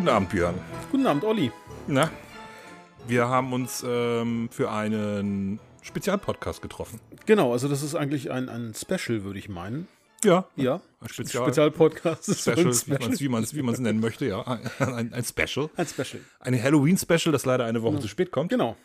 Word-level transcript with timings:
Guten 0.00 0.08
Abend, 0.08 0.30
Björn. 0.30 0.54
Guten 0.90 1.06
Abend, 1.06 1.24
Olli. 1.24 1.52
Na, 1.86 2.08
wir 3.06 3.28
haben 3.28 3.52
uns 3.52 3.84
ähm, 3.86 4.48
für 4.50 4.70
einen 4.70 5.60
Spezialpodcast 5.82 6.62
getroffen. 6.62 7.00
Genau, 7.26 7.52
also 7.52 7.68
das 7.68 7.82
ist 7.82 7.94
eigentlich 7.94 8.30
ein, 8.30 8.48
ein 8.48 8.74
Special, 8.74 9.24
würde 9.24 9.38
ich 9.38 9.48
meinen. 9.48 9.88
Ja, 10.22 10.46
Ja, 10.54 10.82
ein 11.00 11.08
Spezial 11.08 11.44
Spezialpodcast 11.44 12.24
Special, 12.38 12.74
Special. 12.74 13.20
wie 13.20 13.28
man 13.28 13.42
es 13.42 13.54
wie 13.54 13.62
man's 13.62 13.78
nennen 13.78 14.00
möchte, 14.00 14.26
ja. 14.26 14.42
Ein, 14.78 15.14
ein 15.14 15.24
Special. 15.24 15.70
Ein 15.76 15.86
Special. 15.86 16.22
Eine 16.40 16.62
Halloween-Special, 16.62 17.32
das 17.32 17.46
leider 17.46 17.64
eine 17.64 17.82
Woche 17.82 18.00
zu 18.00 18.08
spät 18.08 18.30
kommt. 18.30 18.50
Genau. 18.50 18.76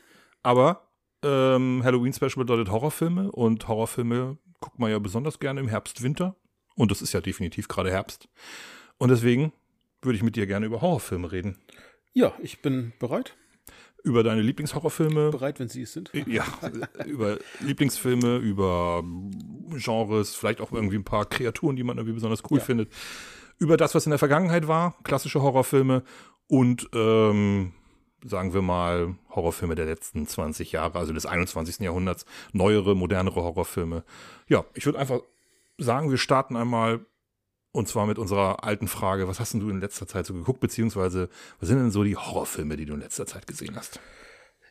Aber 0.44 0.88
ähm, 1.24 1.82
Halloween-Special 1.84 2.36
bedeutet 2.38 2.70
Horrorfilme 2.72 3.32
und 3.32 3.68
Horrorfilme 3.68 4.38
guckt 4.62 4.80
man 4.80 4.92
ja 4.92 5.00
besonders 5.00 5.40
gerne 5.40 5.60
im 5.60 5.68
Herbst, 5.68 6.02
Winter. 6.04 6.36
Und 6.76 6.92
das 6.92 7.02
ist 7.02 7.12
ja 7.14 7.20
definitiv 7.20 7.68
gerade 7.68 7.92
Herbst. 7.92 8.30
Und 8.98 9.10
deswegen 9.10 9.52
würde 10.02 10.16
ich 10.16 10.24
mit 10.24 10.36
dir 10.38 10.48
gerne 10.48 10.66
über 10.68 10.80
Horrorfilme 10.82 11.32
reden. 11.32 11.58
Ja, 12.14 12.34
ich 12.42 12.62
bin 12.62 12.94
bereit. 13.00 13.36
Über 14.06 14.24
deine 14.24 14.42
Lieblingshorrorfilme. 14.42 15.32
Bereit, 15.32 15.60
wenn 15.60 15.68
Sie 15.68 15.82
es 15.82 15.94
sind. 15.94 16.12
Ja, 16.28 16.46
über 17.06 17.38
Lieblingsfilme, 17.60 18.38
über 18.38 19.04
Genres, 19.78 20.36
vielleicht 20.36 20.62
auch 20.62 20.72
irgendwie 20.72 20.96
ein 20.98 21.04
paar 21.04 21.26
Kreaturen, 21.26 21.76
die 21.76 21.84
man 21.84 21.98
irgendwie 21.98 22.14
besonders 22.14 22.44
cool 22.52 22.60
Ja. 22.60 22.64
findet. 22.64 22.92
Über 23.58 23.78
das, 23.78 23.96
was 23.96 24.06
in 24.06 24.12
der 24.12 24.20
Vergangenheit 24.20 24.68
war, 24.68 24.96
klassische 25.04 25.42
Horrorfilme 25.42 26.04
und 26.48 26.88
ähm, 26.94 27.72
sagen 28.24 28.54
wir 28.54 28.62
mal 28.62 29.16
Horrorfilme 29.32 29.74
der 29.76 29.86
letzten 29.86 30.28
20 30.28 30.72
Jahre, 30.72 31.00
also 31.00 31.12
des 31.14 31.26
21. 31.26 31.80
Jahrhunderts, 31.80 32.26
neuere, 32.54 32.96
modernere 32.96 33.42
Horrorfilme. 33.42 34.04
Ja, 34.48 34.66
ich 34.76 34.86
würde 34.86 35.00
einfach 35.00 35.22
sagen, 35.78 36.12
wir 36.12 36.18
starten 36.18 36.56
einmal 36.56 37.06
und 37.76 37.88
zwar 37.88 38.08
mit 38.08 38.18
unserer 38.18 38.64
alten 38.64 38.88
Frage, 38.88 39.28
was 39.28 39.40
hast 39.40 39.54
denn 39.54 39.60
du 39.60 39.70
in 39.70 39.82
letzter 39.82 40.08
Zeit 40.08 40.26
so 40.26 40.34
geguckt, 40.34 40.62
beziehungsweise 40.62 41.30
was 41.60 41.70
sind 41.70 41.78
denn 41.78 41.92
so 41.92 42.04
die 42.04 42.16
Horrorfilme, 42.16 42.78
die 42.78 42.86
du 42.86 42.94
in 42.94 43.02
letzter 43.02 43.26
Zeit 43.26 43.48
gesehen 43.48 43.76
hast? 43.76 44.00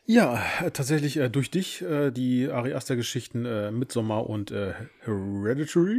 Ja, 0.07 0.39
äh, 0.63 0.69
tatsächlich 0.69 1.17
äh, 1.17 1.29
durch 1.29 1.49
dich 1.49 1.81
äh, 1.81 2.11
die 2.11 2.47
Ari 2.47 2.73
Aster 2.75 2.95
Geschichten 2.95 3.45
äh, 3.45 3.71
Midsommar 3.71 4.29
und 4.29 4.51
äh, 4.51 4.73
Hereditary. 4.99 5.97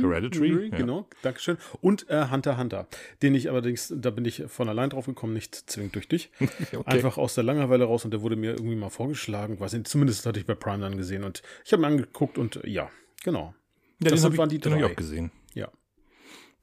Hereditary, 0.00 0.68
ja. 0.70 0.76
Genau, 0.78 1.06
Dankeschön. 1.20 1.58
Und 1.82 2.08
äh, 2.08 2.28
Hunter 2.30 2.56
Hunter, 2.56 2.86
den 3.20 3.34
ich 3.34 3.50
allerdings, 3.50 3.92
da 3.94 4.08
bin 4.08 4.24
ich 4.24 4.44
von 4.48 4.70
allein 4.70 4.88
drauf 4.88 5.04
gekommen, 5.04 5.34
nicht 5.34 5.54
zwingend 5.70 5.94
durch 5.94 6.08
dich. 6.08 6.30
Okay. 6.72 6.82
Einfach 6.84 7.18
aus 7.18 7.34
der 7.34 7.42
Langeweile 7.44 7.84
raus 7.84 8.04
und 8.04 8.12
der 8.12 8.22
wurde 8.22 8.36
mir 8.36 8.52
irgendwie 8.52 8.76
mal 8.76 8.90
vorgeschlagen. 8.90 9.58
Weiß 9.58 9.72
nicht, 9.72 9.88
zumindest 9.88 10.24
hatte 10.24 10.38
ich 10.38 10.46
bei 10.46 10.54
Prime 10.54 10.78
dann 10.78 10.96
gesehen 10.96 11.24
und 11.24 11.42
ich 11.64 11.72
habe 11.72 11.80
mir 11.80 11.88
angeguckt 11.88 12.38
und 12.38 12.60
ja, 12.64 12.90
genau. 13.24 13.54
Ja, 14.02 14.10
Das 14.10 14.20
den 14.20 14.24
habe 14.26 14.38
waren 14.38 14.50
ich, 14.50 14.64
hab 14.64 14.76
ich 14.76 14.84
auch 14.84 14.96
gesehen. 14.96 15.30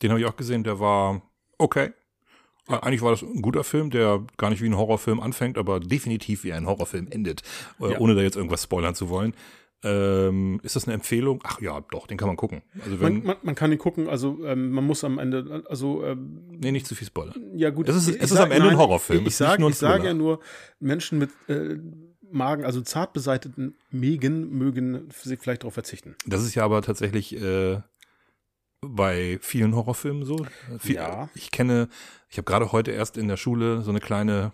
Den 0.01 0.11
habe 0.11 0.19
ich 0.19 0.25
auch 0.25 0.35
gesehen, 0.35 0.63
der 0.63 0.79
war 0.79 1.21
okay. 1.57 1.91
Äh, 2.69 2.73
Eigentlich 2.81 3.01
war 3.01 3.11
das 3.11 3.21
ein 3.23 3.41
guter 3.41 3.63
Film, 3.63 3.89
der 3.89 4.23
gar 4.37 4.49
nicht 4.49 4.61
wie 4.61 4.67
ein 4.67 4.77
Horrorfilm 4.77 5.19
anfängt, 5.21 5.57
aber 5.57 5.79
definitiv 5.79 6.43
wie 6.43 6.53
ein 6.53 6.65
Horrorfilm 6.67 7.07
endet, 7.09 7.41
äh, 7.79 7.91
Ja. 7.93 7.99
ohne 7.99 8.13
da 8.15 8.21
jetzt 8.21 8.35
irgendwas 8.35 8.63
spoilern 8.63 8.93
zu 8.95 9.09
wollen. 9.09 9.33
Ähm, 9.83 10.59
ist 10.63 10.75
das 10.75 10.85
eine 10.85 10.95
Empfehlung? 10.95 11.39
Ach 11.43 11.61
ja, 11.61 11.81
doch, 11.91 12.07
den 12.07 12.17
kann 12.17 12.27
man 12.27 12.35
gucken. 12.35 12.63
Also 12.83 12.99
wenn, 12.99 13.13
Man, 13.17 13.23
man, 13.23 13.37
man 13.43 13.55
kann 13.55 13.71
ihn 13.71 13.77
gucken, 13.77 14.09
also 14.09 14.43
ähm, 14.43 14.71
man 14.71 14.83
muss 14.83 15.03
am 15.03 15.19
Ende, 15.19 15.63
also 15.69 16.03
ähm, 16.03 16.47
nee, 16.49 16.71
nicht 16.71 16.87
zu 16.87 16.95
viel 16.95 17.05
spoilern. 17.07 17.35
ja 17.53 17.69
gut. 17.69 17.87
Es 17.87 17.95
ist- 17.95 18.07
es 18.09 18.15
ist 18.15 18.29
sag- 18.31 18.45
am 18.47 18.51
Ende 18.51 18.63
ein 18.63 18.69
nein, 18.69 18.77
Horrorfilm, 18.79 19.21
Ich, 19.27 19.39
ich 19.39 19.47
ein 19.47 19.63
ich 19.69 19.75
sage 19.75 20.07
ja 20.07 20.13
nur, 20.15 20.39
Menschen 20.79 21.19
mit 21.19 21.29
äh, 21.47 21.77
Magen, 22.31 22.65
also 22.65 22.81
zart 22.81 23.13
beseiteten 23.13 23.77
Mägen, 23.91 24.49
mögen 24.49 25.09
sich 25.11 25.39
vielleicht 25.39 25.61
darauf 25.61 25.75
verzichten. 25.75 26.15
Das 26.25 26.43
ist 26.43 26.55
ja 26.55 26.65
aber 26.65 26.81
tatsächlich 26.81 27.39
äh, 27.39 27.79
bei 28.81 29.39
vielen 29.41 29.75
Horrorfilmen 29.75 30.23
so. 30.23 30.45
Ja. 30.83 31.29
Ich 31.33 31.51
kenne, 31.51 31.89
ich 32.29 32.37
habe 32.37 32.45
gerade 32.45 32.71
heute 32.71 32.91
erst 32.91 33.17
in 33.17 33.27
der 33.27 33.37
Schule 33.37 33.81
so 33.81 33.89
eine 33.89 33.99
kleine 33.99 34.51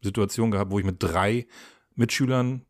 Situation 0.00 0.50
gehabt, 0.50 0.70
wo 0.70 0.78
ich 0.78 0.84
mit 0.84 1.02
drei 1.02 1.46
Mitschülern 1.94 2.64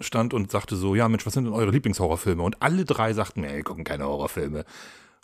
stand 0.00 0.32
und 0.32 0.50
sagte 0.50 0.76
so, 0.76 0.94
ja 0.94 1.08
Mensch, 1.08 1.26
was 1.26 1.34
sind 1.34 1.44
denn 1.44 1.52
eure 1.52 1.70
Lieblingshorrorfilme? 1.70 2.42
Und 2.42 2.62
alle 2.62 2.84
drei 2.84 3.12
sagten, 3.12 3.42
nee, 3.42 3.56
wir 3.56 3.64
gucken 3.64 3.84
keine 3.84 4.04
Horrorfilme. 4.04 4.64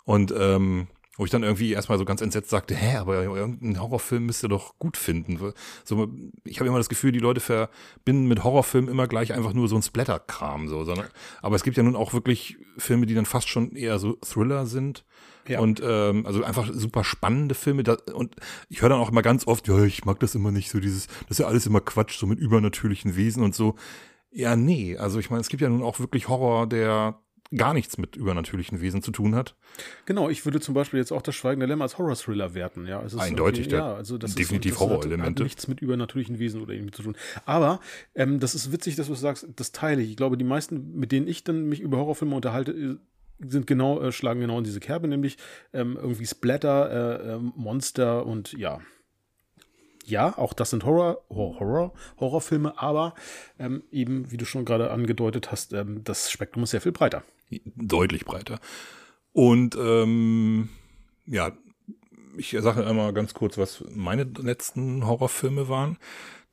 Und 0.03 0.33
ähm, 0.37 0.87
wo 1.17 1.25
ich 1.25 1.31
dann 1.31 1.43
irgendwie 1.43 1.73
erstmal 1.73 1.97
so 1.97 2.05
ganz 2.05 2.21
entsetzt 2.21 2.49
sagte, 2.49 2.75
hä, 2.75 2.97
aber 2.97 3.23
irgendeinen 3.23 3.81
Horrorfilm 3.81 4.27
müsst 4.27 4.43
ihr 4.43 4.49
doch 4.49 4.77
gut 4.77 4.97
finden. 4.97 5.53
So, 5.83 6.07
ich 6.43 6.59
habe 6.59 6.67
immer 6.67 6.77
das 6.77 6.89
Gefühl, 6.89 7.11
die 7.11 7.19
Leute 7.19 7.39
verbinden 7.39 8.27
mit 8.27 8.43
Horrorfilmen 8.43 8.89
immer 8.89 9.07
gleich 9.07 9.33
einfach 9.33 9.53
nur 9.53 9.67
so 9.67 9.75
ein 9.75 9.81
Splatter-Kram. 9.81 10.67
So, 10.67 10.83
sondern, 10.83 11.07
aber 11.41 11.55
es 11.55 11.63
gibt 11.63 11.75
ja 11.75 11.83
nun 11.83 11.95
auch 11.95 12.13
wirklich 12.13 12.57
Filme, 12.77 13.07
die 13.07 13.15
dann 13.15 13.25
fast 13.25 13.49
schon 13.49 13.75
eher 13.75 13.99
so 13.99 14.17
Thriller 14.23 14.67
sind. 14.67 15.03
Ja. 15.47 15.59
Und 15.59 15.81
ähm, 15.83 16.25
also 16.25 16.43
einfach 16.43 16.69
super 16.71 17.03
spannende 17.03 17.55
Filme. 17.55 17.83
Da, 17.83 17.97
und 18.13 18.35
ich 18.69 18.81
höre 18.81 18.89
dann 18.89 18.99
auch 18.99 19.09
immer 19.09 19.21
ganz 19.21 19.47
oft, 19.47 19.67
ja, 19.67 19.83
ich 19.83 20.05
mag 20.05 20.19
das 20.19 20.35
immer 20.35 20.51
nicht, 20.51 20.69
so 20.69 20.79
dieses, 20.79 21.07
das 21.07 21.31
ist 21.31 21.39
ja 21.39 21.47
alles 21.47 21.65
immer 21.65 21.81
Quatsch, 21.81 22.17
so 22.17 22.27
mit 22.27 22.39
übernatürlichen 22.39 23.15
Wesen 23.15 23.43
und 23.43 23.55
so. 23.55 23.75
Ja, 24.29 24.55
nee. 24.55 24.97
Also 24.97 25.19
ich 25.19 25.29
meine, 25.29 25.41
es 25.41 25.49
gibt 25.49 25.61
ja 25.61 25.69
nun 25.69 25.83
auch 25.83 25.99
wirklich 25.99 26.27
Horror, 26.27 26.67
der 26.67 27.19
gar 27.55 27.73
nichts 27.73 27.97
mit 27.97 28.15
übernatürlichen 28.15 28.81
Wesen 28.81 29.01
zu 29.01 29.11
tun 29.11 29.35
hat. 29.35 29.55
Genau, 30.05 30.29
ich 30.29 30.43
würde 30.45 30.59
zum 30.59 30.73
Beispiel 30.73 30.99
jetzt 30.99 31.11
auch 31.11 31.21
das 31.21 31.35
Schweigende 31.35 31.65
Lämmer 31.65 31.83
als 31.83 31.97
Horror-Thriller 31.97 32.53
werten. 32.53 32.85
Ja, 32.87 33.01
es 33.03 33.13
ist 33.13 33.19
Eindeutig, 33.19 33.67
der- 33.69 33.79
ja, 33.79 33.93
also 33.95 34.17
das 34.17 34.35
definitiv 34.35 34.73
ist, 34.73 34.79
das 34.79 34.87
hat- 34.87 34.93
Horrorelemente. 34.93 35.43
Hat 35.43 35.45
nichts 35.45 35.67
mit 35.67 35.81
übernatürlichen 35.81 36.39
Wesen 36.39 36.61
oder 36.61 36.73
irgendwie 36.73 36.91
zu 36.91 37.03
tun. 37.03 37.15
Aber 37.45 37.79
ähm, 38.15 38.39
das 38.39 38.55
ist 38.55 38.71
witzig, 38.71 38.95
dass 38.95 39.07
du 39.07 39.13
sagst, 39.15 39.47
das 39.55 39.71
teile 39.71 40.01
ich. 40.01 40.09
Ich 40.11 40.17
glaube, 40.17 40.37
die 40.37 40.43
meisten, 40.45 40.93
mit 40.95 41.11
denen 41.11 41.27
ich 41.27 41.43
dann 41.43 41.65
mich 41.69 41.79
über 41.79 41.97
Horrorfilme 41.97 42.35
unterhalte, 42.35 42.71
äh, 42.71 42.95
sind 43.47 43.67
genau, 43.67 44.01
äh, 44.01 44.11
schlagen 44.11 44.39
genau 44.41 44.57
in 44.57 44.63
diese 44.63 44.79
Kerbe, 44.79 45.07
nämlich 45.07 45.37
ähm, 45.71 45.95
irgendwie 46.01 46.25
Splatter, 46.25 47.21
äh, 47.23 47.33
ähm, 47.35 47.53
Monster 47.55 48.25
und 48.25 48.53
ja. 48.53 48.79
Ja, 50.07 50.37
auch 50.37 50.53
das 50.53 50.69
sind 50.69 50.85
Horror, 50.85 51.21
Horror, 51.29 51.59
Horror 51.59 51.93
Horrorfilme, 52.17 52.81
aber 52.81 53.13
ähm, 53.59 53.83
eben, 53.91 54.31
wie 54.31 54.37
du 54.37 54.45
schon 54.45 54.63
gerade 54.63 54.89
angedeutet 54.89 55.51
hast, 55.51 55.73
ähm, 55.73 56.01
das 56.05 56.31
Spektrum 56.31 56.63
ist 56.63 56.71
sehr 56.71 56.79
viel 56.79 56.93
breiter. 56.93 57.23
Deutlich 57.75 58.23
breiter. 58.23 58.59
Und 59.33 59.75
ähm, 59.75 60.69
ja, 61.25 61.51
ich 62.37 62.55
sage 62.57 62.87
einmal 62.87 63.11
ganz 63.11 63.33
kurz, 63.33 63.57
was 63.57 63.83
meine 63.89 64.23
letzten 64.23 65.05
Horrorfilme 65.05 65.67
waren. 65.67 65.97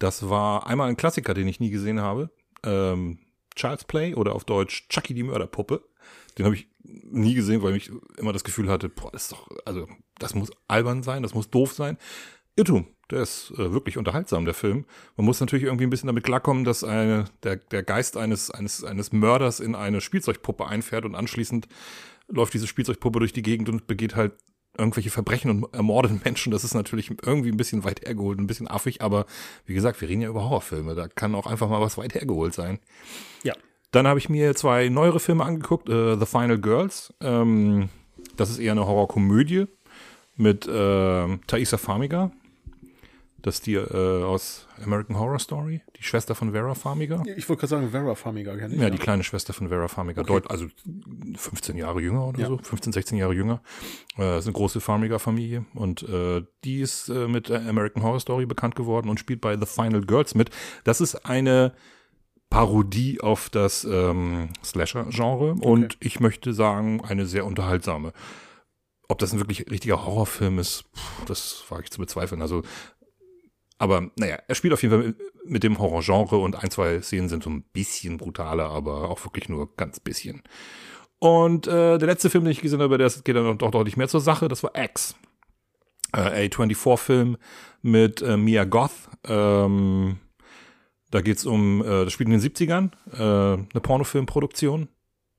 Das 0.01 0.29
war 0.29 0.67
einmal 0.67 0.89
ein 0.89 0.97
Klassiker, 0.97 1.33
den 1.33 1.47
ich 1.47 1.61
nie 1.61 1.71
gesehen 1.71 2.01
habe. 2.01 2.31
Ähm, 2.65 3.21
Child's 3.55 3.85
Play 3.85 4.15
oder 4.15 4.35
auf 4.35 4.45
Deutsch 4.45 4.89
Chucky 4.89 5.15
die 5.15 5.23
Mörderpuppe. 5.23 5.85
Den 6.37 6.45
habe 6.45 6.57
ich 6.57 6.67
nie 6.83 7.35
gesehen, 7.35 7.63
weil 7.63 7.77
ich 7.77 7.93
immer 8.19 8.33
das 8.33 8.43
Gefühl 8.43 8.69
hatte, 8.69 8.89
boah, 8.89 9.13
das 9.13 9.23
ist 9.23 9.33
doch, 9.33 9.49
also 9.65 9.87
das 10.19 10.35
muss 10.35 10.51
albern 10.67 11.05
sein, 11.05 11.23
das 11.23 11.35
muss 11.35 11.51
doof 11.51 11.73
sein. 11.73 11.99
Irrtum, 12.57 12.89
der 13.11 13.23
ist 13.23 13.53
äh, 13.53 13.73
wirklich 13.73 13.99
unterhaltsam, 13.99 14.45
der 14.45 14.55
Film. 14.55 14.85
Man 15.17 15.27
muss 15.27 15.41
natürlich 15.41 15.65
irgendwie 15.65 15.85
ein 15.85 15.91
bisschen 15.91 16.07
damit 16.07 16.25
klarkommen, 16.25 16.65
dass 16.65 16.85
eine, 16.85 17.25
der, 17.43 17.57
der 17.57 17.83
Geist 17.83 18.17
eines, 18.17 18.51
eines, 18.51 18.85
eines 18.85 19.13
Mörders 19.13 19.61
in 19.61 19.75
eine 19.75 20.01
Spielzeugpuppe 20.01 20.67
einfährt 20.67 21.05
und 21.05 21.15
anschließend 21.15 21.69
läuft 22.29 22.55
diese 22.55 22.67
Spielzeugpuppe 22.67 23.19
durch 23.19 23.33
die 23.33 23.43
Gegend 23.43 23.69
und 23.69 23.87
begeht 23.87 24.17
halt 24.17 24.33
irgendwelche 24.77 25.11
Verbrechen 25.11 25.51
und 25.51 25.75
ermordet 25.75 26.25
Menschen. 26.25 26.51
Das 26.51 26.65
ist 26.65 26.75
natürlich 26.75 27.11
irgendwie 27.23 27.51
ein 27.51 27.57
bisschen 27.57 27.85
weit 27.85 28.05
hergeholt, 28.05 28.39
ein 28.39 28.47
bisschen 28.47 28.69
affig, 28.69 29.03
aber 29.03 29.27
wie 29.67 29.75
gesagt, 29.75 30.01
wir 30.01 30.09
reden 30.09 30.23
ja 30.23 30.29
über 30.29 30.43
Horrorfilme. 30.43 30.95
Da 30.95 31.09
kann 31.09 31.35
auch 31.35 31.47
einfach 31.47 31.69
mal 31.69 31.81
was 31.81 31.97
weit 31.97 32.15
hergeholt 32.15 32.55
sein. 32.55 32.81
Ja. 33.43 33.55
Dann 33.93 34.09
habe 34.09 34.19
ich 34.19 34.29
mir 34.29 34.57
zwei 34.57 34.89
neuere 34.89 35.21
Filme 35.21 35.45
angeguckt. 35.45 35.89
Äh, 35.89 36.17
The 36.19 36.27
Final 36.27 36.59
Girls. 36.59 37.15
Ähm, 37.21 37.89
das 38.37 38.51
ist 38.51 38.59
eher 38.59 38.73
eine 38.73 38.87
Horrorkomödie 38.87 39.67
mit 40.37 40.67
äh, 40.67 41.39
Thaisa 41.47 41.77
Farmiga. 41.77 42.33
Das 43.45 43.57
ist 43.57 43.67
die 43.67 43.75
äh, 43.75 44.23
aus 44.23 44.67
American 44.83 45.19
Horror 45.19 45.39
Story, 45.39 45.83
die 45.99 46.03
Schwester 46.03 46.35
von 46.35 46.53
Vera 46.53 46.75
Farmiga. 46.75 47.23
Ich 47.37 47.47
wollte 47.47 47.61
gerade 47.61 47.69
sagen, 47.69 47.91
Vera 47.91 48.15
Farmiga 48.15 48.57
kenne 48.57 48.75
ich. 48.75 48.81
Ja, 48.81 48.89
die 48.89 48.97
kleine 48.97 49.23
Schwester 49.23 49.53
von 49.53 49.69
Vera 49.69 49.87
Farmiga, 49.87 50.23
Deut 50.23 50.51
also 50.51 50.67
15 51.37 51.77
Jahre 51.77 52.01
jünger 52.01 52.27
oder 52.27 52.41
Ja. 52.41 52.47
so, 52.49 52.57
15, 52.57 52.95
16 52.95 53.19
Jahre 53.19 53.35
jünger. 53.35 53.61
Äh, 54.19 54.39
ist 54.39 54.47
eine 54.47 54.55
große 54.55 54.81
Farmiga-Familie 54.81 55.67
und 55.75 56.03
äh, 56.09 56.43
die 56.65 56.81
ist 56.81 57.11
äh, 57.11 57.29
mit 57.29 57.51
äh, 57.51 57.57
American 57.57 58.03
Horror 58.03 58.21
Story 58.21 58.47
bekannt 58.47 58.77
geworden 58.77 59.11
und 59.11 59.21
spielt 59.21 59.43
bei 59.43 59.59
The 59.59 59.67
Final 59.67 60.01
Girls 60.07 60.35
mit. 60.35 60.49
Das 60.85 61.03
ist 61.03 61.27
eine 61.27 61.75
Parodie 62.49 63.21
auf 63.21 63.51
das 63.51 63.85
ähm, 63.85 64.49
Slasher-Genre 64.65 65.57
und 65.61 65.99
ich 66.01 66.19
möchte 66.19 66.55
sagen, 66.55 67.03
eine 67.05 67.27
sehr 67.27 67.45
unterhaltsame. 67.45 68.15
Ob 69.07 69.19
das 69.19 69.35
ein 69.35 69.39
wirklich 69.39 69.71
richtiger 69.71 70.07
Horrorfilm 70.07 70.59
ist, 70.59 70.85
pff, 70.97 71.25
das 71.27 71.65
wage 71.69 71.83
ich 71.85 71.91
zu 71.91 71.99
bezweifeln. 72.01 72.41
Also 72.41 72.63
aber 73.79 74.11
naja, 74.17 74.39
er 74.47 74.55
spielt 74.55 74.73
auf 74.73 74.83
jeden 74.83 74.95
Fall 74.95 75.15
mit 75.45 75.63
dem 75.63 75.79
Horrorgenre 75.79 76.39
und 76.39 76.57
ein, 76.57 76.71
zwei 76.71 77.01
Szenen 77.03 77.29
sind 77.29 77.43
so 77.43 77.51
ein 77.51 77.65
bisschen 77.73 78.17
brutaler, 78.17 78.71
aber 78.71 79.11
auch 79.11 79.25
wirklich 79.25 79.49
nur 79.49 79.75
ganz 79.77 80.01
bisschen. 80.01 80.43
Und 81.19 81.67
äh, 81.67 81.99
der 81.99 82.07
letzte 82.07 82.31
Film, 82.31 82.45
den 82.45 82.53
ich 82.53 82.61
gesehen 82.61 82.81
habe, 82.81 82.99
der 82.99 83.11
geht 83.25 83.37
dann 83.37 83.59
doch 83.59 83.71
deutlich 83.71 83.97
mehr 83.97 84.09
zur 84.09 84.21
Sache, 84.21 84.49
das 84.49 84.63
war 84.63 84.73
X. 84.75 85.15
Äh, 86.13 86.49
A24-Film 86.49 87.37
mit 87.83 88.23
äh, 88.23 88.37
Mia 88.37 88.65
Goth. 88.65 89.09
Ähm, 89.27 90.19
da 91.11 91.21
geht's 91.21 91.47
um, 91.47 91.83
äh, 91.83 92.05
das 92.05 92.13
spielt 92.13 92.29
in 92.29 92.39
den 92.39 92.41
70ern, 92.41 92.91
äh, 93.13 93.55
eine 93.55 93.81
Pornofilmproduktion. 93.81 94.89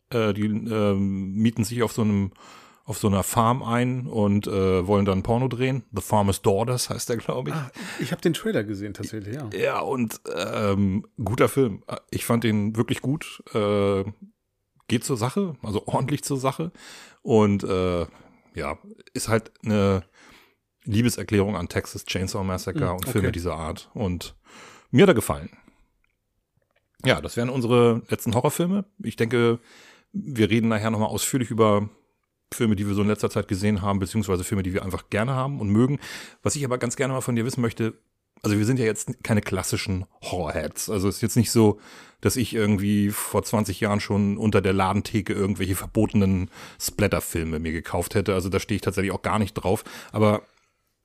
Äh, 0.09 0.33
die 0.33 0.45
äh, 0.45 0.93
mieten 0.95 1.63
sich 1.63 1.83
auf 1.83 1.91
so 1.91 2.01
einem 2.01 2.31
auf 2.85 2.99
so 2.99 3.07
einer 3.07 3.23
Farm 3.23 3.63
ein 3.63 4.05
und 4.05 4.45
äh, 4.45 4.87
wollen 4.87 5.05
dann 5.05 5.23
Porno 5.23 5.47
drehen. 5.47 5.83
The 5.91 6.01
Farmer's 6.03 6.43
Daughters 6.43 6.91
heißt 6.91 7.09
der, 7.09 7.17
glaube 7.17 7.49
ich. 7.49 7.55
Ah, 7.55 7.71
ich 7.99 8.11
habe 8.11 8.21
den 8.21 8.33
Trailer 8.33 8.63
gesehen 8.63 8.93
tatsächlich, 8.93 9.35
ja. 9.35 9.49
Ja, 9.57 9.79
und 9.79 10.21
ähm, 10.35 11.05
guter 11.23 11.49
Film. 11.49 11.83
Ich 12.11 12.25
fand 12.25 12.43
den 12.43 12.75
wirklich 12.75 13.01
gut. 13.01 13.43
Äh, 13.53 14.03
geht 14.87 15.03
zur 15.03 15.17
Sache, 15.17 15.55
also 15.63 15.87
ordentlich 15.87 16.23
zur 16.23 16.37
Sache. 16.37 16.71
Und 17.23 17.63
äh, 17.63 18.05
ja, 18.53 18.77
ist 19.13 19.29
halt 19.29 19.51
eine 19.65 20.03
Liebeserklärung 20.83 21.55
an 21.55 21.67
Texas 21.67 22.05
Chainsaw 22.05 22.43
Massacre 22.43 22.85
mm, 22.85 22.97
und 22.97 23.09
Filme 23.09 23.27
okay. 23.29 23.33
dieser 23.33 23.55
Art. 23.55 23.89
Und 23.95 24.35
mir 24.91 25.03
hat 25.03 25.09
er 25.09 25.15
gefallen. 25.15 25.49
Ja, 27.03 27.19
das 27.19 27.35
wären 27.35 27.49
unsere 27.49 28.03
letzten 28.09 28.35
Horrorfilme. 28.35 28.85
Ich 29.03 29.15
denke, 29.15 29.59
wir 30.13 30.49
reden 30.51 30.67
nachher 30.67 30.91
nochmal 30.91 31.09
ausführlich 31.09 31.49
über 31.49 31.89
Filme, 32.55 32.75
die 32.75 32.87
wir 32.87 32.95
so 32.95 33.01
in 33.01 33.07
letzter 33.07 33.29
Zeit 33.29 33.47
gesehen 33.47 33.81
haben, 33.81 33.99
beziehungsweise 33.99 34.43
Filme, 34.43 34.63
die 34.63 34.73
wir 34.73 34.83
einfach 34.83 35.09
gerne 35.09 35.33
haben 35.33 35.59
und 35.59 35.69
mögen. 35.69 35.99
Was 36.43 36.55
ich 36.55 36.65
aber 36.65 36.77
ganz 36.77 36.95
gerne 36.95 37.13
mal 37.13 37.21
von 37.21 37.35
dir 37.35 37.45
wissen 37.45 37.61
möchte, 37.61 37.93
also 38.41 38.57
wir 38.57 38.65
sind 38.65 38.79
ja 38.79 38.85
jetzt 38.85 39.23
keine 39.23 39.41
klassischen 39.41 40.05
Horrorheads. 40.21 40.89
Also 40.89 41.07
es 41.07 41.15
ist 41.15 41.21
jetzt 41.21 41.35
nicht 41.35 41.51
so, 41.51 41.79
dass 42.21 42.35
ich 42.35 42.53
irgendwie 42.53 43.09
vor 43.09 43.43
20 43.43 43.79
Jahren 43.79 43.99
schon 43.99 44.37
unter 44.37 44.61
der 44.61 44.73
Ladentheke 44.73 45.33
irgendwelche 45.33 45.75
verbotenen 45.75 46.51
Splatter-Filme 46.79 47.59
mir 47.59 47.71
gekauft 47.71 48.13
hätte. 48.13 48.33
Also 48.33 48.49
da 48.49 48.59
stehe 48.59 48.75
ich 48.75 48.81
tatsächlich 48.81 49.11
auch 49.11 49.23
gar 49.23 49.39
nicht 49.39 49.53
drauf. 49.53 49.83
Aber 50.11 50.43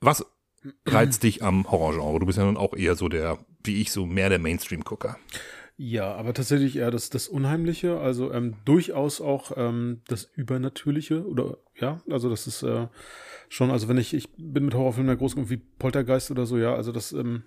was 0.01 0.27
reizt 0.87 1.23
dich 1.23 1.43
am 1.43 1.71
Horrorgenre? 1.71 2.19
Du 2.19 2.27
bist 2.27 2.39
ja 2.39 2.45
nun 2.45 2.57
auch 2.59 2.75
eher 2.75 2.95
so 2.95 3.09
der, 3.09 3.39
wie 3.65 3.81
ich, 3.81 3.91
so 3.93 4.07
mehr 4.07 4.29
der 4.29 4.39
Mainstream-Gucker. 4.39 5.17
Ja, 5.83 6.15
aber 6.15 6.35
tatsächlich 6.35 6.77
eher 6.77 6.91
das, 6.91 7.09
das 7.09 7.27
Unheimliche, 7.27 8.01
also 8.01 8.35
ähm, 8.35 8.57
durchaus 8.67 9.23
auch 9.23 9.53
ähm, 9.57 10.03
das 10.09 10.25
Übernatürliche 10.37 11.27
oder 11.27 11.57
ja, 11.75 12.03
also 12.11 12.29
das 12.29 12.47
ist 12.47 12.63
äh, 12.63 12.89
schon, 13.49 13.71
also 13.71 13.89
wenn 13.89 13.97
ich, 13.97 14.13
ich 14.13 14.29
bin 14.37 14.67
mit 14.67 14.75
Horrorfilmen 14.75 15.09
ja 15.09 15.15
groß 15.15 15.37
wie 15.49 15.57
Poltergeist 15.57 16.31
oder 16.31 16.45
so, 16.45 16.59
ja, 16.59 16.75
also 16.75 16.93
das, 16.93 17.13
ähm, 17.13 17.45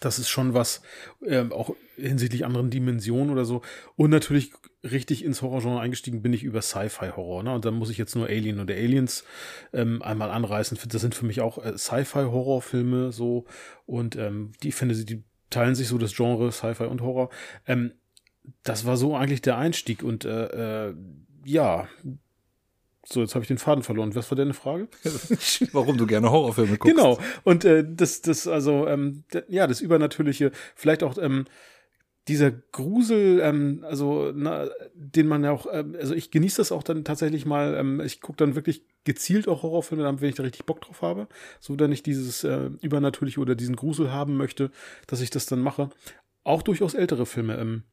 das 0.00 0.18
ist 0.18 0.30
schon 0.30 0.54
was, 0.54 0.80
ähm, 1.22 1.52
auch 1.52 1.76
hinsichtlich 1.96 2.46
anderen 2.46 2.70
Dimensionen 2.70 3.30
oder 3.30 3.44
so. 3.44 3.60
Und 3.96 4.08
natürlich 4.08 4.52
richtig 4.82 5.22
ins 5.22 5.42
Horrorgenre 5.42 5.80
eingestiegen 5.80 6.22
bin 6.22 6.32
ich 6.32 6.44
über 6.44 6.62
Sci-Fi-Horror. 6.62 7.42
Ne? 7.42 7.52
Und 7.52 7.64
dann 7.64 7.74
muss 7.74 7.90
ich 7.90 7.98
jetzt 7.98 8.14
nur 8.14 8.26
Alien 8.26 8.60
oder 8.60 8.74
Aliens 8.74 9.24
ähm, 9.74 10.00
einmal 10.02 10.30
anreißen. 10.30 10.78
Das 10.88 11.00
sind 11.02 11.14
für 11.14 11.26
mich 11.26 11.40
auch 11.40 11.62
äh, 11.62 11.76
Sci-Fi-Horrorfilme 11.76 13.12
so. 13.12 13.44
Und 13.86 14.16
ähm, 14.16 14.52
die 14.62 14.68
ich, 14.68 14.76
die 15.04 15.24
teilen 15.50 15.74
sich 15.74 15.88
so 15.88 15.98
das 15.98 16.14
Genre 16.14 16.52
Sci-Fi 16.52 16.84
und 16.84 17.02
Horror. 17.02 17.30
Ähm, 17.66 17.92
das 18.62 18.86
war 18.86 18.96
so 18.96 19.16
eigentlich 19.16 19.42
der 19.42 19.58
Einstieg 19.58 20.02
und 20.02 20.24
äh, 20.24 20.88
äh, 20.88 20.94
ja. 21.44 21.88
So, 23.06 23.20
jetzt 23.22 23.34
habe 23.34 23.42
ich 23.42 23.48
den 23.48 23.58
Faden 23.58 23.82
verloren. 23.82 24.14
Was 24.14 24.30
war 24.30 24.36
deine 24.36 24.52
Frage? 24.52 24.88
Warum 25.72 25.96
du 25.96 26.06
gerne 26.06 26.30
Horrorfilme 26.30 26.76
guckst. 26.76 26.94
Genau. 26.94 27.18
Und 27.42 27.64
äh, 27.64 27.84
das, 27.88 28.20
das, 28.20 28.46
also, 28.46 28.86
ähm, 28.86 29.24
ja, 29.48 29.66
das 29.66 29.80
Übernatürliche, 29.80 30.52
vielleicht 30.74 31.02
auch 31.02 31.16
ähm, 31.16 31.46
dieser 32.28 32.50
Grusel, 32.50 33.40
ähm, 33.40 33.84
also 33.88 34.30
na, 34.34 34.68
den 34.94 35.26
man 35.26 35.42
ja 35.42 35.52
auch, 35.52 35.66
ähm, 35.72 35.96
also 35.98 36.14
ich 36.14 36.30
genieße 36.30 36.58
das 36.58 36.70
auch 36.70 36.82
dann 36.82 37.04
tatsächlich 37.04 37.46
mal, 37.46 37.74
ähm, 37.74 38.00
ich 38.00 38.20
gucke 38.20 38.36
dann 38.36 38.54
wirklich 38.54 38.84
gezielt 39.08 39.48
auch 39.48 39.62
Horrorfilme, 39.62 40.04
wenn 40.20 40.28
ich 40.28 40.34
da 40.34 40.42
richtig 40.42 40.66
Bock 40.66 40.82
drauf 40.82 41.00
habe, 41.00 41.28
so 41.60 41.74
dann 41.76 41.90
ich 41.90 42.02
dieses 42.02 42.44
äh, 42.44 42.70
Übernatürliche 42.82 43.40
oder 43.40 43.54
diesen 43.54 43.74
Grusel 43.74 44.12
haben 44.12 44.36
möchte, 44.36 44.70
dass 45.06 45.22
ich 45.22 45.30
das 45.30 45.46
dann 45.46 45.60
mache. 45.60 45.88
Auch 46.44 46.60
durchaus 46.60 46.92
ältere 46.92 47.24
Filme, 47.24 47.56
ähm, 47.56 47.84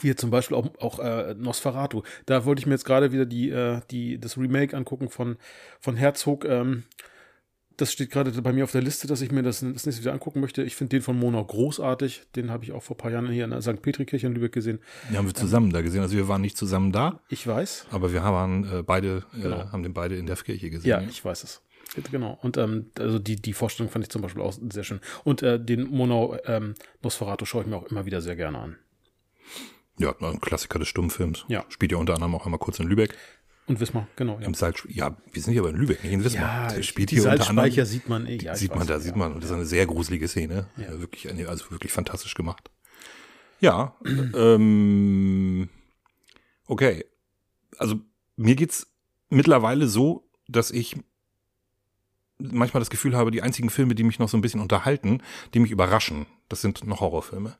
wie 0.00 0.14
zum 0.16 0.30
Beispiel 0.30 0.56
auch, 0.56 0.68
auch 0.80 0.98
äh, 0.98 1.34
Nosferatu. 1.34 2.02
Da 2.26 2.44
wollte 2.44 2.58
ich 2.58 2.66
mir 2.66 2.74
jetzt 2.74 2.84
gerade 2.84 3.12
wieder 3.12 3.24
die, 3.24 3.50
äh, 3.50 3.80
die, 3.92 4.18
das 4.18 4.36
Remake 4.36 4.76
angucken 4.76 5.10
von, 5.10 5.36
von 5.78 5.94
Herzog, 5.94 6.44
ähm, 6.44 6.82
das 7.78 7.92
steht 7.92 8.10
gerade 8.10 8.30
bei 8.42 8.52
mir 8.52 8.64
auf 8.64 8.72
der 8.72 8.82
Liste, 8.82 9.06
dass 9.06 9.22
ich 9.22 9.30
mir 9.30 9.42
das, 9.42 9.60
das 9.60 9.86
nächste 9.86 10.02
wieder 10.02 10.12
angucken 10.12 10.40
möchte. 10.40 10.64
Ich 10.64 10.74
finde 10.74 10.96
den 10.96 11.02
von 11.02 11.16
Monau 11.16 11.44
großartig. 11.44 12.22
Den 12.34 12.50
habe 12.50 12.64
ich 12.64 12.72
auch 12.72 12.82
vor 12.82 12.96
ein 12.96 12.98
paar 12.98 13.12
Jahren 13.12 13.30
hier 13.30 13.44
in 13.44 13.50
der 13.50 13.62
St. 13.62 13.80
Petri-Kirche 13.80 14.26
in 14.26 14.34
Lübeck 14.34 14.52
gesehen. 14.52 14.80
Den 15.08 15.16
haben 15.16 15.26
wir 15.26 15.34
zusammen 15.34 15.66
ähm, 15.66 15.72
da 15.72 15.82
gesehen. 15.82 16.02
Also 16.02 16.16
wir 16.16 16.26
waren 16.26 16.40
nicht 16.40 16.56
zusammen 16.56 16.90
da. 16.90 17.20
Ich 17.28 17.46
weiß. 17.46 17.86
Aber 17.92 18.12
wir 18.12 18.22
haben 18.24 18.64
äh, 18.64 18.82
beide, 18.82 19.24
äh, 19.32 19.42
genau. 19.42 19.60
äh, 19.60 19.66
haben 19.68 19.84
den 19.84 19.94
beide 19.94 20.16
in 20.16 20.26
der 20.26 20.36
Kirche 20.36 20.70
gesehen. 20.70 20.90
Ja, 20.90 21.00
ich 21.00 21.24
weiß 21.24 21.44
es. 21.44 21.62
Genau. 22.10 22.36
Und 22.42 22.56
ähm, 22.56 22.90
also 22.98 23.20
die, 23.20 23.36
die 23.36 23.52
Vorstellung 23.52 23.90
fand 23.90 24.04
ich 24.04 24.10
zum 24.10 24.22
Beispiel 24.22 24.42
auch 24.42 24.54
sehr 24.70 24.84
schön. 24.84 25.00
Und 25.22 25.42
äh, 25.42 25.62
den 25.62 25.88
Monau 25.88 26.36
ähm, 26.46 26.74
Nosferatu 27.02 27.44
schaue 27.44 27.62
ich 27.62 27.68
mir 27.68 27.76
auch 27.76 27.86
immer 27.86 28.06
wieder 28.06 28.20
sehr 28.20 28.34
gerne 28.34 28.58
an. 28.58 28.76
Ja, 29.98 30.14
ein 30.20 30.40
Klassiker 30.40 30.78
des 30.78 30.88
Stummfilms. 30.88 31.44
Ja. 31.48 31.64
Spielt 31.68 31.92
ja 31.92 31.98
unter 31.98 32.14
anderem 32.14 32.34
auch 32.34 32.44
einmal 32.44 32.58
kurz 32.58 32.78
in 32.78 32.86
Lübeck. 32.86 33.16
Und 33.68 33.80
Wismar, 33.80 34.08
genau. 34.16 34.38
Ja. 34.40 34.46
Im 34.46 34.54
Salz, 34.54 34.82
ja, 34.88 35.14
wir 35.30 35.42
sind 35.42 35.52
hier 35.52 35.60
aber 35.60 35.70
in 35.70 35.76
Lübeck, 35.76 36.02
nicht 36.02 36.12
in 36.12 36.24
Wismar. 36.24 36.74
Ja, 36.74 36.82
spielt 36.82 37.10
die 37.10 37.16
hier 37.16 37.30
unter 37.30 37.50
anderem, 37.50 37.84
sieht 37.84 38.08
man, 38.08 38.26
ja, 38.26 38.56
sieht 38.56 38.74
man, 38.74 38.86
da 38.86 38.98
sieht 38.98 39.14
man, 39.14 39.34
und 39.34 39.42
das 39.42 39.50
ist 39.50 39.56
eine 39.56 39.66
sehr 39.66 39.86
gruselige 39.86 40.26
Szene. 40.26 40.68
Ja. 40.78 40.98
Wirklich, 40.98 41.28
also 41.48 41.70
wirklich 41.70 41.92
fantastisch 41.92 42.34
gemacht. 42.34 42.70
Ja, 43.60 43.94
ähm, 44.34 45.68
okay. 46.66 47.04
Also, 47.76 48.00
mir 48.36 48.56
geht's 48.56 48.86
mittlerweile 49.28 49.86
so, 49.86 50.28
dass 50.46 50.70
ich 50.70 50.96
manchmal 52.38 52.80
das 52.80 52.90
Gefühl 52.90 53.16
habe, 53.16 53.30
die 53.30 53.42
einzigen 53.42 53.68
Filme, 53.68 53.94
die 53.94 54.04
mich 54.04 54.18
noch 54.18 54.28
so 54.28 54.38
ein 54.38 54.40
bisschen 54.40 54.60
unterhalten, 54.60 55.22
die 55.52 55.58
mich 55.58 55.72
überraschen, 55.72 56.26
das 56.48 56.62
sind 56.62 56.86
noch 56.86 57.00
Horrorfilme. 57.00 57.58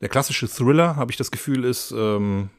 Der 0.00 0.08
klassische 0.08 0.48
Thriller, 0.48 0.96
habe 0.96 1.10
ich 1.10 1.16
das 1.16 1.30
Gefühl, 1.30 1.64
ist, 1.64 1.92
ähm, 1.92 2.50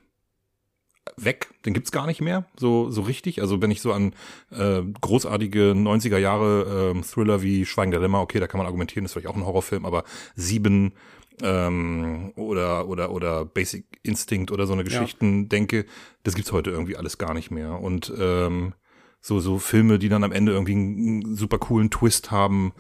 weg, 1.17 1.49
den 1.65 1.73
gibt's 1.73 1.91
gar 1.91 2.07
nicht 2.07 2.21
mehr, 2.21 2.45
so, 2.57 2.89
so 2.89 3.01
richtig. 3.01 3.41
Also 3.41 3.61
wenn 3.61 3.71
ich 3.71 3.81
so 3.81 3.91
an 3.93 4.13
äh, 4.51 4.81
großartige 5.01 5.73
90er 5.73 6.17
Jahre 6.17 6.93
äh, 6.95 7.01
Thriller 7.01 7.41
wie 7.41 7.65
Schweigen 7.65 7.91
der 7.91 7.99
Lämmer, 7.99 8.21
okay, 8.21 8.39
da 8.39 8.47
kann 8.47 8.57
man 8.57 8.67
argumentieren, 8.67 9.05
ist 9.05 9.13
vielleicht 9.13 9.27
auch 9.27 9.35
ein 9.35 9.45
Horrorfilm, 9.45 9.85
aber 9.85 10.03
Sieben 10.35 10.93
ähm, 11.41 12.31
oder, 12.35 12.87
oder, 12.87 13.11
oder 13.11 13.45
Basic 13.45 13.85
Instinct 14.03 14.51
oder 14.51 14.67
so 14.67 14.73
eine 14.73 14.83
Geschichten 14.83 15.43
ja. 15.43 15.47
denke, 15.49 15.85
das 16.23 16.35
gibt's 16.35 16.51
heute 16.51 16.69
irgendwie 16.69 16.97
alles 16.97 17.17
gar 17.17 17.33
nicht 17.33 17.51
mehr. 17.51 17.79
Und 17.79 18.13
ähm, 18.17 18.73
so, 19.19 19.39
so 19.39 19.57
Filme, 19.57 19.99
die 19.99 20.09
dann 20.09 20.23
am 20.23 20.31
Ende 20.31 20.51
irgendwie 20.51 20.73
einen 20.73 21.35
super 21.35 21.57
coolen 21.57 21.89
Twist 21.89 22.31
haben 22.31 22.73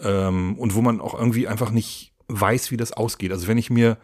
ähm, 0.00 0.58
und 0.58 0.74
wo 0.74 0.80
man 0.80 1.00
auch 1.00 1.18
irgendwie 1.18 1.48
einfach 1.48 1.70
nicht 1.70 2.14
weiß, 2.28 2.70
wie 2.70 2.76
das 2.76 2.92
ausgeht. 2.92 3.32
Also 3.32 3.48
wenn 3.48 3.58
ich 3.58 3.70
mir 3.70 3.98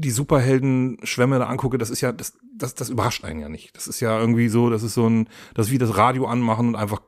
die 0.00 0.10
Superhelden-Schwämme 0.10 1.38
da 1.38 1.46
angucke, 1.46 1.76
das 1.76 1.90
ist 1.90 2.00
ja, 2.00 2.12
das, 2.12 2.38
das, 2.54 2.74
das 2.74 2.88
überrascht 2.88 3.24
einen 3.24 3.40
ja 3.40 3.48
nicht. 3.48 3.76
Das 3.76 3.88
ist 3.88 4.00
ja 4.00 4.18
irgendwie 4.18 4.48
so, 4.48 4.70
das 4.70 4.82
ist 4.82 4.94
so 4.94 5.08
ein, 5.08 5.28
das 5.54 5.66
ist 5.66 5.72
wie 5.72 5.78
das 5.78 5.96
Radio 5.96 6.26
anmachen 6.26 6.68
und 6.68 6.76
einfach 6.76 7.02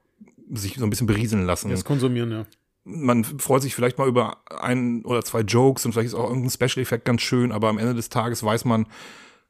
sich 0.52 0.75
so 0.76 0.85
ein 0.85 0.90
bisschen 0.90 1.06
berieseln 1.06 1.44
lassen. 1.47 1.70
Das 1.70 1.85
konsumieren, 1.85 2.32
ja. 2.32 2.47
Man 2.85 3.23
freut 3.25 3.62
sich 3.62 3.75
vielleicht 3.75 3.99
mal 3.99 4.09
über 4.09 4.38
ein 4.49 5.04
oder 5.04 5.23
zwei 5.23 5.42
Jokes 5.42 5.87
und 5.87 5.92
vielleicht 5.92 6.09
ist 6.09 6.14
auch 6.14 6.28
irgendein 6.28 6.50
Special-Effekt 6.50 7.04
ganz 7.04 7.23
schön, 7.23 7.52
aber 7.52 7.68
am 7.68 7.78
Ende 7.78 7.94
des 7.94 8.09
Tages 8.09 8.42
weiß 8.42 8.64
man, 8.64 8.87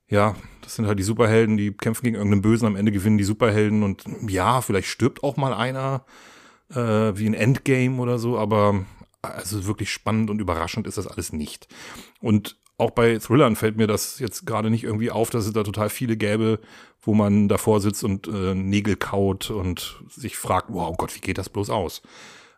ja, 0.08 0.34
das 0.62 0.74
sind 0.74 0.86
halt 0.86 0.98
die 0.98 1.04
Superhelden, 1.04 1.56
die 1.56 1.72
kämpfen 1.72 2.04
gegen 2.04 2.16
irgendeinen 2.16 2.42
Bösen, 2.42 2.66
am 2.66 2.76
Ende 2.76 2.92
gewinnen 2.92 3.16
die 3.16 3.24
Superhelden 3.24 3.82
und 3.82 4.04
ja, 4.28 4.60
vielleicht 4.60 4.88
stirbt 4.88 5.22
auch 5.22 5.36
mal 5.36 5.54
einer, 5.54 6.04
äh, 6.70 6.76
wie 7.16 7.26
ein 7.26 7.34
Endgame 7.34 8.00
oder 8.02 8.18
so, 8.18 8.36
aber 8.36 8.84
also 9.22 9.66
wirklich 9.66 9.90
spannend 9.90 10.28
und 10.28 10.40
überraschend 10.40 10.86
ist 10.86 10.98
das 10.98 11.06
alles 11.06 11.32
nicht. 11.32 11.68
Und 12.20 12.58
auch 12.80 12.90
bei 12.90 13.18
Thrillern 13.18 13.56
fällt 13.56 13.76
mir 13.76 13.86
das 13.86 14.18
jetzt 14.18 14.46
gerade 14.46 14.70
nicht 14.70 14.84
irgendwie 14.84 15.10
auf, 15.10 15.30
dass 15.30 15.46
es 15.46 15.52
da 15.52 15.62
total 15.62 15.90
viele 15.90 16.16
gäbe, 16.16 16.58
wo 17.02 17.14
man 17.14 17.48
davor 17.48 17.80
sitzt 17.80 18.02
und 18.04 18.26
äh, 18.26 18.54
Nägel 18.54 18.96
kaut 18.96 19.50
und 19.50 20.02
sich 20.08 20.36
fragt, 20.36 20.68
wow 20.70 20.96
Gott, 20.96 21.14
wie 21.14 21.20
geht 21.20 21.38
das 21.38 21.48
bloß 21.48 21.70
aus? 21.70 22.02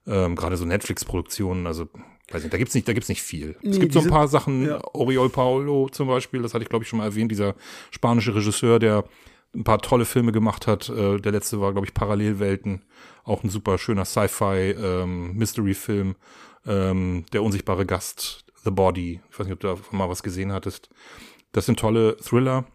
Ähm, 0.07 0.37
gerade 0.37 0.57
so 0.57 0.64
Netflix-Produktionen, 0.64 1.67
also 1.67 1.88
weiß 2.31 2.43
nicht, 2.43 2.52
da 2.52 2.59
gibt's 2.59 2.75
nicht, 2.75 2.88
da 2.88 2.93
gibt's 2.93 3.09
nicht 3.09 3.23
viel. 3.23 3.57
Nee, 3.62 3.71
es 3.71 3.81
gibt 3.81 3.93
so 3.93 4.00
ein 4.00 4.09
paar 4.09 4.29
Sachen, 4.29 4.67
ja. 4.67 4.81
Oriol 4.95 5.29
Paulo 5.29 5.88
zum 5.91 6.09
Beispiel, 6.09 6.43
das 6.43 6.55
hatte 6.55 6.62
ich 6.62 6.71
glaube 6.71 6.85
ich 6.85 6.88
schon 6.88 6.99
mal 6.99 7.07
erwähnt, 7.07 7.31
dieser 7.31 7.55
spanische 7.91 8.35
Regisseur, 8.35 8.79
der 8.79 9.05
ein 9.55 9.64
paar 9.64 9.81
tolle 9.81 10.05
Filme 10.05 10.33
gemacht 10.33 10.67
hat. 10.67 10.88
Äh, 10.88 11.19
der 11.19 11.33
letzte 11.33 11.61
war 11.61 11.73
glaube 11.73 11.87
ich 11.87 11.95
Parallelwelten, 11.95 12.83
auch 13.25 13.45
ein 13.45 13.50
super 13.50 13.76
schöner 13.76 14.05
Sci-Fi 14.05 14.71
ähm, 14.71 15.35
Mystery-Film. 15.35 16.14
Ähm, 16.64 17.25
der 17.33 17.43
unsichtbare 17.43 17.85
Gast, 17.85 18.42
The 18.64 18.71
Body. 18.71 19.21
Ich 19.31 19.38
weiß 19.38 19.47
nicht, 19.47 19.54
ob 19.54 19.61
du 19.61 19.69
da 19.69 19.97
mal 19.97 20.09
was 20.09 20.23
gesehen 20.23 20.52
hattest. 20.52 20.90
Das 21.52 21.66
sind 21.66 21.78
tolle 21.78 22.16
Thriller. 22.16 22.66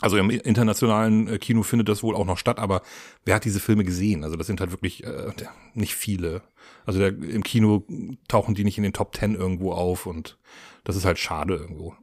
Also 0.00 0.16
im 0.16 0.30
internationalen 0.30 1.28
äh, 1.28 1.38
Kino 1.38 1.62
findet 1.62 1.88
das 1.88 2.02
wohl 2.02 2.16
auch 2.16 2.24
noch 2.24 2.38
statt, 2.38 2.58
aber 2.58 2.82
wer 3.24 3.36
hat 3.36 3.44
diese 3.44 3.60
Filme 3.60 3.84
gesehen? 3.84 4.24
Also 4.24 4.36
das 4.36 4.46
sind 4.46 4.60
halt 4.60 4.72
wirklich 4.72 5.04
äh, 5.04 5.32
nicht 5.74 5.94
viele. 5.94 6.42
Also 6.86 6.98
der, 6.98 7.08
im 7.10 7.44
Kino 7.44 7.86
tauchen 8.26 8.54
die 8.54 8.64
nicht 8.64 8.78
in 8.78 8.82
den 8.82 8.94
Top 8.94 9.12
Ten 9.12 9.34
irgendwo 9.34 9.72
auf 9.72 10.06
und 10.06 10.38
das 10.84 10.96
ist 10.96 11.04
halt 11.04 11.18
schade 11.18 11.54
irgendwo. 11.54 11.94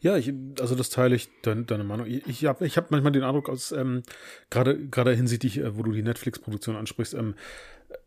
Ja, 0.00 0.16
ich, 0.16 0.32
also 0.60 0.74
das 0.74 0.90
teile 0.90 1.14
ich 1.14 1.28
deine, 1.42 1.64
deine 1.64 1.84
Meinung. 1.84 2.06
Ich, 2.06 2.26
ich 2.26 2.44
habe 2.46 2.66
ich 2.66 2.76
hab 2.76 2.90
manchmal 2.90 3.12
den 3.12 3.22
Eindruck, 3.22 3.48
aus 3.48 3.72
ähm, 3.72 4.02
gerade 4.50 4.88
gerade 4.88 5.14
hinsichtlich, 5.14 5.58
äh, 5.58 5.76
wo 5.76 5.82
du 5.82 5.92
die 5.92 6.02
Netflix-Produktion 6.02 6.76
ansprichst, 6.76 7.14
ähm, 7.14 7.34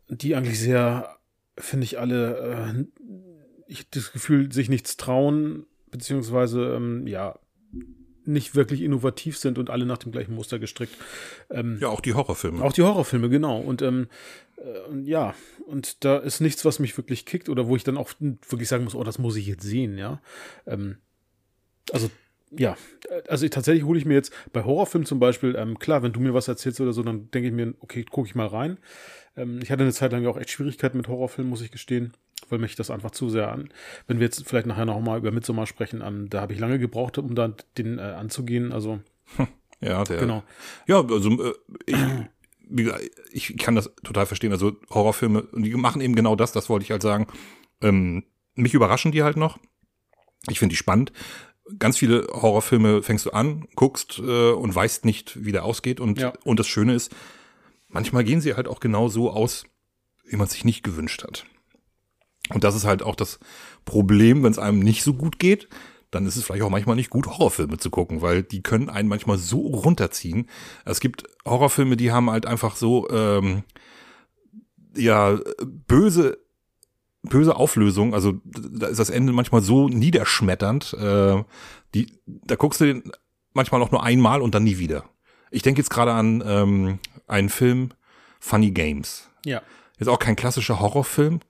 die 0.08 0.34
eigentlich 0.34 0.58
sehr, 0.58 1.16
finde 1.56 1.84
ich 1.84 1.98
alle, 1.98 2.36
äh, 2.38 2.84
ich 3.66 3.88
das 3.90 4.12
Gefühl, 4.12 4.52
sich 4.52 4.68
nichts 4.68 4.96
trauen, 4.96 5.66
beziehungsweise 5.90 6.74
ähm, 6.74 7.06
ja 7.06 7.38
nicht 8.24 8.54
wirklich 8.54 8.82
innovativ 8.82 9.38
sind 9.38 9.58
und 9.58 9.70
alle 9.70 9.86
nach 9.86 9.98
dem 9.98 10.12
gleichen 10.12 10.34
Muster 10.34 10.58
gestrickt. 10.58 10.94
Ähm, 11.50 11.78
ja, 11.80 11.88
auch 11.88 12.00
die 12.00 12.14
Horrorfilme. 12.14 12.62
Auch 12.62 12.72
die 12.72 12.82
Horrorfilme, 12.82 13.28
genau. 13.28 13.60
Und 13.60 13.82
ähm, 13.82 14.08
äh, 14.56 14.98
ja, 15.02 15.34
und 15.66 16.04
da 16.04 16.18
ist 16.18 16.40
nichts, 16.40 16.64
was 16.64 16.78
mich 16.78 16.96
wirklich 16.96 17.24
kickt 17.24 17.48
oder 17.48 17.68
wo 17.68 17.76
ich 17.76 17.84
dann 17.84 17.96
auch 17.96 18.10
wirklich 18.20 18.68
sagen 18.68 18.84
muss, 18.84 18.94
oh, 18.94 19.04
das 19.04 19.18
muss 19.18 19.36
ich 19.36 19.46
jetzt 19.46 19.62
sehen, 19.62 19.96
ja. 19.96 20.20
Ähm, 20.66 20.96
also 21.92 22.10
ja, 22.50 22.76
also 23.28 23.44
ich, 23.44 23.50
tatsächlich 23.50 23.84
hole 23.84 23.98
ich 23.98 24.04
mir 24.04 24.14
jetzt 24.14 24.32
bei 24.52 24.64
Horrorfilmen 24.64 25.06
zum 25.06 25.18
Beispiel, 25.18 25.56
ähm, 25.56 25.78
klar, 25.78 26.02
wenn 26.02 26.12
du 26.12 26.20
mir 26.20 26.32
was 26.32 26.48
erzählst 26.48 26.80
oder 26.80 26.92
so, 26.92 27.02
dann 27.02 27.30
denke 27.30 27.48
ich 27.48 27.54
mir, 27.54 27.74
okay, 27.80 28.04
gucke 28.04 28.28
ich 28.28 28.34
mal 28.34 28.46
rein. 28.46 28.78
Ähm, 29.36 29.60
ich 29.62 29.70
hatte 29.70 29.82
eine 29.82 29.92
Zeit 29.92 30.12
lang 30.12 30.26
auch 30.26 30.36
echt 30.36 30.50
Schwierigkeiten 30.50 30.96
mit 30.96 31.08
Horrorfilmen, 31.08 31.50
muss 31.50 31.60
ich 31.62 31.70
gestehen 31.70 32.12
weil 32.48 32.58
mich 32.58 32.76
das 32.76 32.90
einfach 32.90 33.10
zu 33.10 33.28
sehr 33.30 33.50
an. 33.50 33.70
Wenn 34.06 34.18
wir 34.18 34.26
jetzt 34.26 34.46
vielleicht 34.46 34.66
nachher 34.66 34.84
noch 34.84 35.00
mal 35.00 35.18
über 35.18 35.30
Midsommar 35.30 35.66
sprechen, 35.66 36.02
an, 36.02 36.28
da 36.28 36.40
habe 36.40 36.52
ich 36.52 36.58
lange 36.58 36.78
gebraucht, 36.78 37.18
um 37.18 37.34
da 37.34 37.52
den 37.78 37.98
äh, 37.98 38.02
anzugehen. 38.02 38.72
Also 38.72 39.00
ja, 39.80 40.04
der, 40.04 40.18
genau. 40.18 40.42
Ja, 40.86 41.04
also 41.04 41.30
äh, 41.44 41.54
ich, 43.32 43.50
ich 43.50 43.58
kann 43.58 43.74
das 43.74 43.90
total 44.02 44.26
verstehen. 44.26 44.52
Also 44.52 44.76
Horrorfilme, 44.90 45.42
und 45.42 45.62
die 45.62 45.74
machen 45.74 46.00
eben 46.00 46.14
genau 46.14 46.36
das. 46.36 46.52
Das 46.52 46.68
wollte 46.68 46.84
ich 46.84 46.90
halt 46.90 47.02
sagen. 47.02 47.26
Ähm, 47.80 48.24
mich 48.54 48.74
überraschen 48.74 49.12
die 49.12 49.22
halt 49.22 49.36
noch. 49.36 49.58
Ich 50.48 50.58
finde 50.58 50.72
die 50.72 50.78
spannend. 50.78 51.12
Ganz 51.78 51.98
viele 51.98 52.28
Horrorfilme 52.30 53.02
fängst 53.02 53.26
du 53.26 53.30
an, 53.30 53.66
guckst 53.74 54.20
äh, 54.20 54.52
und 54.52 54.74
weißt 54.74 55.04
nicht, 55.04 55.44
wie 55.44 55.52
der 55.52 55.64
ausgeht. 55.64 56.00
Und, 56.00 56.18
ja. 56.18 56.32
und 56.44 56.60
das 56.60 56.68
Schöne 56.68 56.94
ist, 56.94 57.14
manchmal 57.88 58.24
gehen 58.24 58.40
sie 58.40 58.54
halt 58.54 58.68
auch 58.68 58.78
genau 58.78 59.08
so 59.08 59.30
aus, 59.30 59.64
wie 60.24 60.36
man 60.36 60.46
sich 60.46 60.64
nicht 60.64 60.84
gewünscht 60.84 61.24
hat. 61.24 61.44
Und 62.50 62.64
das 62.64 62.74
ist 62.74 62.84
halt 62.84 63.02
auch 63.02 63.16
das 63.16 63.38
Problem, 63.84 64.42
wenn 64.42 64.52
es 64.52 64.58
einem 64.58 64.80
nicht 64.80 65.02
so 65.02 65.14
gut 65.14 65.38
geht, 65.38 65.68
dann 66.10 66.26
ist 66.26 66.36
es 66.36 66.44
vielleicht 66.44 66.62
auch 66.62 66.70
manchmal 66.70 66.96
nicht 66.96 67.10
gut, 67.10 67.26
Horrorfilme 67.26 67.78
zu 67.78 67.90
gucken, 67.90 68.22
weil 68.22 68.42
die 68.42 68.62
können 68.62 68.88
einen 68.88 69.08
manchmal 69.08 69.38
so 69.38 69.58
runterziehen. 69.58 70.48
Es 70.84 71.00
gibt 71.00 71.24
Horrorfilme, 71.44 71.96
die 71.96 72.12
haben 72.12 72.30
halt 72.30 72.46
einfach 72.46 72.76
so 72.76 73.08
ähm, 73.10 73.64
ja 74.96 75.38
böse 75.64 76.38
böse 77.22 77.56
Auflösung. 77.56 78.14
Also 78.14 78.40
da 78.44 78.86
ist 78.86 78.98
das 78.98 79.10
Ende 79.10 79.32
manchmal 79.32 79.62
so 79.62 79.88
niederschmetternd. 79.88 80.94
Äh, 80.94 81.42
die, 81.94 82.12
da 82.26 82.54
guckst 82.54 82.80
du 82.80 82.84
den 82.84 83.12
manchmal 83.52 83.82
auch 83.82 83.90
nur 83.90 84.02
einmal 84.02 84.42
und 84.42 84.54
dann 84.54 84.64
nie 84.64 84.78
wieder. 84.78 85.04
Ich 85.50 85.62
denke 85.62 85.80
jetzt 85.80 85.90
gerade 85.90 86.12
an 86.12 86.42
ähm, 86.46 86.98
einen 87.26 87.48
Film 87.48 87.90
Funny 88.38 88.70
Games. 88.70 89.28
Ja. 89.44 89.62
Ist 89.98 90.08
auch 90.08 90.18
kein 90.18 90.36
klassischer 90.36 90.80
Horrorfilm, 90.80 91.40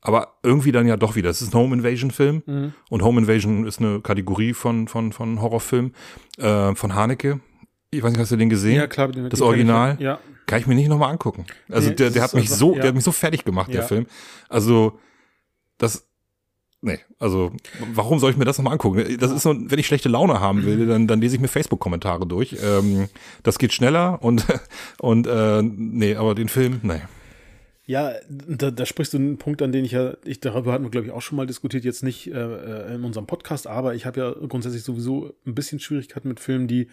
aber 0.00 0.38
irgendwie 0.42 0.72
dann 0.72 0.86
ja 0.86 0.96
doch 0.96 1.16
wieder. 1.16 1.30
Es 1.30 1.42
ist 1.42 1.54
ein 1.54 1.58
Home 1.58 1.76
Invasion 1.76 2.10
Film 2.10 2.42
mhm. 2.46 2.72
und 2.90 3.02
Home 3.02 3.20
Invasion 3.20 3.66
ist 3.66 3.80
eine 3.80 4.00
Kategorie 4.00 4.54
von 4.54 4.88
von 4.88 5.12
von 5.12 5.40
Horrorfilm 5.40 5.92
äh, 6.38 6.74
von 6.74 6.94
Haneke. 6.94 7.40
Ich 7.90 8.02
weiß 8.02 8.12
nicht, 8.12 8.20
hast 8.20 8.32
du 8.32 8.36
den 8.36 8.50
gesehen? 8.50 8.76
Ja, 8.76 8.86
klar. 8.86 9.08
Den, 9.08 9.30
das 9.30 9.40
den 9.40 9.46
Original? 9.46 9.94
Ich, 9.94 10.00
ja. 10.00 10.18
Kann 10.46 10.60
ich 10.60 10.66
mir 10.66 10.74
nicht 10.74 10.88
nochmal 10.88 11.10
angucken. 11.10 11.46
Also 11.70 11.90
nee, 11.90 11.96
der, 11.96 12.10
der 12.10 12.22
hat 12.22 12.34
mich 12.34 12.50
so, 12.50 12.74
ja. 12.74 12.80
der 12.80 12.88
hat 12.88 12.94
mich 12.94 13.04
so 13.04 13.12
fertig 13.12 13.44
gemacht, 13.44 13.68
der 13.68 13.80
ja. 13.80 13.86
Film. 13.86 14.06
Also 14.48 14.98
das, 15.78 16.06
nee, 16.80 16.98
also 17.18 17.52
warum 17.92 18.18
soll 18.18 18.30
ich 18.30 18.36
mir 18.36 18.44
das 18.44 18.58
nochmal 18.58 18.74
angucken? 18.74 19.16
Das 19.18 19.30
ist 19.30 19.42
so, 19.42 19.54
wenn 19.54 19.78
ich 19.78 19.86
schlechte 19.86 20.08
Laune 20.08 20.40
haben 20.40 20.64
will, 20.64 20.86
dann, 20.86 21.06
dann 21.06 21.20
lese 21.20 21.36
ich 21.36 21.40
mir 21.40 21.48
Facebook-Kommentare 21.48 22.26
durch. 22.26 22.56
Ähm, 22.62 23.08
das 23.42 23.58
geht 23.58 23.72
schneller 23.72 24.22
und 24.22 24.44
und 25.00 25.26
äh, 25.26 25.62
nee, 25.62 26.14
aber 26.14 26.34
den 26.34 26.48
Film, 26.48 26.80
nee. 26.82 27.00
Ja, 27.88 28.12
da, 28.28 28.70
da 28.70 28.84
sprichst 28.84 29.14
du 29.14 29.16
einen 29.16 29.38
Punkt, 29.38 29.62
an 29.62 29.72
den 29.72 29.82
ich 29.82 29.92
ja, 29.92 30.14
ich 30.22 30.40
darüber 30.40 30.74
hatten 30.74 30.84
wir, 30.84 30.90
glaube 30.90 31.06
ich, 31.06 31.12
auch 31.14 31.22
schon 31.22 31.36
mal 31.36 31.46
diskutiert, 31.46 31.86
jetzt 31.86 32.02
nicht 32.02 32.26
äh, 32.26 32.32
äh 32.32 32.94
in 32.94 33.02
unserem 33.02 33.26
Podcast, 33.26 33.66
aber 33.66 33.94
ich 33.94 34.04
habe 34.04 34.20
ja 34.20 34.30
grundsätzlich 34.46 34.82
sowieso 34.82 35.34
ein 35.46 35.54
bisschen 35.54 35.80
Schwierigkeiten 35.80 36.28
mit 36.28 36.38
Filmen, 36.38 36.68
die, 36.68 36.88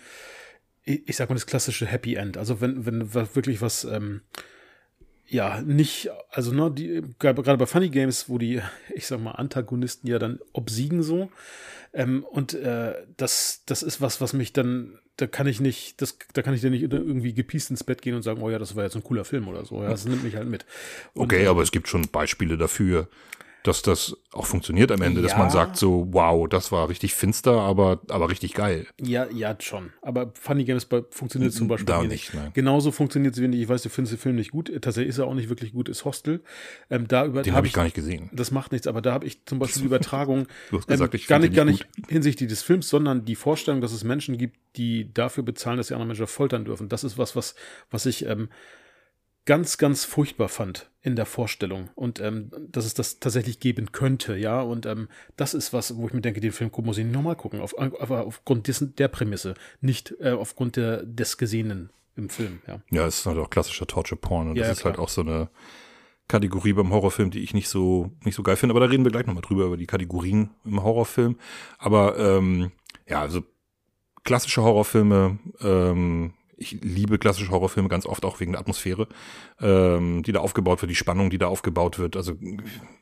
ich, 0.85 1.09
ich 1.09 1.17
sag 1.17 1.27
mal, 1.27 1.35
das 1.35 1.47
klassische 1.47 1.85
Happy 1.85 2.15
End. 2.15 2.37
Also 2.37 2.61
wenn, 2.61 2.85
wenn 2.85 3.13
wirklich 3.13 3.61
was, 3.61 3.83
ähm, 3.83 4.21
ja, 5.27 5.61
nicht, 5.63 6.11
also 6.29 6.53
ne, 6.53 6.71
die, 6.71 7.01
gerade 7.19 7.57
bei 7.57 7.65
Funny 7.65 7.89
Games, 7.89 8.29
wo 8.29 8.37
die, 8.37 8.61
ich 8.95 9.05
sag 9.05 9.19
mal, 9.19 9.31
Antagonisten 9.31 10.07
ja 10.07 10.17
dann 10.17 10.39
obsiegen 10.53 11.03
so. 11.03 11.29
Ähm, 11.91 12.23
und 12.23 12.53
äh, 12.53 12.93
das, 13.17 13.63
das 13.65 13.83
ist 13.83 13.99
was, 13.99 14.21
was 14.21 14.31
mich 14.31 14.53
dann 14.53 14.97
da 15.17 15.27
kann 15.27 15.47
ich 15.47 15.61
nicht, 15.61 16.01
das, 16.01 16.17
da 16.33 16.41
kann 16.41 16.53
ich 16.53 16.61
dir 16.61 16.69
nicht 16.69 16.83
irgendwie 16.83 17.33
gepiest 17.33 17.69
ins 17.69 17.83
Bett 17.83 18.01
gehen 18.01 18.15
und 18.15 18.21
sagen, 18.21 18.41
oh 18.41 18.49
ja, 18.49 18.59
das 18.59 18.75
war 18.75 18.83
jetzt 18.83 18.95
ein 18.95 19.03
cooler 19.03 19.25
Film 19.25 19.47
oder 19.47 19.65
so. 19.65 19.81
Ja, 19.81 19.89
das 19.89 20.05
nimmt 20.05 20.23
mich 20.23 20.35
halt 20.35 20.47
mit. 20.47 20.65
Und, 21.13 21.23
okay, 21.23 21.47
aber 21.47 21.61
es 21.61 21.71
gibt 21.71 21.87
schon 21.87 22.07
Beispiele 22.09 22.57
dafür, 22.57 23.07
dass 23.67 23.81
das 23.81 24.15
auch 24.31 24.45
funktioniert 24.45 24.91
am 24.91 25.01
Ende, 25.01 25.21
ja. 25.21 25.27
dass 25.27 25.37
man 25.37 25.49
sagt 25.49 25.77
so, 25.77 26.07
wow, 26.11 26.47
das 26.47 26.71
war 26.71 26.89
richtig 26.89 27.15
finster, 27.15 27.61
aber, 27.61 28.01
aber 28.09 28.29
richtig 28.29 28.53
geil. 28.53 28.85
Ja, 29.01 29.27
ja, 29.31 29.55
schon. 29.59 29.91
Aber 30.01 30.31
Funny 30.39 30.65
Games 30.65 30.87
funktioniert 31.09 31.53
zum 31.53 31.67
Beispiel 31.67 31.85
da 31.85 32.03
nicht. 32.03 32.33
Nein. 32.33 32.51
Genauso 32.53 32.91
funktioniert 32.91 33.35
es, 33.35 33.41
wenn 33.41 33.53
ich, 33.53 33.61
ich 33.61 33.69
weiß, 33.69 33.81
du 33.81 33.89
findest 33.89 34.13
den 34.13 34.19
Film 34.19 34.35
nicht 34.35 34.51
gut. 34.51 34.71
Tatsächlich 34.81 35.09
ist 35.09 35.17
er 35.17 35.25
auch 35.25 35.33
nicht 35.33 35.49
wirklich 35.49 35.73
gut, 35.73 35.89
ist 35.89 36.05
Hostel. 36.05 36.43
Ähm, 36.89 37.07
da 37.07 37.25
über, 37.25 37.41
den 37.41 37.53
habe 37.53 37.59
hab 37.59 37.65
ich 37.65 37.73
gar 37.73 37.83
nicht 37.83 37.95
gesehen. 37.95 38.29
Das 38.33 38.51
macht 38.51 38.71
nichts, 38.71 38.85
aber 38.87 39.01
da 39.01 39.13
habe 39.13 39.25
ich 39.25 39.45
zum 39.45 39.59
Beispiel 39.59 39.81
die 39.81 39.87
Übertragung 39.87 40.47
du 40.69 40.77
hast 40.77 40.87
gesagt, 40.87 41.13
ähm, 41.13 41.19
ich 41.19 41.27
gar 41.27 41.39
nicht, 41.39 41.55
gar 41.55 41.65
nicht 41.65 41.87
hinsichtlich 42.07 42.49
des 42.49 42.61
Films, 42.61 42.89
sondern 42.89 43.25
die 43.25 43.35
Vorstellung, 43.35 43.81
dass 43.81 43.93
es 43.93 44.03
Menschen 44.03 44.37
gibt, 44.37 44.57
die 44.75 45.11
dafür 45.13 45.43
bezahlen, 45.43 45.77
dass 45.77 45.87
sie 45.87 45.93
andere 45.93 46.07
Menschen 46.07 46.27
foltern 46.27 46.65
dürfen. 46.65 46.89
Das 46.89 47.03
ist 47.03 47.17
was, 47.17 47.35
was, 47.35 47.55
was 47.89 48.05
ich 48.05 48.25
ähm, 48.25 48.49
ganz, 49.45 49.77
ganz 49.77 50.05
furchtbar 50.05 50.49
fand 50.49 50.89
in 51.01 51.15
der 51.15 51.25
Vorstellung 51.25 51.89
und 51.95 52.19
ähm, 52.19 52.51
dass 52.71 52.85
es 52.85 52.95
das 52.95 53.19
tatsächlich 53.19 53.59
geben 53.59 53.91
könnte, 53.91 54.35
ja. 54.35 54.61
Und 54.61 54.85
ähm, 54.85 55.07
das 55.37 55.53
ist 55.53 55.71
was, 55.71 55.95
wo 55.97 56.07
ich 56.07 56.13
mir 56.13 56.21
denke, 56.21 56.41
den 56.41 56.51
Film 56.51 56.71
muss 56.83 56.97
ich 56.97 57.05
nochmal 57.05 57.35
gucken, 57.35 57.61
auf, 57.61 57.77
aber 57.77 58.25
aufgrund 58.25 58.67
dessen, 58.67 58.95
der 58.95 59.07
Prämisse, 59.07 59.53
nicht 59.81 60.15
äh, 60.19 60.31
aufgrund 60.31 60.77
der, 60.77 61.03
des 61.03 61.37
Gesehenen 61.37 61.91
im 62.15 62.29
Film, 62.29 62.61
ja. 62.67 62.81
Ja, 62.89 63.05
es 63.05 63.19
ist 63.19 63.25
halt 63.27 63.37
auch 63.37 63.49
klassischer 63.49 63.85
Torture 63.85 64.19
Porn 64.19 64.49
und 64.49 64.55
ja, 64.55 64.63
das 64.63 64.69
ja, 64.69 64.73
ist 64.73 64.85
halt 64.85 64.97
auch 64.97 65.09
so 65.09 65.21
eine 65.21 65.49
Kategorie 66.27 66.73
beim 66.73 66.91
Horrorfilm, 66.91 67.29
die 67.29 67.41
ich 67.41 67.53
nicht 67.53 67.69
so 67.69 68.11
nicht 68.23 68.35
so 68.35 68.41
geil 68.41 68.55
finde, 68.55 68.73
aber 68.73 68.79
da 68.79 68.87
reden 68.87 69.03
wir 69.03 69.11
gleich 69.11 69.27
nochmal 69.27 69.43
drüber, 69.43 69.65
über 69.65 69.77
die 69.77 69.85
Kategorien 69.85 70.49
im 70.65 70.81
Horrorfilm. 70.81 71.37
Aber 71.77 72.17
ähm, 72.17 72.71
ja, 73.07 73.21
also 73.21 73.43
klassische 74.23 74.63
Horrorfilme, 74.63 75.37
ähm, 75.61 76.33
ich 76.57 76.77
liebe 76.81 77.17
klassische 77.17 77.51
Horrorfilme 77.51 77.89
ganz 77.89 78.05
oft 78.05 78.25
auch 78.25 78.39
wegen 78.39 78.53
der 78.53 78.61
Atmosphäre, 78.61 79.07
ähm, 79.61 80.23
die 80.23 80.31
da 80.31 80.39
aufgebaut 80.39 80.81
wird, 80.81 80.89
die 80.89 80.95
Spannung, 80.95 81.29
die 81.29 81.37
da 81.37 81.47
aufgebaut 81.47 81.99
wird. 81.99 82.15
Also 82.15 82.33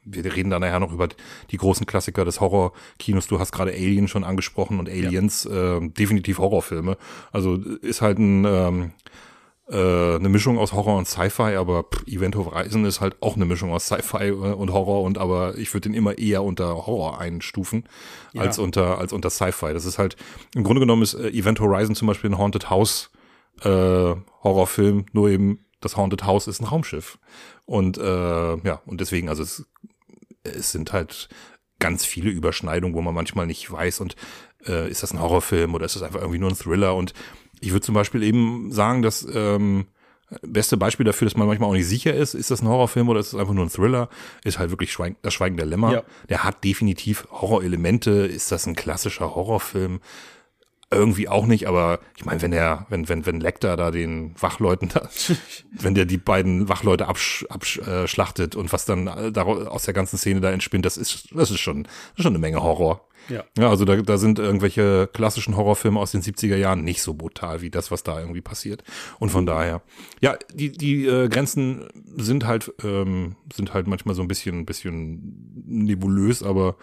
wir 0.04 0.36
reden 0.36 0.50
da 0.50 0.60
nachher 0.60 0.80
noch 0.80 0.92
über 0.92 1.08
die 1.52 1.58
großen 1.58 1.86
Klassiker 1.86 2.26
des 2.26 2.42
Horrorkinos. 2.42 3.28
Du 3.28 3.40
hast 3.40 3.52
gerade 3.52 3.72
Alien 3.72 4.08
schon 4.08 4.24
angesprochen 4.24 4.80
und 4.80 4.90
Aliens, 4.90 5.48
ja. 5.50 5.78
äh, 5.78 5.90
definitiv 5.90 6.40
Horrorfilme. 6.40 6.98
Also 7.32 7.56
ist 7.56 8.02
halt 8.02 8.20
ein 8.20 8.46
ähm, 8.46 8.92
äh, 9.70 10.16
eine 10.16 10.28
Mischung 10.30 10.58
aus 10.58 10.74
Horror 10.74 10.98
und 10.98 11.08
Sci-Fi, 11.08 11.56
aber 11.56 11.84
pff, 11.84 12.06
Event 12.06 12.36
Horizon 12.36 12.84
ist 12.84 13.00
halt 13.00 13.16
auch 13.22 13.36
eine 13.36 13.46
Mischung 13.46 13.72
aus 13.72 13.86
Sci-Fi 13.86 14.32
und 14.32 14.74
Horror 14.74 15.04
und 15.04 15.18
aber 15.18 15.58
ich 15.58 15.74
würde 15.74 15.90
den 15.90 15.94
immer 15.94 16.18
eher 16.18 16.44
unter 16.44 16.86
Horror 16.86 17.20
einstufen 17.22 17.86
ja. 18.34 18.42
als 18.42 18.60
unter 18.60 18.98
als 18.98 19.14
unter 19.14 19.30
Sci-Fi. 19.30 19.74
Das 19.74 19.86
ist 19.86 19.98
halt 19.98 20.18
im 20.54 20.64
Grunde 20.64 20.82
genommen 20.82 21.02
ist 21.02 21.14
äh, 21.14 21.30
Event 21.30 21.62
Horizon 21.62 21.96
zum 21.96 22.10
Beispiel 22.10 22.30
ein 22.30 22.38
Haunted 22.38 22.70
House 22.70 23.10
äh, 23.62 24.16
Horrorfilm, 24.44 25.06
nur 25.12 25.30
eben 25.30 25.66
das 25.82 25.98
Haunted 25.98 26.26
House 26.26 26.48
ist 26.48 26.62
ein 26.62 26.68
Raumschiff. 26.68 27.20
Und 27.66 27.98
äh, 27.98 28.58
ja, 28.58 28.82
und 28.86 29.02
deswegen, 29.02 29.30
also 29.30 29.44
es, 29.44 29.66
es 30.44 30.72
sind 30.72 30.94
halt 30.94 31.30
ganz 31.80 32.06
viele 32.06 32.30
Überschneidungen, 32.30 32.96
wo 32.96 33.02
man 33.02 33.14
manchmal 33.14 33.46
nicht 33.46 33.70
weiß, 33.70 34.00
und 34.00 34.16
äh, 34.66 34.90
ist 34.90 35.04
das 35.04 35.12
ein 35.12 35.20
Horrorfilm 35.20 35.74
oder 35.76 35.86
ist 35.86 35.96
das 35.96 36.04
einfach 36.04 36.22
irgendwie 36.22 36.40
nur 36.40 36.50
ein 36.50 36.56
Thriller? 36.56 36.96
Und 36.96 37.14
ich 37.60 37.72
würde 37.72 37.86
zum 37.86 37.96
Beispiel 37.96 38.24
eben 38.24 38.72
sagen, 38.72 39.02
dass 39.02 39.28
ähm, 39.34 39.88
beste 40.42 40.78
Beispiel 40.78 41.06
dafür, 41.06 41.26
dass 41.26 41.38
man 41.38 41.48
manchmal 41.48 41.70
auch 41.70 41.74
nicht 41.74 41.88
sicher 41.88 42.14
ist, 42.14 42.34
ist 42.34 42.52
das 42.52 42.62
ein 42.62 42.68
Horrorfilm 42.68 43.10
oder 43.10 43.20
ist 43.20 43.34
das 43.34 43.40
einfach 43.40 43.54
nur 43.54 43.66
ein 43.66 43.70
Thriller, 43.70 44.10
ist 44.44 44.60
halt 44.60 44.70
wirklich 44.70 44.92
Schweig 44.92 45.16
das 45.22 45.34
Schweigen 45.34 45.58
der 45.58 45.66
Lämmer. 45.66 45.92
Ja. 45.92 46.04
Der 46.30 46.44
hat 46.44 46.64
definitiv 46.64 47.28
Horrorelemente. 47.32 48.12
Ist 48.12 48.52
das 48.52 48.66
ein 48.66 48.76
klassischer 48.76 49.36
Horrorfilm? 49.36 50.00
Irgendwie 50.94 51.28
auch 51.28 51.46
nicht, 51.46 51.68
aber 51.68 52.00
ich 52.18 52.26
meine, 52.26 52.42
wenn 52.42 52.52
der, 52.52 52.86
wenn, 52.90 53.10
wenn, 53.10 53.26
wenn 53.26 53.40
Lecter 53.40 53.78
da 53.78 53.92
den 53.92 54.34
Wachleuten 54.40 54.90
da, 54.90 55.10
wenn 55.72 55.96
der 55.96 56.06
die 56.06 56.18
beiden 56.18 56.70
Wachleute 56.70 57.08
absch, 57.08 57.46
abschlachtet 57.50 58.56
und 58.56 58.74
was 58.74 58.86
dann 58.86 59.08
aus 59.08 59.84
der 59.84 59.94
ganzen 59.94 60.18
Szene 60.18 60.42
da 60.42 60.52
entspinnt, 60.52 60.86
das 60.86 60.98
ist, 60.98 61.30
das 61.34 61.52
ist 61.52 61.60
schon, 61.60 61.84
das 61.84 61.92
ist 62.18 62.24
schon 62.24 62.34
eine 62.34 62.40
Menge 62.40 62.62
Horror. 62.62 63.08
Ja. 63.30 63.44
Ja, 63.58 63.70
also 63.70 63.86
da, 63.86 63.96
da 63.96 64.18
sind 64.18 64.40
irgendwelche 64.40 65.10
klassischen 65.14 65.56
Horrorfilme 65.56 66.00
aus 66.00 66.12
den 66.12 66.22
70er 66.22 66.58
Jahren 66.58 66.84
nicht 66.84 67.02
so 67.02 67.14
brutal 67.14 67.62
wie 67.62 67.70
das, 67.70 67.92
was 67.92 68.04
da 68.04 68.20
irgendwie 68.20 68.42
passiert. 68.42 68.84
Und 69.20 69.30
von 69.30 69.46
daher, 69.46 69.82
ja, 70.22 70.38
die, 70.54 70.72
die 70.72 71.06
äh, 71.06 71.30
Grenzen 71.30 71.88
sind 72.18 72.46
halt, 72.46 72.74
ähm, 72.84 73.36
sind 73.54 73.74
halt 73.74 73.88
manchmal 73.88 74.16
so 74.16 74.22
ein 74.22 74.28
bisschen, 74.28 74.60
ein 74.60 74.66
bisschen 74.66 75.64
nebulös, 75.66 76.44
aber 76.44 76.76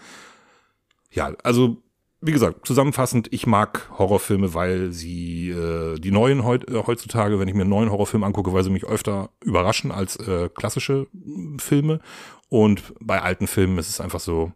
ja, 1.10 1.34
also 1.42 1.82
wie 2.22 2.32
gesagt, 2.32 2.66
zusammenfassend, 2.66 3.28
ich 3.32 3.46
mag 3.46 3.90
Horrorfilme, 3.98 4.52
weil 4.52 4.92
sie 4.92 5.50
äh, 5.50 5.98
die 5.98 6.10
neuen 6.10 6.44
heut, 6.44 6.68
äh, 6.70 6.82
heutzutage, 6.86 7.40
wenn 7.40 7.48
ich 7.48 7.54
mir 7.54 7.62
einen 7.62 7.70
neuen 7.70 7.90
Horrorfilm 7.90 8.24
angucke, 8.24 8.52
weil 8.52 8.62
sie 8.62 8.70
mich 8.70 8.84
öfter 8.84 9.30
überraschen 9.42 9.90
als 9.90 10.16
äh, 10.16 10.50
klassische 10.54 11.06
mm, 11.12 11.58
Filme. 11.58 12.00
Und 12.48 12.94
bei 13.00 13.22
alten 13.22 13.46
Filmen 13.46 13.78
ist 13.78 13.88
es 13.88 14.00
einfach 14.00 14.20
so, 14.20 14.52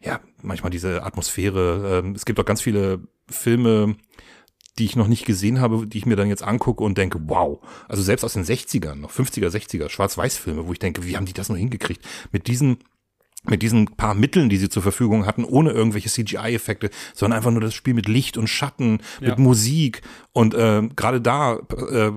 ja, 0.00 0.20
manchmal 0.42 0.70
diese 0.70 1.04
Atmosphäre. 1.04 2.02
Ähm, 2.04 2.14
es 2.14 2.26
gibt 2.26 2.38
auch 2.38 2.44
ganz 2.44 2.60
viele 2.60 3.00
Filme, 3.30 3.96
die 4.78 4.84
ich 4.84 4.96
noch 4.96 5.08
nicht 5.08 5.24
gesehen 5.24 5.60
habe, 5.60 5.86
die 5.86 5.96
ich 5.98 6.06
mir 6.06 6.16
dann 6.16 6.28
jetzt 6.28 6.42
angucke 6.42 6.84
und 6.84 6.98
denke, 6.98 7.18
wow. 7.24 7.60
Also 7.88 8.02
selbst 8.02 8.24
aus 8.24 8.34
den 8.34 8.44
60ern, 8.44 8.96
noch 8.96 9.10
50er, 9.10 9.48
60er, 9.48 9.88
Schwarz-Weiß-Filme, 9.88 10.66
wo 10.66 10.72
ich 10.72 10.78
denke, 10.78 11.06
wie 11.06 11.16
haben 11.16 11.24
die 11.24 11.32
das 11.32 11.48
noch 11.48 11.56
hingekriegt? 11.56 12.04
Mit 12.30 12.46
diesen 12.46 12.78
mit 13.50 13.62
diesen 13.62 13.86
paar 13.96 14.14
Mitteln, 14.14 14.48
die 14.48 14.56
sie 14.56 14.68
zur 14.68 14.82
Verfügung 14.82 15.26
hatten, 15.26 15.44
ohne 15.44 15.70
irgendwelche 15.70 16.08
CGI-Effekte, 16.08 16.90
sondern 17.14 17.36
einfach 17.38 17.50
nur 17.50 17.60
das 17.60 17.74
Spiel 17.74 17.94
mit 17.94 18.08
Licht 18.08 18.36
und 18.36 18.46
Schatten, 18.48 19.00
Ja. 19.20 19.30
mit 19.30 19.38
Musik. 19.38 20.02
Und 20.32 20.54
äh, 20.54 20.88
gerade 20.96 21.20
da 21.20 21.56
äh, 21.56 22.12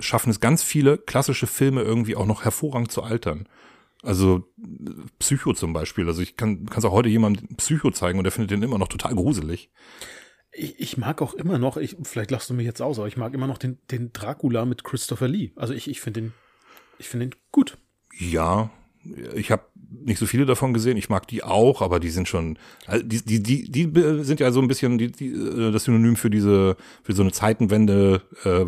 schaffen 0.00 0.30
es 0.30 0.40
ganz 0.40 0.62
viele 0.62 0.98
klassische 0.98 1.46
Filme 1.46 1.82
irgendwie 1.82 2.16
auch 2.16 2.26
noch 2.26 2.44
hervorragend 2.44 2.90
zu 2.92 3.02
altern. 3.02 3.46
Also 4.02 4.48
äh, 4.58 4.90
Psycho 5.18 5.52
zum 5.52 5.72
Beispiel. 5.72 6.06
Also 6.06 6.22
ich 6.22 6.36
kann 6.36 6.66
kann's 6.66 6.84
auch 6.84 6.92
heute 6.92 7.08
jemandem 7.08 7.56
Psycho 7.56 7.90
zeigen 7.90 8.18
und 8.18 8.24
der 8.24 8.32
findet 8.32 8.50
den 8.52 8.62
immer 8.62 8.78
noch 8.78 8.88
total 8.88 9.14
gruselig. 9.14 9.70
Ich, 10.52 10.80
ich 10.80 10.96
mag 10.96 11.22
auch 11.22 11.34
immer 11.34 11.58
noch, 11.58 11.76
ich, 11.76 11.96
vielleicht 12.02 12.30
lachst 12.30 12.50
du 12.50 12.54
mich 12.54 12.66
jetzt 12.66 12.82
aus, 12.82 12.98
aber 12.98 13.06
ich 13.08 13.16
mag 13.16 13.34
immer 13.34 13.46
noch 13.46 13.58
den, 13.58 13.78
den 13.90 14.12
Dracula 14.12 14.64
mit 14.64 14.82
Christopher 14.84 15.28
Lee. 15.28 15.50
Also 15.54 15.74
ich, 15.74 15.88
ich 15.88 16.00
finde 16.00 16.22
den, 16.22 16.32
ich 16.98 17.08
finde 17.08 17.26
den 17.28 17.34
gut. 17.52 17.78
Ja, 18.18 18.70
ich 19.34 19.50
habe 19.50 19.62
nicht 19.90 20.18
so 20.18 20.26
viele 20.26 20.46
davon 20.46 20.72
gesehen. 20.72 20.96
Ich 20.96 21.08
mag 21.08 21.26
die 21.26 21.42
auch, 21.42 21.82
aber 21.82 22.00
die 22.00 22.10
sind 22.10 22.28
schon, 22.28 22.58
also 22.86 23.04
die, 23.04 23.22
die, 23.24 23.42
die, 23.42 23.70
die 23.70 24.24
sind 24.24 24.40
ja 24.40 24.52
so 24.52 24.60
ein 24.60 24.68
bisschen 24.68 24.98
die, 24.98 25.10
die, 25.10 25.28
äh, 25.28 25.72
das 25.72 25.84
Synonym 25.84 26.16
für 26.16 26.30
diese, 26.30 26.76
für 27.02 27.12
so 27.12 27.22
eine 27.22 27.32
Zeitenwende, 27.32 28.22
äh, 28.44 28.66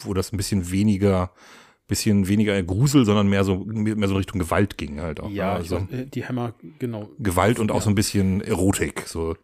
wo 0.00 0.14
das 0.14 0.32
ein 0.32 0.36
bisschen 0.36 0.70
weniger, 0.70 1.30
bisschen 1.86 2.28
weniger 2.28 2.60
Grusel, 2.62 3.04
sondern 3.04 3.28
mehr 3.28 3.44
so, 3.44 3.64
mehr 3.64 4.08
so 4.08 4.14
in 4.14 4.18
Richtung 4.18 4.40
Gewalt 4.40 4.76
ging 4.76 5.00
halt 5.00 5.20
auch. 5.20 5.30
Ja, 5.30 5.52
ne? 5.52 5.56
also 5.56 5.76
weiß, 5.76 5.90
äh, 5.92 6.06
die 6.06 6.26
Hammer, 6.26 6.54
genau. 6.78 7.08
Gewalt 7.18 7.58
und 7.58 7.70
auch 7.70 7.82
so 7.82 7.90
ein 7.90 7.94
bisschen 7.94 8.40
Erotik, 8.40 9.04
so. 9.06 9.36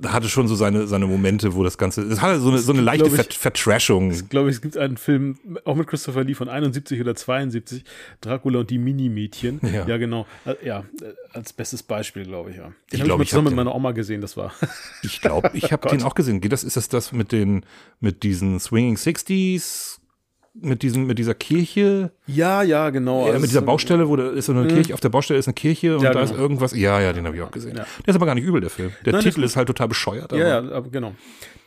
Da 0.00 0.12
hatte 0.12 0.28
schon 0.28 0.46
so 0.46 0.54
seine, 0.54 0.86
seine 0.86 1.06
Momente, 1.06 1.54
wo 1.54 1.64
das 1.64 1.78
Ganze, 1.78 2.02
es 2.02 2.20
hatte 2.20 2.38
so 2.40 2.50
eine, 2.50 2.58
so 2.58 2.72
eine 2.72 2.82
leichte 2.82 3.08
glaub 3.08 3.18
ich- 3.18 3.26
Ver 3.38 3.50
Vertrashung. 3.52 4.10
Ich 4.10 4.28
glaube, 4.28 4.50
es 4.50 4.60
gibt 4.60 4.76
einen 4.76 4.96
Film, 4.98 5.38
auch 5.64 5.74
mit 5.76 5.86
Christopher 5.86 6.22
Lee 6.24 6.34
von 6.34 6.48
71 6.50 7.00
oder 7.00 7.14
72, 7.14 7.82
Dracula 8.20 8.60
und 8.60 8.70
die 8.70 8.78
Mini-Mädchen. 8.78 9.60
Ja. 9.62 9.86
Ja, 9.86 9.96
genau. 9.96 10.26
Äh, 10.44 10.54
Ja, 10.66 10.80
äh, 11.00 11.14
als 11.32 11.52
bestes 11.54 11.82
Beispiel, 11.82 12.24
glaube 12.24 12.50
ich, 12.50 12.56
ja. 12.56 12.64
Den 12.64 12.72
Ich 12.92 13.00
habe 13.00 13.08
glaub, 13.08 13.20
ich 13.20 13.28
ich 13.28 13.32
mal 13.32 13.38
zusammen 13.38 13.46
hab 13.46 13.50
mit 13.52 13.56
meiner 13.64 13.74
Oma 13.74 13.92
gesehen, 13.92 14.20
das 14.20 14.36
war. 14.36 14.52
Ich 15.02 15.20
glaube, 15.22 15.50
ich 15.54 15.64
habe 15.72 15.88
den 15.88 16.02
auch 16.02 16.14
gesehen. 16.14 16.40
Geht 16.42 16.52
das, 16.52 16.62
ist 16.64 16.76
das 16.76 16.88
das 16.90 17.12
mit 17.12 17.32
den, 17.32 17.64
mit 18.00 18.22
diesen 18.22 18.60
Swinging 18.60 18.96
Sixties, 18.98 19.98
mit 20.56 20.82
diesem, 20.82 21.06
mit 21.06 21.18
dieser 21.18 21.34
Kirche, 21.34 22.12
Ja, 22.26 22.62
ja, 22.62 22.90
genau. 22.90 23.22
ja, 23.22 23.26
Also 23.32 23.40
mit 23.40 23.50
dieser 23.50 23.60
so- 23.60 23.66
Baustelle, 23.66 24.08
wo 24.08 24.14
da 24.16 24.30
ist 24.30 24.46
so 24.46 24.52
eine 24.52 24.66
Kirche, 24.68 24.94
auf 24.94 25.00
der 25.00 25.08
Baustelle 25.08 25.38
ist 25.38 25.48
eine 25.48 25.54
Kirche 25.54 25.96
und 25.96 26.02
Ja, 26.04 26.12
da 26.12 26.20
ist 26.22 26.30
genau. 26.30 26.42
irgendwas. 26.42 26.74
Ja, 26.76 27.00
ja, 27.00 27.12
den 27.12 27.26
habe 27.26 27.34
ich 27.36 27.42
auch 27.42 27.50
gesehen. 27.50 27.76
Ja. 27.76 27.84
Der 28.06 28.08
ist 28.08 28.14
aber 28.16 28.26
gar 28.26 28.34
nicht 28.36 28.44
übel, 28.44 28.60
der 28.60 28.70
Film. 28.70 28.92
Der 29.04 29.14
Nein, 29.14 29.22
Titel 29.22 29.42
ist 29.42 29.56
halt 29.56 29.66
total 29.66 29.88
bescheuert, 29.88 30.32
aber 30.32 30.40
Ja, 30.40 30.60
ja, 30.62 30.72
aber 30.72 30.88
genau. 30.90 31.14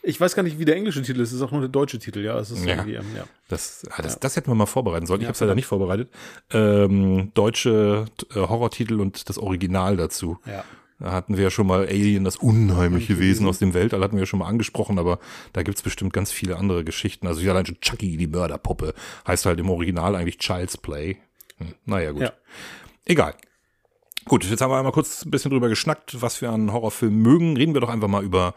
Ich 0.03 0.21
weiß 0.21 0.35
gar 0.35 0.43
nicht, 0.43 0.57
wie 0.57 0.63
der 0.63 0.77
englische 0.77 1.01
Titel 1.01 1.19
ist. 1.19 1.29
Es 1.29 1.35
ist 1.35 1.41
auch 1.41 1.51
nur 1.51 1.59
der 1.59 1.69
deutsche 1.69 1.99
Titel, 1.99 2.19
ja. 2.23 2.39
Es 2.39 2.49
ist 2.49 2.65
Ja. 2.65 2.75
ähm, 2.83 2.89
ja. 2.89 3.25
das, 3.49 3.85
ah, 3.91 4.01
das, 4.01 4.17
das 4.19 4.37
hätten 4.37 4.49
wir 4.49 4.55
mal 4.55 4.65
vorbereiten 4.65 5.05
sollen. 5.05 5.19
Ich 5.19 5.23
Ja, 5.25 5.27
habe 5.29 5.33
es 5.33 5.39
leider 5.41 5.55
nicht 5.55 5.65
vorbereitet. 5.65 6.09
Ähm, 6.53 7.31
deutsche 7.33 8.05
äh, 8.33 8.35
Horrortitel 8.35 9.01
und 9.01 9.27
das 9.27 9.37
Original 9.37 9.97
dazu. 9.97 10.39
Ja. 10.45 10.63
Da 10.99 11.11
hatten 11.11 11.37
wir 11.37 11.43
ja 11.43 11.49
schon 11.51 11.67
mal 11.67 11.85
Alien, 11.85 12.23
das 12.23 12.37
unheimliche 12.37 13.19
Wesen 13.19 13.47
aus 13.47 13.59
dem 13.59 13.73
Weltall, 13.75 14.01
hatten 14.01 14.15
wir 14.15 14.21
ja 14.21 14.25
schon 14.25 14.39
mal 14.39 14.47
angesprochen, 14.47 14.97
aber 14.97 15.19
da 15.53 15.61
gibt's 15.61 15.83
bestimmt 15.83 16.11
ganz 16.11 16.31
viele 16.31 16.57
andere 16.57 16.83
Geschichten. 16.83 17.27
Also 17.27 17.41
ja, 17.41 17.51
allein 17.51 17.67
schon 17.67 17.79
Chucky, 17.81 18.17
die 18.17 18.27
Mörderpuppe, 18.27 18.95
heißt 19.27 19.45
halt 19.45 19.59
im 19.59 19.69
Original 19.69 20.15
eigentlich 20.15 20.39
Child's 20.39 20.77
Play. 20.77 21.17
Hm, 21.57 21.75
naja, 21.85 22.11
gut. 22.11 22.21
Ja. 22.23 22.33
Egal. 23.05 23.35
Gut, 24.25 24.43
jetzt 24.43 24.59
haben 24.59 24.71
wir 24.71 24.77
einmal 24.77 24.91
kurz 24.91 25.23
ein 25.23 25.31
bisschen 25.31 25.51
drüber 25.51 25.69
geschnackt, 25.69 26.21
was 26.21 26.41
wir 26.41 26.49
an 26.51 26.73
Horrorfilmen 26.73 27.21
mögen. 27.21 27.55
Reden 27.55 27.73
wir 27.73 27.81
doch 27.81 27.89
einfach 27.89 28.09
mal 28.09 28.23
über 28.23 28.55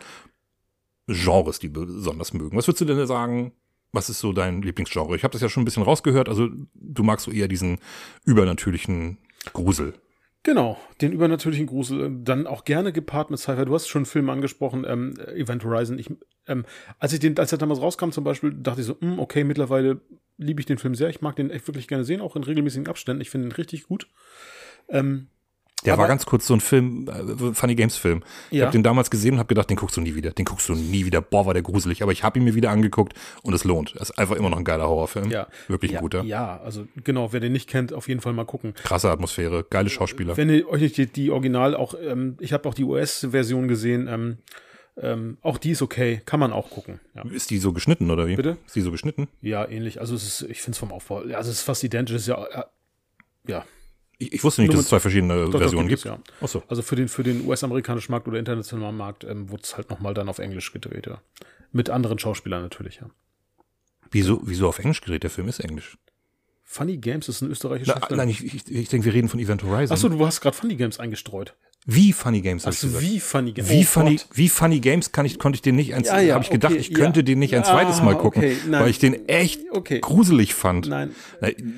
Genres, 1.07 1.59
die 1.59 1.69
besonders 1.69 2.33
mögen. 2.33 2.57
Was 2.57 2.67
würdest 2.67 2.81
du 2.81 2.85
denn 2.87 3.07
sagen? 3.07 3.53
Was 3.93 4.09
ist 4.09 4.21
so 4.21 4.33
dein 4.33 4.63
Lieblingsgenre? 4.63 5.15
Ich 5.15 5.25
habe 5.25 5.33
das 5.33 5.43
ja 5.43 5.49
schon 5.49 5.63
ein 5.63 5.65
bisschen 5.65 5.83
rausgehört. 5.83 6.29
Also 6.29 6.49
du 6.75 7.03
magst 7.03 7.27
so 7.27 7.31
eher 7.31 7.49
diesen 7.49 7.79
übernatürlichen 8.25 9.19
Grusel. 9.53 9.95
Genau, 10.43 10.79
den 11.03 11.13
übernatürlichen 11.13 11.67
Grusel, 11.67 12.07
äh, 12.07 12.11
dann 12.25 12.47
auch 12.47 12.65
gerne 12.65 12.93
gepaart 12.93 13.31
mit 13.31 13.39
Sci-Fi. 13.39 13.67
Du 13.67 13.75
hast 13.75 13.89
schon 13.89 14.01
einen 14.01 14.07
Film 14.07 14.31
angesprochen, 14.31 14.85
ähm, 14.89 15.15
Event 15.35 15.65
Horizon. 15.65 15.99
Ich, 15.99 16.11
ähm, 16.47 16.65
als 16.99 17.13
ich 17.13 17.21
den, 17.21 17.37
als 17.39 17.53
er 17.53 17.59
damals 17.59 17.81
rauskam 17.81 18.11
zum 18.11 18.25
Beispiel, 18.25 18.55
dachte 18.55 18.81
ich 18.81 18.87
so, 18.87 18.97
hm, 19.01 19.19
okay, 19.19 19.45
mittlerweile 19.45 20.01
liebe 20.39 20.61
ich 20.61 20.67
den 20.67 20.79
Film 20.79 20.95
sehr. 20.95 21.11
Ich 21.11 21.21
mag 21.21 21.37
den 21.37 21.51
echt 21.51 21.69
wirklich 21.69 21.89
gerne 21.89 22.05
sehen, 22.05 22.23
auch 22.23 22.37
in 22.37 22.45
regelmäßigen 22.45 22.89
Abständen. 22.89 23.21
Ich 23.21 23.29
finde 23.29 23.49
ihn 23.49 23.53
richtig 23.53 23.85
gut. 23.85 24.09
Ähm, 24.89 25.29
Der 25.85 25.95
Aber- 25.95 26.03
war 26.03 26.09
ganz 26.09 26.27
kurz 26.27 26.47
so 26.47 26.53
ein 26.55 26.61
Film, 26.61 27.09
äh, 27.09 27.55
Funny 27.55 27.75
Games 27.75 27.97
Film. 27.97 28.23
Ich 28.51 28.59
Ja. 28.59 28.67
habe 28.67 28.73
den 28.73 28.83
damals 28.83 29.11
gesehen 29.11 29.33
und 29.35 29.39
habe 29.39 29.49
gedacht, 29.49 29.71
den 29.71 29.77
guckst 29.79 29.97
du 29.97 30.01
nie 30.03 30.15
wieder. 30.15 30.31
Den 30.33 30.45
guckst 30.45 30.69
du 30.69 30.75
nie 30.75 31.07
wieder. 31.07 31.23
Boah, 31.23 31.47
war 31.47 31.55
der 31.55 31.63
gruselig. 31.63 32.03
Aber 32.03 32.13
ich 32.13 32.23
habe 32.23 32.39
ihn 32.39 32.45
mir 32.45 32.55
wieder 32.55 32.71
angeguckt 32.71 33.15
und 33.43 33.55
es 33.55 33.65
lohnt. 33.65 33.95
Es 33.97 34.11
ist 34.11 34.19
einfach 34.19 34.37
immer 34.37 34.51
noch 34.51 34.59
ein 34.59 34.65
geiler 34.65 34.87
Horrorfilm. 34.89 35.31
ja. 35.31 35.47
Wirklich 35.69 35.93
ein 35.93 35.95
ja, 35.95 36.01
guter. 36.01 36.23
Ja, 36.23 36.61
also 36.63 36.87
genau, 37.03 37.33
wer 37.33 37.41
den 37.41 37.53
nicht 37.53 37.69
kennt, 37.69 37.93
auf 37.95 38.09
jeden 38.09 38.21
Fall 38.21 38.33
mal 38.35 38.45
gucken. 38.45 38.75
Krasse 38.75 39.11
Atmosphäre, 39.11 39.65
geile 39.71 39.89
Schauspieler. 39.89 40.37
Wenn 40.37 40.51
ihr 40.51 40.69
euch 40.69 40.83
nicht 40.83 40.97
die, 40.99 41.07
die 41.07 41.31
Original 41.31 41.75
auch, 41.75 41.95
ähm, 42.03 42.37
ich 42.41 42.53
habe 42.53 42.69
auch 42.69 42.75
die 42.75 42.85
US-Version 42.85 43.67
gesehen, 43.69 44.07
ähm, 44.09 44.37
ähm, 45.01 45.39
auch 45.41 45.57
die 45.57 45.71
ist 45.71 45.81
okay, 45.81 46.21
kann 46.27 46.41
man 46.41 46.53
auch 46.53 46.69
gucken. 46.69 47.01
Ja, 47.15 47.23
Ist 47.31 47.49
die 47.51 47.57
so 47.59 47.73
geschnitten 47.73 48.11
oder 48.11 48.27
wie? 48.27 48.37
Bitte? 48.37 48.59
Ist 48.67 48.77
die 48.77 48.83
so 48.83 48.91
geschnitten? 48.91 49.29
ja 49.41 49.67
ähnlich. 49.67 49.99
Also 50.01 50.15
es 50.15 50.25
ist, 50.43 50.51
ich 50.51 50.61
finde 50.61 50.73
es 50.75 50.79
vom 50.79 50.93
Aufbau, 50.93 51.21
also 51.21 51.51
es 51.51 51.59
ist 51.59 51.63
fast 51.63 51.83
identisch, 51.85 52.17
ist 52.17 52.27
ja, 52.29 52.45
äh, 52.45 52.65
ja, 53.47 53.65
Ich, 54.21 54.35
ich 54.35 54.45
wusste 54.45 54.61
nicht, 54.61 54.73
dass 54.75 54.81
es 54.81 54.89
zwei 54.89 55.01
verschiedene 55.01 55.47
doch, 55.47 55.59
Versionen 55.59 55.89
gibt 55.89 56.03
gibt. 56.03 56.15
es, 56.15 56.29
ja. 56.29 56.35
Ach 56.43 56.49
so. 56.49 56.63
Also 56.69 56.83
für 56.83 56.95
den, 56.95 57.09
für 57.09 57.23
den 57.23 57.47
US-amerikanischen 57.47 58.13
Markt 58.13 58.29
oder 58.29 58.39
internationalen 58.39 58.97
Markt 58.97 59.25
ähm, 59.25 59.49
wurde 59.49 59.63
es 59.65 59.77
halt 59.77 59.89
nochmal 59.89 60.13
dann 60.13 60.29
auf 60.29 60.39
Englisch 60.39 60.73
gedreht, 60.73 61.07
ja. 61.07 61.23
Mit 61.73 61.89
anderen 61.89 62.19
Schauspielern 62.19 62.63
natürlich, 62.63 62.97
ja. 62.97 63.09
Wieso, 64.11 64.41
wieso 64.45 64.69
auf 64.69 64.79
Englisch 64.79 65.01
gedreht? 65.01 65.23
Der 65.23 65.31
Film 65.31 65.49
ist 65.49 65.61
Englisch. 65.61 65.97
Funny 66.65 66.99
Games 66.99 67.29
ist 67.29 67.41
ein 67.41 67.51
österreichischer 67.51 67.97
Na, 67.99 68.07
Film. 68.07 68.19
nein, 68.19 68.29
ich, 68.29 68.45
ich, 68.45 68.71
ich 68.71 68.89
denke, 68.91 69.07
wir 69.07 69.15
reden 69.15 69.29
von 69.29 69.41
Event 69.41 69.63
Horizon. 69.65 69.95
Achso, 69.95 70.09
du 70.09 70.25
hast 70.25 70.41
gerade 70.43 70.57
Funny 70.57 70.77
Games 70.77 71.01
eingestreut. 71.01 71.57
Wie 71.87 72.13
Funny 72.13 72.43
Games 72.43 72.67
Achso, 72.67 72.87
gesagt. 72.89 73.03
wie 73.05 73.19
Funny 73.21 73.53
Games? 73.53 73.71
Wie 73.71 73.81
Oh 73.81 73.85
funny, 73.85 74.17
Gott. 74.17 74.27
wie 74.35 74.49
funny 74.51 74.81
Games 74.81 75.13
kann 75.13 75.25
ich, 75.25 75.39
konnte 75.39 75.57
ich 75.57 75.63
den 75.63 75.77
nicht 75.77 75.95
eins, 75.95 76.09
Ja, 76.09 76.21
ja, 76.21 76.35
habe 76.35 76.45
ich 76.45 76.51
gedacht, 76.51 76.73
okay, 76.73 76.81
ich 76.81 76.93
könnte 76.93 77.21
ja. 77.21 77.25
den 77.25 77.39
nicht 77.39 77.55
ein 77.55 77.63
Ah, 77.63 77.65
zweites 77.65 78.03
Mal 78.03 78.19
gucken, 78.19 78.43
okay, 78.45 78.57
weil 78.69 78.91
ich 78.91 78.99
den 78.99 79.27
echt 79.29 79.63
Okay. 79.73 80.01
gruselig 80.01 80.55
fand. 80.55 80.89
Nein. 80.89 81.13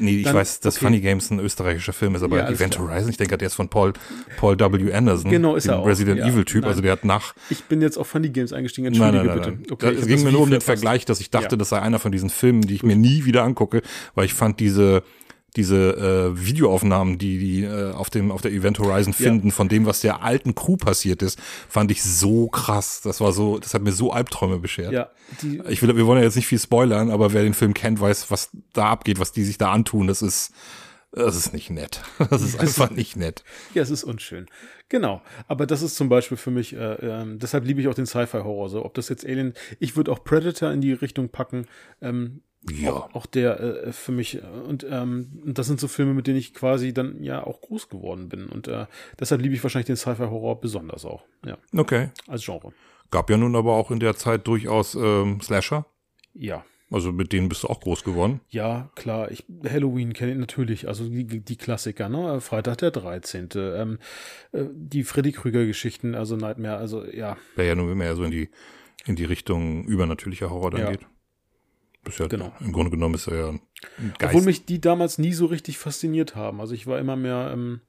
Nee, 0.01 0.19
ich 0.19 0.25
Dann- 0.25 0.35
weiß, 0.35 0.59
dass. 0.61 0.79
Funny 0.79 1.01
Games 1.01 1.31
ein 1.31 1.39
österreichischer 1.39 1.93
Film 1.93 2.17
ist, 2.17 2.23
aber 2.25 2.49
Event 2.49 2.75
klar. 2.75 2.89
Horizon, 2.89 3.11
ich 3.11 3.17
denke, 3.17 3.39
der 3.39 3.47
ist 3.47 3.55
von 3.55 3.69
Paul, 3.69 3.93
Paul 4.39 4.59
W. 4.59 4.93
Anderson, 4.93 5.31
Genau, 5.31 5.55
ist 5.55 5.65
dem 5.67 5.75
er 5.75 5.79
auch, 5.79 5.87
Resident. 5.87 6.21
Evil 6.21 6.45
Typ, 6.45 6.63
Nein. 6.63 6.71
also 6.71 6.83
der 6.83 6.93
hat 6.93 7.05
nach, 7.05 7.35
Ich 7.49 7.63
bin 7.65 7.81
jetzt 7.81 7.97
auf 7.97 8.09
Funny 8.09 8.29
Games 8.31 8.53
eingestiegen, 8.53 8.89
entschuldige 8.89 9.19
nein, 9.25 9.39
nein, 9.39 9.59
bitte. 9.61 9.73
Okay, 9.73 9.95
es 9.99 10.07
ging 10.07 10.25
mir 10.25 10.33
nur 10.33 10.41
um 10.43 10.51
den. 10.51 10.61
Vergleich, 10.61 11.05
dass 11.05 11.21
ich 11.21 11.31
dachte, 11.31 11.57
das 11.57 11.69
sei 11.69 11.81
einer 11.81 11.99
von 12.01 12.11
diesen 12.13 12.29
Filmen, 12.29 12.63
die 12.63 12.75
ich 12.75 12.83
mir 12.83 12.97
nie 12.97 13.25
wieder 13.25 13.45
angucke, 13.45 13.83
weil 14.17 14.25
ich 14.25 14.35
fand 14.35 14.59
diese, 14.61 15.03
diese 15.57 16.33
äh, 16.33 16.47
Videoaufnahmen, 16.47 17.19
die 17.19 17.39
die 17.39 17.65
äh, 17.65 17.93
auf 17.93 18.09
dem 18.11 18.31
auf 18.33 18.41
der 18.41 18.53
Event 18.53 18.79
Horizon 18.79 19.13
Ja. 19.19 19.25
finden, 19.27 19.51
von 19.51 19.69
dem, 19.69 19.85
was 19.87 20.01
der 20.01 20.23
alten 20.23 20.55
Crew 20.55 20.77
passiert 20.77 21.21
ist, 21.23 21.39
fand 21.69 21.91
ich 21.91 22.03
so 22.03 22.49
krass. 22.49 23.01
Das 23.03 23.21
war 23.21 23.33
so, 23.33 23.59
das 23.59 23.75
hat 23.75 23.83
mir 23.83 23.93
so 23.93 24.13
Albträume 24.13 24.59
beschert. 24.59 24.93
Ja, 24.93 25.11
Ich 25.69 25.83
will, 25.83 25.95
wir 25.97 26.07
wollen 26.07 26.19
ja 26.21 26.25
jetzt 26.25 26.37
nicht 26.37 26.47
viel 26.47 26.59
spoilern, 26.59 27.11
aber 27.11 27.33
wer 27.33 27.43
den 27.43 27.55
Film 27.55 27.75
kennt, 27.75 28.01
weiß, 28.01 28.31
was 28.31 28.51
da 28.73 28.87
abgeht, 28.91 29.19
was 29.21 29.33
die 29.33 29.45
sich 29.45 29.59
da 29.59 29.71
antun. 29.73 30.07
Das 30.07 30.23
ist, 30.23 30.53
das 31.13 31.37
ist 31.37 31.53
nicht 31.53 31.69
nett. 31.71 32.01
Das 32.31 32.41
ist 32.41 32.59
einfach 32.59 32.91
nicht 32.91 33.17
nett. 33.17 33.45
ja, 33.75 33.83
es 33.83 33.91
ist 33.91 34.05
unschön. 34.05 34.47
Genau. 34.89 35.21
Aber 35.49 35.67
das 35.67 35.83
ist 35.83 35.97
zum 35.97 36.09
Beispiel 36.09 36.37
für 36.39 36.51
mich, 36.51 36.75
äh, 36.75 36.95
ähm, 36.95 37.39
deshalb 37.39 37.67
liebe 37.67 37.81
ich 37.83 37.89
auch 37.89 37.95
den 37.95 38.07
Sci-Fi-Horror. 38.07 38.69
So, 38.71 38.85
ob 38.85 38.95
das 38.95 39.09
jetzt 39.11 39.27
Alien, 39.27 39.53
ich 39.81 39.97
würde 39.97 40.11
auch 40.13 40.25
Predator 40.25 40.71
in 40.71 40.81
die 40.81 40.93
Richtung 40.95 41.29
packen. 41.29 41.67
Ähm, 42.01 42.41
Ja. 42.71 42.93
Auch, 42.93 43.15
auch 43.15 43.27
der 43.27 43.59
äh, 43.61 43.93
für 43.93 44.13
mich, 44.13 44.37
äh, 44.37 44.41
und 44.69 44.87
ähm, 44.89 45.43
das 45.45 45.67
sind 45.67 45.81
so 45.81 45.89
Filme, 45.89 46.15
mit 46.15 46.27
denen 46.29 46.39
ich 46.39 46.55
quasi 46.55 46.93
dann 46.95 47.23
ja 47.23 47.45
auch 47.45 47.61
groß 47.61 47.89
geworden 47.89 48.29
bin. 48.29 48.47
Und 48.47 48.69
äh, 48.69 48.87
deshalb 49.19 49.41
liebe 49.43 49.55
ich 49.55 49.63
wahrscheinlich 49.63 49.87
den 49.87 49.97
Sci-Fi-Horror 49.97 50.61
besonders 50.61 51.05
auch. 51.05 51.25
Ja, 51.45 51.59
Okay. 51.77 52.11
als 52.29 52.45
Genre. 52.45 52.73
Gab 53.11 53.29
ja 53.31 53.37
nun 53.37 53.57
aber 53.57 53.73
auch 53.75 53.91
in 53.91 53.99
der 54.01 54.15
Zeit 54.17 54.47
durchaus 54.47 54.95
ähm, 54.95 55.41
Slasher. 55.41 55.87
Ja. 56.35 56.65
Also 56.91 57.11
mit 57.11 57.33
denen 57.33 57.49
bist 57.49 57.63
du 57.63 57.69
auch 57.69 57.81
groß 57.81 58.05
geworden. 58.05 58.41
Ja, 58.51 58.91
klar. 58.95 59.31
Ich, 59.31 59.45
Halloween 59.65 60.13
kenne 60.13 60.33
ich 60.33 60.39
natürlich, 60.39 60.89
also 60.89 61.09
die, 61.09 61.41
die 61.41 61.57
Klassiker, 61.57 62.09
ne? 62.11 62.41
Freitag 62.43 62.79
der 62.79 62.91
13. 62.91 63.49
Ähm, 63.57 63.99
äh, 64.53 64.65
die 64.73 65.03
Freddy 65.03 65.33
Krüger-Geschichten, 65.33 66.15
also 66.15 66.37
Nightmare, 66.37 66.77
also 66.77 67.05
ja. 67.05 67.37
Wäre 67.57 67.69
ja 67.69 67.75
nur 67.75 67.95
mehr 67.95 68.15
so 68.15 68.25
in 68.25 68.31
die, 68.31 68.51
in 69.07 69.17
die 69.17 69.25
Richtung 69.25 69.85
übernatürlicher 69.85 70.51
Horror 70.51 70.71
dann 70.71 70.81
Ja. 70.83 70.91
geht. 70.91 71.01
Ist 72.07 72.19
ja, 72.19 72.27
Genau. 72.27 72.53
Im 72.61 72.73
Grunde 72.73 72.91
genommen 72.91 73.15
ist 73.15 73.27
er 73.29 73.37
ja 73.37 73.49
ein 73.51 73.61
Geist. 74.19 74.35
Obwohl 74.35 74.43
mich 74.43 74.65
die 74.65 74.81
damals 74.81 75.19
nie 75.19 75.33
so 75.33 75.47
richtig 75.47 75.79
fasziniert 75.79 76.35
haben. 76.35 76.61
Also 76.61 76.75
ich 76.75 76.87
war 76.87 76.99
immer 76.99 77.17
mehr 77.17 77.51
ähm, 77.53 77.81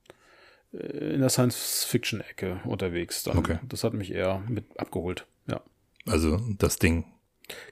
äh, 0.74 0.78
in 1.14 1.20
der 1.22 1.30
Science-Fiction-Ecke 1.30 2.62
unterwegs. 2.66 3.24
Dann. 3.24 3.38
Okay. 3.38 3.60
Das 3.68 3.84
hat 3.84 3.94
mich 3.94 4.12
eher 4.12 4.44
mit 4.48 4.66
abgeholt. 4.80 5.26
Ja. 5.48 5.62
also 6.08 6.40
das 6.58 6.78
Ding 6.78 7.06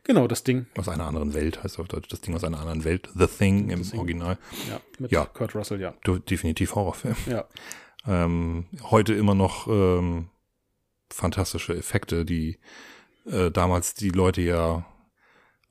Genau, 0.03 0.27
das 0.27 0.43
Ding. 0.43 0.65
aus 0.77 0.89
einer 0.89 1.05
anderen 1.05 1.33
Welt 1.33 1.63
heißt 1.63 1.79
auf 1.79 1.87
Deutsch. 1.87 2.09
Das 2.09 2.19
Ding 2.19 2.35
aus 2.35 2.43
einer 2.43 2.59
anderen 2.59 2.83
Welt. 2.83 3.07
The 3.15 3.27
Thing 3.27 3.69
im 3.69 3.83
Thing. 3.83 3.99
Original. 3.99 4.37
Ja, 4.69 4.81
mit 4.99 5.11
Ja. 5.11 5.25
Kurt 5.25 5.55
Russell, 5.55 5.79
ja. 5.79 5.93
Definitiv 6.29 6.75
Horrorfilm. 6.75 7.15
Ja. 7.27 7.45
Ähm, 8.05 8.65
heute 8.89 9.13
immer 9.13 9.33
noch 9.35 9.67
ähm, 9.67 10.27
fantastische 11.09 11.73
Effekte, 11.75 12.25
die 12.25 12.57
äh, 13.25 13.49
damals 13.49 13.93
die 13.93 14.09
Leute 14.09 14.41
ja 14.41 14.85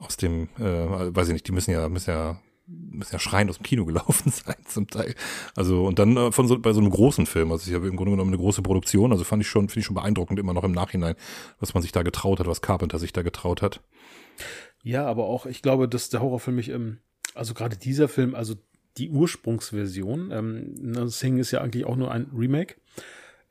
aus 0.01 0.17
dem, 0.17 0.49
äh, 0.59 1.15
weiß 1.15 1.29
ich 1.29 1.35
nicht, 1.35 1.47
die 1.47 1.53
müssen 1.53 1.71
ja, 1.71 1.89
müssen 1.89 2.11
ja, 2.11 2.41
müssen 2.67 3.13
ja 3.13 3.19
schreiend 3.19 3.51
aus 3.51 3.59
dem 3.59 3.65
Kino 3.65 3.85
gelaufen 3.85 4.33
sein 4.33 4.57
zum 4.67 4.89
Teil. 4.89 5.15
Also 5.55 5.85
und 5.85 5.99
dann 5.99 6.17
äh, 6.17 6.33
von 6.33 6.49
so 6.49 6.59
bei 6.59 6.73
so 6.73 6.81
einem 6.81 6.91
großen 6.91 7.27
Film, 7.27 7.53
also 7.53 7.69
ich 7.71 7.75
habe 7.75 7.87
im 7.87 7.97
Grunde 7.97 8.13
genommen 8.13 8.31
eine 8.31 8.43
große 8.43 8.63
Produktion, 8.63 9.13
also 9.13 9.25
fand 9.25 9.43
ich 9.43 9.49
schon, 9.49 9.69
finde 9.69 9.81
ich 9.81 9.87
schon 9.87 9.95
beeindruckend 9.95 10.39
immer 10.39 10.55
noch 10.55 10.65
im 10.65 10.73
Nachhinein, 10.73 11.15
was 11.61 11.75
man 11.75 11.83
sich 11.83 11.93
da 11.93 12.03
getraut 12.03 12.41
hat, 12.41 12.47
was 12.47 12.63
Carpenter 12.63 12.99
sich 12.99 13.13
da 13.13 13.23
getraut 13.23 13.63
hat. 13.63 13.81
Ja, 14.83 15.07
aber 15.07 15.27
auch, 15.27 15.47
ich 15.47 15.63
glaube, 15.63 15.89
dass 15.89 16.09
der 16.09 16.23
Horrorfilm 16.23 16.57
mich, 16.57 16.71
ähm, 16.71 16.99
also 17.35 17.55
gerade 17.55 17.77
dieser 17.77 18.09
Film, 18.09 18.35
also 18.35 18.55
die 18.97 19.11
Ursprungsversion, 19.11 20.31
ähm, 20.33 20.95
das 20.95 21.19
Thing 21.19 21.39
ist 21.39 21.51
ja 21.51 21.61
eigentlich 21.61 21.85
auch 21.85 21.97
nur 21.97 22.11
ein 22.11 22.31
Remake. 22.35 22.77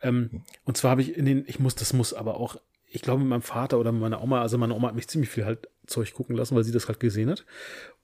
Ähm, 0.01 0.43
und 0.65 0.77
zwar 0.77 0.91
habe 0.91 1.01
ich 1.01 1.15
in 1.15 1.25
den, 1.25 1.43
ich 1.47 1.59
muss, 1.59 1.75
das 1.75 1.93
muss 1.93 2.13
aber 2.13 2.37
auch, 2.39 2.57
ich 2.91 3.01
glaube, 3.01 3.19
mit 3.19 3.29
meinem 3.29 3.41
Vater 3.41 3.79
oder 3.79 3.91
mit 3.91 4.01
meiner 4.01 4.21
Oma, 4.21 4.41
also 4.41 4.57
meine 4.57 4.73
Oma 4.73 4.87
hat 4.89 4.95
mich 4.95 5.07
ziemlich 5.07 5.29
viel 5.29 5.45
halt 5.45 5.67
Zeug 5.85 6.13
gucken 6.13 6.35
lassen, 6.35 6.55
weil 6.55 6.63
sie 6.63 6.71
das 6.71 6.87
halt 6.87 6.99
gesehen 6.99 7.29
hat. 7.29 7.45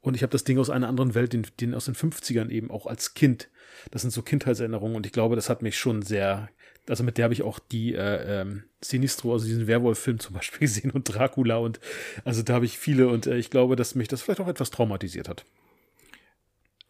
Und 0.02 0.16
ich 0.16 0.22
habe 0.22 0.32
das 0.32 0.44
Ding 0.44 0.60
aus 0.60 0.70
einer 0.70 0.88
anderen 0.88 1.16
Welt, 1.16 1.34
den, 1.34 1.48
den 1.60 1.74
aus 1.74 1.86
den 1.86 1.96
50ern 1.96 2.50
eben 2.50 2.70
auch 2.70 2.86
als 2.86 3.16
Kind. 3.16 3.50
Das 3.92 4.04
sind 4.04 4.12
so 4.12 4.22
Kindheitserinnerungen 4.22 4.96
und 4.96 5.06
ich 5.06 5.12
glaube, 5.12 5.36
das 5.36 5.50
hat 5.50 5.62
mich 5.62 5.78
schon 5.78 6.04
sehr, 6.04 6.50
also 6.88 7.04
mit 7.04 7.18
der 7.18 7.26
habe 7.26 7.34
ich 7.34 7.42
auch 7.42 7.60
die 7.60 7.96
äh, 7.96 8.42
ähm, 8.42 8.64
Sinistro, 8.82 9.34
also 9.34 9.46
diesen 9.46 9.68
Werwolf-Film 9.68 10.20
zum 10.20 10.36
Beispiel 10.36 10.60
gesehen 10.68 10.92
und 10.92 11.04
Dracula 11.04 11.58
und 11.58 11.80
also 12.24 12.44
da 12.44 12.54
habe 12.54 12.66
ich 12.66 12.78
viele 12.78 13.08
und 13.08 13.26
äh, 13.26 13.38
ich 13.38 13.50
glaube, 13.50 13.76
dass 13.76 13.96
mich 13.96 14.08
das 14.08 14.22
vielleicht 14.22 14.40
auch 14.40 14.48
etwas 14.48 14.70
traumatisiert 14.70 15.28
hat. 15.28 15.46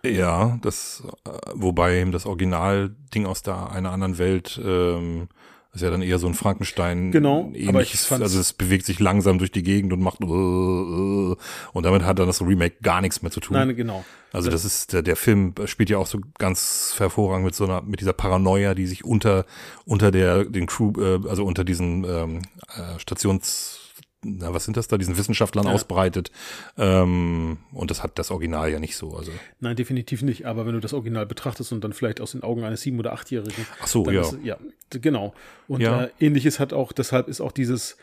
Ja, 0.04 0.60
das, 0.62 1.04
äh, 1.26 1.30
wobei 1.54 2.00
eben 2.00 2.12
das 2.12 2.26
Original-Ding 2.26 3.26
aus 3.26 3.42
der 3.42 3.72
einer 3.72 3.92
anderen 3.92 4.18
Welt 4.18 4.60
ähm, 4.64 5.30
ist 5.76 5.82
ja 5.82 5.90
dann 5.90 6.02
eher 6.02 6.20
so 6.20 6.28
ein 6.28 6.34
Frankenstein. 6.34 7.12
Genau, 7.12 7.52
aber 7.68 7.82
ich 7.82 7.92
fand's- 7.98 8.24
Also 8.24 8.40
es 8.40 8.54
bewegt 8.54 8.86
sich 8.86 9.00
langsam 9.00 9.38
durch 9.38 9.52
die 9.52 9.62
Gegend 9.64 9.92
und 9.94 10.02
macht 10.02 10.22
äh, 10.22 10.26
äh, 10.26 11.36
und 11.74 11.84
damit 11.84 12.04
hat 12.04 12.18
dann 12.20 12.28
das 12.28 12.42
Remake 12.42 12.76
gar 12.82 13.02
nichts 13.02 13.22
mehr 13.22 13.32
zu 13.32 13.40
tun. 13.42 13.58
Nein, 13.58 13.76
genau. 13.76 14.04
also 14.32 14.50
das 14.50 14.66
ist 14.66 14.94
der, 14.94 15.02
der 15.02 15.16
Film 15.16 15.54
spielt 15.66 15.90
ja 15.90 15.98
auch 15.98 16.08
so 16.08 16.20
ganz 16.38 16.96
hervorragend 16.98 17.46
mit 17.46 17.56
so 17.56 17.66
einer 17.66 17.82
mit 17.82 18.00
dieser 18.00 18.14
Paranoia, 18.14 18.74
die 18.74 18.88
sich 18.88 19.04
unter 19.06 19.46
unter 19.86 20.12
der 20.12 20.46
den 20.46 20.66
Crew 20.66 20.94
äh, 20.98 21.28
also 21.28 21.46
unter 21.46 21.64
diesen 21.64 22.04
ähm, 22.06 22.40
äh, 22.76 23.00
Stations 23.00 23.85
na, 24.26 24.54
was 24.54 24.66
sind 24.66 24.76
das 24.76 24.88
da, 24.88 24.98
diesen 24.98 25.18
Wissenschaftlern 25.18 25.66
Ja. 25.68 25.72
ausbreitet. 25.74 26.32
Ähm, 26.78 27.58
und 27.72 27.92
das 27.92 28.02
hat 28.04 28.18
das 28.18 28.32
Original 28.32 28.72
ja 28.72 28.80
nicht 28.80 28.96
so. 28.98 29.16
Also 29.16 29.32
Nein, 29.60 29.76
definitiv 29.76 30.22
nicht. 30.24 30.46
Aber 30.46 30.66
wenn 30.66 30.74
du 30.74 30.80
das 30.80 30.94
Original 30.94 31.26
betrachtest 31.26 31.72
und 31.72 31.84
dann 31.84 31.94
vielleicht 31.94 32.22
aus 32.22 32.32
den 32.32 32.44
Augen 32.44 32.64
eines 32.64 32.82
sieben- 32.82 33.00
oder 33.00 33.14
achtjährigen, 33.14 33.66
Ach 33.82 33.88
so, 33.88 34.10
ja. 34.10 34.22
Ist, 34.22 34.38
ja, 34.44 34.58
genau. 34.90 35.34
Und 35.68 35.82
Ja. 35.82 36.06
äh, 36.06 36.10
ähnliches 36.20 36.60
hat 36.60 36.74
auch, 36.74 36.92
deshalb 36.92 37.28
ist 37.28 37.42
auch 37.42 37.52
dieses, 37.52 37.98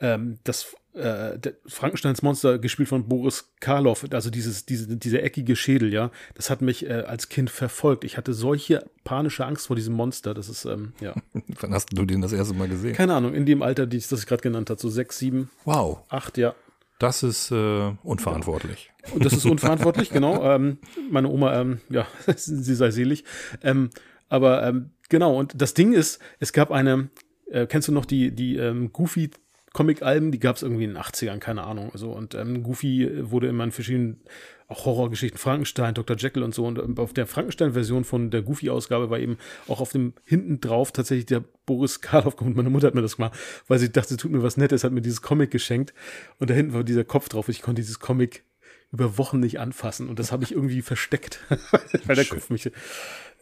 ähm, 0.00 0.38
das 0.44 0.74
äh, 0.94 1.38
Frankensteins 1.66 2.22
Monster 2.22 2.58
gespielt 2.58 2.88
von 2.88 3.08
Boris 3.08 3.52
Karloff, 3.60 4.06
also 4.10 4.30
dieses, 4.30 4.64
diese, 4.64 4.96
dieser 4.96 5.22
eckige 5.22 5.56
Schädel, 5.56 5.92
ja, 5.92 6.10
das 6.34 6.50
hat 6.50 6.62
mich 6.62 6.86
äh, 6.86 7.04
als 7.06 7.28
Kind 7.28 7.50
verfolgt. 7.50 8.04
Ich 8.04 8.16
hatte 8.16 8.32
solche 8.32 8.88
panische 9.02 9.44
Angst 9.44 9.66
vor 9.66 9.76
diesem 9.76 9.94
Monster. 9.94 10.34
Das 10.34 10.48
ist, 10.48 10.64
ähm, 10.64 10.92
ja, 11.00 11.14
Wann 11.60 11.74
hast 11.74 11.88
du 11.92 12.04
den 12.04 12.20
das 12.20 12.32
erste 12.32 12.54
Mal 12.54 12.68
gesehen? 12.68 12.94
keine 12.94 13.14
Ahnung, 13.14 13.34
in 13.34 13.44
dem 13.44 13.62
Alter, 13.62 13.86
die 13.86 13.96
ich, 13.96 14.08
das 14.08 14.20
ich 14.20 14.26
gerade 14.26 14.42
genannt 14.42 14.70
habe, 14.70 14.80
so 14.80 14.88
sechs, 14.88 15.18
sieben, 15.18 15.50
Wow, 15.64 16.02
acht, 16.08 16.38
ja. 16.38 16.54
das 16.98 17.22
ist 17.22 17.50
äh, 17.50 17.92
unverantwortlich. 18.02 18.92
Und 19.12 19.24
das 19.24 19.32
ist 19.32 19.44
unverantwortlich, 19.46 20.10
genau. 20.12 20.44
Ähm, 20.44 20.78
meine 21.10 21.28
Oma, 21.28 21.60
ähm, 21.60 21.80
ja, 21.90 22.06
sie 22.36 22.74
sei 22.74 22.90
selig. 22.90 23.24
Ähm, 23.62 23.90
aber 24.28 24.66
ähm, 24.66 24.90
genau, 25.08 25.36
und 25.36 25.60
das 25.60 25.74
Ding 25.74 25.92
ist, 25.92 26.20
es 26.38 26.52
gab 26.52 26.70
eine, 26.70 27.10
äh, 27.50 27.66
kennst 27.66 27.88
du 27.88 27.92
noch 27.92 28.04
die, 28.04 28.30
die 28.30 28.56
ähm, 28.56 28.92
Goofy 28.92 29.30
Comic-Alben, 29.74 30.30
die 30.30 30.38
gab 30.38 30.56
es 30.56 30.62
irgendwie 30.62 30.84
in 30.84 30.94
den 30.94 31.02
80ern, 31.02 31.38
keine 31.38 31.64
Ahnung. 31.64 31.90
Also, 31.92 32.12
und 32.12 32.34
ähm, 32.34 32.62
Goofy 32.62 33.10
wurde 33.30 33.48
immer 33.48 33.64
in 33.64 33.72
verschiedenen 33.72 34.22
auch 34.68 34.86
Horrorgeschichten, 34.86 35.38
Frankenstein, 35.38 35.94
Dr. 35.94 36.16
Jekyll 36.16 36.42
und 36.42 36.54
so. 36.54 36.64
Und 36.64 36.78
ähm, 36.78 36.96
auf 36.96 37.12
der 37.12 37.26
Frankenstein-Version 37.26 38.04
von 38.04 38.30
der 38.30 38.42
Goofy-Ausgabe 38.42 39.10
war 39.10 39.18
eben 39.18 39.36
auch 39.68 39.80
auf 39.80 39.92
dem 39.92 40.14
hinten 40.24 40.60
drauf 40.60 40.92
tatsächlich 40.92 41.26
der 41.26 41.44
Boris 41.66 42.00
Karloff 42.00 42.40
und 42.40 42.56
meine 42.56 42.70
Mutter 42.70 42.86
hat 42.86 42.94
mir 42.94 43.02
das 43.02 43.16
gemacht, 43.16 43.38
weil 43.68 43.78
sie 43.78 43.90
dachte, 43.90 44.10
sie 44.10 44.16
tut 44.16 44.30
mir 44.30 44.42
was 44.42 44.56
Nettes, 44.56 44.84
hat 44.84 44.92
mir 44.92 45.02
dieses 45.02 45.22
Comic 45.22 45.50
geschenkt. 45.50 45.92
Und 46.38 46.50
da 46.50 46.54
hinten 46.54 46.72
war 46.72 46.84
dieser 46.84 47.04
Kopf 47.04 47.28
drauf 47.28 47.48
ich 47.48 47.60
konnte 47.60 47.82
dieses 47.82 48.00
Comic 48.00 48.44
über 48.92 49.18
Wochen 49.18 49.40
nicht 49.40 49.58
anfassen. 49.58 50.08
Und 50.08 50.18
das 50.18 50.30
habe 50.32 50.44
ich 50.44 50.52
irgendwie 50.52 50.82
versteckt, 50.82 51.40
weil 52.06 52.16
der 52.16 52.24
Schön. 52.24 52.38
Kopf 52.38 52.50
mich 52.50 52.70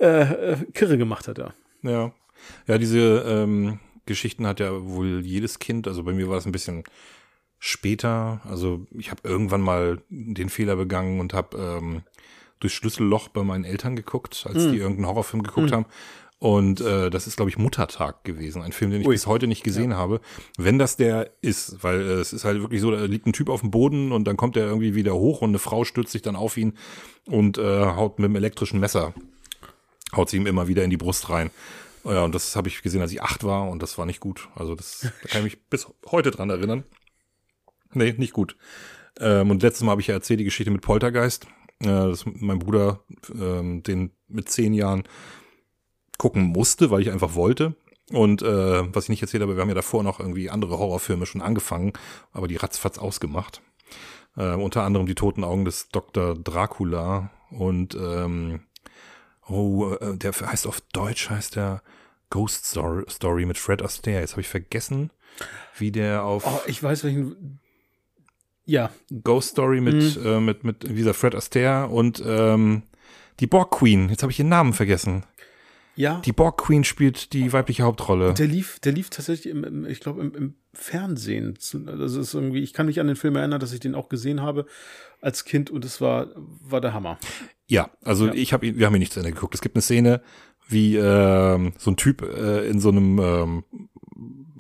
äh, 0.01 0.07
äh, 0.07 0.57
kirre 0.73 0.99
gemacht 0.99 1.29
hat. 1.29 1.39
Ja. 1.39 1.55
Ja. 1.83 2.13
Ja, 2.67 2.79
diese 2.79 3.25
ähm, 3.25 3.79
Geschichten 4.07 4.47
hat 4.47 4.61
ja 4.61 4.71
wohl 4.85 5.25
jedes 5.25 5.59
Kind, 5.59 5.87
also 5.87 6.03
bei 6.03 6.13
mir 6.13 6.29
war 6.29 6.39
es 6.39 6.47
ein 6.47 6.53
bisschen 6.53 6.85
später. 7.59 8.41
Also 8.45 8.87
ich 8.91 9.11
habe 9.11 9.21
irgendwann 9.25 9.61
mal 9.61 10.03
den 10.09 10.49
Fehler 10.49 10.77
begangen 10.77 11.21
und 11.21 11.33
habe 11.33 11.57
ähm, 11.57 12.03
durchs 12.59 12.75
Schlüsselloch 12.75 13.29
bei 13.29 13.45
meinen 13.45 13.65
Eltern 13.65 13.95
geguckt, 13.95 14.45
als 14.49 14.71
die 14.71 14.79
irgendeinen 14.79 15.07
Horrorfilm 15.07 15.43
geguckt 15.43 15.73
haben. 15.73 15.87
Und 16.43 16.81
äh, 16.81 17.09
das 17.09 17.29
ist, 17.29 17.37
glaube 17.37 17.51
ich, 17.51 17.59
Muttertag 17.59 18.25
gewesen. 18.25 18.63
Ein 18.63 18.73
Film, 18.73 18.91
den 18.91 19.03
ich 19.03 19.07
Ui. 19.07 19.15
bis 19.15 19.29
heute 19.29 19.47
nicht 19.47 19.63
gesehen 19.63 19.95
habe. 19.95 20.21
Wenn 20.59 20.77
das 20.77 20.97
der 20.97 21.31
ist, 21.41 21.85
weil 21.85 22.01
äh, 22.01 22.15
es 22.15 22.33
ist 22.33 22.45
halt 22.45 22.61
wirklich 22.61 22.81
so, 22.81 22.91
da 22.91 23.05
liegt 23.05 23.27
ein 23.29 23.33
Typ 23.33 23.49
auf 23.49 23.61
dem 23.61 23.71
Boden 23.71 24.11
und 24.11 24.25
dann 24.25 24.37
kommt 24.37 24.57
er 24.57 24.67
irgendwie 24.67 24.97
wieder 24.97 25.15
hoch 25.15 25.41
und 25.41 25.51
eine 25.51 25.61
Frau 25.61 25.85
stürzt 25.85 26.11
sich 26.11 26.23
dann 26.23 26.35
auf 26.35 26.57
ihn 26.57 26.73
und 27.27 27.59
äh, 27.59 27.87
haut 27.87 28.19
mit 28.19 28.29
dem 28.29 28.35
elektrischen 28.35 28.81
Messer, 28.81 29.15
haut 30.17 30.31
sie 30.31 30.39
ihm 30.39 30.49
immer 30.49 30.67
wieder 30.67 30.83
in 30.83 30.91
die 30.91 30.97
Brust 30.97 31.31
rein. 31.31 31.53
Ja, 32.05 32.25
und 32.25 32.35
das 32.35 32.57
habe 32.57 32.69
ich 32.69 32.83
gesehen, 32.83 33.01
als 33.01 33.13
ich 33.13 33.23
acht 33.23 33.45
war 33.45 33.69
und 33.69 33.83
das 33.83 33.97
war 33.99 34.07
nicht 34.07 34.21
gut. 34.21 34.49
Also 34.55 34.75
das 34.75 35.01
da 35.01 35.29
kann 35.29 35.47
ich 35.47 35.55
mich 35.55 35.69
bis 35.69 35.87
heute 36.11 36.31
dran 36.31 36.51
erinnern. 36.51 36.85
Nee, 37.93 38.15
nicht 38.17 38.33
gut. 38.33 38.57
Ähm, 39.21 39.51
und 39.51 39.63
letztes 39.63 39.83
Mal 39.85 39.93
habe 39.93 40.01
ich 40.01 40.07
ja 40.07 40.15
erzählt 40.15 40.41
die 40.41 40.45
Geschichte 40.45 40.71
mit 40.71 40.81
Poltergeist. 40.81 41.47
Äh, 41.83 41.87
dass 41.87 42.25
mein 42.27 42.59
Bruder 42.59 43.01
ähm, 43.35 43.83
den 43.83 44.13
mit 44.29 44.49
zehn 44.49 44.73
Jahren 44.73 45.05
gucken 46.19 46.45
musste, 46.45 46.91
weil 46.91 47.03
ich 47.03 47.11
einfach 47.11 47.35
wollte. 47.35 47.75
Und 48.11 48.43
äh, 48.43 48.95
was 48.95 49.05
ich 49.05 49.11
nicht 49.11 49.23
erzählt 49.23 49.43
habe, 49.43 49.57
wir 49.57 49.63
haben 49.63 49.69
ja 49.69 49.75
davor 49.75 50.03
noch 50.03 50.21
irgendwie 50.21 50.51
andere 50.51 50.79
Horrorfilme 50.79 51.27
schon 51.27 51.43
angefangen, 51.43 51.93
aber 52.33 52.47
die 52.47 52.57
ratzfatz 52.57 52.99
ausgemacht. 52.99 53.63
Äh, 54.37 54.55
unter 54.55 54.83
anderem 54.83 55.07
die 55.07 55.15
toten 55.15 55.45
Augen 55.45 55.65
des 55.65 55.89
Dr. 55.89 56.35
Dracula 56.35 57.31
und 57.51 57.95
ähm, 57.95 58.61
oh, 59.49 59.95
äh, 60.01 60.17
der 60.17 60.33
heißt 60.33 60.67
auf 60.67 60.81
Deutsch 60.93 61.31
heißt 61.31 61.57
der 61.57 61.83
Ghost 62.31 62.65
Story, 62.65 63.45
mit 63.47 63.59
Fred 63.59 63.83
Astaire. 63.83 64.21
Jetzt 64.21 64.33
habe 64.33 64.41
ich 64.41 64.49
vergessen, 64.49 65.11
wie 65.77 65.93
der 65.93 66.25
auf 66.25 66.45
Oh, 66.47 66.61
ich 66.67 66.83
weiß 66.83 67.05
welchen. 67.05 67.59
Ja, 68.65 68.91
Ghost 69.25 69.51
Story 69.51 69.81
mit, 69.81 70.17
Mhm. 70.17 70.27
äh, 70.27 70.41
mit, 70.41 70.65
mit 70.65 70.83
dieser 70.89 71.15
Fred 71.15 71.35
Astaire 71.35 71.89
und 71.89 72.23
ähm, 72.25 72.85
die 73.41 73.47
Borg 73.47 73.73
Queen. 73.73 74.09
Jetzt 74.09 74.23
habe 74.23 74.31
ich 74.33 74.39
ihren 74.39 74.49
Namen 74.49 74.73
vergessen. 74.73 75.25
ja. 75.97 76.21
Die 76.25 76.33
Borg 76.33 76.59
Queen 76.63 76.85
spielt 76.85 77.33
die 77.33 77.53
weibliche 77.53 77.83
Hauptrolle. 77.83 78.35
Der 78.35 78.47
lief, 78.47 78.79
der 78.81 78.93
lief 78.93 79.11
tatsächlich 79.11 79.53
im, 79.53 79.65
im 79.65 79.85
ich 79.85 80.01
glaube, 80.01 80.21
im, 80.23 80.35
im 80.35 80.55
Fernsehen. 80.73 81.55
Das 81.55 82.15
ist 82.15 82.33
irgendwie, 82.35 82.63
ich 82.63 82.73
kann 82.73 82.87
mich 82.87 82.99
an 83.01 83.09
den 83.09 83.17
Film 83.17 83.37
erinnern, 83.37 83.61
dass 83.61 83.73
ich 83.75 83.81
den 83.81 83.95
auch 83.95 84.09
gesehen 84.09 84.41
habe 84.41 84.65
als 85.21 85.45
Kind 85.45 85.69
und 85.71 85.85
es 85.85 86.01
war, 86.01 86.29
war 86.37 86.81
der 86.81 86.95
Hammer. 86.95 87.19
Ja, 87.73 87.89
also 88.05 88.27
Ja. 88.27 88.35
ich 88.35 88.53
habe, 88.53 88.77
wir 88.77 88.85
haben 88.85 88.95
ihn 88.95 88.99
nicht 88.99 89.15
zu 89.15 89.21
Ende 89.21 89.33
geguckt. 89.33 89.55
Es 89.55 89.63
gibt 89.63 89.75
eine 89.75 89.81
Szene, 89.81 90.21
wie 90.69 90.97
ähm, 90.97 91.73
so 91.79 91.91
ein 91.91 91.97
Typ 91.97 92.21
äh, 92.21 92.69
in 92.69 92.81
so 92.81 92.91
einem 92.91 93.19
ähm, 93.19 93.65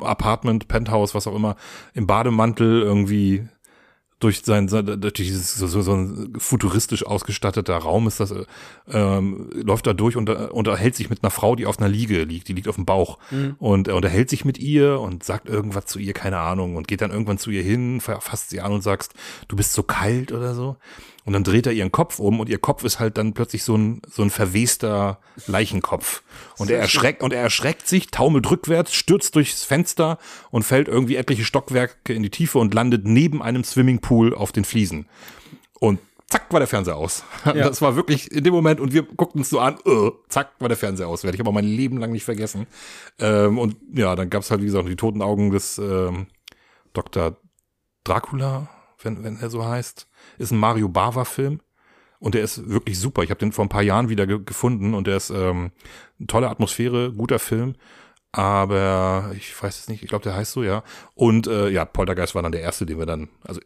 Apartment, 0.00 0.66
Penthouse, 0.66 1.14
was 1.14 1.26
auch 1.26 1.36
immer, 1.36 1.56
im 1.92 2.06
Bademantel 2.06 2.80
irgendwie 2.80 3.46
durch 4.18 4.42
sein, 4.44 4.68
durch 4.68 5.12
dieses, 5.14 5.56
so, 5.56 5.66
so 5.66 5.92
ein 5.94 6.34
futuristisch 6.38 7.04
ausgestatteter 7.04 7.76
Raum 7.76 8.06
ist 8.06 8.20
das, 8.20 8.32
ähm, 8.88 9.50
läuft 9.52 9.86
da 9.86 9.92
durch 9.92 10.16
und 10.16 10.30
unterhält 10.30 10.94
sich 10.94 11.10
mit 11.10 11.22
einer 11.22 11.30
Frau, 11.30 11.56
die 11.56 11.66
auf 11.66 11.80
einer 11.80 11.88
Liege 11.88 12.22
liegt, 12.22 12.46
die 12.48 12.52
liegt 12.52 12.68
auf 12.68 12.76
dem 12.76 12.86
Bauch 12.86 13.18
mhm. 13.30 13.56
und 13.58 13.88
er 13.88 13.96
unterhält 13.96 14.30
sich 14.30 14.44
mit 14.44 14.58
ihr 14.58 15.00
und 15.00 15.24
sagt 15.24 15.48
irgendwas 15.48 15.86
zu 15.86 15.98
ihr, 15.98 16.12
keine 16.12 16.38
Ahnung, 16.38 16.76
und 16.76 16.86
geht 16.86 17.00
dann 17.00 17.10
irgendwann 17.10 17.38
zu 17.38 17.50
ihr 17.50 17.62
hin, 17.62 18.00
fasst 18.00 18.50
sie 18.50 18.60
an 18.60 18.72
und 18.72 18.82
sagst, 18.82 19.12
du 19.48 19.56
bist 19.56 19.72
so 19.72 19.82
kalt 19.82 20.30
oder 20.30 20.54
so. 20.54 20.76
Und 21.24 21.34
dann 21.34 21.44
dreht 21.44 21.66
er 21.66 21.72
ihren 21.72 21.92
Kopf 21.92 22.18
um 22.18 22.40
und 22.40 22.48
ihr 22.48 22.58
Kopf 22.58 22.82
ist 22.82 22.98
halt 22.98 23.16
dann 23.16 23.32
plötzlich 23.32 23.62
so 23.62 23.76
ein, 23.76 24.02
so 24.10 24.22
ein 24.22 24.30
verwester 24.30 25.20
Leichenkopf. 25.46 26.22
Und 26.58 26.70
er 26.70 26.80
erschreckt, 26.80 27.22
und 27.22 27.32
er 27.32 27.42
erschreckt 27.42 27.86
sich, 27.86 28.08
taumelt 28.08 28.50
rückwärts, 28.50 28.92
stürzt 28.92 29.36
durchs 29.36 29.62
Fenster 29.62 30.18
und 30.50 30.64
fällt 30.64 30.88
irgendwie 30.88 31.16
etliche 31.16 31.44
Stockwerke 31.44 32.12
in 32.12 32.22
die 32.22 32.30
Tiefe 32.30 32.58
und 32.58 32.74
landet 32.74 33.06
neben 33.06 33.40
einem 33.42 33.62
Swimmingpool 33.62 34.34
auf 34.34 34.50
den 34.50 34.64
Fliesen. 34.64 35.06
Und 35.78 36.00
zack 36.28 36.52
war 36.52 36.60
der 36.60 36.66
Fernseher 36.66 36.96
aus. 36.96 37.24
Ja. 37.44 37.68
Das 37.68 37.82
war 37.82 37.96
wirklich 37.96 38.32
in 38.32 38.44
dem 38.44 38.54
Moment 38.54 38.80
und 38.80 38.92
wir 38.92 39.02
guckten 39.02 39.40
uns 39.40 39.50
so 39.50 39.60
an, 39.60 39.76
uh, 39.86 40.12
zack 40.28 40.52
war 40.58 40.68
der 40.68 40.78
Fernseher 40.78 41.08
aus. 41.08 41.22
Werde 41.22 41.36
ich 41.36 41.40
aber 41.40 41.52
mein 41.52 41.64
Leben 41.64 41.98
lang 41.98 42.10
nicht 42.10 42.24
vergessen. 42.24 42.66
Ähm, 43.18 43.58
und 43.58 43.76
ja, 43.92 44.16
dann 44.16 44.30
gab's 44.30 44.50
halt, 44.50 44.60
wie 44.60 44.66
gesagt, 44.66 44.88
die 44.88 44.96
toten 44.96 45.22
Augen 45.22 45.50
des 45.50 45.78
ähm, 45.78 46.26
Dr. 46.94 47.36
Dracula, 48.04 48.68
wenn, 49.04 49.24
wenn 49.24 49.38
er 49.38 49.50
so 49.50 49.64
heißt. 49.64 50.08
Ist 50.38 50.50
ein 50.50 50.58
Mario 50.58 50.88
Bava-Film. 50.88 51.60
Und 52.18 52.34
der 52.36 52.42
ist 52.42 52.68
wirklich 52.68 52.98
super. 53.00 53.24
Ich 53.24 53.30
habe 53.30 53.40
den 53.40 53.50
vor 53.50 53.64
ein 53.64 53.68
paar 53.68 53.82
Jahren 53.82 54.08
wieder 54.08 54.28
ge 54.28 54.38
gefunden 54.44 54.94
und 54.94 55.08
der 55.08 55.16
ist 55.16 55.30
ähm, 55.30 55.72
tolle 56.28 56.48
Atmosphäre, 56.48 57.12
guter 57.12 57.40
Film. 57.40 57.74
Aber 58.30 59.32
ich 59.36 59.60
weiß 59.60 59.80
es 59.80 59.88
nicht, 59.88 60.02
ich 60.02 60.08
glaube, 60.08 60.22
der 60.22 60.34
heißt 60.34 60.52
so, 60.52 60.62
ja. 60.62 60.84
Und 61.14 61.48
äh, 61.48 61.68
ja, 61.68 61.84
Poltergeist 61.84 62.34
war 62.34 62.42
dann 62.42 62.52
der 62.52 62.62
erste, 62.62 62.86
den 62.86 62.98
wir 62.98 63.06
dann, 63.06 63.28
also 63.42 63.60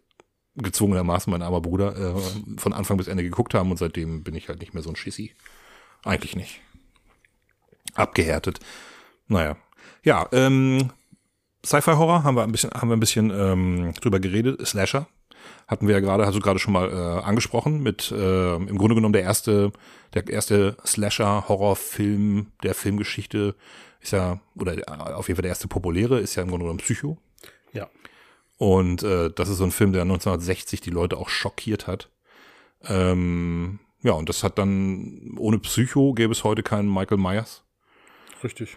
gezwungenermaßen 0.57 1.31
mein 1.31 1.43
armer 1.43 1.61
Bruder, 1.61 1.97
äh, 1.97 2.59
von 2.59 2.73
Anfang 2.73 2.97
bis 2.97 3.09
Ende 3.09 3.23
geguckt 3.23 3.55
haben 3.55 3.71
und 3.71 3.77
seitdem 3.77 4.25
bin 4.25 4.35
ich 4.35 4.49
halt 4.49 4.61
nicht 4.61 4.73
mehr 4.73 4.83
so 4.83 4.89
ein 4.89 4.97
Schissi. 4.97 5.35
Eigentlich 6.05 6.35
nicht. 6.35 6.63
Abgehärtet. 7.95 8.61
Naja. 9.29 9.57
Ja, 10.03 10.29
ähm, 10.33 10.91
Sci-Fi-Horror 11.65 12.25
haben 12.25 12.37
wir 12.37 12.43
ein 12.43 12.53
bisschen, 12.53 12.71
haben 12.71 12.89
wir 12.89 12.97
ein 12.97 13.01
bisschen 13.01 13.31
ähm, 13.31 13.93
drüber 14.01 14.19
geredet. 14.19 14.67
Slasher 14.67 15.07
hatten 15.67 15.89
wir 15.89 15.95
ja 15.95 16.01
gerade, 16.01 16.27
hast 16.27 16.35
du 16.35 16.41
gerade 16.41 16.59
schon 16.59 16.73
mal 16.73 16.91
äh, 16.91 17.25
angesprochen, 17.25 17.83
mit 17.83 18.13
äh, 18.13 18.55
im 18.55 18.79
Grunde 18.79 18.95
genommen 18.95 19.13
der 19.13 19.23
erste, 19.23 19.73
der 20.15 20.29
erste 20.29 20.77
Slasher-Horrorfilm 20.85 22.53
der 22.63 22.75
Filmgeschichte 22.75 23.55
ist 24.01 24.13
ja, 24.13 24.39
oder 24.55 24.77
auf 25.17 25.29
jeden 25.29 25.37
Fall 25.37 25.43
der 25.43 25.51
erste 25.51 25.69
populäre, 25.69 26.21
ist 26.21 26.37
ja 26.37 26.43
im 26.43 26.51
Grunde 26.51 26.65
genommen 26.65 26.79
Psycho. 26.79 27.19
Ja. 27.73 27.89
Und 28.59 29.03
äh, 29.03 29.31
das 29.35 29.49
ist 29.49 29.59
so 29.59 29.65
ein 29.65 29.73
Film, 29.73 29.93
der 29.93 30.03
1960 30.03 30.81
die 30.81 30.91
Leute 30.91 31.17
auch 31.17 31.29
schockiert 31.29 31.87
hat. 31.87 32.11
Ähm, 32.85 33.81
ja, 34.03 34.13
und 34.13 34.29
das 34.29 34.45
hat 34.45 34.59
dann, 34.59 35.35
ohne 35.37 35.59
Psycho 35.59 36.15
gäbe 36.15 36.33
es 36.33 36.45
heute 36.45 36.63
keinen 36.63 36.93
Michael 36.93 37.19
Myers. 37.19 37.65
Richtig 38.45 38.77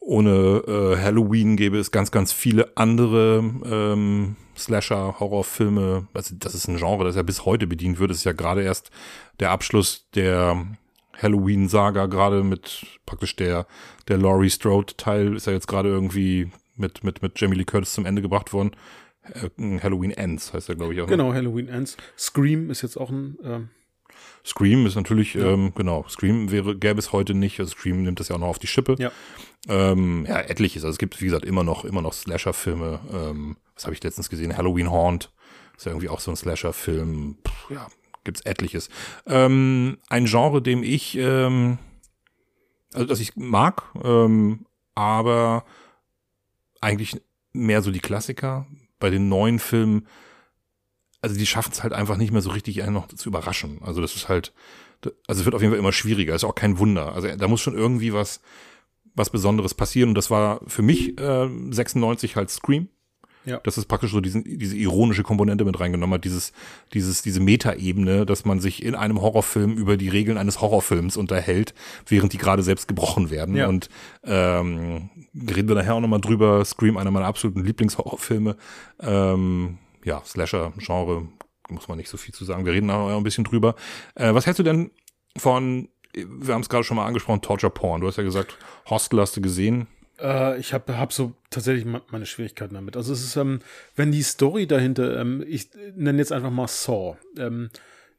ohne 0.00 0.62
äh, 0.66 0.96
Halloween 0.96 1.56
gäbe 1.56 1.78
es 1.78 1.90
ganz, 1.90 2.10
ganz 2.10 2.32
viele 2.32 2.76
andere 2.76 3.44
ähm, 3.64 4.36
Slasher-Horrorfilme. 4.56 6.08
Also 6.14 6.34
das 6.38 6.54
ist 6.54 6.68
ein 6.68 6.78
Genre, 6.78 7.04
das 7.04 7.16
ja 7.16 7.22
bis 7.22 7.44
heute 7.44 7.66
bedient 7.66 7.98
wird. 7.98 8.10
Das 8.10 8.18
ist 8.18 8.24
ja 8.24 8.32
gerade 8.32 8.62
erst 8.62 8.90
der 9.38 9.50
Abschluss 9.50 10.08
der 10.14 10.66
Halloween-Saga, 11.20 12.06
gerade 12.06 12.42
mit 12.42 12.86
praktisch 13.04 13.36
der, 13.36 13.66
der 14.08 14.16
Laurie 14.16 14.50
Strode-Teil 14.50 15.36
ist 15.36 15.46
ja 15.46 15.52
jetzt 15.52 15.68
gerade 15.68 15.90
irgendwie 15.90 16.50
mit, 16.76 17.04
mit, 17.04 17.20
mit 17.20 17.38
Jamie 17.38 17.56
Lee 17.56 17.64
Curtis 17.64 17.92
zum 17.92 18.06
Ende 18.06 18.22
gebracht 18.22 18.54
worden. 18.54 18.70
Äh, 19.22 19.78
Halloween 19.80 20.12
Ends 20.12 20.54
heißt 20.54 20.70
er, 20.70 20.76
glaube 20.76 20.94
ich, 20.94 21.00
auch. 21.02 21.06
Ne? 21.06 21.16
Genau, 21.16 21.34
Halloween 21.34 21.68
Ends. 21.68 21.98
Scream 22.16 22.70
ist 22.70 22.80
jetzt 22.80 22.96
auch 22.96 23.10
ein 23.10 23.38
ähm 23.44 23.68
Scream 24.44 24.86
ist 24.86 24.96
natürlich, 24.96 25.34
ja. 25.34 25.52
ähm, 25.52 25.72
genau, 25.74 26.04
Scream 26.08 26.50
wäre, 26.50 26.76
gäbe 26.76 26.98
es 26.98 27.12
heute 27.12 27.34
nicht. 27.34 27.60
Also 27.60 27.72
Scream 27.72 28.02
nimmt 28.02 28.20
das 28.20 28.28
ja 28.28 28.36
auch 28.36 28.40
noch 28.40 28.48
auf 28.48 28.58
die 28.58 28.66
Schippe. 28.66 28.96
Ja. 28.98 29.12
Ähm, 29.68 30.26
ja, 30.28 30.40
etliches. 30.40 30.84
Also 30.84 30.92
es 30.92 30.98
gibt, 30.98 31.20
wie 31.20 31.26
gesagt, 31.26 31.44
immer 31.44 31.62
noch, 31.62 31.84
immer 31.84 32.02
noch 32.02 32.12
Slasher-Filme. 32.12 33.00
Ähm, 33.12 33.56
was 33.74 33.84
habe 33.84 33.94
ich 33.94 34.02
letztens 34.02 34.30
gesehen? 34.30 34.56
Halloween 34.56 34.90
Haunt. 34.90 35.30
Ist 35.76 35.86
ja 35.86 35.92
irgendwie 35.92 36.08
auch 36.08 36.20
so 36.20 36.30
ein 36.30 36.36
Slasher-Film. 36.36 37.38
Ja, 37.68 37.88
gibt's 38.24 38.40
etliches. 38.42 38.88
Ähm, 39.26 39.98
ein 40.08 40.26
Genre, 40.26 40.62
dem 40.62 40.82
ich, 40.82 41.16
ähm, 41.16 41.78
also 42.92 43.06
das 43.06 43.20
ich 43.20 43.36
mag, 43.36 43.84
ähm, 44.02 44.66
aber 44.94 45.64
eigentlich 46.80 47.20
mehr 47.52 47.82
so 47.82 47.90
die 47.90 48.00
Klassiker. 48.00 48.66
Bei 48.98 49.10
den 49.10 49.28
neuen 49.28 49.58
Filmen 49.58 50.06
also 51.22 51.36
die 51.36 51.46
schaffen 51.46 51.72
es 51.72 51.82
halt 51.82 51.92
einfach 51.92 52.16
nicht 52.16 52.32
mehr 52.32 52.42
so 52.42 52.50
richtig 52.50 52.82
einen 52.82 52.94
noch 52.94 53.08
zu 53.08 53.28
überraschen. 53.28 53.80
Also 53.82 54.00
das 54.00 54.16
ist 54.16 54.28
halt, 54.28 54.52
also 55.26 55.40
es 55.40 55.44
wird 55.44 55.54
auf 55.54 55.60
jeden 55.60 55.72
Fall 55.72 55.78
immer 55.78 55.92
schwieriger, 55.92 56.34
ist 56.34 56.44
auch 56.44 56.54
kein 56.54 56.78
Wunder. 56.78 57.14
Also 57.14 57.28
da 57.28 57.48
muss 57.48 57.60
schon 57.60 57.74
irgendwie 57.76 58.12
was, 58.12 58.40
was 59.14 59.30
Besonderes 59.30 59.74
passieren. 59.74 60.10
Und 60.10 60.14
das 60.14 60.30
war 60.30 60.60
für 60.66 60.82
mich 60.82 61.18
äh, 61.20 61.48
96 61.70 62.36
halt 62.36 62.50
Scream. 62.50 62.88
Ja. 63.46 63.58
Das 63.64 63.78
ist 63.78 63.86
praktisch 63.86 64.12
so 64.12 64.20
diesen, 64.20 64.44
diese 64.44 64.76
ironische 64.76 65.22
Komponente 65.22 65.64
mit 65.64 65.80
reingenommen 65.80 66.14
hat, 66.14 66.24
dieses, 66.24 66.52
dieses, 66.92 67.22
diese 67.22 67.40
Metaebene, 67.40 68.26
dass 68.26 68.44
man 68.44 68.60
sich 68.60 68.84
in 68.84 68.94
einem 68.94 69.22
Horrorfilm 69.22 69.78
über 69.78 69.96
die 69.96 70.10
Regeln 70.10 70.36
eines 70.36 70.60
Horrorfilms 70.60 71.16
unterhält, 71.16 71.72
während 72.06 72.34
die 72.34 72.38
gerade 72.38 72.62
selbst 72.62 72.86
gebrochen 72.86 73.30
werden. 73.30 73.56
Ja. 73.56 73.68
Und 73.68 73.88
ähm, 74.24 75.08
reden 75.34 75.68
wir 75.68 75.74
nachher 75.74 75.94
auch 75.94 76.00
nochmal 76.00 76.20
drüber. 76.20 76.64
Scream, 76.66 76.98
einer 76.98 77.10
meiner 77.10 77.26
absoluten 77.26 77.64
Lieblingshorrorfilme. 77.64 78.56
Ähm, 79.00 79.78
ja, 80.04 80.22
Slasher-Genre, 80.24 81.28
muss 81.68 81.88
man 81.88 81.98
nicht 81.98 82.08
so 82.08 82.16
viel 82.16 82.34
zu 82.34 82.44
sagen. 82.44 82.64
Wir 82.64 82.72
reden 82.72 82.86
noch 82.86 83.16
ein 83.16 83.22
bisschen 83.22 83.44
drüber. 83.44 83.74
Äh, 84.14 84.34
was 84.34 84.46
hältst 84.46 84.58
du 84.58 84.62
denn 84.62 84.90
von, 85.36 85.88
wir 86.14 86.54
haben 86.54 86.62
es 86.62 86.68
gerade 86.68 86.84
schon 86.84 86.96
mal 86.96 87.06
angesprochen, 87.06 87.42
Torture 87.42 87.70
Porn. 87.70 88.00
Du 88.00 88.06
hast 88.06 88.16
ja 88.16 88.22
gesagt, 88.22 88.58
Hostel 88.88 89.20
hast 89.20 89.36
du 89.36 89.40
gesehen. 89.40 89.86
Äh, 90.20 90.58
ich 90.58 90.72
habe 90.72 90.98
hab 90.98 91.12
so 91.12 91.32
tatsächlich 91.50 91.84
meine 91.84 92.26
Schwierigkeiten 92.26 92.74
damit. 92.74 92.96
Also 92.96 93.12
es 93.12 93.22
ist, 93.22 93.36
ähm, 93.36 93.60
wenn 93.96 94.12
die 94.12 94.22
Story 94.22 94.66
dahinter, 94.66 95.20
ähm, 95.20 95.44
ich 95.46 95.70
nenne 95.94 96.18
jetzt 96.18 96.32
einfach 96.32 96.50
mal 96.50 96.68
Saw, 96.68 97.16
ähm, 97.38 97.70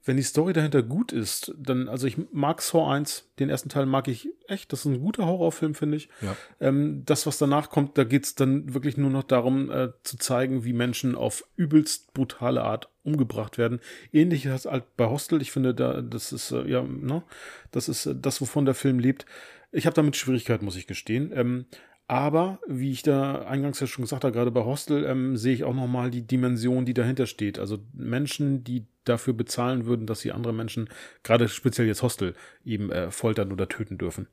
wenn 0.03 0.17
die 0.17 0.23
Story 0.23 0.53
dahinter 0.53 0.81
gut 0.81 1.11
ist, 1.11 1.53
dann, 1.57 1.87
also 1.87 2.07
ich 2.07 2.17
mag 2.31 2.61
Saw 2.61 2.91
1, 2.91 3.29
den 3.39 3.49
ersten 3.49 3.69
Teil 3.69 3.85
mag 3.85 4.07
ich 4.07 4.29
echt, 4.47 4.73
das 4.73 4.81
ist 4.81 4.85
ein 4.85 4.99
guter 4.99 5.25
Horrorfilm, 5.25 5.75
finde 5.75 5.97
ich. 5.97 6.09
Ja. 6.21 6.35
Ähm, 6.59 7.03
das, 7.05 7.27
was 7.27 7.37
danach 7.37 7.69
kommt, 7.69 7.97
da 7.97 8.03
geht's 8.03 8.33
dann 8.33 8.73
wirklich 8.73 8.97
nur 8.97 9.11
noch 9.11 9.23
darum, 9.23 9.69
äh, 9.69 9.89
zu 10.03 10.17
zeigen, 10.17 10.63
wie 10.63 10.73
Menschen 10.73 11.15
auf 11.15 11.45
übelst 11.55 12.13
brutale 12.13 12.63
Art 12.63 12.89
umgebracht 13.03 13.57
werden. 13.57 13.79
Ähnlich 14.11 14.47
als 14.49 14.65
halt 14.65 14.97
bei 14.97 15.05
Hostel, 15.05 15.41
ich 15.41 15.51
finde, 15.51 15.75
da, 15.75 16.01
das 16.01 16.31
ist, 16.31 16.51
äh, 16.51 16.67
ja, 16.67 16.81
ne, 16.81 17.23
das 17.71 17.87
ist 17.87 18.07
äh, 18.07 18.15
das, 18.19 18.41
wovon 18.41 18.65
der 18.65 18.75
Film 18.75 18.97
lebt. 18.97 19.25
Ich 19.71 19.85
habe 19.85 19.93
damit 19.93 20.17
Schwierigkeiten, 20.17 20.65
muss 20.65 20.75
ich 20.75 20.87
gestehen. 20.87 21.31
Ähm, 21.33 21.65
aber, 22.11 22.59
wie 22.67 22.91
ich 22.91 23.03
da 23.03 23.43
eingangs 23.43 23.79
ja 23.79 23.87
schon 23.87 24.03
gesagt 24.03 24.25
habe, 24.25 24.33
gerade 24.33 24.51
bei 24.51 24.65
Hostel, 24.65 25.05
ähm, 25.05 25.37
sehe 25.37 25.53
ich 25.53 25.63
auch 25.63 25.73
nochmal 25.73 26.11
die 26.11 26.27
Dimension, 26.27 26.83
die 26.83 26.93
dahinter 26.93 27.25
steht. 27.25 27.57
Also 27.57 27.77
Menschen, 27.93 28.65
die 28.65 28.85
dafür 29.05 29.33
bezahlen 29.33 29.85
würden, 29.85 30.07
dass 30.07 30.19
sie 30.19 30.33
andere 30.33 30.51
Menschen, 30.51 30.89
gerade 31.23 31.47
speziell 31.47 31.87
jetzt 31.87 32.01
Hostel, 32.01 32.35
eben 32.65 32.91
äh, 32.91 33.11
foltern 33.11 33.53
oder 33.53 33.69
töten 33.69 33.97
dürfen. 33.97 34.27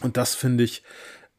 Und 0.00 0.16
das 0.16 0.34
finde 0.34 0.64
ich 0.64 0.82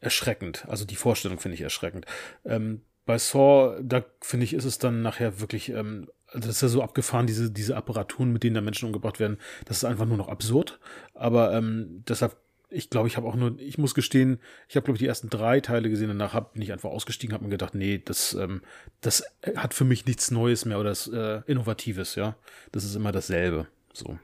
erschreckend. 0.00 0.64
Also 0.66 0.86
die 0.86 0.96
Vorstellung 0.96 1.38
finde 1.38 1.56
ich 1.56 1.60
erschreckend. 1.60 2.06
Ähm, 2.46 2.80
bei 3.04 3.18
Saw, 3.18 3.78
da 3.82 4.02
finde 4.22 4.44
ich, 4.44 4.54
ist 4.54 4.64
es 4.64 4.78
dann 4.78 5.02
nachher 5.02 5.40
wirklich, 5.40 5.68
ähm, 5.68 6.08
also 6.28 6.48
das 6.48 6.56
ist 6.56 6.62
ja 6.62 6.68
so 6.68 6.82
abgefahren, 6.82 7.26
diese, 7.26 7.50
diese 7.50 7.76
Apparaturen, 7.76 8.32
mit 8.32 8.44
denen 8.44 8.54
da 8.54 8.62
Menschen 8.62 8.86
umgebracht 8.86 9.20
werden, 9.20 9.36
das 9.66 9.76
ist 9.76 9.84
einfach 9.84 10.06
nur 10.06 10.16
noch 10.16 10.28
absurd. 10.28 10.80
Aber 11.12 11.52
ähm, 11.52 12.02
deshalb 12.08 12.34
ich 12.68 12.90
glaube, 12.90 13.08
ich 13.08 13.16
habe 13.16 13.26
auch 13.26 13.36
nur, 13.36 13.58
ich 13.58 13.78
muss 13.78 13.94
gestehen, 13.94 14.40
ich 14.68 14.76
habe, 14.76 14.84
glaube 14.84 14.96
ich, 14.96 15.00
die 15.00 15.06
ersten 15.06 15.30
drei 15.30 15.60
Teile 15.60 15.88
gesehen, 15.88 16.08
danach 16.08 16.38
bin 16.50 16.62
ich 16.62 16.72
einfach 16.72 16.90
ausgestiegen, 16.90 17.34
habe 17.34 17.44
mir 17.44 17.50
gedacht, 17.50 17.74
nee, 17.74 18.02
das, 18.04 18.34
ähm, 18.34 18.62
das 19.00 19.24
hat 19.54 19.74
für 19.74 19.84
mich 19.84 20.06
nichts 20.06 20.30
Neues 20.30 20.64
mehr 20.64 20.80
oder 20.80 20.90
das 20.90 21.06
äh, 21.06 21.42
Innovatives, 21.46 22.16
ja. 22.16 22.36
Das 22.72 22.84
ist 22.84 22.94
immer 22.96 23.12
dasselbe. 23.12 23.68
So. 23.92 24.18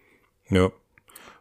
Ja. 0.49 0.73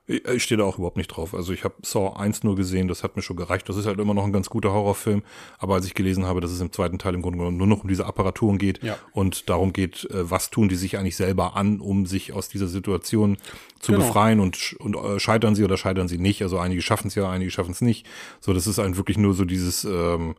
Ich 0.07 0.43
stehe 0.43 0.57
da 0.57 0.65
auch 0.65 0.77
überhaupt 0.77 0.97
nicht 0.97 1.07
drauf. 1.07 1.33
Also 1.33 1.53
ich 1.53 1.63
habe 1.63 1.75
Saw 1.83 2.13
1 2.17 2.43
nur 2.43 2.55
gesehen, 2.55 2.87
das 2.87 3.03
hat 3.03 3.15
mir 3.15 3.21
schon 3.21 3.37
gereicht. 3.37 3.69
Das 3.69 3.77
ist 3.77 3.85
halt 3.85 3.99
immer 3.99 4.13
noch 4.13 4.25
ein 4.25 4.33
ganz 4.33 4.49
guter 4.49 4.73
Horrorfilm. 4.73 5.21
Aber 5.59 5.75
als 5.75 5.85
ich 5.85 5.93
gelesen 5.93 6.25
habe, 6.25 6.41
dass 6.41 6.51
es 6.51 6.59
im 6.59 6.71
zweiten 6.71 6.97
Teil 6.97 7.13
im 7.13 7.21
Grunde 7.21 7.37
genommen 7.37 7.57
nur 7.57 7.67
noch 7.67 7.83
um 7.83 7.87
diese 7.87 8.05
Apparaturen 8.05 8.57
geht 8.57 8.83
ja. 8.83 8.97
und 9.13 9.49
darum 9.49 9.73
geht, 9.73 10.09
äh, 10.09 10.29
was 10.29 10.49
tun 10.49 10.69
die 10.69 10.75
sich 10.75 10.97
eigentlich 10.97 11.15
selber 11.15 11.55
an, 11.55 11.79
um 11.79 12.07
sich 12.07 12.33
aus 12.33 12.49
dieser 12.49 12.67
Situation 12.67 13.37
zu 13.79 13.91
genau. 13.91 14.05
befreien 14.05 14.39
und, 14.39 14.73
und 14.79 14.95
äh, 14.95 15.19
scheitern 15.19 15.55
sie 15.55 15.63
oder 15.63 15.77
scheitern 15.77 16.07
sie 16.07 16.17
nicht. 16.17 16.41
Also 16.41 16.57
einige 16.57 16.81
schaffen 16.81 17.07
es 17.07 17.15
ja, 17.15 17.29
einige 17.29 17.51
schaffen 17.51 17.71
es 17.71 17.81
nicht. 17.81 18.07
So, 18.39 18.53
das 18.53 18.67
ist 18.67 18.79
halt 18.79 18.97
wirklich 18.97 19.17
nur 19.17 19.33
so 19.33 19.45
dieses, 19.45 19.83
ähm, 19.85 20.35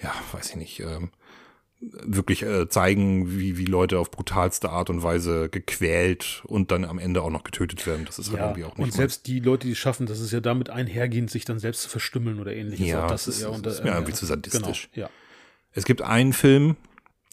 ja, 0.00 0.12
weiß 0.32 0.50
ich 0.50 0.56
nicht, 0.56 0.80
ähm, 0.80 1.10
wirklich 1.80 2.42
äh, 2.42 2.68
zeigen, 2.68 3.38
wie, 3.38 3.58
wie 3.58 3.66
Leute 3.66 3.98
auf 3.98 4.10
brutalste 4.10 4.70
Art 4.70 4.88
und 4.88 5.02
Weise 5.02 5.48
gequält 5.48 6.42
und 6.46 6.70
dann 6.70 6.84
am 6.84 6.98
Ende 6.98 7.22
auch 7.22 7.30
noch 7.30 7.44
getötet 7.44 7.86
werden. 7.86 8.06
Das 8.06 8.18
ist 8.18 8.30
halt 8.30 8.38
ja, 8.38 8.46
irgendwie 8.46 8.64
auch 8.64 8.76
nicht. 8.76 8.84
Und 8.84 8.92
selbst 8.92 9.26
die 9.26 9.40
Leute, 9.40 9.66
die 9.66 9.72
es 9.72 9.78
schaffen, 9.78 10.06
das 10.06 10.20
ist 10.20 10.32
ja 10.32 10.40
damit 10.40 10.70
einhergehend, 10.70 11.30
sich 11.30 11.44
dann 11.44 11.58
selbst 11.58 11.82
zu 11.82 11.88
verstümmeln 11.88 12.40
oder 12.40 12.54
ähnliches. 12.54 12.86
Ja, 12.86 13.06
das, 13.06 13.28
ist, 13.28 13.42
ja, 13.42 13.50
das 13.58 13.74
ist 13.74 13.84
mir 13.84 13.90
äh, 13.90 13.94
irgendwie 13.94 14.14
zu 14.14 14.24
sadistisch. 14.24 14.88
Genau, 14.92 15.06
ja. 15.06 15.10
Es 15.72 15.84
gibt 15.84 16.00
einen 16.00 16.32
Film, 16.32 16.76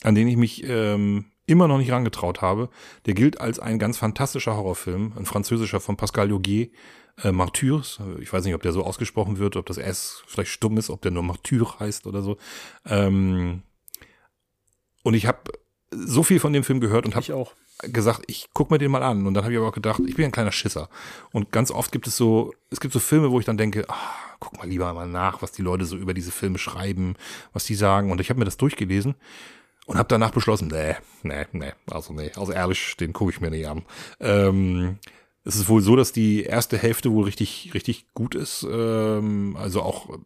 an 0.04 0.16
den 0.16 0.28
ich 0.28 0.36
mich 0.36 0.68
ähm, 0.68 1.26
immer 1.46 1.70
noch 1.70 1.78
nicht 1.78 1.92
rangetraut 1.92 2.42
habe. 2.42 2.70
Der 3.06 3.14
gilt 3.14 3.40
als 3.40 3.60
ein 3.60 3.80
ganz 3.80 3.98
fantastischer 3.98 4.58
Horrorfilm, 4.58 5.14
ein 5.18 5.26
französischer 5.26 5.80
von 5.80 5.96
Pascal 5.96 6.30
Joguet, 6.30 6.72
äh, 7.22 7.32
Martyrs. 7.32 8.00
Ich 8.20 8.32
weiß 8.32 8.44
nicht, 8.44 8.56
ob 8.56 8.62
der 8.62 8.74
so 8.74 8.84
ausgesprochen 8.84 9.38
wird, 9.38 9.56
ob 9.56 9.66
das 9.66 9.78
S 9.78 10.24
vielleicht 10.28 10.52
stumm 10.52 10.78
ist, 10.78 10.90
ob 10.90 11.02
der 11.02 11.12
nur 11.12 11.24
Martyr 11.24 11.80
heißt 11.80 12.08
oder 12.08 12.22
so. 12.22 12.38
Ähm, 12.86 13.64
und 15.04 15.14
ich 15.14 15.28
habe 15.28 15.52
so 15.96 16.24
viel 16.24 16.40
von 16.40 16.54
dem 16.54 16.64
Film 16.64 16.80
gehört 16.80 17.06
und 17.06 17.16
habe 17.16 17.48
gesagt, 17.84 18.24
ich 18.28 18.50
guck 18.54 18.72
mir 18.72 18.78
den 18.78 18.92
mal 18.92 19.04
an. 19.04 19.26
Und 19.28 19.34
dann 19.34 19.44
habe 19.44 19.54
ich 19.54 19.60
aber 19.60 19.68
auch 19.68 19.74
gedacht, 19.74 20.02
ich 20.06 20.16
bin 20.16 20.26
ein 20.26 20.32
kleiner 20.32 20.52
Schisser. 20.52 20.90
Und 21.32 21.52
ganz 21.52 21.72
oft 21.72 21.92
gibt 21.92 22.08
es 22.08 22.18
so, 22.18 22.54
es 22.72 22.80
gibt 22.80 22.94
so 22.94 23.00
Filme, 23.00 23.32
wo 23.32 23.40
ich 23.40 23.46
dann 23.46 23.58
denke, 23.58 23.86
ah, 23.90 24.12
guck 24.40 24.58
mal 24.58 24.68
lieber 24.68 24.92
mal 24.94 25.08
nach, 25.08 25.42
was 25.42 25.52
die 25.52 25.62
Leute 25.62 25.86
so 25.86 25.96
über 25.96 26.14
diese 26.14 26.32
Filme 26.32 26.58
schreiben, 26.58 27.16
was 27.54 27.66
die 27.66 27.76
sagen. 27.76 28.12
Und 28.12 28.22
ich 28.22 28.30
habe 28.30 28.40
mir 28.40 28.46
das 28.46 28.58
durchgelesen 28.58 29.16
und 29.86 29.98
habe 29.98 30.08
danach 30.08 30.32
beschlossen, 30.32 30.70
nee, 30.70 30.96
nee, 31.24 31.46
nee, 31.52 31.74
also 31.90 32.14
nee, 32.14 32.32
also 32.36 32.52
ehrlich, 32.52 32.96
den 32.98 33.14
gucke 33.14 33.32
ich 33.32 33.42
mir 33.42 33.52
nicht 33.52 33.68
an. 33.68 33.84
Ähm, 34.20 34.98
es 35.46 35.56
ist 35.56 35.68
wohl 35.68 35.82
so, 35.82 35.96
dass 35.96 36.14
die 36.14 36.44
erste 36.44 36.78
Hälfte 36.78 37.12
wohl 37.12 37.26
richtig, 37.26 37.72
richtig 37.74 38.14
gut 38.14 38.34
ist, 38.34 38.66
ähm, 38.70 39.58
also 39.60 39.82
auch 39.82 40.18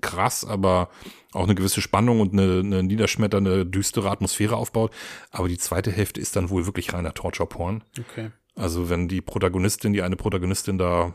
krass, 0.00 0.44
aber 0.44 0.90
auch 1.32 1.44
eine 1.44 1.54
gewisse 1.54 1.80
Spannung 1.80 2.20
und 2.20 2.32
eine, 2.32 2.60
eine 2.60 2.82
niederschmetternde, 2.82 3.66
düstere 3.66 4.10
Atmosphäre 4.10 4.56
aufbaut. 4.56 4.92
Aber 5.30 5.48
die 5.48 5.58
zweite 5.58 5.90
Hälfte 5.90 6.20
ist 6.20 6.36
dann 6.36 6.50
wohl 6.50 6.66
wirklich 6.66 6.92
reiner 6.92 7.14
Torture-Porn. 7.14 7.82
Okay. 7.98 8.30
Also 8.56 8.88
wenn 8.90 9.08
die 9.08 9.20
Protagonistin, 9.20 9.92
die 9.92 10.02
eine 10.02 10.16
Protagonistin 10.16 10.78
da, 10.78 11.14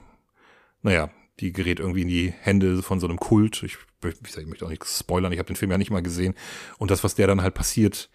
naja, 0.81 1.09
die 1.39 1.53
gerät 1.53 1.79
irgendwie 1.79 2.01
in 2.01 2.07
die 2.09 2.33
Hände 2.37 2.81
von 2.83 2.99
so 2.99 3.07
einem 3.07 3.17
Kult. 3.17 3.63
Ich, 3.63 3.77
gesagt, 4.01 4.37
ich 4.37 4.47
möchte 4.47 4.65
auch 4.65 4.69
nicht 4.69 4.85
spoilern, 4.85 5.31
ich 5.31 5.39
habe 5.39 5.47
den 5.47 5.55
Film 5.55 5.71
ja 5.71 5.77
nicht 5.77 5.91
mal 5.91 6.01
gesehen. 6.01 6.35
Und 6.77 6.91
das, 6.91 7.03
was 7.03 7.15
der 7.15 7.27
dann 7.27 7.41
halt 7.41 7.53
passiert, 7.53 8.09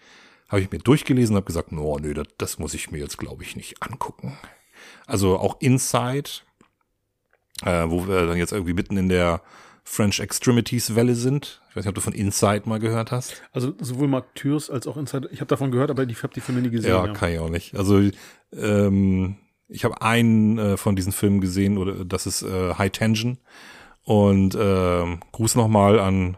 habe 0.49 0.61
ich 0.61 0.71
mir 0.71 0.79
durchgelesen 0.79 1.35
und 1.35 1.37
habe 1.37 1.47
gesagt, 1.47 1.71
no, 1.71 1.97
nö, 1.99 2.13
das, 2.13 2.27
das 2.37 2.59
muss 2.59 2.73
ich 2.73 2.91
mir 2.91 2.99
jetzt, 2.99 3.17
glaube 3.17 3.43
ich, 3.43 3.55
nicht 3.55 3.81
angucken. 3.81 4.37
Also 5.07 5.39
auch 5.39 5.59
Inside, 5.59 6.29
äh, 7.63 7.85
wo 7.87 8.07
wir 8.07 8.27
dann 8.27 8.37
jetzt 8.37 8.51
irgendwie 8.51 8.73
mitten 8.73 8.97
in 8.97 9.09
der 9.09 9.41
French 9.87 10.19
Extremities 10.19 10.95
Welle 10.95 11.15
sind. 11.15 11.61
Ich 11.69 11.75
weiß 11.75 11.85
nicht, 11.85 11.89
ob 11.89 11.95
du 11.95 12.01
von 12.01 12.13
Inside 12.13 12.63
mal 12.65 12.79
gehört 12.79 13.11
hast. 13.11 13.43
Also 13.53 13.73
sowohl 13.79 14.07
Martyrs 14.07 14.69
als 14.69 14.87
auch 14.87 14.97
Inside. 14.97 15.29
Ich 15.31 15.39
habe 15.39 15.47
davon 15.47 15.71
gehört, 15.71 15.91
aber 15.91 16.03
ich 16.03 16.23
habe 16.23 16.33
die 16.33 16.41
Filme 16.41 16.61
nie 16.61 16.71
gesehen. 16.71 16.89
Ja, 16.89 17.05
ja, 17.05 17.13
kann 17.13 17.31
ich 17.31 17.39
auch 17.39 17.49
nicht. 17.49 17.75
Also 17.75 18.01
ähm, 18.51 19.37
ich 19.67 19.85
habe 19.85 20.01
einen 20.01 20.57
äh, 20.57 20.77
von 20.77 20.95
diesen 20.95 21.11
Filmen 21.11 21.39
gesehen, 21.39 21.77
oder 21.77 22.03
das 22.03 22.25
ist 22.25 22.41
äh, 22.41 22.73
High 22.73 22.91
Tension. 22.91 23.37
Und 24.03 24.55
äh, 24.55 25.17
Gruß 25.31 25.55
nochmal 25.55 25.99
an 25.99 26.37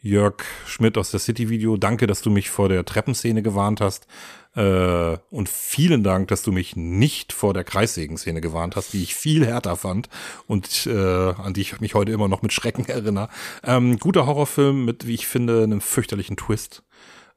Jörg 0.00 0.42
Schmidt 0.66 0.98
aus 0.98 1.10
der 1.10 1.20
City 1.20 1.50
Video. 1.50 1.76
Danke, 1.76 2.06
dass 2.06 2.22
du 2.22 2.30
mich 2.30 2.50
vor 2.50 2.68
der 2.68 2.84
Treppenszene 2.84 3.42
gewarnt 3.42 3.80
hast. 3.80 4.06
Äh, 4.54 5.16
und 5.30 5.48
vielen 5.48 6.04
Dank, 6.04 6.28
dass 6.28 6.42
du 6.42 6.52
mich 6.52 6.76
nicht 6.76 7.32
vor 7.32 7.54
der 7.54 7.64
Kreissägen-Szene 7.64 8.40
gewarnt 8.40 8.76
hast, 8.76 8.92
die 8.92 9.02
ich 9.02 9.14
viel 9.14 9.46
härter 9.46 9.76
fand 9.76 10.08
und 10.46 10.86
äh, 10.86 11.32
an 11.32 11.54
die 11.54 11.62
ich 11.62 11.80
mich 11.80 11.94
heute 11.94 12.12
immer 12.12 12.28
noch 12.28 12.42
mit 12.42 12.52
Schrecken 12.52 12.86
erinnere. 12.86 13.28
Ähm, 13.64 13.98
guter 13.98 14.26
Horrorfilm 14.26 14.84
mit, 14.84 15.06
wie 15.06 15.14
ich 15.14 15.26
finde, 15.26 15.62
einem 15.62 15.80
fürchterlichen 15.80 16.36
Twist, 16.36 16.82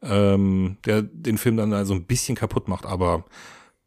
ähm, 0.02 0.78
der 0.86 1.04
den 1.04 1.38
Film 1.38 1.56
dann 1.58 1.74
also 1.74 1.94
ein 1.94 2.06
bisschen 2.06 2.36
kaputt 2.36 2.68
macht, 2.68 2.86
aber 2.86 3.24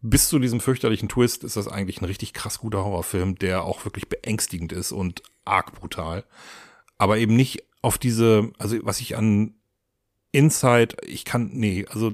bis 0.00 0.28
zu 0.28 0.38
diesem 0.38 0.60
fürchterlichen 0.60 1.08
Twist 1.08 1.44
ist 1.44 1.56
das 1.56 1.68
eigentlich 1.68 2.00
ein 2.00 2.06
richtig 2.06 2.32
krass 2.32 2.60
guter 2.60 2.84
Horrorfilm, 2.84 3.34
der 3.36 3.64
auch 3.64 3.84
wirklich 3.84 4.08
beängstigend 4.08 4.72
ist 4.72 4.92
und 4.92 5.22
arg 5.44 5.74
brutal. 5.74 6.24
Aber 6.98 7.18
eben 7.18 7.36
nicht 7.36 7.64
auf 7.82 7.98
diese, 7.98 8.52
also 8.58 8.76
was 8.82 9.00
ich 9.00 9.16
an 9.16 9.54
Inside, 10.30 10.96
ich 11.06 11.24
kann, 11.24 11.50
nee, 11.52 11.86
also 11.90 12.12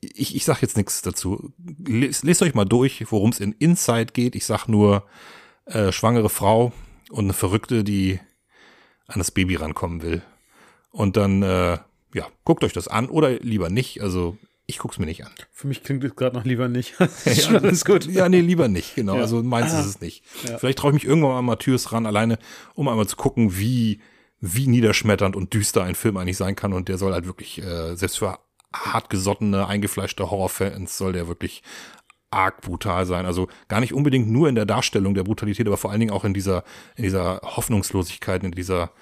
ich, 0.00 0.36
ich 0.36 0.44
sag 0.44 0.62
jetzt 0.62 0.76
nichts 0.76 1.02
dazu. 1.02 1.52
Lest, 1.84 2.24
lest 2.24 2.42
euch 2.42 2.54
mal 2.54 2.64
durch, 2.64 3.04
worum 3.10 3.30
es 3.30 3.40
in 3.40 3.52
Inside 3.52 4.12
geht. 4.12 4.36
Ich 4.36 4.46
sag 4.46 4.68
nur 4.68 5.04
äh, 5.66 5.92
schwangere 5.92 6.28
Frau 6.28 6.72
und 7.10 7.24
eine 7.24 7.32
Verrückte, 7.32 7.84
die 7.84 8.20
an 9.06 9.18
das 9.18 9.30
Baby 9.30 9.56
rankommen 9.56 10.02
will. 10.02 10.22
Und 10.90 11.16
dann, 11.16 11.42
äh, 11.42 11.78
ja, 12.14 12.26
guckt 12.44 12.64
euch 12.64 12.72
das 12.72 12.88
an 12.88 13.08
oder 13.08 13.38
lieber 13.40 13.70
nicht. 13.70 14.00
Also 14.00 14.38
ich 14.66 14.78
guck's 14.78 14.98
mir 14.98 15.06
nicht 15.06 15.24
an. 15.24 15.32
Für 15.50 15.66
mich 15.66 15.82
klingt 15.82 16.04
es 16.04 16.14
gerade 16.14 16.36
noch 16.36 16.44
lieber 16.44 16.68
nicht. 16.68 16.94
schon 17.42 17.56
alles 17.56 17.84
gut. 17.84 18.06
Ja, 18.06 18.28
nee, 18.28 18.40
lieber 18.40 18.68
nicht, 18.68 18.94
genau. 18.94 19.16
Ja. 19.16 19.22
Also 19.22 19.42
meins 19.42 19.72
ah. 19.72 19.80
ist 19.80 19.86
es 19.86 20.00
nicht. 20.00 20.24
Ja. 20.46 20.58
Vielleicht 20.58 20.78
traue 20.78 20.90
ich 20.90 20.94
mich 20.94 21.04
irgendwann 21.06 21.32
mal 21.32 21.42
Matthäus 21.42 21.92
ran, 21.92 22.06
alleine, 22.06 22.38
um 22.74 22.86
einmal 22.88 23.08
zu 23.08 23.16
gucken, 23.16 23.56
wie, 23.56 24.00
wie 24.40 24.66
niederschmetternd 24.66 25.36
und 25.36 25.54
düster 25.54 25.82
ein 25.84 25.94
Film 25.94 26.18
eigentlich 26.18 26.36
sein 26.36 26.54
kann. 26.54 26.72
Und 26.72 26.88
der 26.88 26.98
soll 26.98 27.14
halt 27.14 27.26
wirklich, 27.26 27.62
äh, 27.62 27.96
selbst 27.96 28.18
für 28.18 28.38
hartgesottene, 28.72 29.66
eingefleischte 29.66 30.30
Horrorfans 30.30 30.98
soll 30.98 31.12
der 31.12 31.28
wirklich 31.28 31.62
arg 32.30 32.60
brutal 32.60 33.06
sein. 33.06 33.26
Also 33.26 33.48
gar 33.68 33.80
nicht 33.80 33.94
unbedingt 33.94 34.28
nur 34.28 34.48
in 34.48 34.54
der 34.54 34.66
Darstellung 34.66 35.14
der 35.14 35.24
Brutalität, 35.24 35.66
aber 35.66 35.76
vor 35.76 35.90
allen 35.90 36.00
Dingen 36.00 36.12
auch 36.12 36.24
in 36.24 36.34
dieser, 36.34 36.64
in 36.96 37.04
dieser 37.04 37.40
Hoffnungslosigkeit, 37.42 38.44
in 38.44 38.52
dieser, 38.52 38.92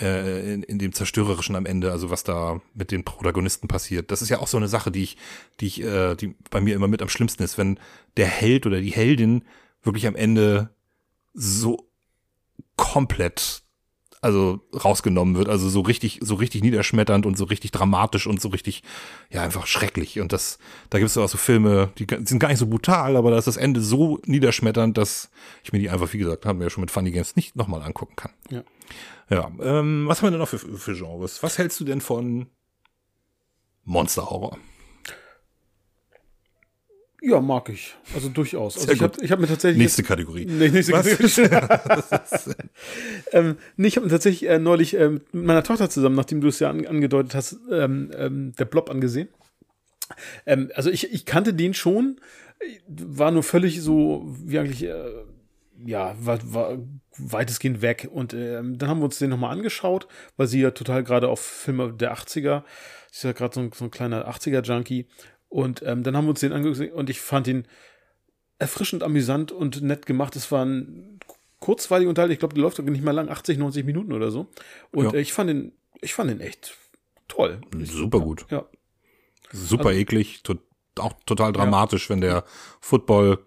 äh, 0.00 0.54
in, 0.54 0.62
in 0.62 0.78
dem 0.78 0.92
zerstörerischen 0.92 1.54
am 1.54 1.66
Ende, 1.66 1.92
also 1.92 2.10
was 2.10 2.24
da 2.24 2.60
mit 2.74 2.90
den 2.90 3.04
Protagonisten 3.04 3.68
passiert. 3.68 4.10
Das 4.10 4.22
ist 4.22 4.30
ja 4.30 4.38
auch 4.38 4.48
so 4.48 4.56
eine 4.56 4.68
Sache, 4.68 4.90
die 4.90 5.02
ich, 5.02 5.16
die 5.60 5.66
ich, 5.66 5.82
äh, 5.82 6.14
die 6.14 6.34
bei 6.50 6.60
mir 6.60 6.74
immer 6.74 6.88
mit 6.88 7.02
am 7.02 7.08
schlimmsten 7.08 7.42
ist, 7.42 7.58
wenn 7.58 7.78
der 8.16 8.26
Held 8.26 8.66
oder 8.66 8.80
die 8.80 8.92
Heldin 8.92 9.44
wirklich 9.82 10.06
am 10.06 10.16
Ende 10.16 10.70
so 11.34 11.88
komplett 12.76 13.61
also 14.22 14.60
rausgenommen 14.72 15.36
wird, 15.36 15.48
also 15.48 15.68
so 15.68 15.80
richtig, 15.80 16.20
so 16.22 16.36
richtig 16.36 16.62
niederschmetternd 16.62 17.26
und 17.26 17.36
so 17.36 17.44
richtig 17.44 17.72
dramatisch 17.72 18.28
und 18.28 18.40
so 18.40 18.48
richtig, 18.48 18.84
ja, 19.30 19.42
einfach 19.42 19.66
schrecklich. 19.66 20.20
Und 20.20 20.32
das, 20.32 20.58
da 20.90 20.98
gibt 20.98 21.10
es 21.10 21.18
auch 21.18 21.28
so 21.28 21.36
Filme, 21.36 21.90
die 21.98 22.06
sind 22.24 22.38
gar 22.38 22.48
nicht 22.48 22.60
so 22.60 22.68
brutal, 22.68 23.16
aber 23.16 23.32
da 23.32 23.38
ist 23.38 23.48
das 23.48 23.56
Ende 23.56 23.80
so 23.80 24.20
niederschmetternd, 24.24 24.96
dass 24.96 25.28
ich 25.64 25.72
mir 25.72 25.80
die 25.80 25.90
einfach, 25.90 26.12
wie 26.12 26.18
gesagt, 26.18 26.46
haben 26.46 26.60
wir 26.60 26.66
ja 26.66 26.70
schon 26.70 26.82
mit 26.82 26.92
Funny 26.92 27.10
Games 27.10 27.34
nicht 27.34 27.56
nochmal 27.56 27.82
angucken 27.82 28.14
kann. 28.14 28.30
Ja. 28.48 28.62
Ja, 29.28 29.50
ähm, 29.60 30.04
was 30.06 30.18
haben 30.18 30.26
wir 30.26 30.30
denn 30.30 30.40
noch 30.40 30.48
für, 30.48 30.58
für 30.58 30.94
Genres? 30.94 31.42
Was 31.42 31.58
hältst 31.58 31.80
du 31.80 31.84
denn 31.84 32.00
von 32.00 32.46
Monster 33.84 34.30
Horror? 34.30 34.56
Ja, 37.24 37.40
mag 37.40 37.68
ich. 37.68 37.94
Also 38.14 38.28
durchaus. 38.28 38.76
Also 38.76 38.90
ich 38.90 39.00
habe 39.00 39.28
hab 39.28 39.38
mir 39.38 39.46
tatsächlich. 39.46 39.78
Nächste 39.78 40.02
jetzt, 40.02 40.08
Kategorie. 40.08 40.44
Nee, 40.44 40.70
nächste 40.70 40.92
Was? 40.92 41.06
Kategorie. 41.06 42.52
ähm, 43.32 43.56
nee, 43.76 43.88
ich 43.88 43.96
habe 43.96 44.06
mir 44.06 44.10
tatsächlich 44.10 44.50
äh, 44.50 44.58
neulich 44.58 44.94
äh, 44.98 45.08
mit 45.08 45.32
meiner 45.32 45.62
Tochter 45.62 45.88
zusammen, 45.88 46.16
nachdem 46.16 46.40
du 46.40 46.48
es 46.48 46.58
ja 46.58 46.68
an, 46.68 46.84
angedeutet 46.84 47.36
hast, 47.36 47.58
ähm, 47.70 48.10
ähm, 48.16 48.52
der 48.58 48.64
Blob 48.64 48.90
angesehen. 48.90 49.28
Ähm, 50.46 50.72
also 50.74 50.90
ich, 50.90 51.12
ich 51.12 51.24
kannte 51.24 51.54
den 51.54 51.74
schon, 51.74 52.20
war 52.88 53.30
nur 53.30 53.44
völlig 53.44 53.80
so, 53.82 54.24
wie 54.44 54.58
eigentlich, 54.58 54.82
äh, 54.82 55.24
ja, 55.84 56.16
war, 56.18 56.40
war 56.52 56.78
weitestgehend 57.18 57.82
weg. 57.82 58.08
Und 58.10 58.34
ähm, 58.34 58.78
dann 58.78 58.88
haben 58.88 58.98
wir 58.98 59.04
uns 59.04 59.18
den 59.18 59.30
nochmal 59.30 59.52
angeschaut, 59.52 60.08
weil 60.36 60.48
sie 60.48 60.60
ja 60.60 60.72
total 60.72 61.04
gerade 61.04 61.28
auf 61.28 61.40
Filme 61.40 61.92
der 61.92 62.16
80er, 62.16 62.64
sie 63.12 63.18
ist 63.18 63.22
ja 63.22 63.32
gerade 63.32 63.54
so, 63.54 63.60
ein, 63.60 63.70
so 63.72 63.84
ein 63.84 63.90
kleiner 63.92 64.28
80er-Junkie 64.28 65.06
und 65.52 65.82
ähm, 65.82 66.02
dann 66.02 66.16
haben 66.16 66.24
wir 66.24 66.30
uns 66.30 66.40
den 66.40 66.52
angeguckt 66.52 66.92
und 66.92 67.10
ich 67.10 67.20
fand 67.20 67.46
ihn 67.46 67.66
erfrischend 68.58 69.02
amüsant 69.02 69.52
und 69.52 69.82
nett 69.82 70.06
gemacht. 70.06 70.34
Es 70.34 70.50
war 70.50 70.64
ein 70.64 71.20
kurzweiliger 71.60 72.08
Unterhalt. 72.08 72.32
Ich 72.32 72.38
glaube, 72.38 72.54
der 72.54 72.62
läuft 72.62 72.78
nicht 72.78 73.04
mal 73.04 73.12
lang, 73.12 73.28
80, 73.28 73.58
90 73.58 73.84
Minuten 73.84 74.12
oder 74.14 74.30
so. 74.30 74.48
Und 74.92 75.12
ja. 75.12 75.18
ich 75.18 75.34
fand 75.34 75.50
ihn, 75.50 75.72
ich 76.00 76.14
fand 76.14 76.30
ihn 76.30 76.40
echt 76.40 76.74
toll. 77.28 77.60
Super 77.82 78.20
gut. 78.20 78.46
Ja. 78.50 78.64
Super 79.52 79.88
also, 79.88 80.00
eklig, 80.00 80.42
to 80.42 80.54
auch 80.98 81.12
total 81.24 81.52
dramatisch, 81.52 82.04
ja. 82.04 82.10
wenn 82.10 82.20
der 82.22 82.44
Football, 82.80 83.38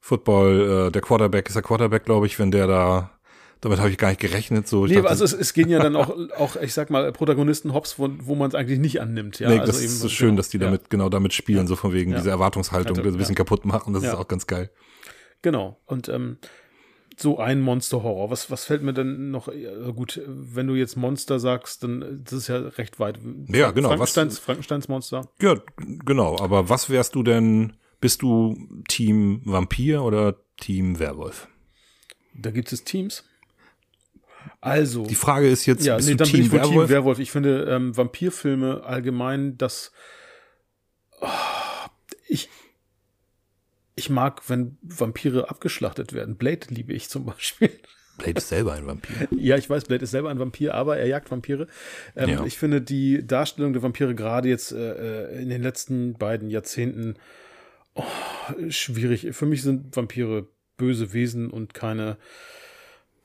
Football, 0.00 0.88
äh, 0.88 0.92
der 0.92 1.02
Quarterback 1.02 1.48
ist 1.48 1.54
der 1.54 1.62
Quarterback, 1.62 2.04
glaube 2.04 2.26
ich, 2.26 2.38
wenn 2.38 2.50
der 2.50 2.66
da 2.66 3.15
damit 3.60 3.78
habe 3.78 3.90
ich 3.90 3.98
gar 3.98 4.08
nicht 4.08 4.20
gerechnet. 4.20 4.68
So. 4.68 4.84
Ich 4.84 4.90
nee, 4.90 4.96
dachte, 4.96 5.08
also 5.08 5.24
es, 5.24 5.32
es 5.32 5.52
gehen 5.52 5.68
ja 5.68 5.78
dann 5.78 5.96
auch, 5.96 6.14
auch, 6.38 6.56
ich 6.56 6.74
sag 6.74 6.90
mal, 6.90 7.10
Protagonisten 7.12 7.72
hops, 7.72 7.98
wo, 7.98 8.08
wo 8.20 8.34
man 8.34 8.48
es 8.48 8.54
eigentlich 8.54 8.78
nicht 8.78 9.00
annimmt. 9.00 9.38
Ja? 9.38 9.48
Nee, 9.48 9.58
also 9.58 9.72
das 9.72 9.82
ist 9.82 10.00
so 10.00 10.08
schön, 10.08 10.36
dass 10.36 10.48
die 10.48 10.58
damit, 10.58 10.82
ja. 10.82 10.86
genau 10.90 11.08
damit 11.08 11.32
spielen, 11.32 11.60
ja. 11.60 11.66
so 11.66 11.76
von 11.76 11.92
wegen 11.92 12.12
ja. 12.12 12.18
diese 12.18 12.30
Erwartungshaltung, 12.30 12.96
halt, 12.96 13.06
ein 13.06 13.16
bisschen 13.16 13.34
kaputt 13.34 13.64
machen. 13.64 13.94
Das 13.94 14.02
ist 14.02 14.14
auch 14.14 14.28
ganz 14.28 14.46
geil. 14.46 14.70
Genau. 15.42 15.80
Und 15.86 16.08
ähm, 16.08 16.38
so 17.16 17.38
ein 17.38 17.60
Monster-Horror. 17.60 18.30
Was, 18.30 18.50
was 18.50 18.64
fällt 18.64 18.82
mir 18.82 18.92
denn 18.92 19.30
noch? 19.30 19.48
Ja, 19.48 19.90
gut, 19.90 20.20
wenn 20.26 20.66
du 20.66 20.74
jetzt 20.74 20.96
Monster 20.96 21.40
sagst, 21.40 21.82
dann 21.82 22.22
das 22.24 22.34
ist 22.34 22.48
ja 22.48 22.58
recht 22.58 23.00
weit. 23.00 23.18
Ja, 23.48 23.70
genau. 23.70 23.88
Frankensteins, 23.88 24.34
was, 24.34 24.44
Frankensteins 24.44 24.88
Monster. 24.88 25.28
Ja, 25.40 25.54
genau. 25.78 26.38
Aber 26.38 26.68
was 26.68 26.90
wärst 26.90 27.14
du 27.14 27.22
denn? 27.22 27.74
Bist 28.00 28.20
du 28.20 28.82
Team 28.88 29.40
Vampir 29.44 30.02
oder 30.02 30.36
Team 30.58 30.98
Werwolf? 30.98 31.48
Da 32.34 32.50
gibt 32.50 32.70
es 32.70 32.84
Teams. 32.84 33.24
Also. 34.60 35.06
Die 35.06 35.14
Frage 35.14 35.48
ist 35.48 35.66
jetzt, 35.66 35.84
ja, 35.84 35.96
bist 35.96 36.08
nee, 36.08 36.14
du 36.14 36.18
dann 36.18 36.28
Team 36.28 36.38
bin 36.38 36.46
ich 36.46 36.52
wohl 36.52 36.60
Werwolf? 36.60 36.86
Team 36.86 36.88
Werwolf. 36.88 37.18
Ich 37.18 37.30
finde 37.30 37.64
ähm, 37.70 37.96
Vampirfilme 37.96 38.82
allgemein, 38.84 39.56
das 39.58 39.92
oh, 41.20 41.28
ich 42.28 42.48
ich 43.94 44.10
mag, 44.10 44.42
wenn 44.48 44.76
Vampire 44.82 45.50
abgeschlachtet 45.50 46.12
werden. 46.12 46.36
Blade 46.36 46.66
liebe 46.68 46.92
ich 46.92 47.08
zum 47.08 47.24
Beispiel. 47.24 47.70
Blade 48.18 48.38
ist 48.38 48.48
selber 48.48 48.72
ein 48.72 48.86
Vampir. 48.86 49.28
Ja, 49.30 49.56
ich 49.56 49.68
weiß, 49.68 49.84
Blade 49.84 50.04
ist 50.04 50.10
selber 50.10 50.30
ein 50.30 50.38
Vampir, 50.38 50.74
aber 50.74 50.96
er 50.96 51.06
jagt 51.06 51.30
Vampire. 51.30 51.66
Ähm, 52.14 52.30
Ja. 52.30 52.44
Ich 52.44 52.58
finde 52.58 52.80
die 52.80 53.26
Darstellung 53.26 53.72
der 53.72 53.82
Vampire 53.82 54.14
gerade 54.14 54.48
jetzt 54.48 54.72
äh, 54.72 55.32
äh, 55.32 55.42
in 55.42 55.48
den 55.48 55.62
letzten 55.62 56.14
beiden 56.14 56.50
Jahrzehnten 56.50 57.16
oh, 57.94 58.04
schwierig. 58.68 59.28
Für 59.32 59.46
mich 59.46 59.62
sind 59.62 59.94
Vampire 59.96 60.48
böse 60.76 61.12
Wesen 61.12 61.50
und 61.50 61.74
keine 61.74 62.16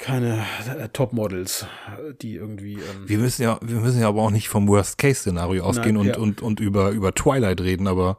keine 0.02 0.46
äh, 0.78 0.90
Topmodels, 0.90 1.66
äh, 1.88 2.14
die 2.22 2.36
irgendwie 2.36 2.74
ähm, 2.74 3.08
Wir 3.08 3.18
müssen 3.20 3.44
ja, 3.44 3.60
wir 3.62 3.80
müssen 3.80 4.02
ja 4.02 4.08
aber 4.10 4.22
auch 4.22 4.32
nicht 4.32 4.50
vom 4.50 4.68
Worst-Case-Szenario 4.68 5.64
ausgehen 5.64 5.96
und, 5.98 6.08
ja. 6.08 6.18
und, 6.18 6.42
und 6.42 6.60
über, 6.60 6.90
über 6.92 7.14
Twilight 7.14 7.62
reden, 7.62 7.88
aber 7.88 8.18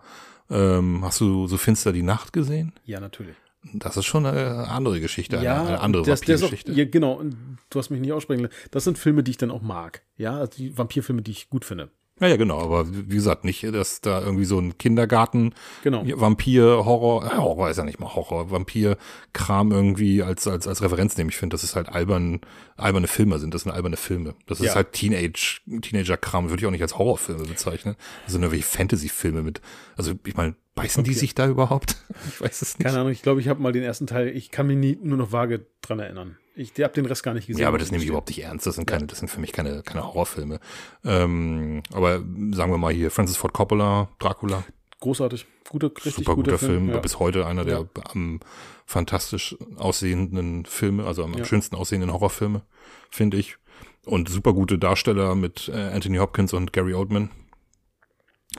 ähm, 0.48 1.04
hast 1.04 1.20
du 1.20 1.46
so 1.46 1.56
finster 1.56 1.92
die 1.92 2.02
Nacht 2.02 2.32
gesehen? 2.32 2.72
ja 2.84 3.00
natürlich. 3.00 3.36
Das 3.74 3.96
ist 3.96 4.06
schon 4.06 4.26
eine 4.26 4.68
andere 4.68 5.00
Geschichte, 5.00 5.36
eine, 5.36 5.44
Ja, 5.44 5.64
eine 5.64 5.80
andere 5.80 6.02
das, 6.02 6.22
auch, 6.22 6.28
Vampirgeschichte. 6.28 6.72
ja, 6.72 6.84
genau. 6.84 7.22
Du 7.70 7.78
hast 7.78 7.90
mich 7.90 8.00
nicht 8.00 8.12
aussprechen 8.12 8.42
lassen. 8.42 8.54
Das 8.72 8.82
sind 8.82 8.98
Filme, 8.98 9.22
die 9.22 9.30
ich 9.30 9.36
dann 9.36 9.52
auch 9.52 9.62
mag. 9.62 10.02
Ja, 10.16 10.36
also 10.38 10.50
die 10.56 10.76
Vampirfilme, 10.76 11.22
die 11.22 11.30
ich 11.30 11.48
gut 11.48 11.64
finde. 11.64 11.90
Ja, 12.22 12.28
ja, 12.28 12.36
genau, 12.36 12.60
aber 12.60 12.86
wie 12.88 13.16
gesagt, 13.16 13.44
nicht, 13.44 13.64
dass 13.64 14.00
da 14.00 14.20
irgendwie 14.22 14.44
so 14.44 14.58
ein 14.58 14.78
Kindergarten 14.78 15.54
Genau. 15.82 16.04
Vampir, 16.14 16.84
Horror, 16.84 17.26
äh, 17.26 17.36
Horror 17.36 17.68
ist 17.68 17.76
ja 17.78 17.84
nicht 17.84 17.98
mal 18.00 18.14
Horror, 18.14 18.50
Vampir-Kram 18.50 19.72
irgendwie 19.72 20.22
als, 20.22 20.46
als, 20.46 20.66
als 20.68 20.82
Referenz 20.82 21.16
nehmen. 21.16 21.30
Ich 21.30 21.36
finde, 21.36 21.54
das 21.54 21.64
ist 21.64 21.74
halt 21.76 21.88
albern, 21.88 22.40
alberne 22.76 23.08
Filme 23.08 23.38
sind, 23.38 23.52
das 23.54 23.62
sind 23.62 23.72
alberne 23.72 23.96
Filme. 23.96 24.34
Das 24.46 24.60
ist 24.60 24.66
Ja. 24.66 24.74
halt 24.76 24.92
Teenage, 24.92 25.60
Teenager-Kram, 25.80 26.48
würde 26.48 26.60
ich 26.62 26.66
auch 26.66 26.70
nicht 26.70 26.82
als 26.82 26.96
Horrorfilme 26.96 27.44
bezeichnen. 27.44 27.96
Das 28.24 28.32
sind 28.32 28.42
irgendwelche 28.42 28.66
Fantasy-Filme 28.66 29.42
mit, 29.42 29.60
also 29.96 30.12
ich 30.24 30.36
meine, 30.36 30.54
beißen 30.74 31.04
die 31.04 31.10
Okay. 31.10 31.18
sich 31.18 31.34
da 31.34 31.48
überhaupt? 31.48 31.96
Ich 32.28 32.40
weiß 32.40 32.62
es 32.62 32.78
nicht. 32.78 32.86
Keine 32.86 33.00
Ahnung, 33.00 33.12
ich 33.12 33.22
glaube, 33.22 33.40
ich 33.40 33.48
habe 33.48 33.60
mal 33.60 33.72
den 33.72 33.82
ersten 33.82 34.06
Teil, 34.06 34.28
ich 34.28 34.50
kann 34.52 34.68
mich 34.68 34.76
nie, 34.76 34.96
nur 35.02 35.18
noch 35.18 35.32
vage 35.32 35.66
dran 35.80 35.98
erinnern. 35.98 36.36
Ich 36.55 36.72
habe 36.80 36.92
den 36.92 37.07
Rest 37.07 37.22
gar 37.22 37.32
nicht 37.34 37.46
gesehen. 37.46 37.62
Ja, 37.62 37.68
aber 37.68 37.78
das 37.78 37.90
nehme 37.90 38.03
ich 38.03 38.09
überhaupt 38.09 38.28
nicht 38.28 38.42
ernst. 38.42 38.66
Das 38.66 38.74
sind 38.74 38.86
keine, 38.86 39.07
das 39.07 39.18
sind 39.20 39.28
für 39.28 39.40
mich 39.40 39.53
keine, 39.53 39.82
keine 39.82 40.05
Horrorfilme. 40.05 40.61
Ähm, 41.05 41.82
aber 41.92 42.18
sagen 42.53 42.70
wir 42.72 42.78
mal 42.78 42.92
hier, 42.92 43.11
Francis 43.11 43.36
Ford 43.36 43.53
Coppola, 43.55 44.09
Dracula, 44.18 44.62
Großartig. 45.00 45.46
Guter, 45.68 45.88
richtig 45.96 46.14
super 46.14 46.36
guter 46.36 46.59
Film. 46.59 46.90
Ja. 46.90 46.98
Bis 46.98 47.18
heute 47.18 47.44
einer 47.46 47.64
der 47.64 47.80
Ja. 47.80 48.03
am 48.12 48.38
fantastisch 48.86 49.57
aussehenden 49.76 50.64
Filme, 50.64 51.07
also 51.07 51.24
am, 51.24 51.32
am 51.32 51.38
Ja. 51.40 51.44
schönsten 51.44 51.74
aussehenden 51.74 52.12
Horrorfilme, 52.12 52.62
finde 53.11 53.36
ich. 53.38 53.57
Und 54.05 54.28
super 54.28 54.53
gute 54.53 54.78
Darsteller 54.78 55.34
mit 55.34 55.68
äh, 55.68 55.90
Anthony 55.92 56.18
Hopkins 56.18 56.53
und 56.53 56.72
Gary 56.72 56.94
Oldman. 56.94 57.30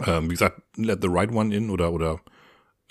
Ähm, 0.05 0.25
wie 0.25 0.33
gesagt, 0.33 0.61
Let 0.75 1.01
the 1.01 1.07
Right 1.09 1.31
One 1.31 1.55
In 1.55 1.69
oder, 1.69 1.93
oder 1.93 2.19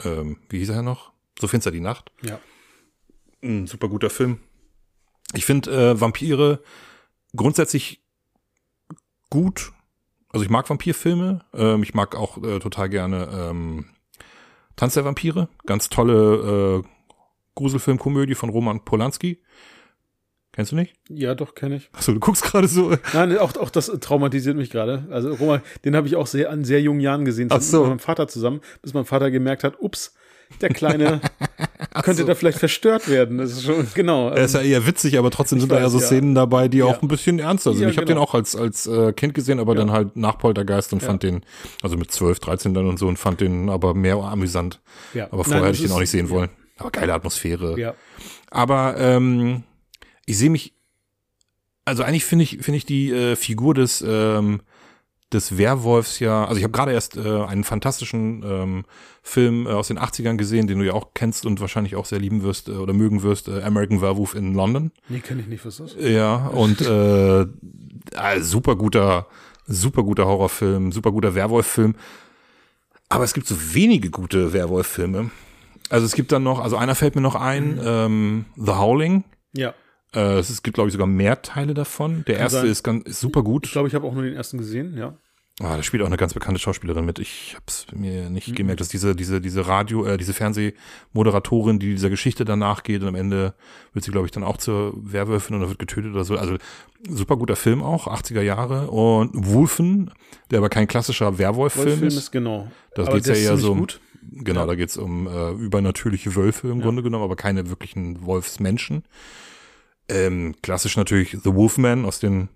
ähm, 0.04 0.38
wie 0.48 0.58
hieß 0.58 0.70
er 0.70 0.82
noch? 0.82 1.12
So 1.38 1.46
finster 1.46 1.70
die 1.70 1.80
Nacht. 1.80 2.10
Ja. 2.22 2.38
Ein 3.42 3.66
super 3.66 3.88
guter 3.88 4.08
Film. 4.08 4.38
Ich 5.34 5.44
finde 5.44 5.70
äh, 5.70 6.00
Vampire 6.00 6.60
grundsätzlich 7.34 8.02
gut. 9.30 9.72
Also 10.30 10.44
ich 10.44 10.50
mag 10.50 10.68
Vampirfilme. 10.68 11.44
Ähm, 11.54 11.82
ich 11.82 11.94
mag 11.94 12.16
auch 12.16 12.42
äh, 12.42 12.58
total 12.58 12.88
gerne 12.88 13.28
ähm, 13.32 13.86
Tanz 14.76 14.94
der 14.94 15.04
Vampire. 15.04 15.48
Ganz 15.66 15.88
tolle 15.88 16.82
äh, 16.84 16.88
Gruselfilmkomödie 17.54 18.34
von 18.34 18.48
Roman 18.50 18.84
Polanski. 18.84 19.42
Kennst 20.52 20.72
du 20.72 20.76
nicht? 20.76 20.94
Ja, 21.08 21.34
doch, 21.34 21.54
kenne 21.54 21.76
ich. 21.76 21.88
Achso, 21.92 22.12
du 22.12 22.20
guckst 22.20 22.44
gerade 22.44 22.68
so. 22.68 22.94
Nein, 23.14 23.38
auch, 23.38 23.56
auch 23.56 23.70
das 23.70 23.86
traumatisiert 23.86 24.54
mich 24.54 24.68
gerade. 24.68 25.06
Also, 25.10 25.32
Roman, 25.32 25.62
den 25.86 25.96
habe 25.96 26.06
ich 26.06 26.16
auch 26.16 26.26
sehr, 26.26 26.50
an 26.50 26.64
sehr 26.64 26.82
jungen 26.82 27.00
Jahren 27.00 27.24
gesehen, 27.24 27.48
Ach 27.50 27.62
so. 27.62 27.80
mit 27.80 27.88
meinem 27.88 27.98
Vater 27.98 28.28
zusammen, 28.28 28.60
bis 28.82 28.92
mein 28.92 29.06
Vater 29.06 29.30
gemerkt 29.30 29.64
hat, 29.64 29.80
ups, 29.80 30.14
der 30.60 30.68
Kleine 30.70 31.20
könnte 32.02 32.22
so. 32.22 32.26
da 32.26 32.34
vielleicht 32.34 32.58
verstört 32.58 33.08
werden. 33.08 33.38
Das 33.38 33.52
ist 33.52 33.64
schon, 33.64 33.86
genau. 33.94 34.28
Er 34.28 34.44
ist 34.44 34.54
ja 34.54 34.60
eher 34.60 34.86
witzig, 34.86 35.18
aber 35.18 35.30
trotzdem 35.30 35.60
sind 35.60 35.70
da 35.72 35.78
ja 35.78 35.84
weiß, 35.86 35.92
so. 35.92 35.98
Szenen 36.00 36.34
dabei, 36.34 36.68
die 36.68 36.82
auch 36.82 36.94
Ja. 36.94 36.98
ein 37.02 37.08
bisschen 37.08 37.38
ernster 37.38 37.72
sind. 37.72 37.82
Ja, 37.82 37.88
ich 37.88 37.96
habe 37.96 38.06
genau. 38.06 38.20
den 38.20 38.28
auch 38.28 38.34
als, 38.34 38.54
als 38.56 38.86
äh, 38.86 39.12
Kind 39.12 39.34
gesehen, 39.34 39.58
aber 39.60 39.72
Ja. 39.74 39.78
dann 39.80 39.92
halt 39.92 40.16
nach 40.16 40.38
Poltergeist 40.38 40.92
und 40.92 41.02
fand 41.02 41.22
den, 41.22 41.42
also 41.82 41.96
mit 41.96 42.10
12, 42.10 42.38
13 42.40 42.74
dann 42.74 42.86
und 42.88 42.98
so 42.98 43.08
und 43.08 43.18
fand 43.18 43.40
den 43.40 43.68
aber 43.68 43.94
mehr 43.94 44.16
amüsant. 44.16 44.80
ja. 45.14 45.26
Aber 45.30 45.44
vorher 45.44 45.62
Nein, 45.62 45.72
hätte 45.72 45.82
ich 45.82 45.88
den 45.88 45.92
auch 45.96 46.00
nicht 46.00 46.10
sehen 46.10 46.28
wollen. 46.30 46.50
Aber 46.78 46.90
geile 46.90 47.14
Atmosphäre. 47.14 47.78
Ja. 47.78 47.94
Aber 48.50 48.96
ähm, 48.98 49.62
ich 50.26 50.38
sehe 50.38 50.50
mich, 50.50 50.74
also 51.84 52.02
eigentlich 52.02 52.24
finde 52.24 52.44
ich, 52.44 52.58
finde 52.62 52.76
ich 52.78 52.86
die 52.86 53.10
äh, 53.10 53.36
Figur 53.36 53.74
des 53.74 54.04
ähm, 54.06 54.60
des 55.34 55.58
Werwolfs 55.58 56.18
ja, 56.18 56.44
also 56.44 56.58
ich 56.58 56.64
habe 56.64 56.72
gerade 56.72 56.92
erst 56.92 57.16
äh, 57.16 57.42
einen 57.42 57.64
fantastischen 57.64 58.42
ähm, 58.44 58.84
Film 59.22 59.66
äh, 59.66 59.70
aus 59.70 59.88
den 59.88 59.98
80ern 59.98 60.36
gesehen, 60.36 60.66
den 60.66 60.78
du 60.78 60.84
ja 60.84 60.92
auch 60.92 61.08
kennst 61.14 61.46
und 61.46 61.60
wahrscheinlich 61.60 61.96
auch 61.96 62.04
sehr 62.04 62.18
lieben 62.18 62.42
wirst 62.42 62.68
äh, 62.68 62.72
oder 62.72 62.92
mögen 62.92 63.22
wirst, 63.22 63.48
äh, 63.48 63.62
American 63.62 64.00
Werewolf 64.00 64.34
in 64.34 64.54
London. 64.54 64.92
Nee, 65.08 65.20
kenne 65.20 65.40
ich 65.40 65.46
nicht, 65.46 65.64
was 65.64 65.80
ist 65.80 65.96
das? 65.96 66.04
Ja, 66.04 66.48
und 66.48 66.80
äh, 66.80 67.42
äh, 67.42 67.46
super 68.40 68.76
guter, 68.76 69.26
super 69.66 70.02
guter 70.02 70.26
Horrorfilm, 70.26 70.92
super 70.92 71.12
guter 71.12 71.34
Werwolffilm. 71.34 71.94
Aber 73.08 73.24
es 73.24 73.34
gibt 73.34 73.46
so 73.46 73.56
wenige 73.74 74.10
gute 74.10 74.52
Werwolf-Filme. 74.52 75.30
Also 75.90 76.06
es 76.06 76.14
gibt 76.14 76.32
dann 76.32 76.42
noch, 76.42 76.60
also 76.60 76.76
einer 76.78 76.94
fällt 76.94 77.14
mir 77.14 77.20
noch 77.20 77.34
ein, 77.34 77.78
ähm, 77.84 78.46
The 78.56 78.72
Howling. 78.72 79.24
Ja. 79.54 79.74
Äh, 80.14 80.38
es 80.38 80.62
gibt, 80.62 80.74
glaube 80.74 80.88
ich, 80.88 80.92
sogar 80.92 81.06
mehr 81.06 81.42
Teile 81.42 81.74
davon. 81.74 82.24
Der 82.26 82.34
Kann 82.36 82.42
erste 82.44 82.60
sein. 82.60 82.68
ist, 82.68 82.82
ganz, 82.82 83.08
ist 83.08 83.20
super 83.20 83.42
gut. 83.42 83.66
Ich 83.66 83.72
glaube, 83.72 83.88
ich 83.88 83.94
habe 83.94 84.06
auch 84.06 84.12
nur 84.14 84.22
den 84.24 84.34
ersten 84.34 84.58
gesehen, 84.58 84.96
ja. 84.96 85.14
Ah, 85.60 85.76
da 85.76 85.82
spielt 85.82 86.02
auch 86.02 86.06
eine 86.06 86.16
ganz 86.16 86.32
bekannte 86.34 86.58
Schauspielerin 86.58 87.04
mit. 87.04 87.18
Ich 87.18 87.52
habe 87.54 87.64
es 87.68 87.86
mir 87.94 88.30
nicht 88.30 88.48
Mhm. 88.48 88.54
gemerkt, 88.54 88.80
dass 88.80 88.88
diese 88.88 89.14
diese 89.14 89.40
diese 89.40 89.66
Radio, 89.66 90.04
äh, 90.06 90.16
diese 90.16 90.32
Fernsehmoderatorin, 90.32 91.78
die 91.78 91.90
dieser 91.92 92.10
Geschichte 92.10 92.44
danach 92.44 92.82
geht 92.82 93.02
und 93.02 93.08
am 93.08 93.14
Ende 93.14 93.54
wird 93.92 94.04
sie, 94.04 94.10
glaube 94.10 94.26
ich, 94.26 94.30
dann 94.32 94.44
auch 94.44 94.56
zur 94.56 94.92
Werwölfin 94.96 95.56
oder 95.56 95.68
wird 95.68 95.78
getötet 95.78 96.12
oder 96.12 96.24
so. 96.24 96.36
Also 96.36 96.56
super 97.08 97.36
guter 97.36 97.54
Film 97.56 97.82
auch, 97.82 98.06
80er 98.08 98.40
Jahre 98.40 98.90
und 98.90 99.30
Wolfen, 99.46 100.10
der 100.50 100.58
aber 100.58 100.68
kein 100.70 100.86
klassischer 100.88 101.38
Werwolf-Film 101.38 101.86
Wolf-Film 101.86 102.08
ist. 102.08 102.16
ist 102.16 102.32
genau. 102.32 102.70
Das 102.94 103.08
Aber 103.08 103.16
geht's 103.16 103.28
ja 103.28 103.34
eher 103.34 103.56
so. 103.58 103.74
gut. 103.74 104.00
Genau, 104.30 104.60
Ja. 104.60 104.66
da 104.66 104.74
geht's 104.74 104.96
um 104.96 105.26
äh, 105.26 105.50
übernatürliche 105.52 106.34
Wölfe 106.34 106.68
im 106.68 106.78
Ja. 106.78 106.84
Grunde 106.84 107.02
genommen, 107.02 107.24
aber 107.24 107.36
keine 107.36 107.68
wirklichen 107.68 108.24
Wolfsmenschen. 108.24 109.04
Ähm, 110.12 110.54
klassisch 110.62 110.96
natürlich 110.96 111.30
The 111.42 111.54
Wolfman 111.54 112.04
aus 112.04 112.20
den 112.20 112.48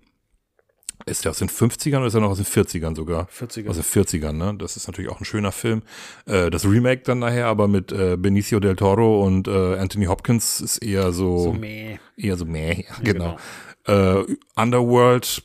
ist 1.05 1.23
der 1.23 1.31
aus 1.31 1.37
den 1.37 1.49
50ern 1.49 1.97
oder 1.97 2.07
ist 2.07 2.15
er 2.15 2.21
noch 2.21 2.31
aus 2.31 2.37
den 2.37 2.45
40ern 2.45 2.95
sogar? 2.95 3.27
40er. 3.29 3.69
Aus 3.69 3.77
den 3.77 3.85
40ern, 3.85 4.33
ne? 4.33 4.55
Das 4.57 4.75
ist 4.75 4.87
natürlich 4.87 5.09
auch 5.09 5.19
ein 5.19 5.25
schöner 5.25 5.51
Film. 5.51 5.83
Äh, 6.25 6.49
das 6.49 6.65
Remake 6.65 7.03
dann 7.03 7.19
nachher, 7.19 7.47
aber 7.47 7.67
mit 7.67 7.91
äh, 7.91 8.17
Benicio 8.17 8.59
del 8.59 8.75
Toro 8.75 9.23
und 9.23 9.47
äh, 9.47 9.77
Anthony 9.77 10.05
Hopkins 10.05 10.59
ist 10.59 10.79
eher 10.79 11.13
so, 11.13 11.37
so 11.37 11.53
meh. 11.53 11.97
eher 12.17 12.35
so 12.35 12.45
meh, 12.45 12.83
ja, 12.87 12.95
Ja, 13.03 13.13
genau. 13.13 13.37
Äh, 13.85 14.23
Underworld, 14.55 15.43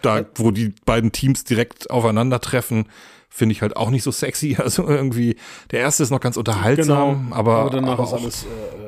da, 0.00 0.24
wo 0.36 0.50
die 0.50 0.72
beiden 0.86 1.12
Teams 1.12 1.44
direkt 1.44 1.90
aufeinandertreffen, 1.90 2.86
finde 3.28 3.52
ich 3.52 3.60
halt 3.60 3.76
auch 3.76 3.90
nicht 3.90 4.02
so 4.04 4.12
sexy. 4.12 4.56
Also 4.58 4.88
irgendwie, 4.88 5.36
der 5.72 5.80
erste 5.80 6.04
ist 6.04 6.10
noch 6.10 6.20
ganz 6.20 6.36
unterhaltsam, 6.36 7.24
Genau, 7.24 7.36
aber, 7.36 7.56
aber 7.56 7.70
danach 7.70 7.98
aber 7.98 8.04
ist 8.04 8.12
alles, 8.12 8.44
äh, 8.44 8.83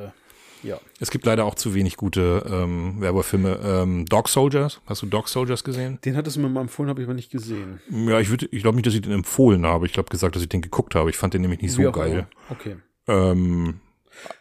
ja. 0.63 0.81
es 1.01 1.11
gibt 1.11 1.27
leider 1.27 1.45
auch 1.45 1.55
zu 1.55 1.75
wenig 1.75 1.97
gute 1.97 2.45
ähm, 2.51 3.01
Werwolf-Filme. 3.01 3.61
Ähm, 3.63 4.07
Dog 4.07 4.29
Soldiers, 4.29 4.81
hast 4.87 5.03
du 5.03 5.07
Dog 5.07 5.29
Soldiers 5.29 5.65
gesehen? 5.65 5.99
Den 6.05 6.17
hattest 6.17 6.37
du 6.37 6.41
mir 6.41 6.49
mal 6.49 6.63
empfohlen, 6.63 6.91
habe 6.91 7.01
ich 7.01 7.07
aber 7.07 7.15
nicht 7.15 7.31
gesehen. 7.31 7.81
Ja, 7.91 8.21
ich 8.21 8.31
ich 8.31 8.63
glaube 8.63 8.77
nicht, 8.77 8.87
dass 8.87 8.95
ich 8.95 9.03
den 9.03 9.13
empfohlen 9.13 9.67
habe. 9.67 9.87
Ich 9.87 9.93
glaube 9.93 10.09
gesagt, 10.09 10.37
dass 10.37 10.43
ich 10.43 10.49
den 10.49 10.63
geguckt 10.63 10.95
habe. 10.95 11.11
Ich 11.11 11.17
fand 11.17 11.35
den 11.35 11.43
nämlich 11.43 11.61
nicht 11.61 11.77
Wie 11.79 11.83
so 11.83 11.89
auch 11.89 11.93
geil. 11.93 12.13
immer. 12.13 12.29
Okay. 12.51 12.77
Ähm, 13.07 13.81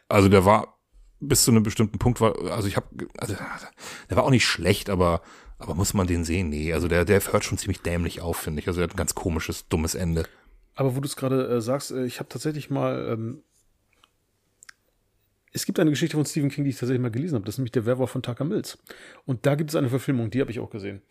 also 0.08 0.30
der 0.30 0.46
war 0.46 0.80
bis 1.20 1.44
zu 1.44 1.52
einem 1.52 1.64
bestimmten 1.64 1.98
Punkt 1.98 2.22
war, 2.22 2.38
also 2.52 2.68
ich 2.68 2.76
habe, 2.76 2.88
also 3.18 3.36
der 4.10 4.18
war 4.18 4.24
auch 4.24 4.30
nicht 4.30 4.46
schlecht, 4.46 4.90
aber 4.90 5.22
aber 5.58 5.74
muss 5.74 5.94
man 5.94 6.06
den 6.06 6.26
sehen? 6.26 6.50
Nee, 6.50 6.74
also 6.74 6.88
der 6.88 7.06
der 7.06 7.22
hört 7.32 7.46
schon 7.46 7.58
ziemlich 7.58 7.82
dämlich 7.82 8.22
auf, 8.22 8.38
finde 8.38 8.60
ich. 8.60 8.68
Also 8.68 8.80
der 8.80 8.90
hat 8.90 8.94
ein 8.94 8.98
ganz 8.98 9.16
komisches, 9.16 9.68
dummes 9.70 9.96
Ende. 9.96 10.26
Aber 10.76 10.96
wo 10.96 11.00
du 11.00 11.08
es 11.08 11.16
gerade 11.16 11.48
äh, 11.48 11.62
sagst, 11.62 11.92
äh, 11.92 12.06
ich 12.06 12.20
habe 12.20 12.30
tatsächlich 12.30 12.70
mal. 12.70 13.14
Ähm, 13.14 13.44
es 15.56 15.66
gibt 15.66 15.80
eine 15.80 15.90
Geschichte 15.90 16.18
von 16.18 16.26
Stephen 16.26 16.50
King, 16.50 16.66
die 16.66 16.72
ich 16.72 16.76
tatsächlich 16.78 17.02
mal 17.02 17.12
gelesen 17.12 17.36
habe. 17.36 17.46
Das 17.46 17.56
ist 17.56 17.60
nämlich 17.60 17.72
der 17.72 17.86
Werwolf 17.86 18.12
von 18.12 18.22
Tucker 18.22 18.44
Mills. 18.44 18.78
Und 19.26 19.46
da 19.46 19.56
gibt 19.56 19.70
es 19.70 19.76
eine 19.76 19.90
Verfilmung, 19.90 20.30
die 20.30 20.42
habe 20.42 20.52
ich 20.52 20.60
auch 20.60 20.70
gesehen. 20.70 21.02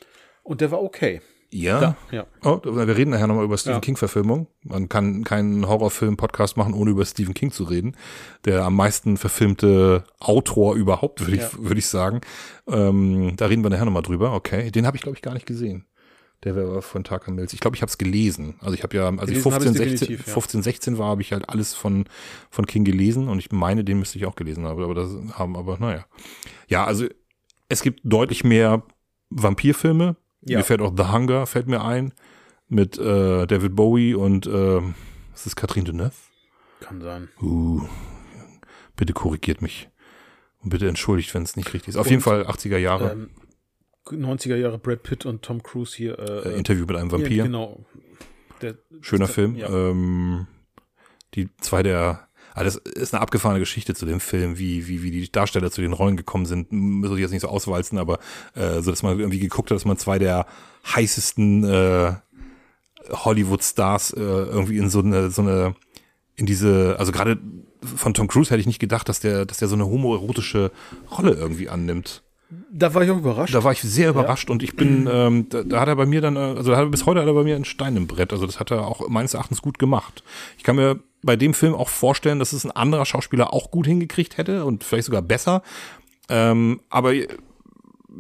Und 0.43 0.61
der 0.61 0.71
war 0.71 0.83
okay. 0.83 1.23
Ja. 1.51 1.81
Da, 1.81 1.97
ja. 2.11 2.27
Oh, 2.43 2.61
wir 2.65 2.97
reden 2.97 3.13
nachher 3.13 3.27
nochmal 3.27 3.45
über 3.45 3.57
Stephen 3.57 3.77
Ja. 3.77 3.81
King-Verfilmung. 3.81 4.49
Man 4.63 4.89
kann 4.89 5.25
keinen 5.25 5.67
Horrorfilm-Podcast 5.67 6.57
machen, 6.57 6.75
ohne 6.75 6.91
über 6.91 7.05
Stephen 7.07 7.33
King 7.33 7.53
zu 7.53 7.65
reden. 7.65 7.97
Der 8.45 8.65
am 8.65 8.77
meisten 8.77 9.17
verfilmte 9.17 10.05
Autor 10.19 10.75
überhaupt, 10.75 11.21
würde 11.21 11.37
Ja. 11.37 11.47
ich, 11.47 11.59
würde 11.59 11.79
ich 11.79 11.87
sagen. 11.87 12.21
Ähm, 12.67 13.35
da 13.37 13.47
reden 13.47 13.63
wir 13.63 13.71
nachher 13.71 13.85
nochmal 13.87 14.03
drüber. 14.03 14.35
Okay, 14.35 14.71
den 14.71 14.85
habe 14.87 14.97
ich, 14.97 15.03
glaube 15.03 15.17
ich, 15.17 15.23
gar 15.23 15.33
nicht 15.33 15.47
gesehen. 15.47 15.87
Der 16.45 16.55
wäre 16.55 16.83
von 16.83 17.05
Tucker 17.05 17.33
Mills. 17.33 17.53
Ich 17.55 17.61
glaube, 17.61 17.77
ich 17.77 17.83
habe 17.83 17.91
es 17.91 17.97
gelesen. 17.97 18.57
Also 18.61 18.75
ich 18.75 18.83
habe 18.83 18.97
ja, 18.97 19.09
als 19.09 19.31
ich 19.31 19.43
Gelesen 19.43 19.53
habe 19.53 19.65
15, 19.65 19.83
ich's 19.83 19.91
16, 19.91 20.09
definitiv, 20.09 20.27
ja. 20.27 20.33
15, 20.35 20.63
16 20.63 20.99
war, 20.99 21.09
habe 21.09 21.23
ich 21.23 21.33
halt 21.33 21.49
alles 21.49 21.75
von, 21.75 22.05
von 22.51 22.67
King 22.67 22.85
gelesen 22.85 23.29
und 23.29 23.39
ich 23.39 23.51
meine, 23.51 23.83
den 23.83 23.99
müsste 23.99 24.19
ich 24.19 24.27
auch 24.27 24.37
gelesen 24.37 24.65
haben, 24.65 24.83
aber 24.83 24.95
das 24.95 25.11
haben, 25.33 25.57
aber 25.57 25.79
naja. 25.79 26.05
Ja, 26.69 26.85
also 26.85 27.07
es 27.69 27.83
gibt 27.83 28.01
deutlich 28.05 28.45
mehr 28.45 28.83
Vampirfilme. 29.31 30.17
Ja. 30.43 30.59
Mir 30.59 30.65
fällt 30.65 30.83
auch 30.83 30.93
The 30.95 31.05
Hunger, 31.05 31.47
fällt 31.47 31.67
mir 31.67 31.83
ein, 31.83 32.13
mit 32.69 32.99
äh, 32.99 33.47
David 33.47 33.75
Bowie 33.75 34.15
und 34.15 34.47
äh, 34.47 34.79
ist 35.35 35.47
das 35.47 35.57
Catherine 35.57 35.87
Deneuve? 35.87 36.13
Kann 36.81 37.01
sein. 37.01 37.29
Uh, 37.41 37.83
bitte 38.97 39.15
korrigiert 39.15 39.63
mich. 39.63 39.89
Und 40.61 40.71
bitte 40.71 40.89
entschuldigt, 40.89 41.35
wenn 41.35 41.43
es 41.43 41.57
nicht 41.57 41.73
richtig 41.73 41.89
ist. 41.89 41.97
Auf 41.97 42.07
Und, 42.07 42.11
jeden 42.11 42.23
Fall 42.23 42.43
80er 42.43 42.79
Jahre. 42.79 43.13
Ähm, 43.13 43.31
90er 44.07 44.57
Jahre 44.57 44.79
Brad 44.79 45.03
Pitt 45.03 45.27
und 45.27 45.43
Tom 45.43 45.63
Cruise 45.63 45.97
hier. 45.97 46.19
Äh, 46.19 46.51
äh, 46.51 46.59
Interview 46.59 46.85
mit 46.87 46.97
einem 46.97 47.09
ja, 47.09 47.13
Vampir. 47.13 47.43
genau. 47.45 47.85
Der, 48.61 48.77
Schöner 49.01 49.27
der- 49.27 49.35
Film. 49.35 49.57
Ja. 49.57 49.69
Ähm, 49.69 50.47
die 51.35 51.49
zwei 51.61 51.83
der, 51.83 52.29
ah, 52.55 52.65
das 52.65 52.77
ist 52.77 53.13
eine 53.15 53.21
abgefahrene 53.21 53.61
Geschichte 53.61 53.95
zu 53.95 54.07
dem 54.07 54.21
Film, 54.21 54.59
wie, 54.59 54.87
wie, 54.87 55.03
wie 55.03 55.11
die 55.11 55.31
Darsteller 55.31 55.71
zu 55.71 55.81
den 55.81 55.93
Rollen 55.93 56.17
gekommen 56.17 56.47
sind. 56.47 56.71
Muss 56.71 57.11
ich 57.13 57.19
jetzt 57.19 57.33
nicht 57.33 57.41
so 57.43 57.49
auswalzen, 57.49 57.99
aber 57.99 58.19
äh, 58.55 58.81
so, 58.83 58.91
dass 58.91 59.03
man 59.03 59.19
irgendwie 59.19 59.41
geguckt 59.41 59.71
hat, 59.71 59.77
dass 59.77 59.85
man 59.85 59.97
zwei 59.97 60.19
der 60.19 60.47
heißesten 60.95 61.65
äh, 61.65 62.13
Hollywood-Stars 63.11 64.13
äh, 64.13 64.21
irgendwie 64.21 64.79
in 64.79 64.89
so 64.91 65.01
eine, 65.01 65.31
so 65.31 65.43
eine, 65.43 65.75
in 66.37 66.47
diese, 66.47 66.97
also 66.99 67.13
gerade 67.13 67.39
von 67.83 68.15
Tom 68.15 68.29
Cruise 68.29 68.51
hätte 68.51 68.61
ich 68.61 68.67
nicht 68.67 68.79
gedacht, 68.79 69.09
dass 69.09 69.21
der, 69.21 69.45
dass 69.45 69.59
der 69.59 69.69
so 69.69 69.75
eine 69.75 69.87
homoerotische 69.87 70.71
Rolle 71.11 71.33
irgendwie 71.33 71.69
annimmt. 71.69 72.23
Da 72.71 72.93
war 72.95 73.03
ich 73.03 73.11
auch 73.11 73.19
überrascht. 73.19 73.55
Da 73.55 73.63
war 73.65 73.73
ich 73.73 73.81
sehr 73.83 74.11
überrascht 74.11 74.51
und 74.51 74.63
ich 74.63 74.77
bin, 74.77 75.09
ähm, 75.11 75.49
da, 75.49 75.63
da 75.63 75.81
hat 75.81 75.89
er 75.89 75.97
bei 75.97 76.07
mir 76.07 76.21
dann, 76.21 76.37
äh, 76.37 76.41
also 76.41 76.71
da 76.71 76.77
hat 76.77 76.85
er, 76.85 76.91
bis 76.91 77.07
heute 77.07 77.21
hat 77.21 77.27
er 77.27 77.35
bei 77.35 77.45
mir 77.45 77.55
einen 77.57 77.65
Stein 77.65 77.97
im 77.97 78.07
Brett. 78.07 78.33
Also 78.33 78.47
das 78.47 78.59
hat 78.61 78.71
er 78.71 78.87
auch 78.87 79.09
meines 79.09 79.35
Erachtens 79.35 79.63
gut 79.63 79.79
gemacht. 79.79 80.23
Ich 80.59 80.65
kann 80.65 80.77
mir 80.77 80.99
bei 81.23 81.37
dem 81.37 81.55
Film 81.55 81.75
auch 81.75 81.89
vorstellen, 81.89 82.39
dass 82.39 82.53
es 82.53 82.65
ein 82.65 82.71
anderer 82.71 83.07
Schauspieler 83.07 83.53
auch 83.53 83.71
gut 83.71 83.87
hingekriegt 83.87 84.37
hätte 84.37 84.65
und 84.65 84.85
vielleicht 84.85 85.07
sogar 85.07 85.23
besser. 85.23 85.63
Ähm, 86.29 86.81
aber 86.91 87.15
äh, 87.15 87.29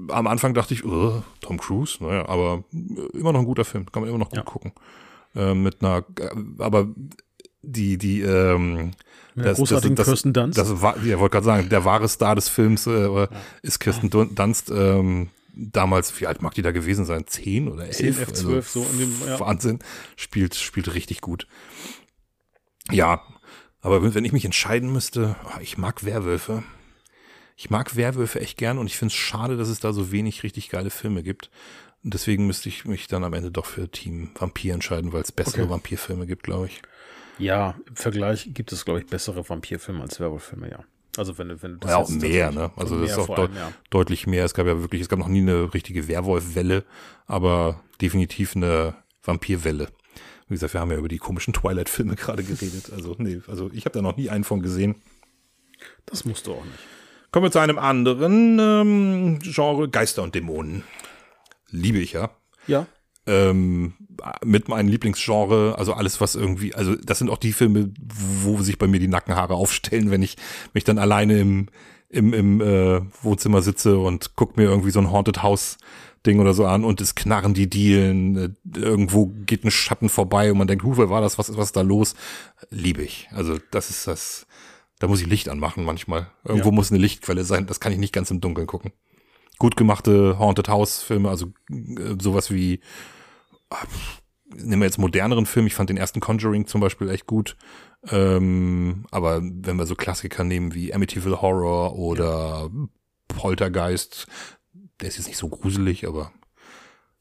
am 0.08 0.26
Anfang 0.26 0.54
dachte 0.54 0.74
ich, 0.74 0.84
uh, 0.84 1.22
Tom 1.40 1.58
Cruise, 1.58 2.02
naja, 2.02 2.28
aber 2.28 2.64
äh, 2.72 3.18
immer 3.18 3.32
noch 3.32 3.40
ein 3.40 3.46
guter 3.46 3.64
Film, 3.64 3.90
kann 3.92 4.02
man 4.02 4.08
immer 4.08 4.18
noch 4.18 4.30
gut 4.30 4.38
Ja. 4.38 4.42
gucken. 4.44 4.72
Ähm, 5.36 5.62
mit 5.62 5.82
einer, 5.82 6.04
äh, 6.20 6.30
aber 6.58 6.88
die, 7.62 7.98
die, 7.98 8.20
ähm, 8.22 8.92
Mit 9.34 9.46
der 9.46 9.54
großartigen 9.54 9.96
Kirsten 9.96 10.32
Dunst. 10.32 10.58
Das 10.58 10.80
war, 10.82 11.02
ja, 11.04 11.18
wollte 11.18 11.32
gerade 11.34 11.44
sagen, 11.46 11.68
der 11.68 11.84
wahre 11.84 12.08
Star 12.08 12.34
des 12.34 12.48
Films 12.48 12.86
äh, 12.86 13.26
ist 13.62 13.80
Kirsten 13.80 14.10
Dun- 14.10 14.34
Dunst. 14.34 14.70
Ähm, 14.70 15.30
damals, 15.54 16.20
wie 16.20 16.26
alt 16.26 16.42
mag 16.42 16.54
die 16.54 16.62
da 16.62 16.70
gewesen 16.72 17.04
sein? 17.04 17.26
Zehn 17.26 17.68
oder 17.68 17.84
elf? 17.84 17.96
10, 17.96 18.14
F12, 18.14 18.62
so 18.62 18.86
in 18.92 18.98
dem, 18.98 19.12
ja. 19.26 19.40
Wahnsinn. 19.40 19.78
Spielt, 20.16 20.54
spielt 20.54 20.94
richtig 20.94 21.20
gut. 21.20 21.46
Ja, 22.90 23.22
aber 23.80 24.02
wenn, 24.02 24.14
wenn 24.14 24.24
ich 24.24 24.32
mich 24.32 24.44
entscheiden 24.44 24.92
müsste, 24.92 25.36
oh, 25.46 25.60
ich 25.60 25.78
mag 25.78 26.04
Werwölfe. 26.04 26.62
Ich 27.56 27.70
mag 27.70 27.94
Werwölfe 27.96 28.40
echt 28.40 28.56
gern 28.58 28.78
und 28.78 28.86
ich 28.86 28.96
finde 28.96 29.12
es 29.12 29.16
schade, 29.18 29.56
dass 29.56 29.68
es 29.68 29.78
da 29.78 29.92
so 29.92 30.10
wenig 30.10 30.42
richtig 30.42 30.70
geile 30.70 30.90
Filme 30.90 31.22
gibt. 31.22 31.50
Und 32.04 32.12
deswegen 32.12 32.46
müsste 32.46 32.68
ich 32.68 32.84
mich 32.84 33.06
dann 33.06 33.24
am 33.24 33.32
Ende 33.32 33.50
doch 33.50 33.64
für 33.64 33.88
Team 33.88 34.30
Vampir 34.38 34.74
entscheiden, 34.74 35.12
weil 35.12 35.22
es 35.22 35.32
bessere 35.32 35.62
Okay. 35.62 35.70
Vampirfilme 35.70 36.26
gibt, 36.26 36.42
glaube 36.42 36.66
ich. 36.66 36.82
Ja, 37.38 37.74
im 37.88 37.96
Vergleich 37.96 38.50
gibt 38.52 38.72
es, 38.72 38.84
glaube 38.84 39.00
ich, 39.00 39.06
bessere 39.06 39.48
Vampirfilme 39.48 40.02
als 40.02 40.20
Werwolffilme, 40.20 40.70
ja. 40.70 40.84
Also 41.16 41.38
wenn 41.38 41.48
du, 41.48 41.62
wenn 41.62 41.72
du 41.72 41.78
das 41.78 41.90
ja, 41.90 41.96
auch 41.96 42.08
jetzt 42.08 42.20
mehr, 42.20 42.50
ne? 42.50 42.72
Also 42.76 43.00
das 43.00 43.12
ist 43.12 43.18
auch 43.18 43.26
deut 43.26 43.50
allem, 43.50 43.56
ja. 43.56 43.72
deutlich 43.90 44.26
mehr. 44.26 44.44
Es 44.44 44.52
gab 44.52 44.66
ja 44.66 44.80
wirklich, 44.80 45.00
es 45.00 45.08
gab 45.08 45.18
noch 45.18 45.28
nie 45.28 45.40
eine 45.40 45.72
richtige 45.72 46.06
Werwolf-Welle, 46.08 46.84
aber 47.26 47.80
definitiv 48.00 48.54
eine 48.54 48.94
Vampirwelle. 49.22 49.88
Wie 50.48 50.54
gesagt, 50.54 50.74
wir 50.74 50.80
haben 50.80 50.90
ja 50.90 50.98
über 50.98 51.08
die 51.08 51.18
komischen 51.18 51.54
Twilight-Filme 51.54 52.14
gerade 52.16 52.44
geredet. 52.44 52.92
Also, 52.94 53.14
nee, 53.18 53.40
also 53.46 53.70
ich 53.72 53.86
habe 53.86 53.94
da 53.94 54.02
noch 54.02 54.16
nie 54.16 54.28
einen 54.28 54.44
von 54.44 54.60
gesehen. 54.60 54.96
Das 56.06 56.24
musst 56.24 56.46
du 56.46 56.52
auch 56.52 56.64
nicht. 56.64 56.78
Kommen 57.30 57.46
wir 57.46 57.50
zu 57.50 57.58
einem 57.58 57.78
anderen 57.78 58.58
ähm, 58.58 59.38
Genre, 59.40 59.88
Geister 59.88 60.22
und 60.22 60.34
Dämonen. 60.34 60.84
Liebe 61.70 61.98
ich 61.98 62.12
ja. 62.12 62.30
Ja. 62.66 62.86
Ähm, 63.26 63.94
mit 64.44 64.68
meinem 64.68 64.88
Lieblingsgenre, 64.88 65.76
also 65.78 65.94
alles, 65.94 66.20
was 66.20 66.34
irgendwie, 66.34 66.74
also 66.74 66.94
das 66.94 67.18
sind 67.18 67.30
auch 67.30 67.38
die 67.38 67.52
Filme, 67.52 67.90
wo 67.98 68.60
sich 68.62 68.78
bei 68.78 68.86
mir 68.86 69.00
die 69.00 69.08
Nackenhaare 69.08 69.54
aufstellen, 69.54 70.10
wenn 70.10 70.22
ich 70.22 70.36
mich 70.74 70.84
dann 70.84 70.98
alleine 70.98 71.38
im, 71.38 71.68
im, 72.10 72.34
im 72.34 72.60
äh, 72.60 73.00
Wohnzimmer 73.22 73.62
sitze 73.62 73.98
und 73.98 74.36
guck 74.36 74.56
mir 74.56 74.64
irgendwie 74.64 74.90
so 74.90 75.00
ein 75.00 75.10
Haunted 75.10 75.42
House 75.42 75.78
Ding 76.26 76.40
oder 76.40 76.54
so 76.54 76.64
an 76.66 76.84
und 76.84 77.00
es 77.00 77.14
knarren 77.14 77.54
die 77.54 77.68
Dielen, 77.68 78.36
äh, 78.36 78.78
irgendwo 78.78 79.26
geht 79.46 79.64
ein 79.64 79.70
Schatten 79.70 80.08
vorbei 80.08 80.50
und 80.50 80.58
man 80.58 80.66
denkt, 80.66 80.84
hu, 80.84 80.96
wer 80.96 81.10
war 81.10 81.20
das, 81.20 81.38
was 81.38 81.48
ist 81.48 81.56
was 81.56 81.66
ist 81.66 81.76
da 81.76 81.82
los? 81.82 82.14
Liebe 82.70 83.02
ich. 83.02 83.28
Also 83.32 83.58
das 83.70 83.90
ist 83.90 84.06
das, 84.06 84.46
da 84.98 85.06
muss 85.06 85.20
ich 85.20 85.26
Licht 85.26 85.48
anmachen 85.48 85.84
manchmal. 85.84 86.28
Irgendwo 86.44 86.70
Ja. 86.70 86.74
muss 86.74 86.90
eine 86.90 87.00
Lichtquelle 87.00 87.44
sein, 87.44 87.66
das 87.66 87.80
kann 87.80 87.92
ich 87.92 87.98
nicht 87.98 88.14
ganz 88.14 88.30
im 88.30 88.40
Dunkeln 88.40 88.66
gucken. 88.66 88.92
Gut 89.58 89.76
gemachte 89.76 90.38
Haunted 90.38 90.68
House 90.68 91.02
Filme, 91.02 91.28
also 91.28 91.52
äh, 91.70 92.16
sowas 92.20 92.50
wie 92.50 92.80
nehmen 94.56 94.82
wir 94.82 94.86
jetzt 94.86 94.98
moderneren 94.98 95.46
Film, 95.46 95.66
ich 95.66 95.74
fand 95.74 95.90
den 95.90 95.96
ersten 95.96 96.20
Conjuring 96.20 96.66
zum 96.66 96.80
Beispiel 96.80 97.08
echt 97.08 97.26
gut. 97.26 97.56
Ähm, 98.08 99.06
aber 99.10 99.40
wenn 99.42 99.76
wir 99.76 99.86
so 99.86 99.94
Klassiker 99.94 100.44
nehmen 100.44 100.74
wie 100.74 100.92
Amityville 100.94 101.40
Horror 101.40 101.96
oder 101.96 102.70
Poltergeist, 103.28 104.26
der 105.00 105.08
ist 105.08 105.16
jetzt 105.16 105.26
nicht 105.26 105.38
so 105.38 105.48
gruselig, 105.48 106.06
aber 106.06 106.32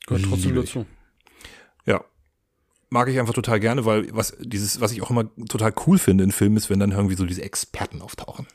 Gehört 0.05 0.25
trotzdem 0.25 0.55
dazu. 0.55 0.86
ja. 1.86 2.03
Mag 2.89 3.09
ich 3.09 3.19
einfach 3.19 3.34
total 3.34 3.59
gerne, 3.59 3.86
weil 3.86 4.15
was 4.15 4.38
dieses, 4.39 4.79
was 4.79 4.91
ich 4.91 5.01
auch 5.01 5.09
immer 5.09 5.27
total 5.49 5.73
cool 5.88 5.97
finde 5.97 6.23
in 6.23 6.31
Filmen, 6.31 6.57
ist, 6.57 6.69
wenn 6.69 6.79
dann 6.79 6.91
irgendwie 6.91 7.15
so 7.15 7.25
diese 7.25 7.41
Experten 7.41 8.03
auftauchen. 8.03 8.45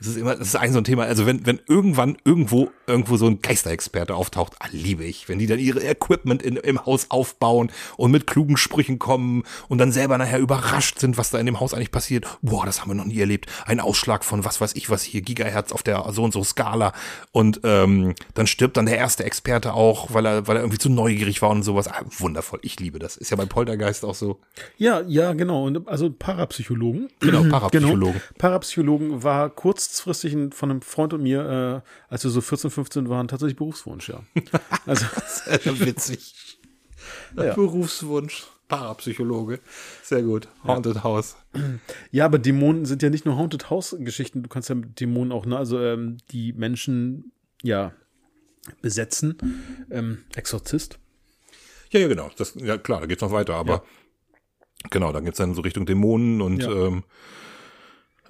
Das 0.00 0.08
ist 0.08 0.16
immer, 0.16 0.34
das 0.34 0.48
ist 0.48 0.56
ein 0.56 0.72
so 0.72 0.78
ein 0.78 0.84
Thema. 0.84 1.04
Also 1.04 1.26
wenn, 1.26 1.46
wenn 1.46 1.60
irgendwann 1.68 2.16
irgendwo, 2.24 2.70
irgendwo 2.86 3.18
so 3.18 3.26
ein 3.26 3.42
Geisterexperte 3.42 4.14
auftaucht, 4.14 4.54
ah, 4.58 4.66
liebe 4.72 5.04
ich. 5.04 5.28
Wenn 5.28 5.38
die 5.38 5.46
dann 5.46 5.58
ihre 5.58 5.80
Equipment 5.80 6.42
in, 6.42 6.56
im 6.56 6.84
Haus 6.86 7.10
aufbauen 7.10 7.70
und 7.98 8.10
mit 8.10 8.26
klugen 8.26 8.56
Sprüchen 8.56 8.98
kommen 8.98 9.44
und 9.68 9.78
dann 9.78 9.92
selber 9.92 10.16
nachher 10.16 10.38
überrascht 10.38 10.98
sind, 10.98 11.18
was 11.18 11.30
da 11.30 11.38
in 11.38 11.46
dem 11.46 11.60
Haus 11.60 11.74
eigentlich 11.74 11.92
passiert. 11.92 12.26
Boah, 12.40 12.64
das 12.64 12.80
haben 12.80 12.90
wir 12.90 12.94
noch 12.94 13.04
nie 13.04 13.20
erlebt. 13.20 13.46
Ein 13.66 13.80
Ausschlag 13.80 14.24
von 14.24 14.44
was 14.44 14.60
weiß 14.60 14.74
ich 14.74 14.88
was 14.88 15.02
hier, 15.02 15.20
Gigahertz 15.20 15.72
auf 15.72 15.82
der 15.82 16.04
so 16.12 16.24
und 16.24 16.32
so 16.32 16.42
Skala. 16.42 16.92
Und 17.32 17.60
ähm, 17.64 18.14
dann 18.32 18.46
stirbt 18.46 18.78
dann 18.78 18.86
der 18.86 18.96
erste 18.96 19.24
Experte 19.24 19.74
auch, 19.74 20.14
weil 20.14 20.24
er, 20.24 20.48
weil 20.48 20.56
er 20.56 20.62
irgendwie 20.62 20.78
zu 20.78 20.88
neugierig 20.88 21.42
war 21.42 21.50
und 21.50 21.62
sowas. 21.62 21.88
Ah, 21.88 22.02
wundervoll. 22.18 22.60
Ich 22.62 22.80
liebe 22.80 22.98
das. 22.98 23.18
Ist 23.18 23.30
ja 23.30 23.36
bei 23.36 23.44
Poltergeist 23.44 24.04
auch 24.04 24.14
so. 24.14 24.40
Ja, 24.78 25.02
ja, 25.06 25.34
genau. 25.34 25.66
Und 25.66 25.86
also 25.88 26.10
Parapsychologen. 26.10 27.08
Genau, 27.20 27.44
Parapsychologen. 27.44 27.90
Genau. 28.00 28.14
Parapsychologen 28.38 29.22
war 29.22 29.50
kurzfristig 29.90 30.36
von 30.54 30.70
einem 30.70 30.82
Freund 30.82 31.12
und 31.12 31.22
mir, 31.22 31.82
äh, 31.82 32.12
als 32.12 32.22
wir 32.24 32.30
so 32.30 32.40
14, 32.40 32.70
15 32.70 33.08
waren, 33.08 33.28
tatsächlich 33.28 33.56
Berufswunsch, 33.56 34.08
ja. 34.08 34.22
Also, 34.86 35.06
Witzig. 35.80 36.34
Ja. 37.36 37.54
Berufswunsch. 37.54 38.46
Parapsychologe. 38.68 39.58
Sehr 40.02 40.22
gut. 40.22 40.48
Haunted 40.64 41.02
House. 41.02 41.36
ja, 42.12 42.24
aber 42.26 42.38
Dämonen 42.38 42.84
sind 42.84 43.02
ja 43.02 43.10
nicht 43.10 43.24
nur 43.24 43.36
Haunted 43.36 43.70
House-Geschichten. 43.70 44.42
Du 44.42 44.48
kannst 44.48 44.68
ja 44.68 44.74
mit 44.74 45.00
Dämonen 45.00 45.32
auch, 45.32 45.46
ne, 45.46 45.56
also 45.56 45.80
ähm, 45.80 46.18
die 46.30 46.52
Menschen, 46.52 47.32
ja, 47.62 47.92
besetzen. 48.82 49.38
Ähm, 49.90 50.18
Exorzist. 50.36 50.98
Ja, 51.90 52.00
ja, 52.00 52.08
genau. 52.08 52.30
Das, 52.36 52.54
ja, 52.54 52.78
klar, 52.78 53.00
da 53.00 53.06
geht's 53.06 53.22
noch 53.22 53.32
weiter, 53.32 53.54
aber 53.54 53.82
genau, 54.90 55.10
dann 55.12 55.24
geht's 55.24 55.38
dann 55.38 55.54
so 55.54 55.62
Richtung 55.62 55.86
Dämonen 55.86 56.40
und 56.42 56.62
Ja. 56.62 56.70
ähm, 56.70 57.04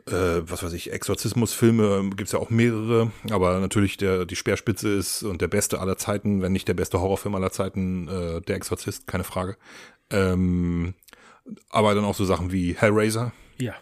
äh, 0.07 0.43
was 0.49 0.63
weiß 0.63 0.73
ich, 0.73 0.93
Exorzismusfilme 0.93 1.97
ähm, 1.99 2.17
gibt's 2.17 2.33
ja 2.33 2.39
auch 2.39 2.51
mehrere, 2.51 3.11
aber 3.31 3.59
natürlich 3.61 3.97
der 3.97 4.25
die 4.27 4.37
Speerspitze 4.37 4.89
ist 4.89 5.23
und 5.23 5.41
der 5.41 5.49
beste 5.49 5.81
aller 5.81 5.97
Zeiten, 5.97 6.43
wenn 6.43 6.53
nicht 6.53 6.69
der 6.69 6.75
beste 6.75 7.01
Horrorfilm 7.01 7.35
aller 7.35 7.51
Zeiten, 7.51 8.09
äh, 8.09 8.41
der 8.41 8.57
Exorzist, 8.57 9.07
keine 9.07 9.25
Frage. 9.25 9.57
Ähm, 10.11 10.95
aber 11.71 11.95
dann 11.95 12.05
auch 12.05 12.15
so 12.15 12.25
Sachen 12.25 12.53
wie 12.53 12.75
Hellraiser, 12.75 13.33
Ja. 13.59 13.75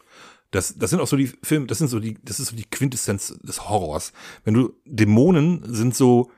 Das, 0.50 0.78
das 0.78 0.90
sind 0.90 1.00
auch 1.00 1.06
so 1.06 1.16
die 1.16 1.30
Filme, 1.42 1.66
das 1.66 1.76
sind 1.78 1.88
so 1.88 2.00
die, 2.00 2.16
das 2.22 2.40
ist 2.40 2.48
so 2.48 2.56
die 2.56 2.64
Quintessenz 2.64 3.38
des 3.42 3.68
Horrors. 3.68 4.12
Wenn 4.44 4.54
du 4.54 4.72
Dämonen 4.86 5.62
sind 5.66 5.94
so, 5.94 6.30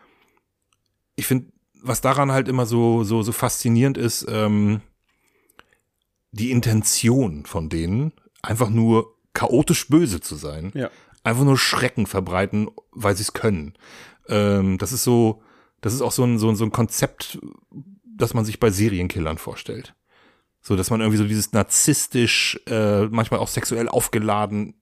ich 1.14 1.28
finde, 1.28 1.53
was 1.81 2.01
daran 2.01 2.33
halt 2.33 2.49
immer 2.49 2.66
so 2.66 3.05
so 3.05 3.22
so 3.22 3.31
faszinierend 3.31 3.97
ist, 3.97 4.26
ähm, 4.28 4.81
die 6.33 6.51
Intention 6.51 7.47
von 7.47 7.68
denen, 7.68 8.12
einfach 8.43 8.68
nur 8.68 9.14
chaotisch 9.35 9.89
böse 9.89 10.20
zu 10.20 10.35
sein, 10.37 10.72
Ja. 10.74 10.91
einfach 11.24 11.45
nur 11.45 11.59
Schrecken 11.59 12.07
verbreiten, 12.07 12.68
weil 12.93 13.16
sie 13.16 13.22
es 13.22 13.33
können. 13.33 13.74
Ähm, 14.28 14.78
das 14.78 14.93
ist 14.93 15.05
so, 15.05 15.43
das 15.81 15.95
ist 15.95 16.03
auch 16.03 16.12
so 16.12 16.24
ein 16.24 16.39
so 16.39 16.49
ein 16.49 16.57
so 16.57 16.64
ein 16.64 16.72
Konzept, 16.72 17.39
das 18.05 18.35
man 18.35 18.45
sich 18.45 18.61
bei 18.61 18.70
Serienkillern 18.70 19.39
vorstellt. 19.39 19.95
So, 20.62 20.76
dass 20.76 20.91
man 20.91 21.01
irgendwie 21.01 21.16
so 21.16 21.24
dieses 21.26 21.53
narzisstisch, 21.53 22.61
äh, 22.66 23.07
manchmal 23.07 23.41
auch 23.41 23.49
sexuell 23.49 23.89
aufgeladen, 23.89 24.74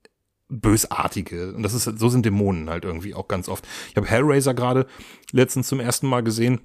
bösartige. 0.49 1.53
Und 1.53 1.63
das 1.63 1.73
ist, 1.73 1.83
so 1.99 2.09
sind 2.09 2.25
Dämonen 2.25 2.69
halt 2.69 2.83
irgendwie 2.83 3.13
auch 3.13 3.27
ganz 3.27 3.47
oft. 3.47 3.65
Ich 3.89 3.95
habe 3.95 4.07
Hellraiser 4.07 4.53
gerade 4.53 4.87
letztens 5.31 5.67
zum 5.67 5.79
ersten 5.79 6.07
Mal 6.07 6.21
gesehen. 6.21 6.59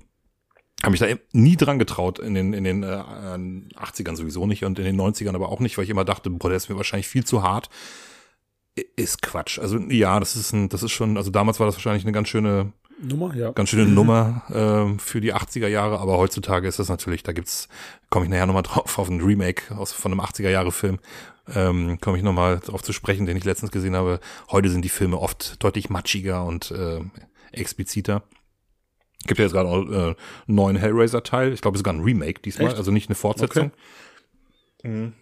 Habe 0.84 0.90
mich 0.90 1.00
da 1.00 1.06
eben 1.06 1.20
nie 1.32 1.56
dran 1.56 1.78
getraut, 1.78 2.18
in 2.18 2.34
den, 2.34 2.52
in 2.52 2.64
den 2.64 2.82
äh, 2.82 2.86
80ern 2.86 4.16
sowieso 4.16 4.46
nicht 4.46 4.64
und 4.64 4.78
in 4.78 4.84
den 4.84 5.00
90ern 5.00 5.34
aber 5.34 5.48
auch 5.48 5.60
nicht, 5.60 5.78
weil 5.78 5.84
ich 5.84 5.90
immer 5.90 6.04
dachte, 6.04 6.28
boah, 6.28 6.48
der 6.48 6.58
ist 6.58 6.68
mir 6.68 6.76
wahrscheinlich 6.76 7.08
viel 7.08 7.24
zu 7.24 7.42
hart. 7.42 7.70
Ist 8.96 9.22
Quatsch. 9.22 9.58
Also 9.58 9.78
ja, 9.78 10.20
das 10.20 10.36
ist 10.36 10.52
ein, 10.52 10.68
das 10.68 10.82
ist 10.82 10.92
schon, 10.92 11.16
also 11.16 11.30
damals 11.30 11.58
war 11.58 11.66
das 11.66 11.76
wahrscheinlich 11.76 12.04
eine 12.04 12.12
ganz 12.12 12.28
schöne 12.28 12.72
Nummer, 13.00 13.34
ja. 13.34 13.50
ganz 13.52 13.70
schöne 13.70 13.86
Nummer 13.86 14.42
ähm, 14.52 14.98
für 14.98 15.22
die 15.22 15.34
80er 15.34 15.68
Jahre, 15.68 16.00
aber 16.00 16.18
heutzutage 16.18 16.68
ist 16.68 16.78
das 16.78 16.88
natürlich, 16.88 17.22
da 17.22 17.32
gibt's, 17.32 17.68
komme 18.10 18.26
ich 18.26 18.30
nachher 18.30 18.46
nochmal 18.46 18.62
drauf, 18.62 18.98
auf 18.98 19.08
ein 19.08 19.22
Remake 19.22 19.74
aus 19.76 19.92
von 19.92 20.12
einem 20.12 20.20
80er 20.20 20.50
Jahre 20.50 20.70
Film, 20.70 20.98
ähm, 21.54 21.98
komme 22.00 22.18
ich 22.18 22.22
nochmal 22.22 22.60
darauf 22.60 22.82
zu 22.82 22.92
sprechen, 22.92 23.26
den 23.26 23.36
ich 23.36 23.44
letztens 23.44 23.72
gesehen 23.72 23.96
habe. 23.96 24.20
Heute 24.50 24.68
sind 24.70 24.84
die 24.84 24.90
Filme 24.90 25.18
oft 25.18 25.62
deutlich 25.62 25.88
matschiger 25.88 26.44
und 26.44 26.70
äh, 26.70 27.00
expliziter. 27.52 28.22
Gibt 29.26 29.38
ja 29.38 29.44
jetzt 29.44 29.52
gerade 29.52 29.68
auch 29.68 29.86
äh, 29.88 29.94
einen 29.94 30.16
neuen 30.46 30.76
Hellraiser-Teil. 30.76 31.52
Ich 31.52 31.60
glaube, 31.60 31.78
sogar 31.78 31.94
ein 31.94 32.00
Remake 32.00 32.42
diesmal, 32.42 32.68
Echt? 32.68 32.76
also 32.76 32.90
nicht 32.90 33.08
eine 33.08 33.14
Fortsetzung. 33.14 33.72
Mhm. 34.82 35.14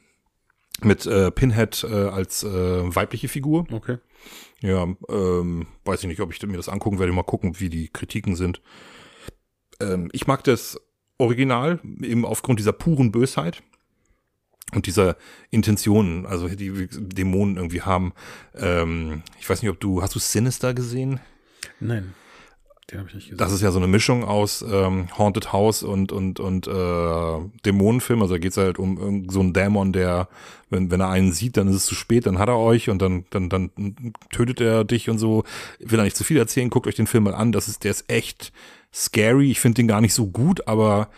Mit 0.82 1.07
äh, 1.07 1.30
Pinhead 1.30 1.84
äh, 1.84 2.09
als 2.09 2.42
äh, 2.42 2.48
weibliche 2.94 3.28
Figur. 3.28 3.66
Okay. 3.70 3.98
Ja, 4.61 4.86
ähm, 5.09 5.66
weiß 5.84 6.00
ich 6.03 6.09
nicht, 6.09 6.20
ob 6.20 6.32
ich 6.32 6.42
mir 6.42 6.57
das 6.57 6.68
angucken 6.68 6.98
werde. 6.98 7.12
Mal 7.12 7.22
gucken, 7.22 7.61
wie 7.61 7.68
die 7.68 7.88
Kritiken 7.88 8.36
sind. 8.36 8.61
Ähm, 9.80 10.09
ich 10.12 10.26
mag 10.26 10.42
das 10.44 10.80
Original 11.18 11.80
eben 12.00 12.24
aufgrund 12.24 12.59
dieser 12.59 12.72
puren 12.72 13.12
Bösheit 13.12 13.62
und 14.74 14.86
dieser 14.86 15.16
Intentionen, 15.50 16.26
also 16.26 16.48
die 16.48 16.88
Dämonen 16.90 17.57
irgendwie 17.57 17.82
haben. 17.82 18.12
Ähm, 18.55 19.22
ich 19.38 19.48
weiß 19.48 19.62
nicht, 19.62 19.70
ob 19.70 19.78
du, 19.80 20.03
hast 20.03 20.14
du 20.14 20.18
Sinister 20.18 20.74
gesehen? 20.74 21.20
Nein. 21.78 22.14
Den 22.91 22.99
habe 22.99 23.09
ich 23.09 23.14
nicht 23.14 23.24
gesehen. 23.26 23.39
Das 23.39 23.53
ist 23.53 23.62
ja 23.62 23.70
so 23.70 23.78
eine 23.78 23.87
Mischung 23.87 24.24
aus 24.24 24.62
ähm, 24.68 25.07
Haunted 25.16 25.53
House 25.53 25.83
und 25.83 26.11
und 26.11 26.41
und 26.41 26.66
äh, 26.66 27.39
Dämonenfilm. 27.64 28.20
Also 28.22 28.35
da 28.35 28.39
geht's 28.39 28.57
halt 28.57 28.78
um 28.78 29.30
so 29.30 29.41
einen 29.41 29.53
Dämon, 29.53 29.93
der, 29.93 30.28
wenn 30.68 30.91
wenn 30.91 31.01
er 31.01 31.09
einen 31.09 31.33
sieht, 31.33 31.57
dann 31.57 31.68
ist 31.68 31.76
es 31.76 31.87
zu 31.87 31.95
spät, 31.95 32.26
dann 32.26 32.39
hat 32.39 32.49
er 32.49 32.59
euch 32.59 32.91
und 32.91 33.01
dann 33.01 33.24
dann 33.30 33.49
dann 33.49 33.70
tötet 34.30 34.61
er 34.61 34.85
dich 34.85 35.09
und 35.09 35.18
so. 35.18 35.45
Ich 35.78 35.91
will 35.91 35.97
da 35.97 36.05
nicht 36.05 36.16
zu 36.16 36.24
viel 36.24 36.37
erzählen. 36.37 36.70
Guckt 36.70 36.87
euch 36.87 36.97
den 36.97 37.07
Film 37.07 37.24
mal 37.24 37.35
an. 37.35 37.53
Das 37.53 37.68
ist 37.68 37.85
der 37.85 37.93
ist 37.93 38.11
echt 38.11 38.53
scary. 38.93 39.51
Ich 39.51 39.61
finde 39.61 39.76
den 39.76 39.89
gar 39.89 40.01
nicht 40.01 40.14
so 40.14 40.26
gut, 40.26 40.66
aber 40.66 41.09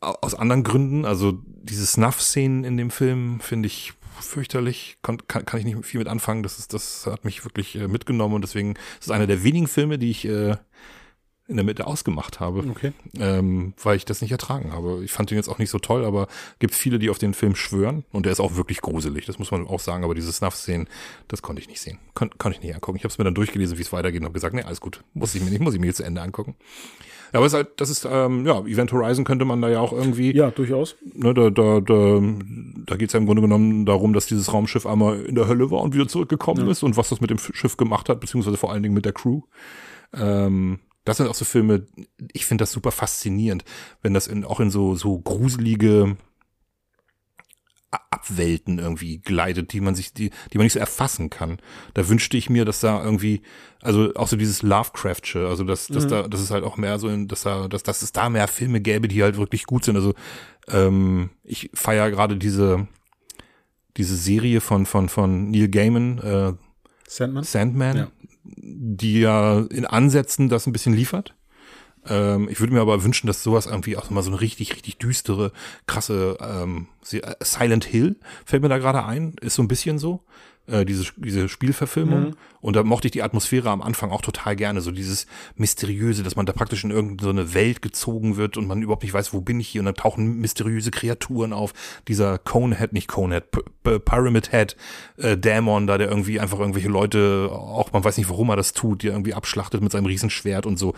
aus 0.00 0.34
anderen 0.34 0.64
Gründen. 0.64 1.04
Also 1.04 1.38
diese 1.44 1.84
Snuff-Szenen 1.84 2.64
in 2.64 2.76
dem 2.76 2.90
Film 2.90 3.40
finde 3.40 3.66
ich 3.66 3.92
fürchterlich, 4.20 4.98
kann, 5.02 5.18
kann, 5.28 5.44
kann 5.44 5.60
ich 5.60 5.66
nicht 5.66 5.84
viel 5.84 5.98
mit 5.98 6.08
anfangen. 6.08 6.42
Das 6.42 6.58
ist, 6.58 6.72
das 6.74 7.06
hat 7.06 7.24
mich 7.24 7.44
wirklich 7.44 7.76
äh, 7.76 7.88
mitgenommen 7.88 8.34
und 8.34 8.42
deswegen 8.42 8.72
ist 8.74 9.06
es 9.06 9.10
einer 9.10 9.26
der 9.26 9.42
wenigen 9.44 9.66
Filme, 9.66 9.98
die 9.98 10.10
ich 10.10 10.24
äh, 10.26 10.56
in 11.48 11.56
der 11.56 11.64
Mitte 11.64 11.88
ausgemacht 11.88 12.38
habe, 12.38 12.60
Okay. 12.70 12.92
ähm, 13.18 13.74
weil 13.82 13.96
ich 13.96 14.04
das 14.04 14.22
nicht 14.22 14.30
ertragen 14.30 14.72
habe. 14.72 15.02
Ich 15.02 15.10
fand 15.10 15.32
ihn 15.32 15.36
jetzt 15.36 15.48
auch 15.48 15.58
nicht 15.58 15.70
so 15.70 15.80
toll, 15.80 16.04
aber 16.04 16.28
gibt 16.60 16.74
viele, 16.76 17.00
die 17.00 17.10
auf 17.10 17.18
den 17.18 17.34
Film 17.34 17.56
schwören 17.56 18.04
und 18.12 18.24
der 18.24 18.30
ist 18.32 18.38
auch 18.38 18.54
wirklich 18.54 18.80
gruselig, 18.80 19.26
das 19.26 19.40
muss 19.40 19.50
man 19.50 19.66
auch 19.66 19.80
sagen, 19.80 20.04
aber 20.04 20.14
diese 20.14 20.32
Snuff-Szenen, 20.32 20.88
das 21.26 21.42
konnte 21.42 21.60
ich 21.60 21.66
nicht 21.68 21.80
sehen. 21.80 21.98
Kon 22.14 22.30
konnte 22.38 22.56
ich 22.58 22.62
nicht 22.64 22.72
angucken. 22.72 22.96
Ich 22.98 23.02
habe 23.02 23.10
es 23.10 23.18
mir 23.18 23.24
dann 23.24 23.34
durchgelesen, 23.34 23.78
wie 23.78 23.82
es 23.82 23.92
weitergeht 23.92 24.20
und 24.20 24.26
habe 24.26 24.34
gesagt, 24.34 24.54
nee, 24.54 24.62
alles 24.62 24.80
gut, 24.80 25.02
muss 25.12 25.34
ich 25.34 25.42
mir 25.42 25.50
nicht, 25.50 25.60
muss 25.60 25.74
ich 25.74 25.80
mir 25.80 25.88
jetzt 25.88 25.96
zu 25.96 26.04
Ende 26.04 26.22
angucken. 26.22 26.54
Ja, 27.32 27.38
aber 27.38 27.46
es 27.46 27.52
ist 27.52 27.56
halt, 27.56 27.68
das 27.80 27.90
ist, 27.90 28.06
ähm, 28.10 28.44
ja, 28.46 28.60
Event 28.66 28.92
Horizon 28.92 29.24
könnte 29.24 29.44
man 29.44 29.60
da 29.62 29.68
ja 29.68 29.80
auch 29.80 29.92
irgendwie 29.92 30.34
Ja, 30.34 30.50
durchaus. 30.50 30.96
ne, 31.14 31.32
da, 31.34 31.50
da, 31.50 31.80
da, 31.80 32.20
da 32.86 32.96
geht 32.96 33.08
es 33.08 33.12
ja 33.12 33.20
im 33.20 33.26
Grunde 33.26 33.42
genommen 33.42 33.86
darum, 33.86 34.12
dass 34.12 34.26
dieses 34.26 34.52
Raumschiff 34.52 34.86
einmal 34.86 35.20
in 35.22 35.34
der 35.34 35.46
Hölle 35.48 35.70
war 35.70 35.80
und 35.80 35.94
wieder 35.94 36.08
zurückgekommen 36.08 36.68
ist 36.68 36.82
und 36.82 36.96
was 36.96 37.08
das 37.08 37.20
mit 37.20 37.30
dem 37.30 37.38
Schiff 37.38 37.76
gemacht 37.76 38.08
hat, 38.08 38.20
beziehungsweise 38.20 38.56
vor 38.56 38.72
allen 38.72 38.82
Dingen 38.82 38.94
mit 38.94 39.04
der 39.04 39.12
Crew. 39.12 39.42
Ähm, 40.12 40.80
das 41.04 41.16
sind 41.16 41.28
auch 41.28 41.34
so 41.34 41.44
Filme, 41.44 41.86
ich 42.32 42.44
finde 42.46 42.62
das 42.62 42.72
super 42.72 42.90
faszinierend, 42.90 43.64
wenn 44.02 44.12
das 44.14 44.26
in, 44.26 44.44
auch 44.44 44.60
in 44.60 44.70
so, 44.70 44.94
so 44.94 45.18
gruselige 45.18 46.16
Abwelten 47.90 48.78
irgendwie 48.78 49.18
gleitet, 49.18 49.72
die 49.72 49.80
man 49.80 49.94
sich, 49.94 50.12
die, 50.12 50.30
die 50.52 50.58
man 50.58 50.64
nicht 50.64 50.74
so 50.74 50.78
erfassen 50.78 51.28
kann. 51.30 51.58
Da 51.94 52.08
wünschte 52.08 52.36
ich 52.36 52.48
mir, 52.48 52.64
dass 52.64 52.80
da 52.80 53.02
irgendwie, 53.02 53.42
also 53.82 54.14
auch 54.14 54.28
so 54.28 54.36
dieses 54.36 54.62
Lovecraftsche, 54.62 55.48
also 55.48 55.64
dass, 55.64 55.88
dass 55.88 56.06
da, 56.06 56.28
dass 56.28 56.40
es 56.40 56.50
halt 56.50 56.62
auch 56.64 56.76
mehr 56.76 56.98
so 56.98 57.08
in, 57.08 57.26
dass 57.28 57.42
da, 57.42 57.66
dass, 57.68 57.82
dass 57.82 58.02
es 58.02 58.12
da 58.12 58.28
mehr 58.28 58.46
Filme 58.46 58.80
gäbe, 58.80 59.08
die 59.08 59.22
halt 59.22 59.36
wirklich 59.36 59.64
gut 59.64 59.84
sind. 59.84 59.96
Also 59.96 60.14
ähm, 60.68 61.30
ich 61.42 61.70
feiere 61.74 62.10
gerade 62.10 62.36
diese, 62.36 62.86
diese 63.96 64.16
Serie 64.16 64.60
von, 64.60 64.86
von, 64.86 65.08
von 65.08 65.50
Neil 65.50 65.68
Gaiman, 65.68 66.18
äh, 66.18 66.52
Sandman? 67.08 67.42
Sandman, 67.44 67.96
Ja. 67.96 68.08
die 68.44 69.20
ja 69.20 69.60
in 69.70 69.84
Ansätzen 69.84 70.48
das 70.48 70.66
ein 70.66 70.72
bisschen 70.72 70.94
liefert. 70.94 71.34
Ähm, 72.06 72.48
ich 72.50 72.60
würde 72.60 72.72
mir 72.72 72.80
aber 72.80 73.04
wünschen, 73.04 73.26
dass 73.26 73.42
sowas 73.42 73.66
irgendwie 73.66 73.96
auch 73.96 74.10
mal 74.10 74.22
so 74.22 74.30
eine 74.30 74.40
richtig, 74.40 74.72
richtig 74.74 74.98
düstere, 74.98 75.52
krasse 75.86 76.38
ähm, 76.40 76.88
äh, 77.12 77.34
Silent 77.42 77.84
Hill 77.84 78.16
fällt 78.44 78.62
mir 78.62 78.68
da 78.68 78.78
gerade 78.78 79.04
ein, 79.04 79.34
ist 79.40 79.54
so 79.54 79.62
ein 79.62 79.68
bisschen 79.68 79.98
so. 79.98 80.24
Äh, 80.66 80.84
diese, 80.84 81.06
diese 81.16 81.48
Spielverfilmung. 81.48 82.20
Mhm. 82.20 82.36
Und 82.60 82.76
da 82.76 82.84
mochte 82.84 83.08
ich 83.08 83.12
die 83.12 83.22
Atmosphäre 83.22 83.70
am 83.70 83.82
Anfang 83.82 84.10
auch 84.10 84.20
total 84.20 84.54
gerne. 84.54 84.82
So 84.82 84.90
dieses 84.90 85.26
Mysteriöse, 85.56 86.22
dass 86.22 86.36
man 86.36 86.46
da 86.46 86.52
praktisch 86.52 86.84
in 86.84 86.90
irgendeine 86.90 87.54
Welt 87.54 87.82
gezogen 87.82 88.36
wird 88.36 88.56
und 88.56 88.66
man 88.66 88.82
überhaupt 88.82 89.02
nicht 89.02 89.14
weiß, 89.14 89.32
wo 89.32 89.40
bin 89.40 89.58
ich 89.58 89.68
hier. 89.68 89.80
Und 89.80 89.86
dann 89.86 89.94
tauchen 89.94 90.38
mysteriöse 90.38 90.90
Kreaturen 90.90 91.52
auf. 91.52 91.72
Dieser 92.06 92.38
Conehead, 92.38 92.92
nicht 92.92 93.08
Conehead, 93.08 93.50
P 93.50 93.60
P 93.82 93.98
Pyramid 93.98 94.52
Head, 94.52 94.76
äh, 95.16 95.36
Dämon 95.36 95.86
da, 95.86 95.98
der 95.98 96.08
irgendwie 96.08 96.38
einfach 96.38 96.58
irgendwelche 96.60 96.90
Leute, 96.90 97.48
auch 97.50 97.92
man 97.92 98.04
weiß 98.04 98.18
nicht, 98.18 98.28
warum 98.28 98.50
er 98.50 98.56
das 98.56 98.72
tut, 98.74 99.02
die 99.02 99.08
irgendwie 99.08 99.34
abschlachtet 99.34 99.80
mit 99.82 99.90
seinem 99.90 100.06
Riesenschwert 100.06 100.66
und 100.66 100.78
so. 100.78 100.94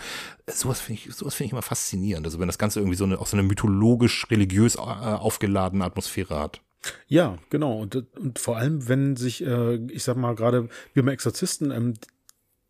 Äh, 0.47 0.53
Sowas 0.53 0.81
finde 0.81 1.01
ich, 1.01 1.15
sowas 1.15 1.35
finde 1.35 1.47
ich 1.47 1.53
immer 1.53 1.63
faszinierend. 1.63 2.27
Also 2.27 2.41
wenn 2.41 2.49
das 2.49 2.59
Ganze 2.59 2.81
irgendwie 2.81 2.97
so 2.97 3.05
eine, 3.05 3.19
auch 3.19 3.27
so 3.29 3.37
eine 3.37 3.45
mythologisch-religiös 3.45 4.75
äh, 4.75 4.81
aufgeladene 4.81 5.85
Atmosphäre 5.85 6.39
hat. 6.39 6.61
Ja, 7.07 7.39
genau. 7.51 7.79
Und, 7.79 7.97
und 8.17 8.39
vor 8.39 8.57
allem, 8.57 8.89
wenn 8.89 9.17
sich, 9.17 9.45
äh, 9.45 9.77
ich 9.87 10.03
sag 10.03 10.17
mal, 10.17 10.35
gerade 10.35 10.69
wie 10.95 11.01
beim 11.01 11.09
Exorzisten, 11.09 11.71
ähm, 11.71 11.95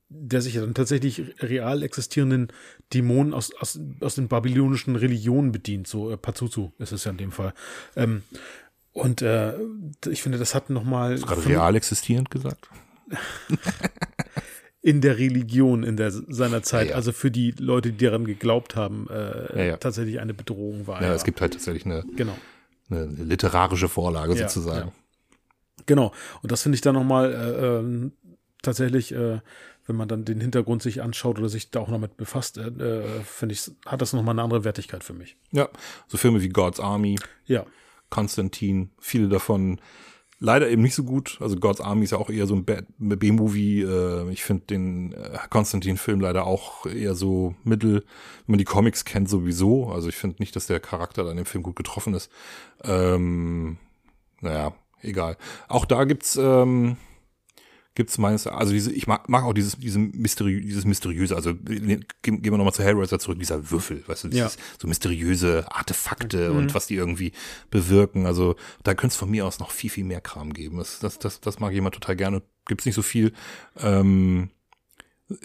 der 0.09 0.43
sich 0.43 0.55
ja 0.55 0.61
dann 0.61 0.75
tatsächlich 0.75 1.23
real 1.41 1.83
existierenden 1.83 2.49
Dämonen 2.93 3.33
aus, 3.33 3.55
aus, 3.59 3.81
aus 4.01 4.15
den 4.15 4.29
babylonischen 4.29 4.97
Religionen 4.97 5.53
bedient, 5.53 5.87
so 5.87 6.11
äh, 6.11 6.17
Pazuzu 6.17 6.73
ist 6.79 6.93
es 6.93 7.05
ja 7.05 7.11
in 7.11 7.17
dem 7.17 7.33
Fall. 7.33 7.55
Ähm, 7.97 8.23
und 8.93 9.23
äh, 9.23 9.55
ich 10.11 10.23
finde, 10.23 10.39
das 10.39 10.55
hat 10.55 10.69
nochmal 10.69 11.19
Gerade 11.19 11.47
real 11.47 11.75
existierend 11.77 12.31
gesagt. 12.31 12.69
in 14.83 15.01
der 15.01 15.17
Religion 15.17 15.83
in 15.83 15.97
der 15.97 16.11
seiner 16.11 16.63
Zeit, 16.63 16.87
Ja, 16.87 16.91
ja. 16.91 16.97
also 16.97 17.13
für 17.13 17.31
die 17.31 17.53
Leute, 17.53 17.93
die 17.93 18.05
daran 18.05 18.27
geglaubt 18.27 18.77
haben, 18.77 19.09
äh, 19.09 19.69
ja. 19.69 19.77
tatsächlich 19.77 20.21
eine 20.21 20.35
Bedrohung 20.35 20.87
war. 20.87 21.03
Ja, 21.03 21.15
es 21.15 21.25
gibt 21.25 21.41
halt 21.41 21.55
tatsächlich 21.55 21.87
eine, 21.87 22.05
genau. 22.17 22.37
Eine 22.93 23.07
literarische 23.25 23.89
Vorlage 23.89 24.35
Ja, 24.35 24.49
sozusagen. 24.49 24.89
ja. 24.89 24.93
Genau. 25.87 26.13
Und 26.43 26.53
das 26.53 26.63
finde 26.63 26.77
ich 26.77 26.83
dann 26.83 26.95
nochmal 26.95 27.33
äh, 27.33 27.67
ähm, 27.79 28.13
tatsächlich, 28.63 29.13
äh, 29.13 29.41
wenn 29.87 29.97
man 29.97 30.07
dann 30.07 30.25
den 30.25 30.41
Hintergrund 30.41 30.81
sich 30.83 31.03
anschaut 31.03 31.39
oder 31.39 31.49
sich 31.49 31.71
da 31.71 31.81
auch 31.81 31.89
noch 31.89 31.99
mit 31.99 32.17
befasst, 32.17 32.57
äh, 32.59 32.69
äh, 32.69 33.05
finde 33.25 33.55
ich, 33.55 33.71
hat 33.87 34.01
das 34.01 34.13
nochmal 34.13 34.35
eine 34.35 34.43
andere 34.43 34.63
Wertigkeit 34.65 35.03
für 35.03 35.13
mich. 35.15 35.37
Ja, 35.51 35.69
so 36.07 36.19
Filme 36.19 36.41
wie 36.43 36.51
God's 36.51 36.79
Army, 36.79 37.19
Ja. 37.47 37.67
Konstantin, 38.11 38.91
viele 39.01 39.29
davon 39.29 39.81
leider 40.43 40.69
eben 40.69 40.83
nicht 40.83 40.97
so 40.97 41.05
gut. 41.05 41.39
Also 41.41 41.57
God's 41.57 41.81
Army 41.81 42.05
ist 42.05 42.11
ja 42.11 42.19
auch 42.19 42.29
eher 42.29 42.47
so 42.47 42.57
ein 42.57 42.65
B-Movie. 42.99 43.83
Äh, 43.83 44.31
ich 44.31 44.43
finde 44.43 44.65
den 44.67 45.13
äh, 45.13 45.39
Konstantin-Film 45.49 46.21
leider 46.21 46.47
auch 46.47 46.85
eher 46.85 47.15
so 47.15 47.55
mittel, 47.63 47.95
wenn 48.47 48.55
man 48.55 48.59
die 48.59 48.65
Comics 48.65 49.05
kennt 49.05 49.31
sowieso. 49.31 49.89
Also 49.89 50.09
ich 50.09 50.17
finde 50.17 50.37
nicht, 50.41 50.57
dass 50.57 50.67
der 50.67 50.81
Charakter 50.81 51.23
da 51.23 51.31
in 51.31 51.37
dem 51.37 51.47
Film 51.47 51.63
gut 51.63 51.77
getroffen 51.77 52.15
ist. 52.15 52.31
Ähm, 52.83 53.79
naja, 54.41 54.75
egal. 55.01 55.37
Auch 55.69 55.85
da 55.85 56.05
gibt's 56.05 56.37
ähm, 56.37 56.97
gibt's 57.95 58.19
meines, 58.19 58.47
also 58.47 58.73
diese, 58.73 58.93
ich 58.93 59.07
mag, 59.07 59.29
mag 59.29 59.45
auch 59.45 59.53
dieses, 59.53 59.77
diese 59.79 59.99
Mysteriö 59.99 60.61
dieses 60.61 60.85
mysteriöse, 60.85 61.37
also 61.37 61.55
gehen, 61.55 62.07
gehen 62.23 62.43
wir 62.43 62.57
nochmal 62.57 62.73
zu 62.73 62.83
Hellraiser 62.83 63.19
zurück, 63.19 63.39
dieser 63.39 63.71
Würfel, 63.71 64.03
weißt 64.07 64.25
du, 64.25 64.29
dieses, 64.29 64.57
so 64.81 64.89
mysteriöse 64.89 65.67
Artefakte 65.71 66.53
und 66.53 66.75
was 66.75 66.87
die 66.87 66.97
irgendwie 66.97 67.33
bewirken. 67.71 68.27
Also 68.27 68.57
da 68.83 68.95
könnte 68.95 69.13
es 69.13 69.17
von 69.17 69.31
mir 69.31 69.47
aus 69.47 69.59
noch 69.59 69.71
viel, 69.71 69.91
viel 69.91 70.05
mehr 70.05 70.21
Kram 70.21 70.53
geben. 70.53 70.79
Das, 70.79 71.01
das, 71.01 71.19
das, 71.19 71.41
das 71.41 71.61
mag 71.61 71.73
ich 71.73 71.79
immer 71.79 71.91
total 71.91 72.17
gerne. 72.17 72.43
Gibt's 72.67 72.87
nicht 72.87 72.95
so 72.95 73.03
viel. 73.03 73.33
Ähm, 73.79 74.51
äh, 75.31 75.37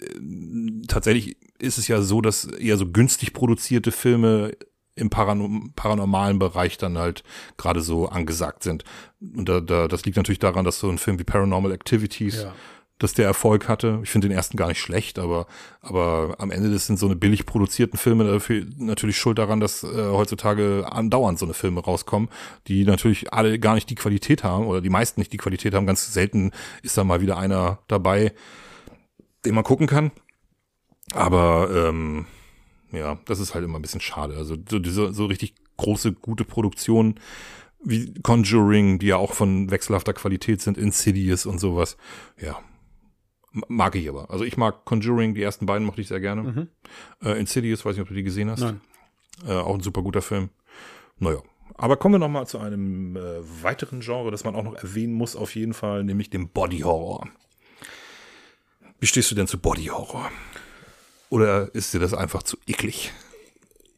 tatsächlich 0.86 1.36
ist 1.58 1.78
es 1.78 1.88
ja 1.88 2.00
so, 2.02 2.20
dass 2.20 2.44
eher 2.44 2.76
so 2.76 2.90
günstig 2.90 3.32
produzierte 3.32 3.92
Filme 3.92 4.56
im 4.98 5.10
Paranorm 5.10 5.72
paranormalen 5.76 6.38
Bereich 6.38 6.78
dann 6.78 6.98
halt 6.98 7.22
gerade 7.56 7.80
so 7.80 8.08
angesagt 8.08 8.62
sind. 8.62 8.84
Und 9.20 9.48
da, 9.48 9.60
da, 9.60 9.88
das 9.88 10.04
liegt 10.04 10.16
natürlich 10.16 10.38
daran, 10.38 10.64
dass 10.64 10.78
so 10.80 10.88
ein 10.88 10.98
Film 10.98 11.18
wie 11.18 11.24
Paranormal 11.24 11.72
Activities, 11.72 12.42
Ja. 12.42 12.54
dass 12.98 13.14
der 13.14 13.26
Erfolg 13.26 13.68
hatte. 13.68 14.00
Ich 14.02 14.10
finde 14.10 14.28
den 14.28 14.36
ersten 14.36 14.56
gar 14.56 14.68
nicht 14.68 14.80
schlecht, 14.80 15.18
aber, 15.20 15.46
aber 15.80 16.34
am 16.38 16.50
Ende 16.50 16.70
das 16.72 16.86
sind 16.86 16.98
so 16.98 17.06
eine 17.06 17.14
billig 17.16 17.46
produzierten 17.46 17.96
Filme 17.98 18.24
dafür 18.24 18.66
natürlich 18.76 19.16
schuld 19.18 19.38
daran, 19.38 19.60
dass 19.60 19.84
äh, 19.84 19.86
heutzutage 20.10 20.86
andauernd 20.90 21.38
so 21.38 21.46
eine 21.46 21.54
Filme 21.54 21.80
rauskommen, 21.80 22.28
die 22.66 22.84
natürlich 22.84 23.32
alle 23.32 23.58
gar 23.60 23.74
nicht 23.76 23.88
die 23.90 23.94
Qualität 23.94 24.42
haben 24.42 24.66
oder 24.66 24.80
die 24.80 24.90
meisten 24.90 25.20
nicht 25.20 25.32
die 25.32 25.36
Qualität 25.36 25.74
haben. 25.74 25.86
Ganz 25.86 26.12
selten 26.12 26.50
ist 26.82 26.98
da 26.98 27.04
mal 27.04 27.20
wieder 27.20 27.38
einer 27.38 27.78
dabei, 27.86 28.32
den 29.44 29.54
man 29.54 29.62
gucken 29.64 29.86
kann. 29.86 30.10
Aber 31.14 31.70
ähm, 31.72 32.26
ja, 32.92 33.18
das 33.26 33.40
ist 33.40 33.54
halt 33.54 33.64
immer 33.64 33.78
ein 33.78 33.82
bisschen 33.82 34.00
schade. 34.00 34.36
Also 34.36 34.56
so, 34.68 34.78
diese, 34.78 35.12
so 35.12 35.26
richtig 35.26 35.54
große, 35.76 36.12
gute 36.12 36.44
Produktionen 36.44 37.20
wie 37.80 38.12
Conjuring, 38.22 38.98
die 38.98 39.06
ja 39.06 39.16
auch 39.16 39.34
von 39.34 39.70
wechselhafter 39.70 40.12
Qualität 40.12 40.60
sind, 40.60 40.76
Insidious 40.76 41.46
und 41.46 41.58
sowas. 41.60 41.96
Ja, 42.40 42.58
mag 43.52 43.94
ich 43.94 44.08
aber. 44.08 44.30
Also 44.30 44.44
ich 44.44 44.56
mag 44.56 44.84
Conjuring, 44.84 45.34
die 45.34 45.42
ersten 45.42 45.66
beiden 45.66 45.86
mochte 45.86 46.00
ich 46.00 46.08
sehr 46.08 46.20
gerne. 46.20 46.68
Äh, 47.22 47.38
Insidious, 47.38 47.84
weiß 47.84 47.94
nicht, 47.94 48.02
ob 48.02 48.08
du 48.08 48.14
die 48.14 48.24
gesehen 48.24 48.50
hast. 48.50 48.60
Nein. 48.60 48.80
Äh, 49.46 49.52
auch 49.52 49.74
ein 49.74 49.80
super 49.80 50.02
guter 50.02 50.22
Film. 50.22 50.50
Naja, 51.18 51.38
Aber 51.76 51.96
kommen 51.96 52.14
wir 52.14 52.18
noch 52.18 52.28
mal 52.28 52.46
zu 52.46 52.58
einem 52.58 53.16
äh, 53.16 53.62
weiteren 53.62 54.00
Genre, 54.00 54.30
das 54.32 54.42
man 54.44 54.56
auch 54.56 54.64
noch 54.64 54.74
erwähnen 54.74 55.12
muss, 55.12 55.36
auf 55.36 55.54
jeden 55.54 55.74
Fall, 55.74 56.02
nämlich 56.04 56.30
dem 56.30 56.48
Body 56.48 56.80
Horror. 56.80 57.28
Wie 58.98 59.06
stehst 59.06 59.30
du 59.30 59.36
denn 59.36 59.46
zu 59.46 59.58
Body 59.58 59.84
Horror? 59.86 60.30
Oder 61.30 61.74
ist 61.74 61.92
dir 61.92 62.00
das 62.00 62.14
einfach 62.14 62.42
zu 62.42 62.56
eklig? 62.66 63.12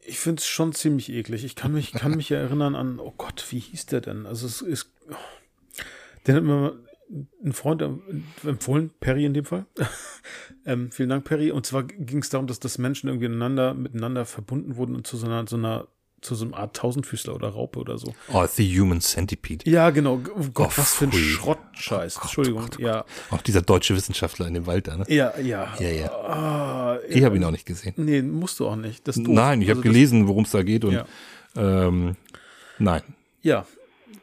Ich 0.03 0.19
finde 0.19 0.39
es 0.39 0.47
schon 0.47 0.73
ziemlich 0.73 1.09
eklig. 1.09 1.43
Ich 1.43 1.55
kann 1.55 1.73
mich, 1.73 1.93
kann 1.93 2.15
mich 2.15 2.31
erinnern 2.31 2.75
an, 2.75 2.99
oh 2.99 3.13
Gott, 3.17 3.45
wie 3.49 3.59
hieß 3.59 3.85
der 3.87 4.01
denn? 4.01 4.25
Also 4.25 4.47
es 4.47 4.61
ist, 4.61 4.89
oh, 5.09 5.15
den 6.27 6.35
hat 6.35 6.43
mir 6.43 6.77
ein 7.43 7.53
Freund 7.53 7.83
empfohlen, 8.43 8.91
Perry 8.99 9.25
in 9.25 9.33
dem 9.33 9.45
Fall. 9.45 9.65
ähm, 10.65 10.91
vielen 10.91 11.09
Dank, 11.09 11.25
Perry. 11.25 11.51
Und 11.51 11.65
zwar 11.65 11.83
ging 11.83 12.19
es 12.19 12.29
darum, 12.29 12.47
dass 12.47 12.59
das 12.59 12.77
Menschen 12.77 13.07
irgendwie 13.07 13.27
miteinander, 13.27 13.73
miteinander 13.73 14.25
verbunden 14.25 14.75
wurden 14.75 14.95
und 14.95 15.07
zu 15.07 15.17
so 15.17 15.25
einer, 15.25 15.45
so 15.47 15.57
einer 15.57 15.87
zu 16.21 16.35
so 16.35 16.45
einer 16.45 16.57
Art 16.57 16.75
Tausendfüßler 16.75 17.33
oder 17.35 17.49
Raupe 17.49 17.79
oder 17.79 17.97
so. 17.97 18.13
Oh, 18.31 18.45
The 18.45 18.79
Human 18.79 19.01
Centipede. 19.01 19.69
Ja, 19.69 19.89
genau. 19.89 20.21
Oh 20.35 20.47
Gott, 20.53 20.69
oh, 20.71 20.77
was 20.77 20.93
für 20.93 21.05
ein 21.05 21.11
Schrottscheiß. 21.11 22.17
Oh, 22.17 22.21
Entschuldigung, 22.23 22.61
Gott, 22.61 22.79
ja. 22.79 23.05
Auch 23.31 23.41
dieser 23.41 23.61
deutsche 23.61 23.95
Wissenschaftler 23.95 24.47
in 24.47 24.53
dem 24.53 24.67
Wald 24.67 24.87
da, 24.87 24.97
ne? 24.97 25.05
Ja, 25.07 25.37
ja. 25.39 25.73
Ja, 25.79 25.89
ja. 25.89 26.11
Ah, 26.11 26.99
ich 27.09 27.23
habe 27.23 27.35
ihn 27.35 27.43
auch 27.43 27.51
nicht 27.51 27.65
gesehen. 27.65 27.93
Nee, 27.97 28.21
musst 28.21 28.59
du 28.59 28.67
auch 28.67 28.75
nicht. 28.75 29.07
Das 29.07 29.17
Nein, 29.17 29.61
ich 29.61 29.69
habe 29.69 29.79
also 29.79 29.89
gelesen, 29.89 30.27
worum 30.27 30.43
es 30.43 30.51
da 30.51 30.61
geht 30.61 30.85
und 30.85 30.93
ja. 30.93 31.05
ähm, 31.55 32.15
nein. 32.77 33.01
Ja. 33.41 33.65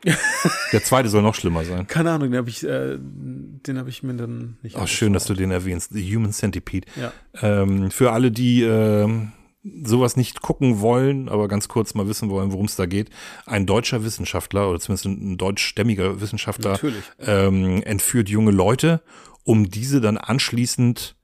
Der 0.72 0.84
zweite 0.84 1.08
soll 1.08 1.22
noch 1.22 1.34
schlimmer 1.34 1.64
sein. 1.64 1.88
Keine 1.88 2.12
Ahnung, 2.12 2.30
den 2.30 2.38
habe 2.38 2.48
ich, 2.48 2.62
äh, 2.62 2.96
den 3.00 3.78
habe 3.78 3.90
ich 3.90 4.04
mir 4.04 4.14
dann 4.14 4.56
nicht. 4.62 4.76
Oh, 4.78 4.86
schön, 4.86 5.12
dass 5.12 5.24
du 5.24 5.34
den 5.34 5.50
erwähnst. 5.50 5.92
The 5.92 6.14
Human 6.14 6.32
Centipede. 6.32 6.86
Ja. 6.94 7.12
Ähm, 7.42 7.90
für 7.90 8.12
alle, 8.12 8.30
die 8.30 8.62
äh, 8.62 9.08
sowas 9.84 10.16
nicht 10.16 10.42
gucken 10.42 10.80
wollen, 10.80 11.28
aber 11.28 11.48
ganz 11.48 11.68
kurz 11.68 11.94
mal 11.94 12.08
wissen 12.08 12.30
wollen, 12.30 12.52
worum 12.52 12.66
es 12.66 12.76
da 12.76 12.86
geht. 12.86 13.10
Ein 13.46 13.66
deutscher 13.66 14.04
Wissenschaftler 14.04 14.68
oder 14.68 14.80
zumindest 14.80 15.06
ein 15.06 15.38
deutschstämmiger 15.38 16.20
Wissenschaftler 16.20 16.78
ähm, 17.20 17.82
entführt 17.82 18.28
junge 18.28 18.50
Leute, 18.50 19.02
um 19.44 19.70
diese 19.70 20.00
dann 20.00 20.18
anschließend 20.18 21.16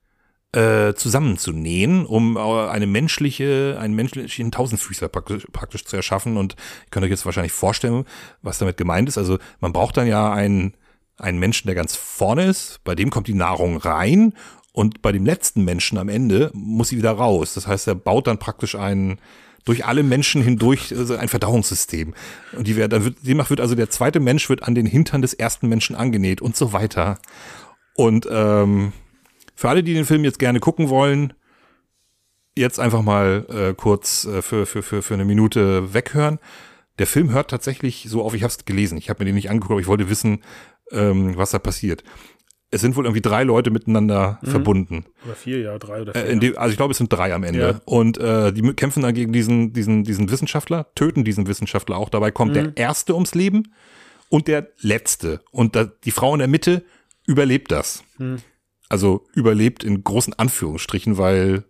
äh, 0.55 0.93
zusammenzunähen, 0.93 2.05
um 2.05 2.37
eine 2.37 2.87
menschliche, 2.87 3.77
einen 3.79 3.93
menschlichen 3.93 4.51
Tausendfüßler 4.51 5.09
praktisch, 5.09 5.45
praktisch 5.51 5.83
zu 5.85 5.97
erschaffen. 5.97 6.37
Und 6.37 6.53
ihr 6.53 6.89
könnt 6.91 7.03
euch 7.03 7.11
jetzt 7.11 7.25
wahrscheinlich 7.25 7.51
vorstellen, 7.51 8.05
was 8.41 8.57
damit 8.57 8.77
gemeint 8.77 9.09
ist. 9.09 9.17
Also 9.17 9.37
man 9.59 9.73
braucht 9.73 9.97
dann 9.97 10.07
ja 10.07 10.31
einen, 10.31 10.75
einen 11.17 11.39
Menschen, 11.39 11.67
der 11.67 11.75
ganz 11.75 11.95
vorne 11.95 12.45
ist, 12.45 12.79
bei 12.83 12.95
dem 12.95 13.09
kommt 13.09 13.27
die 13.27 13.33
Nahrung 13.33 13.77
rein 13.77 14.33
und 14.75 15.01
bei 15.01 15.13
dem 15.13 15.25
letzten 15.25 15.63
Menschen 15.63 15.97
am 15.97 16.09
Ende 16.09 16.51
muss 16.53 16.89
sie 16.89 16.97
wieder 16.97 17.13
raus. 17.13 17.53
Das 17.53 17.65
heißt, 17.65 17.87
er 17.87 17.95
baut 17.95 18.27
dann 18.27 18.39
praktisch 18.39 18.75
einen 18.75 19.19
durch 19.63 19.85
alle 19.85 20.03
Menschen 20.03 20.41
hindurch 20.41 20.93
also 20.93 21.15
ein 21.15 21.29
Verdauungssystem. 21.29 22.13
Und 22.51 22.67
die 22.67 22.75
wird, 22.75 22.91
dann 22.91 23.05
wird, 23.05 23.15
demnach 23.21 23.49
wird 23.49 23.61
also 23.61 23.73
der 23.73 23.89
zweite 23.89 24.19
Mensch 24.19 24.49
wird 24.49 24.63
an 24.63 24.75
den 24.75 24.85
Hintern 24.85 25.21
des 25.21 25.33
ersten 25.33 25.69
Menschen 25.69 25.95
angenäht 25.95 26.41
und 26.41 26.57
so 26.57 26.73
weiter. 26.73 27.19
Und 27.95 28.27
ähm, 28.29 28.91
für 29.55 29.69
alle, 29.69 29.81
die 29.81 29.93
den 29.93 30.03
Film 30.03 30.25
jetzt 30.25 30.39
gerne 30.39 30.59
gucken 30.59 30.89
wollen, 30.89 31.31
jetzt 32.57 32.77
einfach 32.77 33.01
mal 33.01 33.45
äh, 33.49 33.73
kurz 33.75 34.25
äh, 34.25 34.41
für, 34.41 34.65
für, 34.65 34.83
für, 34.83 35.01
für 35.01 35.13
eine 35.13 35.23
Minute 35.23 35.93
weghören. 35.93 36.37
Der 36.99 37.07
Film 37.07 37.31
hört 37.31 37.49
tatsächlich 37.49 38.07
so 38.09 38.23
auf, 38.23 38.33
ich 38.33 38.43
habe 38.43 38.51
es 38.51 38.65
gelesen, 38.65 38.97
ich 38.97 39.09
habe 39.09 39.23
mir 39.23 39.27
den 39.27 39.35
nicht 39.35 39.49
angeguckt, 39.49 39.71
aber 39.71 39.81
ich 39.81 39.87
wollte 39.87 40.09
wissen, 40.09 40.43
ähm, 40.91 41.37
was 41.37 41.51
da 41.51 41.59
passiert 41.59 42.03
es 42.75 42.81
sind 42.81 42.97
wohl 42.97 43.05
irgendwie 43.05 43.21
drei 43.21 43.43
Leute 43.43 43.71
miteinander 43.71 44.37
mhm. 44.41 44.47
verbunden. 44.47 45.05
Oder 45.25 45.35
vier, 45.35 45.59
ja, 45.59 45.79
drei 45.79 46.01
oder 46.01 46.13
vier. 46.13 46.25
Äh, 46.25 46.37
dem, 46.37 46.57
also 46.57 46.71
ich 46.71 46.77
glaube, 46.77 46.91
es 46.91 46.97
sind 46.97 47.11
drei 47.11 47.33
am 47.33 47.43
Ende. 47.43 47.59
Ja. 47.59 47.81
Und 47.85 48.17
äh, 48.17 48.51
die 48.51 48.61
kämpfen 48.73 49.01
dann 49.01 49.13
gegen 49.13 49.31
diesen, 49.31 49.71
diesen, 49.71 50.03
diesen 50.03 50.29
Wissenschaftler, 50.29 50.87
töten 50.93 51.23
diesen 51.23 51.47
Wissenschaftler 51.47 51.97
auch. 51.97 52.09
Dabei 52.09 52.31
kommt 52.31 52.51
mhm. 52.51 52.55
der 52.55 52.77
Erste 52.77 53.13
ums 53.13 53.33
Leben 53.33 53.73
und 54.29 54.49
der 54.49 54.67
Letzte. 54.81 55.39
Und 55.51 55.77
da, 55.77 55.85
die 55.85 56.11
Frau 56.11 56.33
in 56.33 56.39
der 56.39 56.49
Mitte 56.49 56.83
überlebt 57.25 57.71
das. 57.71 58.03
Mhm. 58.17 58.39
Also 58.89 59.23
überlebt 59.33 59.85
in 59.85 60.03
großen 60.03 60.33
Anführungsstrichen, 60.33 61.17
weil 61.17 61.63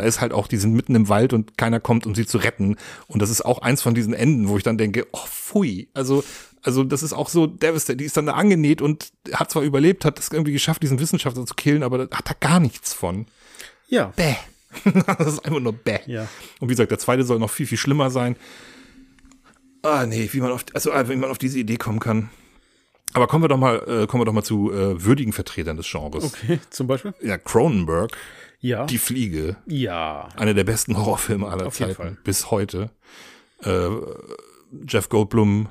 da 0.00 0.06
ist 0.06 0.20
halt 0.20 0.32
auch, 0.32 0.48
die 0.48 0.56
sind 0.56 0.72
mitten 0.72 0.94
im 0.94 1.08
Wald 1.08 1.32
und 1.32 1.56
keiner 1.56 1.80
kommt, 1.80 2.06
um 2.06 2.14
sie 2.14 2.26
zu 2.26 2.38
retten. 2.38 2.76
Und 3.06 3.22
das 3.22 3.30
ist 3.30 3.44
auch 3.44 3.62
eins 3.62 3.82
von 3.82 3.94
diesen 3.94 4.14
Enden, 4.14 4.48
wo 4.48 4.56
ich 4.56 4.62
dann 4.62 4.78
denke, 4.78 5.06
oh, 5.12 5.26
pfui. 5.26 5.88
Also 5.94 6.24
also 6.62 6.84
das 6.84 7.02
ist 7.02 7.12
auch 7.12 7.28
so 7.28 7.46
devastating. 7.46 7.98
Die 7.98 8.04
ist 8.04 8.16
dann 8.16 8.26
da 8.26 8.32
angenäht 8.32 8.82
und 8.82 9.12
hat 9.32 9.50
zwar 9.50 9.62
überlebt, 9.62 10.04
hat 10.04 10.18
es 10.18 10.30
irgendwie 10.30 10.52
geschafft, 10.52 10.82
diesen 10.82 11.00
Wissenschaftler 11.00 11.46
zu 11.46 11.54
killen, 11.54 11.82
aber 11.82 12.06
da 12.06 12.16
hat 12.16 12.28
er 12.28 12.34
gar 12.34 12.60
nichts 12.60 12.92
von. 12.92 13.26
Ja. 13.88 14.12
Bäh. 14.16 14.34
das 15.18 15.26
ist 15.26 15.44
einfach 15.44 15.60
nur 15.60 15.72
bäh. 15.72 16.00
Ja. 16.06 16.28
Und 16.60 16.68
wie 16.68 16.72
gesagt, 16.72 16.90
der 16.90 16.98
zweite 16.98 17.24
soll 17.24 17.38
noch 17.38 17.50
viel, 17.50 17.66
viel 17.66 17.78
schlimmer 17.78 18.10
sein. 18.10 18.36
Ah, 19.82 20.04
nee, 20.06 20.28
wie 20.32 20.40
man 20.40 20.52
auf, 20.52 20.64
also 20.74 20.90
wie 20.90 21.16
man 21.16 21.30
auf 21.30 21.38
diese 21.38 21.58
Idee 21.58 21.76
kommen 21.76 22.00
kann. 22.00 22.28
Aber 23.12 23.26
kommen 23.26 23.42
wir 23.42 23.48
doch 23.48 23.58
mal, 23.58 23.76
äh, 23.88 24.06
kommen 24.06 24.20
wir 24.20 24.26
doch 24.26 24.32
mal 24.32 24.44
zu 24.44 24.70
äh, 24.70 25.02
würdigen 25.02 25.32
Vertretern 25.32 25.76
des 25.76 25.90
Genres. 25.90 26.22
Okay, 26.22 26.60
zum 26.68 26.86
Beispiel? 26.86 27.14
Ja, 27.22 27.38
Cronenberg. 27.38 28.16
Ja. 28.60 28.84
Die 28.84 28.98
Fliege. 28.98 29.56
Ja. 29.66 30.28
Einer 30.36 30.54
der 30.54 30.64
besten 30.64 30.96
Horrorfilme 30.96 31.48
aller 31.48 31.66
auf 31.66 31.76
Zeiten. 31.76 32.18
Bis 32.24 32.50
heute. 32.50 32.90
Äh, 33.62 33.88
Jeff 34.86 35.08
Goldblum 35.08 35.68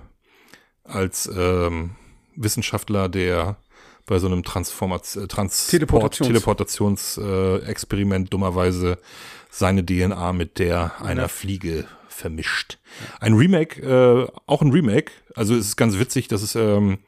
als 0.84 1.30
ähm, 1.34 1.92
Wissenschaftler, 2.36 3.10
der 3.10 3.58
bei 4.06 4.20
so 4.20 4.28
einem 4.28 4.44
Transformats 4.44 5.16
äh, 5.16 5.28
Transport 5.28 6.18
Teleportationsexperiment 6.18 8.28
äh, 8.28 8.30
dummerweise 8.30 8.98
seine 9.52 9.86
DNA 9.86 10.34
mit 10.34 10.60
der 10.60 11.02
einer 11.02 11.24
ja. 11.24 11.28
Fliege 11.28 11.86
vermischt. 12.08 12.80
Ein 13.20 13.34
Remake, 13.36 13.82
äh, 13.82 14.28
auch 14.48 14.62
ein 14.62 14.72
Remake. 14.72 15.12
Also 15.36 15.56
es 15.56 15.68
ist 15.68 15.78
ganz 15.78 16.00
witzig, 16.00 16.28
dass 16.28 16.42
es 16.42 16.56
ähm, 16.56 17.00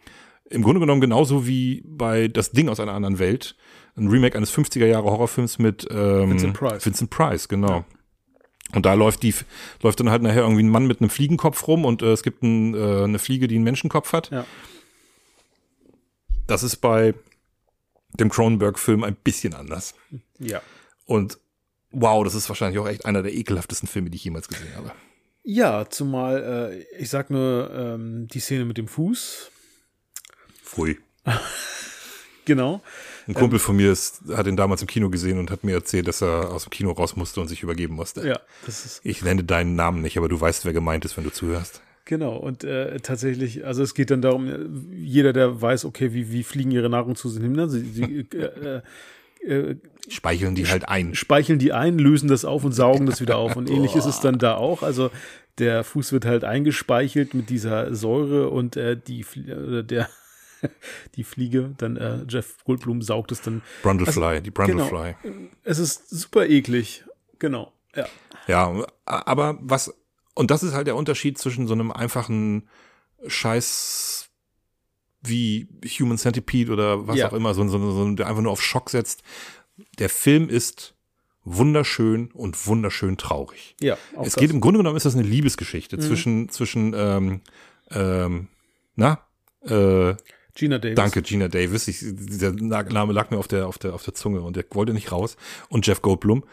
im 0.51 0.63
Grunde 0.63 0.79
genommen 0.79 1.01
genauso 1.01 1.47
wie 1.47 1.83
bei 1.85 2.27
Das 2.27 2.51
Ding 2.51 2.69
aus 2.69 2.79
einer 2.79 2.93
anderen 2.93 3.19
Welt, 3.19 3.55
ein 3.95 4.07
Remake 4.07 4.37
eines 4.37 4.53
50er 4.53 4.85
Jahre 4.85 5.05
Horrorfilms 5.05 5.59
mit 5.59 5.87
ähm, 5.91 6.31
Vincent 6.31 6.53
Price. 6.53 6.85
Vincent 6.85 7.09
Price, 7.09 7.47
genau. 7.47 7.69
Ja. 7.69 7.85
Und 8.73 8.85
da 8.85 8.93
läuft 8.93 9.23
die, 9.23 9.33
läuft 9.81 9.99
dann 9.99 10.09
halt 10.09 10.21
nachher 10.21 10.43
irgendwie 10.43 10.63
ein 10.63 10.69
Mann 10.69 10.87
mit 10.87 11.01
einem 11.01 11.09
Fliegenkopf 11.09 11.67
rum 11.67 11.85
und 11.85 12.01
äh, 12.01 12.11
es 12.11 12.23
gibt 12.23 12.41
ein, 12.43 12.73
äh, 12.73 13.03
eine 13.03 13.19
Fliege, 13.19 13.47
die 13.47 13.55
einen 13.55 13.65
Menschenkopf 13.65 14.13
hat. 14.13 14.29
Ja. 14.31 14.45
Das 16.47 16.63
ist 16.63 16.77
bei 16.77 17.13
dem 18.19 18.29
Cronenberg-Film 18.29 19.03
ein 19.03 19.15
bisschen 19.15 19.53
anders. 19.53 19.93
Ja. 20.39 20.61
Und 21.05 21.37
wow, 21.91 22.23
das 22.23 22.35
ist 22.35 22.49
wahrscheinlich 22.49 22.79
auch 22.79 22.87
echt 22.87 23.05
einer 23.05 23.23
der 23.23 23.33
ekelhaftesten 23.33 23.87
Filme, 23.87 24.09
die 24.09 24.17
ich 24.17 24.23
jemals 24.23 24.47
gesehen 24.47 24.75
habe. 24.75 24.91
Ja, 25.43 25.89
zumal, 25.89 26.71
äh, 26.71 27.01
ich 27.01 27.09
sag 27.09 27.29
nur 27.29 27.71
ähm, 27.73 28.27
die 28.27 28.39
Szene 28.39 28.65
mit 28.65 28.77
dem 28.77 28.87
Fuß. 28.87 29.51
Pfui. 30.71 30.97
genau. 32.45 32.81
Ein 33.27 33.33
Kumpel 33.33 33.57
ähm, 33.57 33.63
von 33.63 33.75
mir 33.75 33.91
ist, 33.91 34.21
hat 34.29 34.47
ihn 34.47 34.55
damals 34.55 34.81
im 34.81 34.87
Kino 34.87 35.09
gesehen 35.09 35.37
und 35.37 35.51
hat 35.51 35.63
mir 35.63 35.73
erzählt, 35.73 36.07
dass 36.07 36.21
er 36.21 36.51
aus 36.51 36.63
dem 36.63 36.69
Kino 36.71 36.91
raus 36.91 37.15
musste 37.15 37.41
und 37.41 37.47
sich 37.47 37.61
übergeben 37.61 37.95
musste. 37.95 38.25
Ja, 38.27 38.39
das 38.65 38.85
ist. 38.85 39.01
Ich 39.03 39.21
nenne 39.21 39.43
deinen 39.43 39.75
Namen 39.75 40.01
nicht, 40.01 40.17
aber 40.17 40.29
du 40.29 40.39
weißt, 40.39 40.65
wer 40.65 40.73
gemeint 40.73 41.05
ist, 41.05 41.17
wenn 41.17 41.23
du 41.23 41.31
zuhörst. 41.31 41.81
Genau, 42.05 42.35
und 42.35 42.63
äh, 42.63 42.99
tatsächlich, 42.99 43.65
also 43.65 43.83
es 43.83 43.93
geht 43.93 44.09
dann 44.09 44.21
darum, 44.21 44.91
jeder, 44.91 45.33
der 45.33 45.61
weiß, 45.61 45.85
okay, 45.85 46.13
wie, 46.13 46.31
wie 46.31 46.43
fliegen 46.43 46.71
ihre 46.71 46.89
Nahrung 46.89 47.15
zu 47.15 47.29
sich 47.29 47.41
hin, 47.41 47.51
ne? 47.51 47.69
sie, 47.69 47.83
sie 47.83 48.27
äh, 48.35 48.81
äh, 49.45 49.75
speicheln 50.09 50.55
die 50.55 50.67
halt 50.67 50.87
ein. 50.87 51.15
Speicheln 51.15 51.59
die 51.59 51.73
ein, 51.73 51.99
lösen 51.99 52.27
das 52.27 52.43
auf 52.43 52.63
und 52.63 52.73
saugen 52.73 53.05
das 53.05 53.21
wieder 53.21 53.37
auf. 53.37 53.55
Und 53.57 53.69
ähnlich 53.69 53.95
ist 53.95 54.05
es 54.05 54.19
dann 54.19 54.39
da 54.39 54.55
auch. 54.55 54.83
Also 54.83 55.11
der 55.57 55.83
Fuß 55.83 56.11
wird 56.11 56.25
halt 56.25 56.43
eingespeichelt 56.43 57.33
mit 57.33 57.49
dieser 57.49 57.93
Säure 57.93 58.49
und 58.49 58.77
äh, 58.77 58.97
die, 58.97 59.21
äh, 59.21 59.83
der 59.83 60.09
die 61.15 61.23
Fliege, 61.23 61.73
dann 61.77 61.97
äh, 61.97 62.23
Jeff 62.27 62.63
Goldblum 62.63 63.01
saugt 63.01 63.31
es 63.31 63.41
dann. 63.41 63.61
Brundlefly, 63.83 64.23
also, 64.23 64.43
die 64.43 64.51
Brundlefly. 64.51 65.15
Genau, 65.21 65.49
es 65.63 65.79
ist 65.79 66.09
super 66.09 66.47
eklig, 66.47 67.03
genau, 67.39 67.71
ja. 67.95 68.07
Ja, 68.47 68.85
aber 69.05 69.57
was, 69.61 69.93
und 70.33 70.51
das 70.51 70.63
ist 70.63 70.73
halt 70.73 70.87
der 70.87 70.95
Unterschied 70.95 71.37
zwischen 71.37 71.67
so 71.67 71.73
einem 71.73 71.91
einfachen 71.91 72.67
Scheiß 73.27 74.29
wie 75.21 75.67
Human 75.99 76.17
Centipede 76.17 76.71
oder 76.71 77.07
was 77.07 77.17
ja. 77.17 77.29
auch 77.29 77.33
immer, 77.33 77.53
so, 77.53 77.67
so, 77.67 77.91
so, 77.91 78.11
der 78.11 78.27
einfach 78.27 78.41
nur 78.41 78.51
auf 78.51 78.61
Schock 78.61 78.89
setzt. 78.89 79.23
Der 79.99 80.09
Film 80.09 80.49
ist 80.49 80.95
wunderschön 81.43 82.31
und 82.31 82.67
wunderschön 82.67 83.17
traurig. 83.17 83.75
Ja. 83.79 83.97
es 84.19 84.33
das. 84.33 84.35
geht 84.35 84.51
im 84.51 84.61
Grunde 84.61 84.79
genommen 84.79 84.97
ist 84.97 85.05
das 85.05 85.15
eine 85.15 85.23
Liebesgeschichte 85.23 85.97
mhm. 85.97 86.01
zwischen 86.01 86.49
zwischen 86.49 86.93
ähm, 86.95 87.41
ähm, 87.89 88.47
na 88.95 89.19
äh, 89.65 90.15
Gina 90.55 90.77
Davis. 90.77 90.95
Danke, 90.95 91.21
Gina 91.21 91.47
Davis. 91.47 91.87
Ich, 91.87 91.99
der 92.03 92.51
Name 92.53 93.13
lag 93.13 93.29
mir 93.31 93.37
auf 93.37 93.47
der, 93.47 93.67
auf 93.67 93.77
der, 93.77 93.93
auf 93.93 94.03
der 94.03 94.13
Zunge 94.13 94.41
und 94.41 94.55
der 94.55 94.65
wollte 94.71 94.93
nicht 94.93 95.11
raus. 95.11 95.37
Und 95.69 95.85
Jeff 95.87 96.01
Goldblum. 96.01 96.43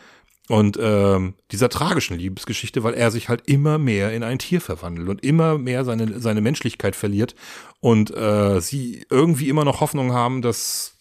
Und 0.49 0.79
ähm, 0.81 1.35
dieser 1.51 1.69
tragischen 1.69 2.17
Liebesgeschichte, 2.19 2.83
weil 2.83 2.95
er 2.95 3.11
sich 3.11 3.29
halt 3.29 3.43
immer 3.47 3.77
mehr 3.77 4.13
in 4.15 4.23
ein 4.23 4.39
Tier 4.39 4.63
verwandelt 4.63 5.07
und 5.09 5.23
immer 5.23 5.59
mehr 5.59 5.85
seine, 5.85 6.21
seine 6.21 6.41
Menschlichkeit 6.41 6.97
verliert 6.97 7.35
und 7.81 8.11
äh, 8.17 8.59
sie 8.63 9.05
irgendwie 9.11 9.51
immer 9.51 9.67
noch 9.67 9.81
Hoffnung 9.83 10.13
haben, 10.13 10.41
dass 10.41 10.95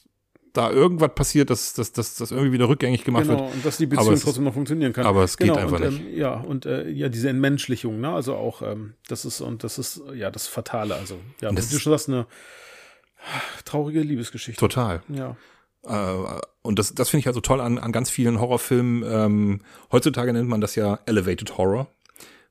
da 0.51 0.69
irgendwas 0.71 1.11
passiert, 1.15 1.49
dass, 1.49 1.73
dass, 1.75 1.93
dass 1.93 2.15
das 2.15 2.31
irgendwie 2.31 2.51
wieder 2.51 2.67
rückgängig 2.67 3.05
gemacht 3.05 3.23
Genau, 3.25 3.39
wird. 3.45 3.53
und 3.53 3.65
dass 3.65 3.77
die 3.77 3.85
Beziehung 3.85 4.15
es- 4.15 4.23
trotzdem 4.23 4.43
noch 4.43 4.53
funktionieren 4.53 4.91
kann. 4.91 5.05
aber 5.05 5.23
es 5.23 5.37
geht 5.37 5.47
genau, 5.47 5.59
einfach 5.61 5.79
und, 5.79 5.89
nicht. 5.93 6.01
Ähm, 6.01 6.17
ja, 6.17 6.33
und 6.33 6.65
äh, 6.65 6.89
ja, 6.89 7.07
diese 7.07 7.29
Entmenschlichung, 7.29 8.01
ne? 8.01 8.09
Also 8.11 8.35
auch, 8.35 8.61
ähm, 8.63 8.95
das 9.07 9.23
ist, 9.23 9.39
und 9.39 9.63
das 9.63 9.77
ist 9.77 10.01
ja 10.13 10.29
das 10.29 10.47
Fatale. 10.47 10.95
Also, 10.95 11.19
ja, 11.41 11.51
Das 11.53 11.69
wie 11.69 11.75
du 11.75 11.79
schon 11.79 11.91
sagst, 11.93 12.09
eine 12.09 12.25
traurige 13.65 14.01
Liebesgeschichte. 14.01 14.59
Total. 14.59 15.01
Ja. 15.09 15.35
Äh, 15.83 16.39
und 16.61 16.79
das, 16.79 16.93
das 16.93 17.09
finde 17.09 17.21
ich 17.21 17.27
also 17.27 17.41
toll 17.41 17.61
an, 17.61 17.77
an 17.77 17.91
ganz 17.91 18.09
vielen 18.09 18.39
Horrorfilmen. 18.39 19.03
Ähm, 19.09 19.61
heutzutage 19.91 20.33
nennt 20.33 20.49
man 20.49 20.61
das 20.61 20.75
ja 20.75 20.99
Elevated 21.05 21.57
Horror. 21.57 21.87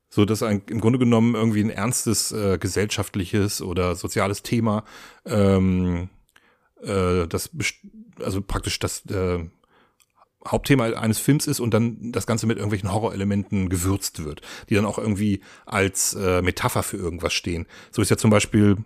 So 0.09 0.25
dass 0.25 0.43
ein, 0.43 0.63
im 0.69 0.81
Grunde 0.81 0.99
genommen 0.99 1.35
irgendwie 1.35 1.63
ein 1.63 1.71
ernstes 1.71 2.33
äh, 2.33 2.59
gesellschaftliches 2.59 3.61
oder 3.61 3.97
soziales 3.97 4.43
Thema, 4.43 4.85
ähm, 5.27 6.09
äh, 6.83 7.27
das 7.27 7.51
also 8.21 8.41
praktisch 8.41 8.79
das 8.79 9.05
äh, 9.07 9.45
Hauptthema 10.47 10.85
eines 10.93 11.19
Films 11.19 11.47
ist 11.49 11.59
und 11.59 11.75
dann 11.75 12.13
das 12.13 12.27
Ganze 12.27 12.47
mit 12.47 12.57
irgendwelchen 12.57 12.93
Horrorelementen 12.93 13.69
gewürzt 13.69 14.25
wird, 14.25 14.43
die 14.71 14.75
dann 14.75 14.87
auch 14.87 14.99
irgendwie 14.99 15.41
als 15.67 16.15
äh, 16.15 16.41
Metapher 16.41 16.85
für 16.85 16.97
irgendwas 16.97 17.35
stehen. 17.35 17.67
So 17.91 18.01
ist 18.01 18.11
ja 18.11 18.17
zum 18.17 18.31
Beispiel 18.31 18.77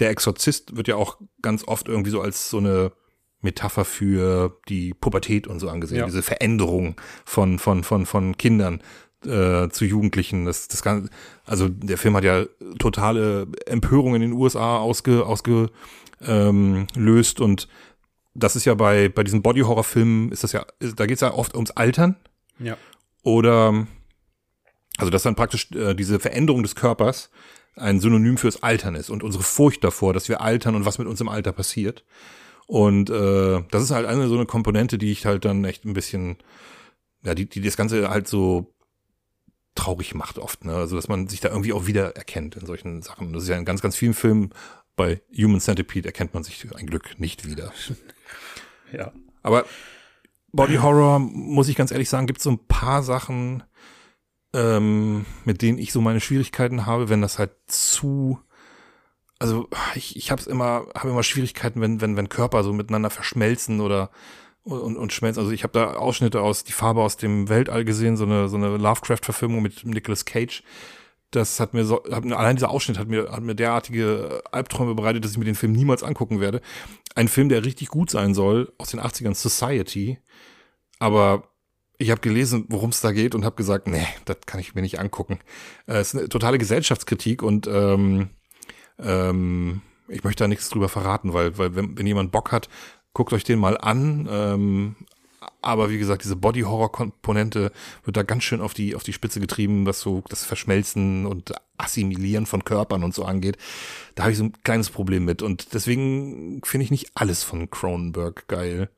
der 0.00 0.10
Exorzist 0.10 0.76
wird 0.76 0.88
ja 0.88 0.96
auch 0.96 1.18
ganz 1.42 1.64
oft 1.66 1.88
irgendwie 1.88 2.10
so 2.10 2.20
als 2.20 2.50
so 2.50 2.58
eine 2.58 2.92
Metapher 3.40 3.84
für 3.84 4.58
die 4.68 4.94
Pubertät 4.94 5.46
und 5.46 5.60
so 5.60 5.68
angesehen, 5.68 5.98
Ja. 6.00 6.06
diese 6.06 6.22
Veränderung 6.22 7.00
von 7.24 7.58
von 7.58 7.84
von 7.84 8.06
von 8.06 8.36
Kindern 8.38 8.80
äh, 9.26 9.68
zu 9.68 9.84
Jugendlichen. 9.84 10.46
Das 10.46 10.68
das 10.68 10.82
kann 10.82 11.10
also 11.44 11.68
der 11.68 11.98
Film 11.98 12.16
hat 12.16 12.24
ja 12.24 12.44
totale 12.78 13.46
Empörung 13.66 14.14
in 14.14 14.22
den 14.22 14.32
USA 14.32 14.78
ausge 14.78 15.24
ausge 15.26 15.70
ähm, 16.22 16.86
löst 16.96 17.40
und 17.40 17.68
das 18.34 18.56
ist 18.56 18.64
ja 18.64 18.74
bei 18.74 19.08
bei 19.08 19.22
diesen 19.22 19.42
Body 19.42 19.60
Horror 19.60 19.84
Filmen 19.84 20.32
ist 20.32 20.42
das 20.42 20.52
ja 20.52 20.64
ist, 20.80 20.98
da 20.98 21.06
geht's 21.06 21.20
ja 21.20 21.32
oft 21.34 21.54
ums 21.54 21.70
Altern 21.72 22.16
Ja. 22.58 22.76
oder 23.22 23.86
also 24.98 25.10
dass 25.10 25.22
dann 25.22 25.34
praktisch 25.34 25.70
äh, 25.72 25.94
diese 25.94 26.20
Veränderung 26.20 26.62
des 26.62 26.74
Körpers 26.74 27.30
ein 27.76 28.00
Synonym 28.00 28.38
fürs 28.38 28.62
Altern 28.62 28.94
ist 28.94 29.10
und 29.10 29.22
unsere 29.22 29.42
Furcht 29.42 29.82
davor, 29.82 30.12
dass 30.12 30.28
wir 30.28 30.40
altern 30.40 30.76
und 30.76 30.84
was 30.84 30.98
mit 30.98 31.08
uns 31.08 31.20
im 31.20 31.28
Alter 31.28 31.52
passiert. 31.52 32.04
Und 32.66 33.10
äh, 33.10 33.62
das 33.70 33.82
ist 33.82 33.90
halt 33.90 34.06
eine 34.06 34.28
so 34.28 34.36
eine 34.36 34.46
Komponente, 34.46 34.96
die 34.96 35.10
ich 35.10 35.26
halt 35.26 35.44
dann 35.44 35.64
echt 35.64 35.84
ein 35.84 35.92
bisschen, 35.92 36.36
ja, 37.22 37.34
die, 37.34 37.48
die 37.48 37.60
das 37.60 37.76
Ganze 37.76 38.08
halt 38.08 38.28
so 38.28 38.72
traurig 39.74 40.14
macht 40.14 40.38
oft, 40.38 40.64
ne? 40.64 40.74
Also 40.74 40.94
dass 40.96 41.08
man 41.08 41.26
sich 41.26 41.40
da 41.40 41.48
irgendwie 41.48 41.72
auch 41.72 41.86
wieder 41.86 42.14
erkennt 42.16 42.54
in 42.54 42.64
solchen 42.64 43.02
Sachen. 43.02 43.32
Das 43.32 43.42
ist 43.42 43.48
ja 43.48 43.56
in 43.56 43.64
ganz, 43.64 43.82
ganz 43.82 43.96
vielen 43.96 44.14
Filmen. 44.14 44.50
Bei 44.96 45.20
Human 45.36 45.60
Centipede 45.60 46.06
erkennt 46.06 46.32
man 46.32 46.44
sich 46.44 46.64
ein 46.74 46.86
Glück 46.86 47.18
nicht 47.18 47.46
wieder. 47.46 47.72
Ja. 48.92 49.12
Aber 49.42 49.64
Body 50.52 50.76
Horror, 50.76 51.18
muss 51.18 51.66
ich 51.66 51.74
ganz 51.74 51.90
ehrlich 51.90 52.08
sagen, 52.08 52.28
gibt 52.28 52.40
so 52.40 52.50
ein 52.50 52.64
paar 52.68 53.02
Sachen, 53.02 53.64
ähm, 54.54 55.26
mit 55.44 55.60
denen 55.60 55.78
ich 55.78 55.92
so 55.92 56.00
meine 56.00 56.20
Schwierigkeiten 56.20 56.86
habe, 56.86 57.08
wenn 57.08 57.20
das 57.20 57.38
halt 57.38 57.50
zu, 57.66 58.38
also 59.38 59.68
ich, 59.96 60.16
ich 60.16 60.30
habe 60.30 60.40
es 60.40 60.46
immer, 60.46 60.86
habe 60.94 61.10
immer 61.10 61.24
Schwierigkeiten, 61.24 61.80
wenn, 61.80 62.00
wenn, 62.00 62.16
wenn 62.16 62.28
Körper 62.28 62.62
so 62.62 62.72
miteinander 62.72 63.10
verschmelzen 63.10 63.80
oder 63.80 64.10
und, 64.62 64.96
und 64.96 65.12
schmelzen. 65.12 65.40
Also 65.40 65.52
ich 65.52 65.64
habe 65.64 65.72
da 65.72 65.94
Ausschnitte 65.94 66.40
aus 66.40 66.64
Die 66.64 66.72
Farbe 66.72 67.02
aus 67.02 67.16
dem 67.16 67.48
Weltall 67.48 67.84
gesehen, 67.84 68.16
so 68.16 68.24
eine, 68.24 68.48
so 68.48 68.56
eine 68.56 68.76
Lovecraft-Verfilmung 68.76 69.60
mit 69.60 69.84
Nicolas 69.84 70.24
Cage. 70.24 70.62
Das 71.32 71.58
hat 71.58 71.74
mir 71.74 71.84
so, 71.84 72.02
hat 72.10 72.24
allein 72.24 72.56
dieser 72.56 72.70
Ausschnitt 72.70 72.96
hat 72.96 73.08
mir, 73.08 73.32
hat 73.32 73.42
mir 73.42 73.56
derartige 73.56 74.42
Albträume 74.52 74.94
bereitet, 74.94 75.24
dass 75.24 75.32
ich 75.32 75.38
mir 75.38 75.44
den 75.44 75.56
Film 75.56 75.72
niemals 75.72 76.04
angucken 76.04 76.40
werde. 76.40 76.60
Ein 77.16 77.28
Film, 77.28 77.48
der 77.48 77.64
richtig 77.64 77.88
gut 77.88 78.08
sein 78.08 78.34
soll, 78.34 78.72
aus 78.78 78.90
den 78.90 79.00
80ern, 79.00 79.34
Society. 79.34 80.18
Aber 81.00 81.48
ich 81.98 82.10
habe 82.10 82.20
gelesen, 82.20 82.66
worum 82.68 82.90
es 82.90 83.00
da 83.00 83.12
geht 83.12 83.34
und 83.34 83.44
habe 83.44 83.56
gesagt, 83.56 83.86
nee, 83.86 84.06
das 84.24 84.38
kann 84.46 84.60
ich 84.60 84.74
mir 84.74 84.82
nicht 84.82 84.98
angucken. 84.98 85.38
Äh, 85.86 85.98
Es 85.98 86.14
ist 86.14 86.20
eine 86.20 86.28
totale 86.28 86.58
Gesellschaftskritik 86.58 87.42
und 87.42 87.66
ähm, 87.66 88.30
ähm, 88.98 89.82
ich 90.08 90.24
möchte 90.24 90.44
da 90.44 90.48
nichts 90.48 90.68
drüber 90.68 90.88
verraten, 90.88 91.32
weil, 91.32 91.56
weil 91.58 91.74
wenn, 91.76 91.96
wenn 91.96 92.06
jemand 92.06 92.32
Bock 92.32 92.52
hat, 92.52 92.68
guckt 93.12 93.32
euch 93.32 93.44
den 93.44 93.58
mal 93.58 93.78
an. 93.78 94.28
Ähm, 94.30 94.96
aber 95.62 95.90
wie 95.90 95.98
gesagt, 95.98 96.24
diese 96.24 96.36
Body-Horror-Komponente 96.36 97.72
wird 98.04 98.16
da 98.16 98.22
ganz 98.22 98.44
schön 98.44 98.60
auf 98.60 98.74
die, 98.74 98.94
auf 98.94 99.02
die 99.02 99.12
Spitze 99.12 99.40
getrieben, 99.40 99.86
was 99.86 100.00
so 100.00 100.22
das 100.28 100.44
Verschmelzen 100.44 101.26
und 101.26 101.52
Assimilieren 101.76 102.46
von 102.46 102.64
Körpern 102.64 103.02
und 103.02 103.14
so 103.14 103.24
angeht. 103.24 103.56
Da 104.14 104.24
habe 104.24 104.32
ich 104.32 104.38
so 104.38 104.44
ein 104.44 104.52
kleines 104.62 104.90
Problem 104.90 105.24
mit. 105.24 105.42
Und 105.42 105.74
deswegen 105.74 106.60
finde 106.64 106.84
ich 106.84 106.90
nicht 106.90 107.12
alles 107.14 107.42
von 107.42 107.70
Cronenberg 107.70 108.46
geil. 108.46 108.90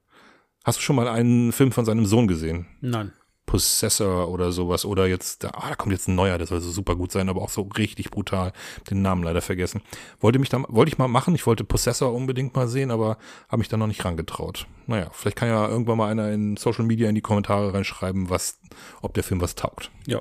Hast 0.66 0.78
du 0.78 0.82
schon 0.82 0.96
mal 0.96 1.06
einen 1.06 1.52
Film 1.52 1.70
von 1.70 1.84
seinem 1.84 2.06
Sohn 2.06 2.26
gesehen? 2.26 2.66
Nein. 2.80 3.12
Possessor 3.46 4.28
oder 4.28 4.50
sowas. 4.50 4.84
Oder 4.84 5.06
jetzt, 5.06 5.44
da, 5.44 5.50
ah, 5.50 5.68
da 5.68 5.74
kommt 5.76 5.92
jetzt 5.92 6.08
ein 6.08 6.16
neuer, 6.16 6.38
der 6.38 6.48
soll 6.48 6.60
so 6.60 6.72
super 6.72 6.96
gut 6.96 7.12
sein, 7.12 7.28
aber 7.28 7.40
auch 7.40 7.50
so 7.50 7.62
richtig 7.78 8.10
brutal. 8.10 8.52
Den 8.90 9.00
Namen 9.00 9.22
leider 9.22 9.42
vergessen. 9.42 9.80
Wollte 10.18 10.40
mich 10.40 10.48
da, 10.48 10.64
wollte 10.66 10.88
ich 10.88 10.98
mal 10.98 11.06
machen. 11.06 11.36
Ich 11.36 11.46
wollte 11.46 11.62
Possessor 11.62 12.12
unbedingt 12.12 12.56
mal 12.56 12.66
sehen, 12.66 12.90
aber 12.90 13.16
habe 13.48 13.58
mich 13.58 13.68
da 13.68 13.76
noch 13.76 13.86
nicht 13.86 14.04
rangetraut. 14.04 14.66
Naja, 14.88 15.08
vielleicht 15.12 15.36
kann 15.36 15.48
ja 15.48 15.68
irgendwann 15.68 15.98
mal 15.98 16.10
einer 16.10 16.32
in 16.32 16.56
Social 16.56 16.84
Media 16.84 17.08
in 17.08 17.14
die 17.14 17.20
Kommentare 17.20 17.72
reinschreiben, 17.72 18.28
was, 18.28 18.58
ob 19.02 19.14
der 19.14 19.22
Film 19.22 19.40
was 19.40 19.54
taugt. 19.54 19.92
Ja. 20.04 20.20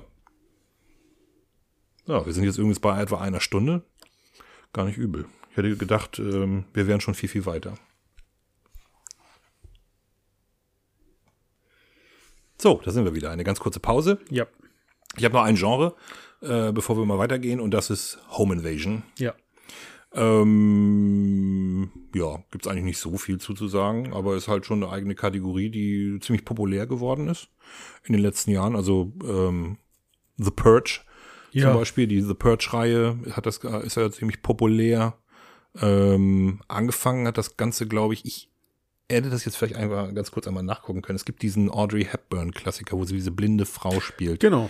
Ja, 2.06 2.24
wir 2.24 2.34
sind 2.34 2.43
jetzt 2.43 2.60
übrigens 2.60 2.80
bei 2.80 3.02
etwa 3.02 3.20
einer 3.20 3.39
Stunde. 3.39 3.82
Gar 4.74 4.86
nicht 4.86 4.98
übel. 4.98 5.26
Ich 5.50 5.58
hätte 5.58 5.76
gedacht, 5.76 6.20
ähm, 6.20 6.66
wir 6.72 6.86
wären 6.86 7.02
schon 7.02 7.16
viel, 7.16 7.30
viel 7.30 7.48
weiter. 7.48 7.80
So, 12.58 12.82
da 12.84 12.91
sind 12.91 13.06
wir 13.06 13.14
wieder. 13.16 13.32
Eine 13.32 13.43
ganz 13.43 13.60
kurze 13.60 13.80
Pause. 13.80 14.20
Ja. 14.30 14.45
Ich 15.18 15.24
habe 15.26 15.36
noch 15.36 15.43
ein 15.43 15.56
Genre, 15.56 15.95
äh, 16.41 16.72
bevor 16.72 16.97
wir 16.97 17.06
mal 17.06 17.18
weitergehen, 17.18 17.60
und 17.60 17.72
das 17.72 17.89
ist 17.89 18.20
Home 18.32 18.56
Invasion. 18.56 19.03
Ja. 19.18 19.34
Ähm, 20.14 21.89
ja, 22.14 22.43
gibt's 22.51 22.68
eigentlich 22.68 22.84
nicht 22.86 22.99
so 22.99 23.18
viel 23.18 23.38
zu, 23.39 23.53
zu 23.53 23.68
sagen, 23.68 24.14
aber 24.14 24.36
ist 24.36 24.47
halt 24.47 24.66
schon 24.66 24.82
eine 24.84 24.91
eigene 24.91 25.16
Kategorie, 25.16 25.70
die 25.70 26.20
ziemlich 26.22 26.45
populär 26.45 26.88
geworden 26.88 27.28
ist 27.28 27.49
in 28.06 28.14
den 28.14 28.22
letzten 28.22 28.51
Jahren. 28.51 28.76
Also 28.76 29.12
ähm, 29.24 29.78
The 30.38 30.51
Purge 30.51 31.01
Ja. 31.51 31.70
zum 31.70 31.80
Beispiel, 31.80 32.08
die 32.08 32.22
The 32.22 32.34
Purge-Reihe 32.34 33.18
hat 33.32 33.45
das 33.45 33.58
ist 33.58 33.95
ja 33.97 34.10
ziemlich 34.12 34.41
populär. 34.41 35.18
Ähm, 35.82 36.62
angefangen 36.70 37.28
hat 37.28 37.38
das 37.38 37.58
Ganze, 37.58 37.86
glaube 37.86 38.14
ich, 38.14 38.26
ich 38.26 38.49
hätte 39.10 39.30
das 39.30 39.45
jetzt 39.45 39.58
vielleicht 39.58 39.76
einfach 39.76 40.14
ganz 40.14 40.32
kurz 40.32 40.47
einmal 40.47 40.64
nachgucken 40.64 41.01
können. 41.01 41.16
Es 41.16 41.26
gibt 41.26 41.41
diesen 41.41 41.70
Audrey 41.70 42.06
Hepburn-Klassiker, 42.06 42.97
wo 42.97 43.06
sie 43.06 43.16
diese 43.16 43.32
blinde 43.32 43.66
Frau 43.66 43.99
spielt. 43.99 44.39
Genau. 44.39 44.70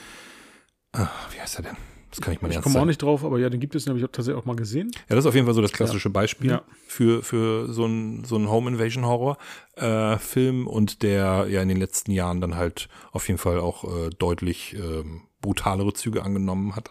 Ah, 0.93 1.09
wie 1.33 1.39
heißt 1.39 1.57
er 1.59 1.63
denn? 1.63 1.77
Das 2.09 2.21
kann 2.21 2.33
ich 2.33 2.41
mal 2.41 2.49
Ich 2.49 2.61
komme 2.61 2.79
auch 2.79 2.85
nicht 2.85 3.01
drauf, 3.01 3.25
aber 3.25 3.39
ja, 3.39 3.49
den 3.49 3.59
gibt 3.59 3.75
es, 3.75 3.83
den 3.83 3.89
habe 3.91 3.99
ich 3.99 4.05
tatsächlich 4.05 4.41
auch 4.41 4.45
mal 4.45 4.55
gesehen. 4.55 4.89
Ja, 5.09 5.15
das 5.15 5.25
ist 5.25 5.25
auf 5.25 5.35
jeden 5.35 5.45
Fall 5.47 5.53
so 5.53 5.61
das 5.61 5.73
klassische 5.73 6.09
Beispiel 6.09 6.51
Ja. 6.51 6.63
für, 6.87 7.21
für 7.23 7.73
so 7.73 7.85
ein, 7.85 8.23
so 8.23 8.37
ein 8.37 8.49
Home 8.49 8.69
Invasion 8.71 9.05
Horror 9.05 9.37
äh, 9.75 10.17
Film 10.17 10.65
und 10.65 11.03
der 11.03 11.47
ja 11.49 11.61
in 11.61 11.67
den 11.67 11.77
letzten 11.77 12.11
Jahren 12.11 12.39
dann 12.39 12.55
halt 12.55 12.87
auf 13.11 13.27
jeden 13.27 13.37
Fall 13.37 13.59
auch 13.59 13.83
äh, 13.83 14.09
deutlich 14.11 14.75
ähm, 14.75 15.23
brutalere 15.41 15.91
Züge 15.91 16.23
angenommen 16.23 16.77
hat. 16.77 16.89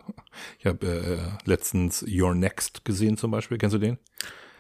Ich 0.59 0.67
habe 0.67 0.87
äh, 0.87 1.49
letztens 1.49 2.05
Your 2.07 2.35
Next 2.35 2.85
gesehen 2.85 3.17
zum 3.17 3.31
Beispiel. 3.31 3.57
Kennst 3.57 3.75
du 3.75 3.79
den? 3.79 3.97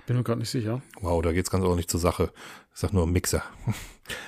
Bin 0.06 0.16
mir 0.16 0.22
gerade 0.22 0.40
nicht 0.40 0.50
sicher. 0.50 0.80
Wow, 1.00 1.20
da 1.22 1.32
geht's 1.32 1.50
ganz 1.50 1.64
ordentlich 1.64 1.88
zur 1.88 2.00
Sache. 2.00 2.32
Ich 2.74 2.80
sag 2.80 2.92
nur 2.92 3.06
Mixer. 3.06 3.42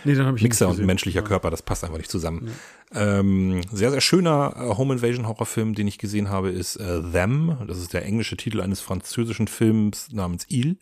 Nee, 0.04 0.14
dann 0.14 0.26
habe 0.26 0.36
ich 0.36 0.42
Mixer 0.42 0.68
und 0.68 0.78
menschlicher 0.78 1.22
Körper, 1.22 1.50
das 1.50 1.62
passt 1.62 1.84
einfach 1.84 1.98
nicht 1.98 2.10
zusammen. 2.10 2.50
Ähm, 2.94 3.60
sehr, 3.72 3.90
sehr 3.90 4.00
schöner 4.00 4.54
äh, 4.56 4.76
Home 4.76 4.94
Invasion 4.94 5.26
Horrorfilm, 5.26 5.74
den 5.74 5.88
ich 5.88 5.98
gesehen 5.98 6.30
habe, 6.30 6.50
ist 6.50 6.76
äh, 6.76 7.02
Them. 7.02 7.58
Das 7.66 7.78
ist 7.78 7.92
der 7.92 8.04
englische 8.04 8.36
Titel 8.36 8.60
eines 8.60 8.80
französischen 8.80 9.48
Films 9.48 10.12
namens 10.12 10.46
Il. 10.48 10.78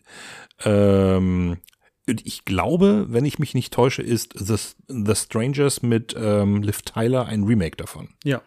Ähm, 0.63 1.57
ich 2.05 2.45
glaube, 2.45 3.07
wenn 3.09 3.25
ich 3.25 3.39
mich 3.39 3.55
nicht 3.55 3.73
täusche, 3.73 4.03
ist 4.03 4.33
The, 4.37 4.55
The 4.87 5.15
Strangers 5.15 5.81
mit 5.81 6.15
ähm, 6.15 6.61
Liv 6.61 6.83
Tyler 6.83 7.25
ein 7.25 7.43
Remake 7.45 7.77
davon. 7.77 8.09
Ja. 8.23 8.41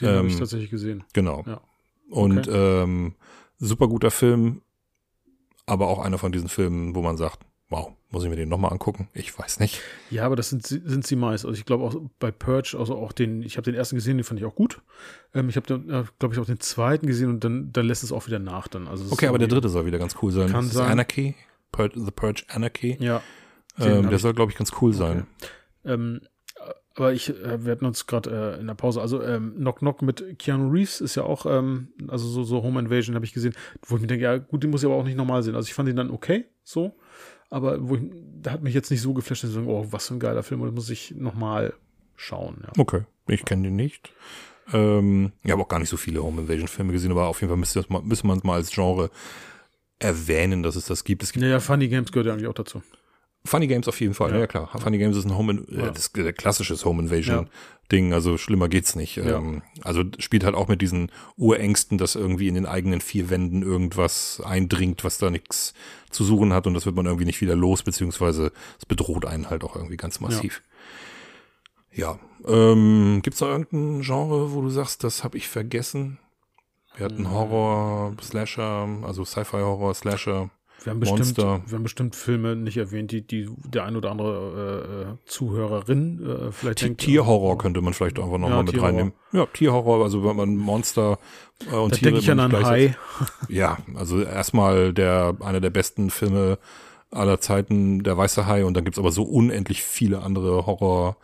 Den 0.00 0.08
habe 0.08 0.26
ich 0.26 0.32
Ähm, 0.34 0.38
tatsächlich 0.40 0.70
gesehen. 0.70 1.04
Genau. 1.12 1.44
Ja. 1.46 1.60
Und 2.10 2.48
ähm, 2.52 3.14
super 3.58 3.86
guter 3.86 4.10
Film, 4.10 4.62
aber 5.64 5.86
auch 5.86 6.00
einer 6.00 6.18
von 6.18 6.32
diesen 6.32 6.48
Filmen, 6.48 6.96
wo 6.96 7.02
man 7.02 7.16
sagt, 7.16 7.38
wow, 7.68 7.92
muss 8.10 8.22
ich 8.24 8.30
mir 8.30 8.36
den 8.36 8.48
nochmal 8.48 8.72
angucken? 8.72 9.08
Ich 9.12 9.36
weiß 9.36 9.58
nicht. 9.60 9.80
Ja, 10.10 10.24
aber 10.24 10.36
das 10.36 10.50
sind, 10.50 10.66
sie- 10.66 10.82
sind 10.84 11.06
sie 11.06 11.16
meist. 11.16 11.44
Also 11.44 11.58
ich 11.58 11.64
glaube 11.66 11.84
auch 11.84 11.96
bei 12.20 12.30
Purge, 12.30 12.76
also 12.78 12.96
auch 12.96 13.12
den, 13.12 13.42
ich 13.42 13.56
habe 13.56 13.64
den 13.64 13.74
ersten 13.74 13.96
gesehen, 13.96 14.16
den 14.18 14.24
fand 14.24 14.38
ich 14.40 14.46
auch 14.46 14.54
gut. 14.54 14.80
Ähm, 15.34 15.48
ich 15.48 15.56
habe 15.56 15.66
dann, 15.66 15.88
äh, 15.90 16.04
glaube 16.18 16.34
ich, 16.34 16.40
auch 16.40 16.46
den 16.46 16.60
zweiten 16.60 17.06
gesehen 17.06 17.28
und 17.28 17.42
dann, 17.44 17.72
dann 17.72 17.86
lässt 17.86 18.04
es 18.04 18.12
auch 18.12 18.26
wieder 18.26 18.38
nach 18.38 18.68
dann. 18.68 18.86
Also 18.88 19.12
Okay, 19.12 19.26
aber 19.26 19.38
der 19.38 19.48
dritte 19.48 19.68
soll 19.68 19.86
wieder 19.86 19.98
ganz 19.98 20.14
cool 20.22 20.30
sein. 20.32 20.46
Kann 20.48 20.60
das 20.60 20.66
ist 20.66 20.74
sein. 20.74 20.90
Anarchy, 20.92 21.34
Pur 21.72 21.90
The 21.94 22.10
Purge 22.10 22.44
Anarchy. 22.48 22.96
Ja. 23.00 23.20
Ähm, 23.78 24.08
der 24.08 24.18
soll, 24.18 24.32
glaube 24.32 24.52
ich, 24.52 24.56
ganz 24.58 24.72
cool 24.80 24.92
sein. 24.94 25.26
Ähm, 25.84 26.20
aber 26.94 27.12
ich, 27.12 27.28
äh, 27.28 27.62
wir 27.64 27.72
hatten 27.72 27.84
uns 27.84 28.06
gerade 28.06 28.54
äh, 28.56 28.60
in 28.60 28.66
der 28.68 28.74
Pause, 28.74 29.02
also 29.02 29.22
ähm, 29.22 29.54
Knock 29.58 29.80
Knock 29.80 30.00
mit 30.00 30.38
Keanu 30.38 30.70
Reeves 30.70 31.02
ist 31.02 31.14
ja 31.14 31.24
auch, 31.24 31.44
ähm, 31.44 31.88
also 32.08 32.26
so, 32.26 32.42
so 32.42 32.62
Home 32.62 32.80
Invasion 32.80 33.14
habe 33.14 33.26
ich 33.26 33.34
gesehen, 33.34 33.54
wo 33.82 33.96
ich 33.96 34.00
mir 34.00 34.06
denke, 34.06 34.24
ja 34.24 34.38
gut, 34.38 34.62
den 34.62 34.70
muss 34.70 34.82
ich 34.82 34.86
aber 34.86 34.94
auch 34.96 35.04
nicht 35.04 35.16
normal 35.18 35.42
sehen. 35.42 35.54
Also 35.56 35.66
ich 35.66 35.74
fand 35.74 35.90
ihn 35.90 35.96
dann 35.96 36.10
okay, 36.10 36.46
so, 36.64 36.96
aber 37.50 37.88
wo 37.88 37.96
ich, 37.96 38.02
da 38.42 38.52
hat 38.52 38.62
mich 38.62 38.74
jetzt 38.74 38.90
nicht 38.90 39.00
so 39.00 39.14
geflasht, 39.14 39.42
dass 39.44 39.50
ich 39.50 39.56
sage, 39.56 39.68
oh, 39.68 39.86
was 39.90 40.08
für 40.08 40.14
ein 40.14 40.20
geiler 40.20 40.42
Film, 40.42 40.60
und 40.62 40.68
das 40.68 40.74
muss 40.74 40.90
ich 40.90 41.12
nochmal 41.16 41.74
schauen. 42.16 42.58
Ja. 42.62 42.72
Okay, 42.78 43.02
ich 43.28 43.44
kenne 43.44 43.64
den 43.64 43.76
nicht. 43.76 44.12
Ähm, 44.72 45.32
ich 45.44 45.50
habe 45.52 45.62
auch 45.62 45.68
gar 45.68 45.78
nicht 45.78 45.88
so 45.88 45.96
viele 45.96 46.22
Home 46.22 46.42
Invasion 46.42 46.66
Filme 46.68 46.92
gesehen, 46.92 47.12
aber 47.12 47.26
auf 47.28 47.40
jeden 47.40 47.50
Fall 47.50 47.58
müsste, 47.58 47.84
mal, 47.88 48.02
müsste 48.02 48.26
man 48.26 48.38
es 48.38 48.44
mal 48.44 48.54
als 48.54 48.70
Genre 48.72 49.10
erwähnen, 49.98 50.62
dass 50.62 50.76
es 50.76 50.86
das 50.86 51.04
gibt. 51.04 51.22
Es 51.22 51.32
gibt 51.32 51.42
Ja, 51.44 51.50
ja, 51.50 51.60
Funny 51.60 51.88
Games 51.88 52.12
gehört 52.12 52.26
ja 52.26 52.32
eigentlich 52.32 52.48
auch 52.48 52.54
dazu. 52.54 52.82
Funny 53.44 53.68
Games 53.68 53.86
auf 53.86 54.00
jeden 54.00 54.12
Fall, 54.14 54.32
ja, 54.32 54.40
Ja. 54.40 54.46
klar. 54.48 54.68
Funny 54.78 54.98
Games 54.98 55.16
ist 55.16 55.24
ein 55.24 55.36
Home, 55.36 55.52
In- 55.52 55.78
äh, 55.78 55.92
das 55.92 56.10
der 56.12 56.32
klassisches 56.32 56.84
Home 56.84 57.00
Invasion 57.02 57.48
Ding, 57.92 58.12
also 58.12 58.36
schlimmer 58.38 58.68
geht's 58.68 58.96
nicht. 58.96 59.16
Ja. 59.16 59.38
Ähm, 59.38 59.62
also 59.82 60.02
spielt 60.18 60.44
halt 60.44 60.54
auch 60.54 60.68
mit 60.68 60.82
diesen 60.82 61.10
Urängsten, 61.36 61.98
dass 61.98 62.14
irgendwie 62.14 62.48
in 62.48 62.54
den 62.54 62.66
eigenen 62.66 63.00
vier 63.00 63.30
Wänden 63.30 63.62
irgendwas 63.62 64.40
eindringt, 64.44 65.04
was 65.04 65.18
da 65.18 65.30
nichts 65.30 65.74
zu 66.10 66.24
suchen 66.24 66.52
hat 66.52 66.66
und 66.66 66.74
das 66.74 66.86
wird 66.86 66.96
man 66.96 67.06
irgendwie 67.06 67.26
nicht 67.26 67.40
wieder 67.40 67.56
los, 67.56 67.82
beziehungsweise 67.82 68.52
es 68.78 68.86
bedroht 68.86 69.24
einen 69.24 69.50
halt 69.50 69.64
auch 69.64 69.76
irgendwie 69.76 69.96
ganz 69.96 70.20
massiv. 70.20 70.62
Ja, 71.92 72.18
ähm, 72.46 73.20
gibt's 73.22 73.38
da 73.38 73.46
irgendein 73.46 74.02
Genre, 74.02 74.52
wo 74.52 74.60
du 74.60 74.68
sagst, 74.68 75.02
das 75.04 75.24
habe 75.24 75.38
ich 75.38 75.48
vergessen? 75.48 76.18
Wir 76.96 77.06
Hm. 77.06 77.12
hatten 77.12 77.30
Horror, 77.30 78.14
Slasher, 78.22 78.88
also 79.02 79.24
Sci-Fi-Horror, 79.24 79.94
Slasher. 79.94 80.50
Wir 80.84 80.92
haben 80.92 81.00
bestimmt, 81.00 81.18
Monster. 81.20 81.62
wir 81.66 81.74
haben 81.76 81.82
bestimmt 81.82 82.14
Filme 82.14 82.54
nicht 82.54 82.76
erwähnt, 82.76 83.10
die, 83.10 83.26
die 83.26 83.48
der 83.66 83.84
ein 83.84 83.96
oder 83.96 84.10
andere 84.12 85.06
äh, 85.08 85.12
äh, 85.12 85.16
Zuhörerin 85.24 86.22
äh, 86.24 86.52
vielleicht 86.52 86.78
Ti- 86.78 86.84
denkt. 86.86 87.00
Tierhorror 87.00 87.58
könnte 87.58 87.80
man 87.80 87.92
vielleicht 87.92 88.18
einfach 88.18 88.38
nochmal 88.38 88.50
Ja, 88.58 88.62
mit 88.62 88.70
Tierhorror. 88.70 88.88
reinnehmen. 88.88 89.12
Ja, 89.32 89.46
Tierhorror, 89.46 90.04
also 90.04 90.24
wenn 90.24 90.36
man 90.36 90.56
Monster 90.56 91.18
äh, 91.70 91.74
und 91.74 91.92
Da 91.92 91.96
Tiere 91.96 92.12
denke 92.12 92.18
ich 92.20 92.30
an 92.30 92.40
einen 92.40 92.64
Hai. 92.64 92.96
Ja, 93.48 93.78
also 93.96 94.22
erstmal 94.22 94.92
der 94.92 95.36
einer 95.40 95.60
der 95.60 95.70
besten 95.70 96.10
Filme 96.10 96.58
aller 97.10 97.40
Zeiten, 97.40 98.02
der 98.04 98.16
weiße 98.16 98.46
Hai, 98.46 98.64
und 98.64 98.74
dann 98.74 98.84
gibt's 98.84 98.98
aber 98.98 99.10
so 99.12 99.22
unendlich 99.24 99.82
viele 99.82 100.22
andere 100.22 100.66
Horror 100.66 101.16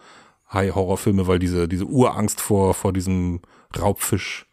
Hai-Horrorfilme, 0.52 1.26
weil 1.26 1.38
diese 1.38 1.68
diese 1.68 1.84
Urangst 1.86 2.40
vor 2.40 2.74
vor 2.74 2.92
diesem 2.92 3.40
Raubfisch, 3.78 4.46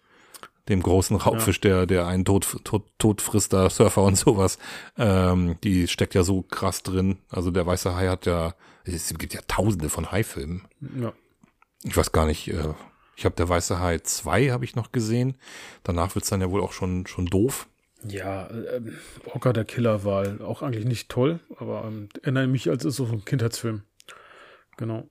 dem 0.70 0.82
großen 0.82 1.17
Raubfisch, 1.17 1.59
der 1.59 1.86
der 1.86 2.07
einen 2.07 2.26
tot 2.26 3.22
frisst, 3.22 3.53
da 3.53 3.70
Surfer 3.70 4.03
und 4.03 4.15
sowas, 4.17 4.57
ähm, 4.97 5.57
die 5.63 5.88
steckt 5.88 6.15
ja 6.15 6.24
so 6.24 6.43
krass 6.43 6.84
drin. 6.84 7.17
Also 7.30 7.51
der 7.51 7.65
weiße 7.65 7.95
Hai 7.95 8.07
hat 8.07 8.26
ja 8.26 8.53
es 8.86 9.13
gibt 9.17 9.34
ja 9.34 9.41
Tausende 9.47 9.89
von 9.89 10.11
Hai-Filmen 10.11 10.63
Ja. 10.99 11.13
ich 11.84 11.95
weiß 11.95 12.11
gar 12.11 12.26
nicht, 12.26 12.47
äh, 12.47 12.74
ich 13.15 13.26
habe 13.26 13.36
der 13.36 13.49
Weiße 13.49 13.80
Hai 13.80 13.99
2 13.99 14.49
habe 14.49 14.63
ich 14.63 14.76
noch 14.76 14.91
gesehen. 14.93 15.36
Danach 15.84 16.15
wird's 16.15 16.30
dann 16.30 16.41
ja 16.41 16.49
wohl 16.49 16.61
auch 16.61 16.72
schon, 16.72 17.05
schon 17.05 17.26
doof. 17.26 17.67
Ja, 18.03 18.47
äh, 18.47 18.82
Orca 19.26 19.51
der 19.51 19.65
Killer 19.65 20.05
war 20.05 20.39
auch 20.41 20.61
eigentlich 20.61 20.86
nicht 20.86 21.09
toll, 21.09 21.41
aber 21.57 21.84
ähm, 21.86 22.07
erinnere 22.22 22.47
mich 22.47 22.70
als 22.70 22.86
ist 22.86 22.95
so 22.95 23.05
ein 23.05 23.26
Kindheitsfilm. 23.26 23.84
Genau. 24.78 25.09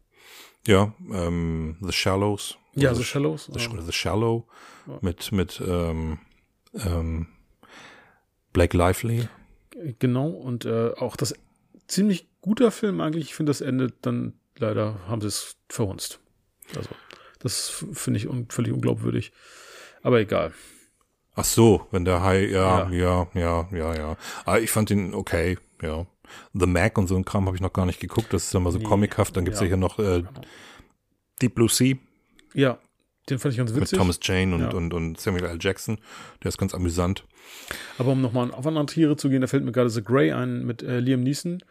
Ja, 0.67 0.95
ähm, 1.13 1.77
The 1.83 1.93
Shallows. 1.93 2.57
Ja, 2.75 2.95
The 2.95 3.05
Shallows. 3.05 3.51
The, 3.53 3.63
ähm, 3.63 3.83
The 3.85 3.93
Shallow 3.93 4.47
Ja. 4.89 4.99
mit, 5.03 5.33
mit 5.33 5.63
ähm, 5.67 6.19
ähm, 6.75 7.27
Blake 8.53 8.77
Lively. 8.77 9.29
Genau, 9.99 10.29
und 10.29 10.65
äh, 10.65 10.93
auch 10.97 11.17
das 11.17 11.35
ziemlich 11.87 12.27
guter 12.41 12.71
Film 12.71 13.01
eigentlich. 13.01 13.27
Ich 13.27 13.35
finde, 13.35 13.51
das 13.51 13.61
Ende 13.61 13.93
dann 14.03 14.33
leider 14.57 15.07
haben 15.07 15.21
sie 15.21 15.29
es 15.29 15.57
verhunzt. 15.69 16.21
Also, 16.75 16.91
das 17.39 17.85
finde 17.93 18.19
ich 18.19 18.29
un 18.29 18.47
völlig 18.51 18.73
unglaubwürdig. 18.73 19.33
Aber 20.03 20.21
egal. 20.21 20.53
Ach 21.35 21.45
so, 21.45 21.87
wenn 21.93 22.05
der 22.05 22.23
Hai, 22.23 22.47
ja, 22.47 22.91
Ja. 22.91 23.29
ja, 23.35 23.69
ja, 23.71 23.95
ja. 23.95 24.17
Aber 24.45 24.61
ich 24.61 24.71
fand 24.71 24.91
ihn 24.91 25.15
okay, 25.15 25.59
ja. 25.83 26.07
The 26.53 26.67
Mac 26.67 26.99
und 26.99 27.07
so 27.07 27.17
ein 27.17 27.25
Kram 27.25 27.47
habe 27.47 27.57
ich 27.57 27.63
noch 27.63 27.73
gar 27.73 27.87
nicht 27.87 28.01
geguckt. 28.01 28.33
Das 28.33 28.45
ist 28.45 28.55
mal 28.61 28.73
so 28.73 28.79
Nee, 28.79 28.85
comichaft. 28.85 29.37
Dann 29.37 29.45
gibt's 29.45 29.61
ja. 29.61 29.65
ja. 29.67 29.69
hier 29.69 29.77
noch 29.77 29.99
äh. 29.99 30.25
Deep 31.41 31.55
Blue 31.55 31.69
Sea 31.69 31.97
Ja, 32.55 32.79
den 33.31 33.39
fand 33.39 33.53
ich 33.53 33.59
ganz 33.59 33.73
mit 33.73 33.83
witzig. 33.83 33.99
Thomas 33.99 34.19
Jane 34.23 34.55
und, 34.55 34.61
Ja. 34.63 34.71
und, 34.71 34.93
und 34.95 35.21
Samuel 35.21 35.45
L. 35.45 35.59
Jackson. 35.61 35.99
Der 36.43 36.49
ist 36.49 36.59
ganz 36.59 36.75
amüsant. 36.75 37.25
Aber 37.99 38.13
um 38.13 38.21
nochmal 38.21 38.51
auf 38.53 38.67
andere 38.67 38.87
Tiere 38.87 39.17
zu 39.17 39.29
gehen, 39.29 39.41
da 39.41 39.47
fällt 39.47 39.65
mir 39.65 39.73
gerade 39.73 39.91
The 39.91 40.03
Grey 40.03 40.33
ein 40.33 40.65
mit 40.65 40.83
äh, 40.83 41.01
Liam 41.01 41.23
Neeson. 41.23 41.63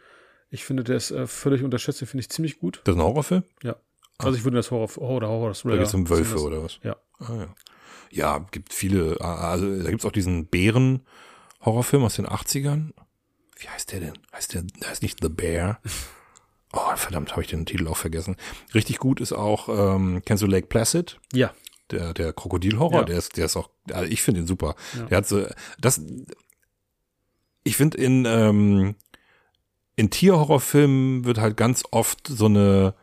Ich 0.50 0.64
finde, 0.64 0.84
der 0.84 0.96
ist 0.96 1.10
äh, 1.10 1.26
völlig 1.26 1.62
unterschätzt, 1.62 2.00
den 2.00 2.08
finde 2.08 2.20
ich 2.22 2.30
ziemlich 2.30 2.58
gut. 2.58 2.80
Das 2.84 2.94
ist 2.94 3.00
ein 3.00 3.04
Horrorfilm? 3.04 3.42
Ja. 3.62 3.76
Also 4.18 4.36
ich 4.36 4.44
würde 4.44 4.56
das 4.56 4.70
Horror, 4.70 4.88
Horror 4.96 5.16
oder 5.16 5.28
Horror 5.28 5.48
Da 5.52 5.54
Thriller. 5.54 5.78
geht's 5.78 5.94
um 5.94 6.08
Wölfe 6.08 6.34
das- 6.34 6.42
oder 6.42 6.62
was? 6.64 6.80
Ja. 6.82 6.96
Ah, 7.20 7.34
ja. 7.36 7.54
ja, 8.10 8.46
gibt 8.50 8.72
viele, 8.72 9.20
also 9.20 9.82
da 9.82 9.90
gibt's 9.90 10.04
auch 10.04 10.12
diesen 10.12 10.46
Bären-Horrorfilm 10.46 12.02
aus 12.04 12.16
den 12.16 12.26
80ern. 12.26 12.92
Wie 13.60 13.68
heißt 13.68 13.92
der 13.92 14.00
denn? 14.00 14.12
Heißt 14.32 14.54
der 14.54 14.64
heißt 14.86 15.02
nicht 15.02 15.18
The 15.22 15.28
Bear. 15.28 15.80
Oh, 16.72 16.96
verdammt, 16.96 17.32
habe 17.32 17.42
ich 17.42 17.48
den 17.48 17.64
Titel 17.66 17.88
auch 17.88 17.96
vergessen. 17.96 18.36
Richtig 18.74 18.98
gut 18.98 19.20
ist 19.20 19.32
auch, 19.32 19.68
ähm, 19.68 20.22
kennst 20.24 20.42
du 20.42 20.46
Lake 20.46 20.66
Placid? 20.66 21.18
Ja. 21.32 21.52
Der, 21.90 22.12
der 22.12 22.34
Krokodilhorror, 22.34 23.00
Ja. 23.00 23.04
der 23.04 23.16
ist, 23.18 23.36
der 23.38 23.46
ist 23.46 23.56
auch, 23.56 23.70
also 23.90 24.10
ich 24.10 24.20
finde 24.20 24.40
ihn 24.42 24.46
super. 24.46 24.74
Ja. 24.96 25.04
Der 25.06 25.18
hat 25.18 25.26
so, 25.26 25.46
das, 25.80 26.00
ich 27.64 27.76
finde 27.76 27.96
in, 27.98 28.26
ähm, 28.26 28.94
in 29.96 30.10
Tierhorrorfilmen 30.10 31.24
wird 31.24 31.38
halt 31.38 31.56
ganz 31.56 31.84
oft 31.90 32.26
so 32.28 32.44
eine, 32.46 32.94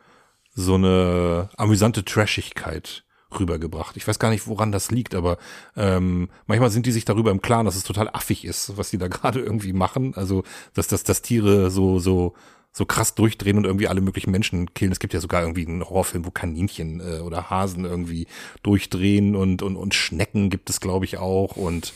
so 0.54 0.74
eine 0.74 1.50
amüsante 1.56 2.04
Trashigkeit 2.04 3.04
rübergebracht. 3.38 3.96
Ich 3.96 4.06
weiß 4.06 4.18
gar 4.18 4.30
nicht, 4.30 4.46
woran 4.46 4.72
das 4.72 4.90
liegt, 4.92 5.14
aber 5.14 5.36
ähm, 5.76 6.30
manchmal 6.46 6.70
sind 6.70 6.86
die 6.86 6.92
sich 6.92 7.04
darüber 7.04 7.32
im 7.32 7.42
Klaren, 7.42 7.66
dass 7.66 7.76
es 7.76 7.82
total 7.82 8.08
affig 8.08 8.44
ist, 8.44 8.76
was 8.78 8.90
die 8.90 8.98
da 8.98 9.08
gerade 9.08 9.40
irgendwie 9.40 9.72
machen. 9.72 10.14
Also, 10.14 10.44
dass, 10.74 10.86
dass, 10.86 11.02
dass 11.02 11.22
Tiere 11.22 11.70
so, 11.70 11.98
so, 11.98 12.34
so 12.76 12.84
krass 12.84 13.14
durchdrehen 13.14 13.56
und 13.56 13.64
irgendwie 13.64 13.88
alle 13.88 14.02
möglichen 14.02 14.30
Menschen 14.30 14.74
killen. 14.74 14.92
Es 14.92 14.98
gibt 14.98 15.14
ja 15.14 15.20
sogar 15.20 15.40
irgendwie 15.40 15.66
einen 15.66 15.82
Horrorfilm, 15.82 16.26
wo 16.26 16.30
Kaninchen 16.30 17.00
äh, 17.00 17.20
oder 17.20 17.48
Hasen 17.48 17.86
irgendwie 17.86 18.26
durchdrehen 18.62 19.34
und, 19.34 19.62
und, 19.62 19.76
und 19.76 19.94
Schnecken 19.94 20.50
gibt 20.50 20.68
es, 20.68 20.78
glaube 20.78 21.06
ich, 21.06 21.16
auch. 21.16 21.56
Und 21.56 21.94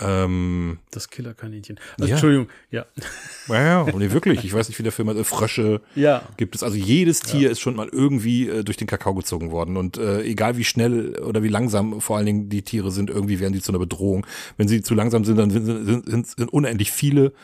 ähm, 0.00 0.78
Das 0.90 1.10
Killerkaninchen. 1.10 1.78
Also, 1.98 2.08
Ja. 2.08 2.14
Entschuldigung, 2.14 2.48
ja. 2.70 2.86
ja, 3.48 3.84
ja, 3.86 3.96
nee, 3.96 4.12
wirklich. 4.12 4.42
Ich 4.46 4.54
weiß 4.54 4.68
nicht, 4.68 4.78
wie 4.78 4.82
der 4.82 4.92
Film 4.92 5.10
hat. 5.10 5.18
Äh, 5.18 5.24
Frösche 5.24 5.82
Ja. 5.94 6.22
gibt 6.38 6.54
es. 6.56 6.62
Also 6.62 6.76
jedes 6.78 7.20
Tier 7.20 7.50
ist 7.50 7.60
schon 7.60 7.76
mal 7.76 7.88
irgendwie 7.92 8.48
äh, 8.48 8.64
durch 8.64 8.78
den 8.78 8.86
Kakao 8.86 9.12
gezogen 9.14 9.50
worden. 9.50 9.76
Und 9.76 9.98
äh, 9.98 10.22
egal 10.22 10.56
wie 10.56 10.64
schnell 10.64 11.18
oder 11.18 11.42
wie 11.42 11.48
langsam 11.48 12.00
vor 12.00 12.16
allen 12.16 12.24
Dingen 12.26 12.48
die 12.48 12.62
Tiere 12.62 12.90
sind, 12.90 13.10
irgendwie 13.10 13.40
werden 13.40 13.52
die 13.52 13.60
zu 13.60 13.72
einer 13.72 13.78
Bedrohung. 13.78 14.26
Wenn 14.56 14.68
sie 14.68 14.80
zu 14.80 14.94
langsam 14.94 15.26
sind, 15.26 15.36
dann 15.36 15.50
sind, 15.50 15.66
sind, 15.66 16.06
sind, 16.06 16.26
sind 16.28 16.50
unendlich 16.50 16.90
viele. 16.90 17.34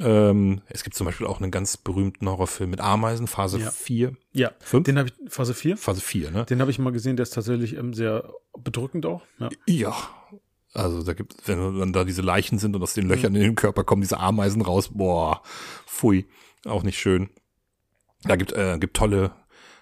Ähm, 0.00 0.60
es 0.68 0.84
gibt 0.84 0.96
zum 0.96 1.06
Beispiel 1.06 1.26
auch 1.26 1.40
einen 1.40 1.50
ganz 1.50 1.76
berühmten 1.76 2.28
Horrorfilm 2.28 2.70
mit 2.70 2.80
Ameisen, 2.80 3.26
Phase 3.26 3.58
Ja. 3.58 3.70
4. 3.70 4.12
Ja. 4.32 4.52
Fünf? 4.60 4.84
Den 4.84 4.98
habe 4.98 5.08
ich, 5.08 5.32
Phase 5.32 5.54
4, 5.54 5.76
Phase 5.76 6.00
4, 6.00 6.30
ne? 6.30 6.44
den 6.44 6.60
habe 6.60 6.70
ich 6.70 6.78
mal 6.78 6.92
gesehen, 6.92 7.16
der 7.16 7.24
ist 7.24 7.34
tatsächlich 7.34 7.76
ähm, 7.76 7.94
sehr 7.94 8.32
bedrückend 8.58 9.06
auch. 9.06 9.22
Ja. 9.38 9.48
Ja. 9.66 9.96
Also 10.74 11.02
da 11.02 11.14
gibt, 11.14 11.48
wenn 11.48 11.78
dann 11.78 11.92
da 11.92 12.04
diese 12.04 12.22
Leichen 12.22 12.58
sind 12.58 12.76
und 12.76 12.82
aus 12.82 12.94
den 12.94 13.08
Löchern 13.08 13.34
in 13.34 13.40
den 13.40 13.54
Körper 13.54 13.84
kommen 13.84 14.02
diese 14.02 14.20
Ameisen 14.20 14.60
raus, 14.62 14.90
boah, 14.92 15.42
pfui, 15.86 16.26
auch 16.66 16.82
nicht 16.82 16.98
schön. 16.98 17.30
Da 18.24 18.36
gibt, 18.36 18.52
äh, 18.52 18.78
gibt 18.78 18.96
tolle, 18.96 19.32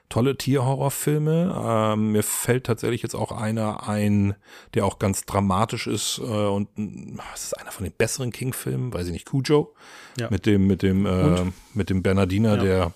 tolle 0.09 0.37
Tierhorrorfilme. 0.37 1.55
Ähm, 1.95 2.13
mir 2.13 2.23
fällt 2.23 2.65
tatsächlich 2.65 3.03
jetzt 3.03 3.15
auch 3.15 3.33
einer 3.33 3.89
ein, 3.89 4.35
der 4.75 4.85
auch 4.87 4.99
ganz 4.99 5.25
dramatisch 5.27 5.87
ist 5.87 6.19
äh, 6.19 6.23
und 6.23 6.69
mm, 6.79 7.19
es 7.35 7.45
ist 7.45 7.55
einer 7.59 7.73
von 7.73 7.85
den 7.85 7.93
besseren 7.93 8.31
King-Filmen, 8.33 8.93
weiß 8.93 9.07
ich 9.07 9.13
nicht, 9.13 9.27
Cujo, 9.27 9.75
Ja. 10.19 10.29
mit 10.31 10.47
dem, 10.47 10.67
mit 10.67 10.83
dem, 10.83 11.07
äh, 11.07 11.45
mit 11.75 11.91
dem 11.91 12.03
Bernardiner, 12.03 12.57
Ja. 12.57 12.63
der 12.63 12.93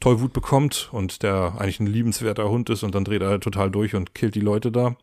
Tollwut 0.00 0.32
bekommt 0.32 0.88
und 0.92 1.22
der 1.22 1.54
eigentlich 1.58 1.78
ein 1.80 1.86
liebenswerter 1.86 2.48
Hund 2.48 2.70
ist 2.70 2.82
und 2.82 2.94
dann 2.94 3.04
dreht 3.04 3.22
er 3.22 3.38
total 3.38 3.70
durch 3.70 3.94
und 3.94 4.14
killt 4.14 4.34
die 4.34 4.40
Leute 4.40 4.72
da. 4.72 4.96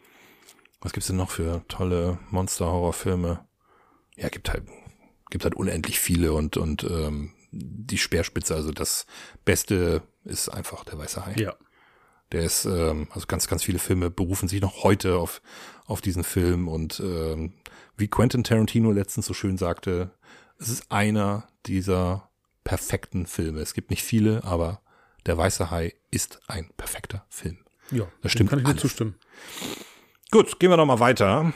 Was 0.82 0.92
gibt's 0.94 1.08
denn 1.08 1.16
noch 1.18 1.32
für 1.32 1.62
tolle 1.70 2.20
Monster-Horrorfilme? 2.32 3.40
Ja, 4.18 4.28
gibt 4.30 4.50
halt, 4.52 4.64
gibt 5.30 5.46
halt 5.46 5.56
unendlich 5.56 6.00
viele 6.00 6.34
und, 6.34 6.58
und 6.58 6.84
ähm, 6.84 7.32
die 7.52 7.98
Speerspitze, 7.98 8.54
also 8.56 8.72
das 8.72 9.06
Beste 9.46 10.02
ist 10.30 10.50
einfach 10.50 10.84
der 10.86 10.98
weiße 10.98 11.26
Hai. 11.26 11.36
ja. 11.38 11.54
Der 12.32 12.44
ist, 12.44 12.66
ähm, 12.66 13.08
also 13.12 13.26
ganz, 13.26 13.48
ganz 13.48 13.64
viele 13.64 13.80
Filme 13.80 14.12
berufen 14.12 14.48
sich 14.48 14.62
noch 14.62 14.84
heute 14.84 15.18
auf, 15.18 15.42
auf 15.88 16.00
diesen 16.00 16.24
Film 16.24 16.68
und 16.68 17.00
ähm, 17.00 17.54
wie 17.98 18.08
Quentin 18.08 18.44
Tarantino 18.44 18.92
letztens 18.92 19.26
so 19.26 19.34
schön 19.34 19.58
sagte, 19.58 20.12
es 20.60 20.70
ist 20.70 20.92
einer 20.92 21.48
dieser 21.66 22.30
perfekten 22.64 23.26
Filme. 23.26 23.62
Es 23.62 23.74
gibt 23.74 23.90
nicht 23.90 24.04
viele, 24.04 24.44
aber 24.44 24.82
der 25.26 25.38
weiße 25.40 25.72
Hai 25.72 25.96
ist 26.12 26.40
ein 26.48 26.70
perfekter 26.78 27.26
Film. 27.30 27.58
Ja, 27.90 28.04
Das 28.22 28.32
stimmt 28.32 28.52
kann 28.52 28.60
ich 28.60 28.64
nur 28.64 28.72
alles. 28.74 28.82
zustimmen. 28.84 29.16
Gut, 30.30 30.60
gehen 30.60 30.70
wir 30.70 30.78
noch 30.78 30.86
mal 30.86 31.00
weiter. 31.00 31.52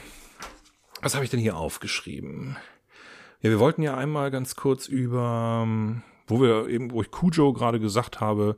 Was 1.02 1.14
habe 1.14 1.24
ich 1.24 1.30
denn 1.30 1.38
hier 1.38 1.56
aufgeschrieben? 1.56 2.56
Ja, 3.42 3.50
wir 3.50 3.60
wollten 3.60 3.82
ja 3.82 3.96
einmal 3.96 4.32
ganz 4.32 4.56
kurz 4.56 4.88
über, 4.88 5.60
ähm, 5.64 6.02
wo 6.26 6.40
wir 6.40 6.68
eben, 6.68 6.90
wo 6.90 7.02
ich 7.02 7.10
Cujo 7.10 7.52
gerade 7.52 7.80
gesagt 7.80 8.20
habe, 8.20 8.56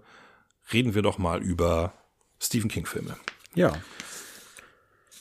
reden 0.72 0.94
wir 0.94 1.02
doch 1.02 1.18
mal 1.18 1.42
über 1.42 1.92
Stephen 2.40 2.68
King 2.68 2.86
Filme. 2.86 3.16
Ja. 3.54 3.72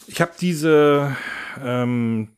Ich 0.07 0.21
habe 0.21 0.33
diese 0.39 1.15
ähm, 1.61 2.29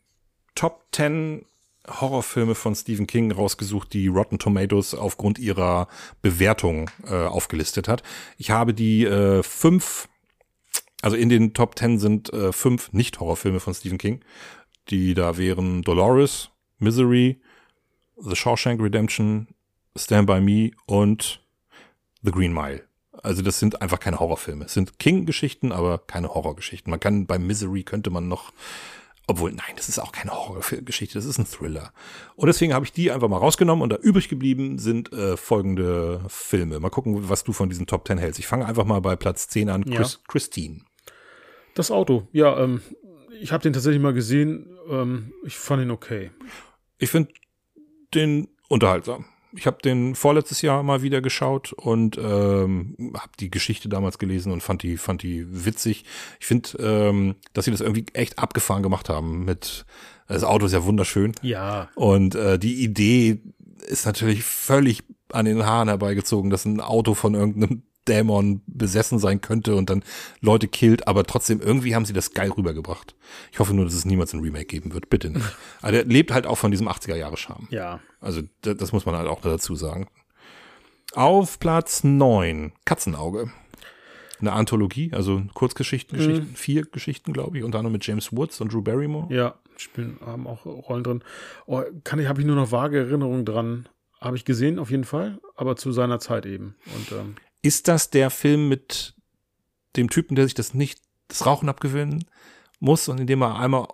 Top 0.56 0.86
10 0.92 1.46
Horrorfilme 1.88 2.56
von 2.56 2.76
Stephen 2.76 3.08
King 3.08 3.32
rausgesucht, 3.32 3.94
die 3.94 4.08
Rotten 4.08 4.40
Tomatoes 4.40 4.94
aufgrund 4.94 5.40
ihrer 5.40 5.88
Bewertung 6.22 6.90
äh, 7.06 7.14
aufgelistet 7.14 7.88
hat. 7.88 8.04
Ich 8.38 8.52
habe 8.52 8.74
die 8.74 9.06
äh, 9.06 9.42
fünf, 9.42 10.10
also 11.02 11.16
in 11.16 11.30
den 11.30 11.54
Top 11.54 11.76
Ten 11.76 11.98
sind 11.98 12.32
äh, 12.34 12.52
fünf 12.52 12.92
Nicht-Horrorfilme 12.92 13.60
von 13.60 13.74
Stephen 13.74 13.98
King, 13.98 14.22
die 14.90 15.14
da 15.14 15.38
wären 15.38 15.82
Dolores, 15.82 16.50
Misery, 16.80 17.42
The 18.18 18.36
Shawshank 18.36 18.82
Redemption, 18.82 19.48
Stand 19.98 20.28
By 20.28 20.42
Me 20.42 20.72
und 20.86 21.42
The 22.24 22.32
Green 22.32 22.54
Mile. 22.54 22.84
Also 23.24 23.42
das 23.42 23.60
sind 23.60 23.82
einfach 23.82 24.00
keine 24.00 24.20
Horrorfilme. 24.20 24.66
Es 24.66 24.74
sind 24.74 25.00
King-Geschichten, 25.00 25.72
aber 25.72 25.98
keine 25.98 26.34
Horrorgeschichten. 26.34 26.90
Man 26.90 27.00
kann 27.00 27.26
bei 27.26 27.40
Misery 27.40 27.84
könnte 27.84 28.10
man 28.10 28.28
noch 28.28 28.52
obwohl, 29.30 29.52
nein, 29.52 29.76
das 29.76 29.90
ist 29.90 30.00
auch 30.00 30.14
keine 30.14 30.32
Horrorgeschichte, 30.32 31.16
das 31.16 31.26
ist 31.26 31.38
ein 31.38 31.46
Thriller. 31.46 31.92
Und 32.38 32.48
deswegen 32.48 32.74
habe 32.74 32.86
ich 32.86 32.94
die 32.94 33.12
einfach 33.12 33.28
mal 33.28 33.38
rausgenommen 33.38 33.84
und 33.84 33.90
da 33.90 33.98
übrig 33.98 34.30
geblieben 34.30 34.80
sind 34.80 35.12
äh, 35.12 35.36
folgende 35.36 36.22
Filme. 36.30 36.80
Mal 36.80 36.90
gucken, 36.90 37.28
was 37.28 37.44
du 37.44 37.52
von 37.52 37.68
diesen 37.68 37.88
Top 37.88 38.08
10 38.08 38.20
hältst. 38.20 38.40
Ich 38.40 38.48
fange 38.48 38.66
einfach 38.66 38.86
mal 38.86 39.02
bei 39.02 39.18
Platz 39.18 39.50
10 39.50 39.70
an. 39.70 39.84
Chris, 39.84 40.14
ja. 40.14 40.20
Christine. 40.30 40.80
Das 41.74 41.92
Auto, 41.92 42.26
ja, 42.32 42.58
ähm, 42.58 42.82
ich 43.42 43.52
habe 43.52 43.64
den 43.64 43.74
tatsächlich 43.74 44.02
mal 44.02 44.14
gesehen. 44.14 44.78
Ähm, 44.90 45.34
ich 45.44 45.58
fand 45.58 45.84
ihn 45.84 45.92
okay. 45.92 46.32
Ich 46.98 47.10
finde 47.10 47.34
den 48.14 48.48
unterhaltsam 48.70 49.26
ich 49.58 49.68
habe 49.68 49.78
den 49.84 50.16
vorletztes 50.16 50.62
Jahr 50.62 50.84
mal 50.84 51.02
wieder 51.02 51.22
geschaut 51.22 51.74
und 51.74 52.18
ähm, 52.18 53.14
habe 53.16 53.32
die 53.40 53.50
Geschichte 53.50 53.90
damals 53.90 54.20
gelesen 54.20 54.52
und 54.52 54.62
fand 54.62 54.84
die 54.84 54.98
fand 54.98 55.24
die 55.24 55.46
witzig. 55.66 56.06
Ich 56.40 56.46
finde, 56.46 56.70
ähm, 56.80 57.36
dass 57.54 57.66
sie 57.66 57.72
das 57.72 57.82
irgendwie 57.82 58.06
echt 58.14 58.40
abgefahren 58.40 58.84
gemacht 58.84 59.10
haben. 59.10 59.46
Mit 59.46 59.86
das 60.28 60.44
Auto 60.44 60.66
ist 60.66 60.74
ja 60.74 60.84
wunderschön. 60.84 61.34
Ja. 61.42 61.90
Und 61.96 62.36
äh, 62.36 62.60
die 62.60 62.84
Idee 62.84 63.40
ist 63.88 64.06
natürlich 64.06 64.44
völlig 64.44 65.04
an 65.32 65.46
den 65.46 65.66
Haaren 65.66 65.88
herbeigezogen, 65.88 66.50
dass 66.50 66.66
ein 66.66 66.82
Auto 66.82 67.14
von 67.14 67.34
irgendeinem 67.34 67.84
Dämon 68.08 68.62
besessen 68.68 69.20
sein 69.20 69.42
könnte 69.42 69.76
und 69.76 69.90
dann 69.90 70.04
Leute 70.42 70.68
killt, 70.68 71.08
aber 71.08 71.24
trotzdem 71.24 71.62
irgendwie 71.62 71.96
haben 71.96 72.06
sie 72.06 72.14
das 72.14 72.32
geil 72.32 72.52
rübergebracht. 72.52 73.16
Ich 73.52 73.60
hoffe 73.60 73.74
nur, 73.74 73.86
dass 73.86 73.94
es 73.94 74.06
niemals 74.06 74.34
ein 74.34 74.42
Remake 74.42 74.66
geben 74.66 74.94
wird. 74.94 75.10
Bitte 75.10 75.30
nicht. 75.30 75.46
Aber 75.82 75.92
der 75.94 76.06
lebt 76.06 76.32
halt 76.32 76.48
auch 76.48 76.58
von 76.58 76.72
diesem 76.72 76.88
80er-Jahre-Charme. 76.88 77.68
Ja. 77.70 78.00
Also 78.20 78.42
das, 78.62 78.78
das 78.78 78.92
muss 78.92 79.06
man 79.06 79.16
halt 79.16 79.28
auch 79.28 79.42
dazu 79.42 79.76
sagen. 79.76 80.08
Auf 81.14 81.60
Platz 81.60 82.04
neun 82.04 82.74
Katzenauge. 82.86 83.52
Eine 84.40 84.54
Anthologie, 84.54 85.12
also 85.14 85.42
Kurzgeschichten, 85.56 86.16
Geschichten, 86.16 86.50
mhm. 86.50 86.56
vier 86.56 86.84
Geschichten, 86.84 87.34
glaube 87.34 87.58
ich, 87.58 87.64
unter 87.64 87.80
anderem 87.80 87.94
mit 87.94 88.06
James 88.06 88.32
Woods 88.32 88.62
und 88.62 88.72
Drew 88.72 88.84
Barrymore. 88.84 89.34
Ja, 89.34 89.56
spielen, 89.78 90.20
haben 90.24 90.46
auch 90.46 90.66
Rollen 90.66 91.04
drin. 91.04 91.24
Oh, 91.66 91.82
kann 92.04 92.20
ich, 92.20 92.28
habe 92.28 92.42
ich 92.42 92.46
nur 92.46 92.56
noch 92.56 92.72
vage 92.72 93.00
Erinnerungen 93.00 93.46
dran. 93.46 93.90
Habe 94.22 94.38
ich 94.38 94.46
gesehen, 94.46 94.78
auf 94.78 94.92
jeden 94.92 95.06
Fall, 95.06 95.40
aber 95.56 95.76
zu 95.76 95.92
seiner 95.92 96.20
Zeit 96.20 96.46
eben. 96.46 96.76
Und 96.96 97.12
ähm, 97.12 97.36
ist 97.68 97.88
das 97.88 98.10
der 98.10 98.30
Film 98.30 98.70
mit 98.70 99.16
dem 99.96 100.10
Typen, 100.10 100.36
der 100.36 100.46
sich 100.46 100.54
das 100.54 100.74
nicht, 100.74 101.02
das 101.28 101.46
Rauchen 101.46 101.70
abgewöhnen 101.70 102.26
muss 102.80 103.08
und 103.08 103.20
indem 103.20 103.42
er 103.42 103.60
einmal 103.60 103.88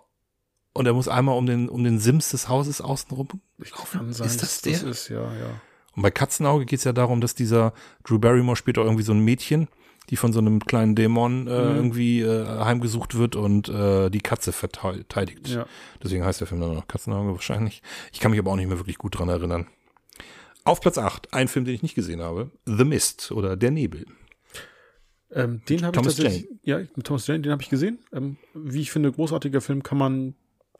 und 0.72 0.86
er 0.86 0.92
muss 0.92 1.08
einmal 1.08 1.36
um 1.36 1.46
den, 1.46 1.68
um 1.68 1.84
den 1.84 1.98
Sims 1.98 2.30
des 2.30 2.48
Hauses 2.48 2.80
außenrum 2.80 3.28
laufen? 3.58 4.12
Sein, 4.12 4.26
ist 4.26 4.42
das 4.42 4.60
der? 4.62 4.72
Das 4.72 4.82
ist, 4.82 5.08
ja, 5.08 5.22
ja. 5.22 5.60
Und 5.94 6.02
bei 6.02 6.10
Katzenauge 6.10 6.66
geht 6.66 6.80
es 6.80 6.84
ja 6.84 6.92
darum, 6.92 7.20
dass 7.20 7.36
dieser 7.36 7.72
Drew 8.02 8.18
Barrymore 8.18 8.56
spielt 8.56 8.78
auch 8.78 8.84
irgendwie 8.84 9.04
so 9.04 9.12
ein 9.12 9.20
Mädchen, 9.20 9.68
die 10.10 10.16
von 10.16 10.32
so 10.32 10.40
einem 10.40 10.60
kleinen 10.60 10.96
Dämon 10.96 11.46
äh, 11.46 11.50
mhm. 11.50 11.76
irgendwie 11.76 12.20
äh, 12.20 12.46
heimgesucht 12.46 13.14
wird 13.14 13.36
und 13.36 13.68
äh, 13.68 14.10
die 14.10 14.20
Katze 14.20 14.52
verteidigt. 14.52 15.48
Ja. 15.48 15.66
Deswegen 16.02 16.24
heißt 16.24 16.40
der 16.40 16.48
Film 16.48 16.60
dann 16.60 16.74
noch 16.74 16.88
Katzenauge 16.88 17.32
wahrscheinlich. 17.32 17.82
Ich 18.12 18.18
kann 18.18 18.32
mich 18.32 18.40
aber 18.40 18.50
auch 18.50 18.56
nicht 18.56 18.68
mehr 18.68 18.78
wirklich 18.78 18.98
gut 18.98 19.18
dran 19.18 19.28
erinnern. 19.28 19.68
Auf 20.64 20.80
Platz 20.80 20.98
8, 20.98 21.32
ein 21.32 21.48
Film, 21.48 21.64
den 21.64 21.74
ich 21.74 21.82
nicht 21.82 21.94
gesehen 21.94 22.22
habe, 22.22 22.50
The 22.64 22.84
Mist 22.84 23.30
oder 23.32 23.56
Der 23.56 23.70
Nebel. 23.70 24.06
Ähm, 25.30 25.62
den 25.68 25.84
habe 25.84 25.96
ich 25.96 26.02
tatsächlich, 26.02 26.48
Jane. 26.62 26.82
ja, 26.82 26.88
mit 26.94 27.06
Thomas 27.06 27.26
Jane, 27.26 27.40
den 27.40 27.52
habe 27.52 27.62
ich 27.62 27.68
gesehen. 27.68 27.98
Ähm, 28.12 28.36
wie 28.54 28.80
ich 28.80 28.90
finde, 28.90 29.12
großartiger 29.12 29.60
Film 29.60 29.82
kann 29.82 29.98
man, 29.98 30.34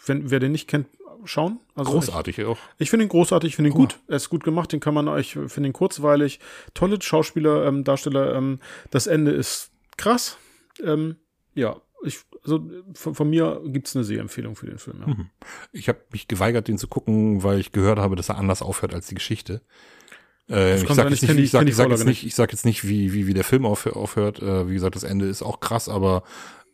wenn 0.07 0.31
wer 0.31 0.41
den 0.41 0.53
nicht 0.53 0.69
kennt, 0.69 0.87
schauen. 1.25 1.59
Also 1.75 1.91
großartig 1.91 2.39
ich, 2.39 2.45
auch. 2.45 2.59
Ich 2.79 2.91
finde 2.91 3.07
ihn 3.07 3.09
großartig, 3.09 3.49
ich 3.49 3.57
finde 3.57 3.71
ihn 3.71 3.75
gut. 3.75 3.99
Er 4.07 4.17
ist 4.17 4.31
gut 4.31 4.45
gemacht, 4.45 4.73
den 4.73 4.81
kann 4.81 4.95
man, 4.95 5.19
ich 5.19 5.33
finde 5.33 5.69
ihn 5.69 5.73
kurzweilig. 5.73 6.41
Tolle 6.73 7.01
Schauspieler, 7.01 7.67
ähm, 7.67 7.85
Darsteller. 7.85 8.35
Ähm, 8.35 8.61
das 8.91 9.07
Ende 9.07 9.33
ist 9.33 9.71
krass. 9.97 10.39
Ähm, 10.83 11.17
ja, 11.55 11.81
ich, 12.03 12.21
also 12.45 12.71
von, 12.95 13.15
von 13.15 13.31
mir 13.31 13.61
gibt 13.65 13.89
es 13.89 13.97
eine 13.97 14.05
Sehempfehlung 14.05 14.55
für 14.55 14.67
den 14.67 14.79
Film. 14.79 15.01
Ja. 15.01 15.07
Mhm. 15.07 15.31
Ich 15.73 15.89
habe 15.89 16.01
mich 16.13 16.29
geweigert, 16.29 16.69
den 16.69 16.79
zu 16.79 16.89
gucken, 16.89 17.43
weil 17.43 17.59
ich 17.59 17.73
gehört 17.73 17.99
habe, 17.99 18.17
dass 18.17 18.29
er 18.29 18.37
anders 18.37 18.63
aufhört 18.63 18.95
als 18.95 19.07
die 19.07 19.15
Geschichte. 19.15 19.63
Äh, 20.49 20.83
ich 20.83 20.89
sage 20.89 21.09
jetzt, 21.09 21.23
nicht, 21.23 21.39
ich 21.39 21.51
sag, 21.51 21.67
ich 21.67 21.75
sag 21.75 21.89
jetzt 21.89 22.05
nicht, 22.05 22.27
ich 22.27 22.35
sag 22.35 22.53
jetzt 22.53 22.67
nicht, 22.67 22.87
wie, 22.87 23.15
wie, 23.15 23.27
wie 23.27 23.35
der 23.35 23.45
Film 23.45 23.65
auf, 23.65 23.87
aufhört. 23.87 24.43
Äh, 24.43 24.69
wie 24.69 24.75
gesagt, 24.75 24.95
das 24.95 25.05
Ende 25.05 25.27
ist 25.27 25.43
auch 25.43 25.61
krass, 25.61 25.89
aber 25.89 26.23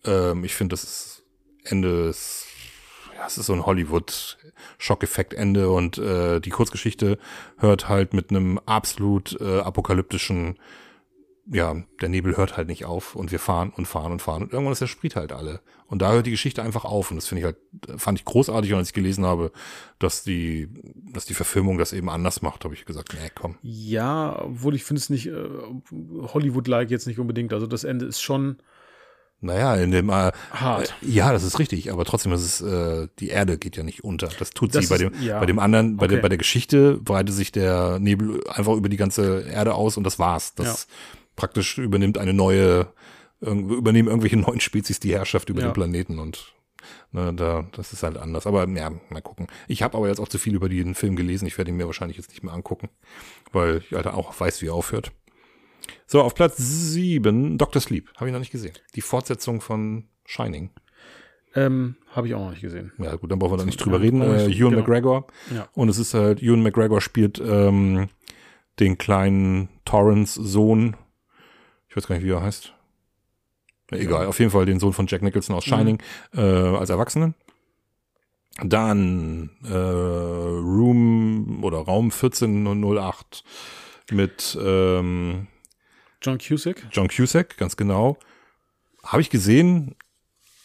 ähm, 0.05 0.45
ich 0.45 0.55
finde, 0.55 0.75
das 0.75 1.23
Ende 1.65 2.09
ist, 2.09 2.47
ja, 3.17 3.27
es 3.27 3.39
ist 3.39 3.47
so 3.47 3.53
ein 3.53 3.67
Hollywood-Schockeffekt-Ende 3.67 5.71
und 5.71 5.99
äh, 5.99 6.41
die 6.41 6.51
Kurzgeschichte 6.51 7.19
hört 7.59 7.89
halt 7.89 8.13
mit 8.13 8.31
einem 8.31 8.59
absolut 8.67 9.41
äh, 9.41 9.61
apokalyptischen 9.61 10.59
ja, 11.53 11.75
der 12.01 12.09
Nebel 12.09 12.37
hört 12.37 12.57
halt 12.57 12.69
nicht 12.69 12.85
auf 12.85 13.17
und 13.17 13.33
wir 13.33 13.41
fahren 13.41 13.73
und 13.77 13.87
fahren 13.87 14.13
und 14.13 14.23
fahren 14.23 14.43
und 14.43 14.53
irgendwann 14.53 14.73
ist 14.73 14.81
der 14.81 14.87
Sprit 14.87 15.17
halt 15.17 15.33
alle. 15.33 15.61
Und 15.89 16.01
da 16.01 16.13
hört 16.13 16.27
die 16.27 16.31
Geschichte 16.31 16.63
einfach 16.63 16.85
auf 16.85 17.11
und 17.11 17.17
das 17.17 17.27
finde 17.27 17.41
ich 17.41 17.45
halt, 17.45 18.01
fand 18.01 18.19
ich 18.21 18.25
großartig 18.25 18.73
und 18.73 18.79
als 18.79 18.89
ich 18.89 18.95
gelesen 18.95 19.27
habe, 19.27 19.51
dass 19.99 20.23
die, 20.23 20.69
dass 21.13 21.27
die 21.27 21.35
Verfilmung 21.35 21.77
das 21.77 21.93
eben 21.93 22.09
anders 22.09 22.43
macht, 22.43 22.65
habe 22.65 22.75
ich 22.75 22.85
gesagt, 22.85 23.15
nee, 23.15 23.31
komm. 23.35 23.57
Ja, 23.63 24.41
obwohl 24.45 24.77
ich 24.77 24.85
finde 24.85 25.01
es 25.01 25.11
nicht, 25.11 25.27
äh, 25.27 25.49
Hollywood-like 25.91 26.91
jetzt 26.91 27.09
nicht 27.09 27.19
unbedingt, 27.19 27.53
also 27.53 27.67
das 27.67 27.83
Ende 27.83 28.07
ist 28.07 28.21
schon, 28.21 28.59
naja, 29.41 29.75
in 29.75 29.91
dem 29.91 30.11
äh, 30.11 30.31
hart. 30.53 30.95
Äh, 31.03 31.11
ja, 31.11 31.33
das 31.33 31.43
ist 31.43 31.59
richtig, 31.59 31.91
aber 31.91 32.05
trotzdem 32.05 32.31
ist 32.33 32.43
es 32.43 32.61
äh, 32.61 33.09
die 33.19 33.29
Erde 33.29 33.59
geht 33.59 33.77
ja 33.77 33.83
nicht 33.83 34.05
unter. 34.05 34.29
Das 34.39 34.51
tut 34.51 34.75
das 34.75 34.81
sie 34.81 34.85
ist, 34.85 34.91
bei 34.91 34.99
dem 34.99 35.23
ja. 35.23 35.41
bei 35.41 35.47
dem 35.47 35.59
anderen 35.59 35.97
bei 35.97 36.05
okay. 36.05 36.17
der 36.17 36.23
bei 36.23 36.29
der 36.29 36.37
Geschichte 36.37 36.99
breitet 36.99 37.35
sich 37.35 37.51
der 37.51 37.99
Nebel 37.99 38.47
einfach 38.49 38.75
über 38.75 38.91
die 38.91 38.99
ganze 38.99 39.41
Erde 39.41 39.75
aus 39.75 39.97
und 39.97 40.05
das 40.05 40.19
war's. 40.19 40.55
Das 40.55 40.87
ja 40.89 40.97
praktisch 41.41 41.79
übernimmt 41.79 42.19
eine 42.19 42.35
neue, 42.35 42.93
übernehmen 43.41 44.09
irgendwelche 44.09 44.37
neuen 44.49 44.61
Spezies 44.61 45.01
die 45.01 45.15
Herrschaft 45.15 45.49
über 45.49 45.63
ja. 45.63 45.69
den 45.69 45.73
Planeten 45.73 46.19
und 46.19 46.55
ne, 47.13 47.33
da, 47.33 47.67
das 47.73 47.95
ist 47.95 48.03
halt 48.03 48.19
anders. 48.19 48.47
Aber 48.47 48.69
ja, 48.69 48.91
mal 49.09 49.23
gucken. 49.23 49.47
Ich 49.69 49.83
habe 49.83 49.97
aber 49.97 50.09
jetzt 50.09 50.21
auch 50.21 50.29
zu 50.29 50.37
viel 50.39 50.55
über 50.55 50.69
den 50.69 50.95
Film 50.95 51.17
gelesen. 51.17 51.47
Ich 51.47 51.57
werde 51.57 51.71
ihn 51.71 51.79
mir 51.79 51.87
wahrscheinlich 51.87 52.19
jetzt 52.19 52.29
nicht 52.29 52.43
mehr 52.43 52.53
angucken, 52.53 52.91
weil 53.53 53.79
ich 53.79 53.93
halt 53.93 54.07
auch 54.07 54.39
weiß, 54.39 54.61
wie 54.61 54.67
er 54.67 54.75
aufhört. 54.75 55.13
So, 56.07 56.21
auf 56.21 56.35
Platz 56.35 56.59
sieben 56.59 57.57
Dr. 57.57 57.81
Sleep. 57.81 58.11
Habe 58.17 58.27
ich 58.27 58.33
noch 58.35 58.41
nicht 58.41 58.53
gesehen. 58.53 58.75
Die 58.95 59.01
Fortsetzung 59.01 59.63
von 59.63 60.05
Shining. 60.27 60.71
Ähm, 61.55 61.97
habe 62.11 62.29
ich 62.29 62.35
auch 62.35 62.41
noch 62.41 62.51
nicht 62.51 62.61
gesehen. 62.61 62.93
Ja, 62.99 63.17
gut, 63.17 63.33
dann 63.33 63.39
brauchen 63.39 63.55
wir 63.55 63.59
da 63.59 63.65
nicht 63.65 63.83
drüber 63.83 63.97
ja, 63.97 64.03
reden. 64.03 64.21
Äh, 64.21 64.45
Ewan 64.45 64.71
genau. 64.71 64.71
McGregor. 64.83 65.27
Ja. 65.55 65.69
Und 65.73 65.89
es 65.89 65.99
ist 65.99 66.13
halt, 66.13 66.43
Ewan 66.43 66.63
McGregor 66.63 67.01
spielt 67.01 67.41
ähm, 67.45 68.09
den 68.79 68.99
kleinen 68.99 69.71
Torrance-Sohn 69.87 70.97
ich 71.91 71.97
weiß 71.97 72.07
gar 72.07 72.15
nicht, 72.15 72.25
wie 72.25 72.31
er 72.31 72.43
heißt. 72.43 72.73
Ja, 73.91 73.99
egal, 73.99 74.27
auf 74.27 74.39
jeden 74.39 74.53
Fall 74.53 74.65
den 74.65 74.79
Sohn 74.79 74.93
von 74.93 75.09
Jack 75.09 75.23
Nicholson 75.23 75.57
aus 75.57 75.65
Shining 75.65 76.01
mhm. 76.33 76.39
äh, 76.39 76.77
als 76.77 76.91
Erwachsenen. 76.91 77.35
Dann 78.63 79.51
äh, 79.65 79.73
Room 79.73 81.65
oder 81.65 81.79
Raum 81.79 82.07
1408 82.07 83.45
mit 84.13 84.57
ähm, 84.61 85.49
John 86.23 86.39
Cusack. 86.39 86.87
John 86.93 87.09
Cusack, 87.09 87.57
ganz 87.57 87.77
genau. 87.77 88.19
Habe 89.03 89.23
ich 89.23 89.31
gesehen, 89.31 89.97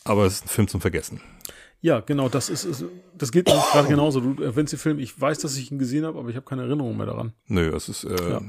aber 0.03 0.25
es 0.25 0.35
ist 0.35 0.45
ein 0.45 0.49
Film 0.49 0.67
zum 0.67 0.81
Vergessen. 0.81 1.21
Ja, 1.81 1.99
genau, 1.99 2.29
das 2.29 2.49
ist, 2.49 2.65
ist 2.65 2.85
das 3.17 3.31
geht 3.31 3.45
gerade 3.45 3.87
genauso. 3.87 4.19
Du 4.19 4.43
erwähnst 4.43 4.73
den 4.73 4.79
Film, 4.79 4.99
ich 4.99 5.19
weiß, 5.19 5.39
dass 5.39 5.55
ich 5.55 5.71
ihn 5.71 5.79
gesehen 5.79 6.05
habe, 6.05 6.19
aber 6.19 6.29
ich 6.29 6.35
habe 6.35 6.45
keine 6.45 6.63
Erinnerung 6.63 6.97
mehr 6.97 7.05
daran. 7.05 7.33
Nö, 7.47 7.73
es 7.75 7.89
ist, 7.89 8.03
äh, 8.03 8.29
ja. 8.29 8.41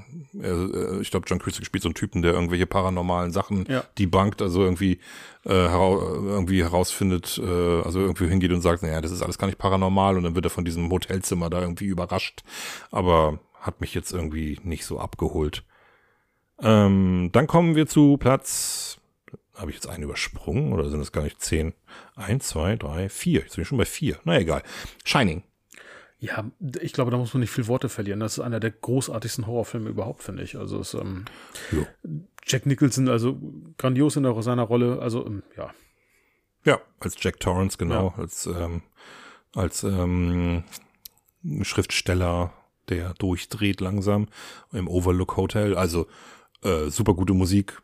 äh, 0.42 1.00
ich 1.00 1.10
glaube, 1.10 1.26
John 1.28 1.38
Cusack 1.38 1.64
spielt 1.64 1.82
so 1.82 1.88
einen 1.88 1.94
Typen, 1.94 2.22
der 2.22 2.32
irgendwelche 2.32 2.66
paranormalen 2.66 3.30
Sachen 3.30 3.66
ja. 3.68 3.84
debunkt, 3.98 4.42
also 4.42 4.62
irgendwie, 4.62 5.00
äh, 5.44 5.50
hera 5.50 5.90
irgendwie 5.90 6.62
herausfindet, 6.62 7.38
äh, 7.38 7.82
also 7.82 8.00
irgendwie 8.00 8.28
hingeht 8.28 8.52
und 8.52 8.62
sagt, 8.62 8.82
naja, 8.82 9.00
das 9.00 9.12
ist 9.12 9.22
alles 9.22 9.38
gar 9.38 9.46
nicht 9.46 9.58
paranormal 9.58 10.16
und 10.16 10.24
dann 10.24 10.34
wird 10.34 10.46
er 10.46 10.50
von 10.50 10.64
diesem 10.64 10.90
Hotelzimmer 10.90 11.50
da 11.50 11.61
irgendwie 11.61 11.86
überrascht, 11.86 12.42
aber 12.90 13.38
hat 13.61 13.80
mich 13.80 13.94
jetzt 13.94 14.12
irgendwie 14.12 14.58
nicht 14.62 14.84
so 14.84 14.98
abgeholt. 14.98 15.64
Ähm, 16.62 17.30
dann 17.32 17.46
kommen 17.46 17.76
wir 17.76 17.86
zu 17.86 18.16
Platz 18.16 18.95
habe 19.57 19.70
ich 19.70 19.76
jetzt 19.76 19.88
einen 19.88 20.04
übersprungen 20.04 20.72
oder 20.72 20.88
sind 20.91 21.00
es 21.00 21.12
gar 21.12 21.22
nicht 21.22 21.41
zehn? 21.41 21.74
Eins, 22.14 22.49
zwei, 22.49 22.76
drei, 22.76 23.08
vier. 23.08 23.41
Jetzt 23.41 23.57
bin 23.57 23.62
ich 23.62 23.68
schon 23.68 23.78
bei 23.78 23.84
vier. 23.84 24.18
Na 24.24 24.38
egal. 24.38 24.62
Shining. 25.04 25.42
Ja, 26.18 26.50
ich 26.80 26.92
glaube, 26.92 27.11
da 27.11 27.18
muss 27.18 27.34
man 27.34 27.41
nicht 27.41 27.50
viel 27.50 27.66
Worte 27.66 27.88
verlieren. 27.88 28.20
Das 28.20 28.38
ist 28.38 28.45
einer 28.45 28.61
der 28.61 28.70
großartigsten 28.70 29.46
Horrorfilme 29.46 29.91
überhaupt, 29.91 30.22
finde 30.22 30.42
ich. 30.42 30.57
Also 30.57 30.80
es, 30.80 30.95
ähm, 30.95 31.26
Jack 32.46 32.64
Nicholson, 32.64 33.08
also 33.08 33.38
grandios 33.76 34.16
in 34.16 34.42
seiner 34.42 34.62
Rolle. 34.62 35.00
Also 35.00 35.26
ähm, 35.26 35.42
ja. 35.57 35.70
Ja, 36.64 36.80
als 37.00 37.16
Jack 37.20 37.38
Torrance 37.38 37.78
genau, 37.78 38.14
ja. 38.16 38.22
als 38.22 38.46
ähm, 38.46 38.83
als 39.54 39.84
ähm, 39.84 40.64
Schriftsteller, 41.62 42.53
der 42.88 43.14
durchdreht 43.14 43.80
langsam 43.80 44.28
im 44.72 44.88
Overlook 44.88 45.37
Hotel. 45.37 45.76
Also 45.76 46.07
äh, 46.62 46.88
super 46.88 47.14
gute 47.14 47.34
Musik, 47.34 47.80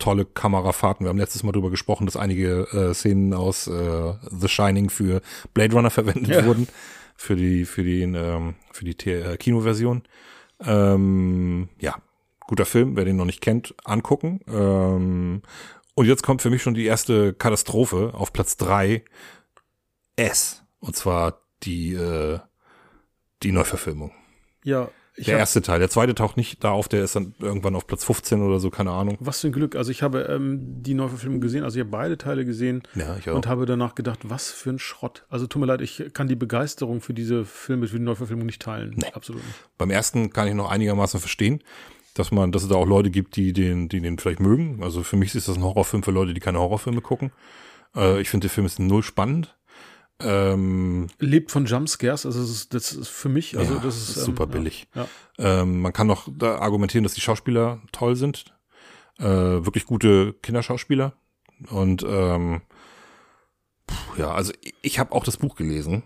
tolle 0.00 0.24
Kamerafahrten. 0.24 1.04
Wir 1.04 1.10
haben 1.10 1.18
letztes 1.18 1.44
Mal 1.44 1.52
darüber 1.52 1.70
gesprochen, 1.70 2.06
dass 2.06 2.16
einige 2.16 2.62
äh, 2.72 2.94
Szenen 2.94 3.32
aus 3.34 3.68
äh, 3.68 4.14
The 4.30 4.48
Shining 4.48 4.90
für 4.90 5.20
Blade 5.54 5.74
Runner 5.74 5.90
verwendet 5.90 6.28
ja. 6.28 6.44
wurden. 6.44 6.66
Für 7.16 7.36
die, 7.36 7.66
für 7.66 7.84
die, 7.84 8.02
ähm, 8.02 8.54
für 8.72 8.84
die 8.84 9.10
äh, 9.10 9.36
Kinoversion. 9.36 10.02
Ähm, 10.64 11.68
ja, 11.78 11.96
guter 12.46 12.64
Film, 12.64 12.96
wer 12.96 13.04
den 13.04 13.16
noch 13.16 13.26
nicht 13.26 13.40
kennt, 13.42 13.74
angucken. 13.84 14.40
Ähm, 14.48 15.42
und 15.94 16.06
jetzt 16.06 16.22
kommt 16.22 16.40
für 16.42 16.50
mich 16.50 16.62
schon 16.62 16.74
die 16.74 16.86
erste 16.86 17.34
Katastrophe 17.34 18.12
auf 18.14 18.32
Platz 18.32 18.56
drei. 18.56 19.04
S. 20.16 20.62
Und 20.80 20.96
zwar 20.96 21.42
die, 21.62 21.92
äh, 21.92 22.38
die 23.42 23.52
Neuverfilmung. 23.52 24.12
Ja, 24.64 24.88
der 25.26 25.38
erste 25.38 25.62
Teil. 25.62 25.78
Der 25.78 25.90
zweite 25.90 26.14
taucht 26.14 26.36
nicht 26.36 26.62
da 26.64 26.70
auf, 26.70 26.88
der 26.88 27.04
ist 27.04 27.16
dann 27.16 27.34
irgendwann 27.38 27.74
auf 27.74 27.86
Platz 27.86 28.04
15 28.04 28.42
oder 28.42 28.60
so, 28.60 28.70
keine 28.70 28.90
Ahnung. 28.92 29.16
Was 29.20 29.40
für 29.40 29.48
ein 29.48 29.52
Glück. 29.52 29.76
Also 29.76 29.90
ich 29.90 30.02
habe 30.02 30.22
ähm, 30.22 30.82
die 30.82 30.94
Neuverfilmung 30.94 31.40
gesehen, 31.40 31.64
also 31.64 31.78
ich 31.78 31.80
habe 31.80 31.90
beide 31.90 32.18
Teile 32.18 32.44
gesehen 32.44 32.82
ja, 32.94 33.16
ich 33.16 33.28
auch. 33.28 33.34
und 33.34 33.46
habe 33.46 33.66
danach 33.66 33.94
gedacht, 33.94 34.20
was 34.24 34.50
für 34.50 34.70
ein 34.70 34.78
Schrott. 34.78 35.24
Also 35.28 35.46
tut 35.46 35.60
mir 35.60 35.66
leid, 35.66 35.80
ich 35.80 36.10
kann 36.12 36.28
die 36.28 36.36
Begeisterung 36.36 37.00
für 37.00 37.14
diese 37.14 37.44
Filme, 37.44 37.86
für 37.86 37.98
die 37.98 38.04
Neuverfilmung 38.04 38.46
nicht 38.46 38.62
teilen. 38.62 38.94
Nee. 38.96 39.10
Absolut 39.12 39.44
nicht. 39.44 39.58
Beim 39.78 39.90
ersten 39.90 40.30
kann 40.32 40.48
ich 40.48 40.54
noch 40.54 40.70
einigermaßen 40.70 41.20
verstehen, 41.20 41.62
dass 42.14 42.30
man, 42.30 42.52
dass 42.52 42.62
es 42.62 42.68
da 42.68 42.74
auch 42.76 42.86
Leute 42.86 43.10
gibt, 43.10 43.36
die 43.36 43.52
den, 43.52 43.88
die 43.88 44.00
den 44.00 44.18
vielleicht 44.18 44.40
mögen. 44.40 44.82
Also 44.82 45.02
für 45.02 45.16
mich 45.16 45.34
ist 45.34 45.48
das 45.48 45.56
ein 45.56 45.64
Horrorfilm 45.64 46.02
für 46.02 46.10
Leute, 46.10 46.34
die 46.34 46.40
keine 46.40 46.58
Horrorfilme 46.58 47.00
gucken. 47.00 47.32
Äh, 47.94 48.20
ich 48.20 48.28
finde, 48.30 48.46
der 48.46 48.50
Film 48.50 48.66
ist 48.66 48.78
null 48.78 49.02
spannend. 49.02 49.56
Ähm, 50.22 51.06
Lebt 51.18 51.50
von 51.50 51.66
Jumpscares, 51.66 52.26
also 52.26 52.40
das 52.40 52.50
ist, 52.50 52.74
das 52.74 52.92
ist 52.92 53.08
für 53.08 53.28
mich, 53.28 53.56
also 53.56 53.74
ja, 53.74 53.80
das 53.80 53.96
ist, 53.96 54.16
ist 54.16 54.24
super 54.24 54.44
ähm, 54.44 54.50
billig. 54.50 54.86
Ja. 54.94 55.08
Ähm, 55.38 55.80
man 55.80 55.92
kann 55.92 56.06
noch 56.06 56.28
da 56.30 56.58
argumentieren, 56.58 57.04
dass 57.04 57.14
die 57.14 57.20
Schauspieler 57.20 57.80
toll 57.92 58.16
sind, 58.16 58.54
äh, 59.18 59.24
wirklich 59.24 59.86
gute 59.86 60.34
Kinderschauspieler 60.42 61.14
und 61.70 62.04
ähm, 62.06 62.62
ja, 64.16 64.30
also 64.32 64.52
ich, 64.62 64.74
ich 64.82 64.98
habe 64.98 65.12
auch 65.12 65.24
das 65.24 65.36
Buch 65.36 65.56
gelesen 65.56 66.02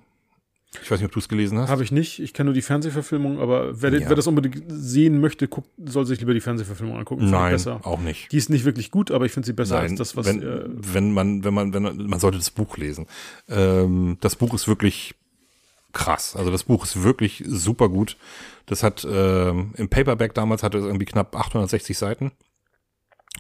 ich 0.83 0.91
weiß 0.91 1.01
nicht, 1.01 1.07
ob 1.07 1.13
du 1.13 1.19
es 1.19 1.29
gelesen 1.29 1.59
hast. 1.59 1.69
Habe 1.69 1.83
ich 1.83 1.93
nicht. 1.93 2.19
Ich 2.21 2.35
kenne 2.35 2.47
nur 2.47 2.55
die 2.55 2.63
Fernsehverfilmung, 2.63 3.39
aber 3.39 3.81
wer, 3.81 3.93
ja. 3.93 4.09
wer, 4.09 4.17
das 4.17 4.27
unbedingt 4.27 4.65
sehen 4.69 5.21
möchte, 5.21 5.49
guckt, 5.49 5.69
soll 5.85 6.07
sich 6.07 6.21
lieber 6.21 6.35
die 6.35 6.41
Fernsehverfilmung 6.41 6.99
angucken. 6.99 7.31
Nein, 7.31 7.53
besser. 7.53 7.81
auch 7.85 8.01
nicht. 8.01 8.31
Die 8.33 8.37
ist 8.37 8.51
nicht 8.51 8.65
wirklich 8.65 8.91
gut, 8.91 9.11
aber 9.11 9.27
ich 9.27 9.33
finde 9.33 9.47
sie 9.47 9.53
besser 9.53 9.77
Nein, 9.77 9.91
als 9.91 9.99
das, 9.99 10.17
was. 10.17 10.27
Wenn, 10.27 10.43
äh, 10.43 10.65
wenn 10.67 11.13
man, 11.13 11.45
wenn 11.45 11.55
man, 11.55 11.75
wenn 11.75 11.83
man, 11.83 11.97
man 12.07 12.21
sollte 12.21 12.39
das 12.39 12.51
Buch 12.51 12.77
lesen. 12.77 13.07
Ähm, 13.49 14.19
das 14.21 14.37
Buch 14.37 14.55
ist 14.55 14.69
wirklich 14.69 15.15
krass. 15.93 16.37
Also 16.37 16.51
das 16.51 16.65
Buch 16.65 16.85
ist 16.85 17.03
wirklich 17.03 17.43
super 17.47 17.89
gut. 17.89 18.17
Das 18.67 18.83
hat 18.83 19.07
ähm, 19.09 19.73
im 19.77 19.89
Paperback 19.89 20.35
damals 20.35 20.63
hatte 20.63 20.79
es 20.79 20.85
irgendwie 20.85 21.07
knapp 21.07 21.35
860 21.37 21.97
Seiten. 21.97 22.33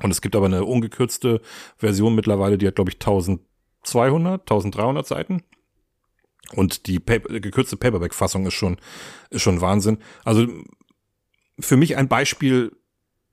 Und 0.03 0.11
es 0.11 0.21
gibt 0.21 0.35
aber 0.35 0.47
eine 0.47 0.65
ungekürzte 0.65 1.41
Version 1.77 2.15
mittlerweile, 2.15 2.59
die 2.59 2.67
hat 2.67 2.77
glaube 2.77 2.91
ich 2.91 2.97
1200, 2.97 4.41
1300 4.43 5.07
Seiten. 5.07 5.43
Und 6.53 6.87
die 6.87 7.01
Paper, 7.01 7.41
gekürzte 7.41 7.77
Paperback-Fassung 7.77 8.47
ist 8.47 8.55
schon, 8.55 8.77
ist 9.31 9.43
schon 9.43 9.61
Wahnsinn. 9.61 9.99
Also 10.25 10.47
für 11.59 11.77
mich 11.77 11.97
ein 11.97 12.09
Beispiel, 12.09 12.73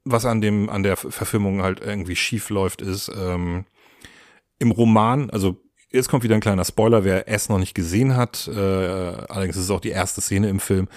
was 0.04 0.26
an 0.26 0.42
dem, 0.42 0.70
an 0.70 0.84
der 0.84 0.98
Verfilmung 0.98 1.62
halt 1.62 1.80
irgendwie 1.80 2.16
schief 2.16 2.50
läuft, 2.50 2.82
ist 2.82 3.12
ähm, 3.16 3.66
im 4.60 4.72
Roman, 4.72 5.30
also 5.30 5.62
jetzt 5.92 6.10
kommt 6.10 6.24
wieder 6.24 6.36
ein 6.36 6.42
kleiner 6.42 6.66
Spoiler, 6.66 7.04
wer 7.04 7.28
es 7.28 7.50
noch 7.50 7.60
nicht 7.60 7.76
gesehen 7.76 8.16
hat, 8.16 8.48
äh, 8.48 8.60
allerdings 8.60 9.58
ist 9.58 9.64
es 9.64 9.72
auch 9.72 9.82
die 9.82 9.90
erste 9.90 10.22
Szene 10.22 10.50
im 10.50 10.60
Film. 10.60 10.88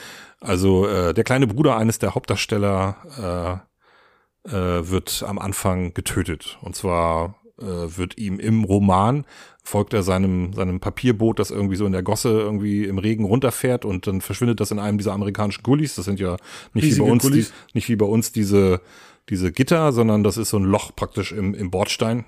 Also 0.41 0.87
äh, 0.87 1.13
der 1.15 1.25
kleine 1.25 1.47
Bruder 1.47 1.77
eines 1.77 1.99
der 1.99 2.15
Hauptdarsteller 2.15 3.63
äh, 4.47 4.51
äh, 4.51 4.89
wird 4.89 5.25
am 5.27 5.39
Anfang 5.39 5.95
getötet. 5.95 6.59
Und 6.61 6.77
zwar 6.77 7.37
äh, 7.59 7.65
wird 7.65 8.19
ihm 8.19 8.39
im 8.39 8.65
Roman 8.65 9.25
folgt 9.65 9.95
er 9.95 10.03
seinem, 10.03 10.53
seinem 10.53 10.79
Papierboot, 10.79 11.39
das 11.39 11.51
irgendwie 11.51 11.77
so 11.77 11.87
in 11.87 11.93
der 11.93 12.03
Gosse 12.03 12.29
irgendwie 12.29 12.85
im 12.85 12.99
Regen 12.99 13.25
runterfährt 13.25 13.87
und 13.87 14.07
dann 14.07 14.21
verschwindet 14.21 14.61
das 14.61 14.71
in 14.71 14.79
einem 14.79 14.99
dieser 14.99 15.15
amerikanischen 15.15 15.63
Gullis. 15.63 15.95
Das 15.95 16.05
sind 16.05 16.21
ja 16.21 16.37
nicht 16.75 16.95
wie 16.95 17.01
bei 17.01 17.11
uns, 17.11 17.23
die, 17.31 17.47
nicht 17.73 17.89
wie 17.89 17.97
bei 17.97 18.05
uns 18.05 18.31
diese, 18.31 18.83
diese 19.31 19.51
Gitter, 19.53 19.93
sondern 19.93 20.23
das 20.23 20.37
ist 20.37 20.51
so 20.51 20.59
ein 20.59 20.65
Loch 20.65 20.95
praktisch 20.95 21.33
im, 21.33 21.55
im 21.55 21.71
Bordstein. 21.71 22.27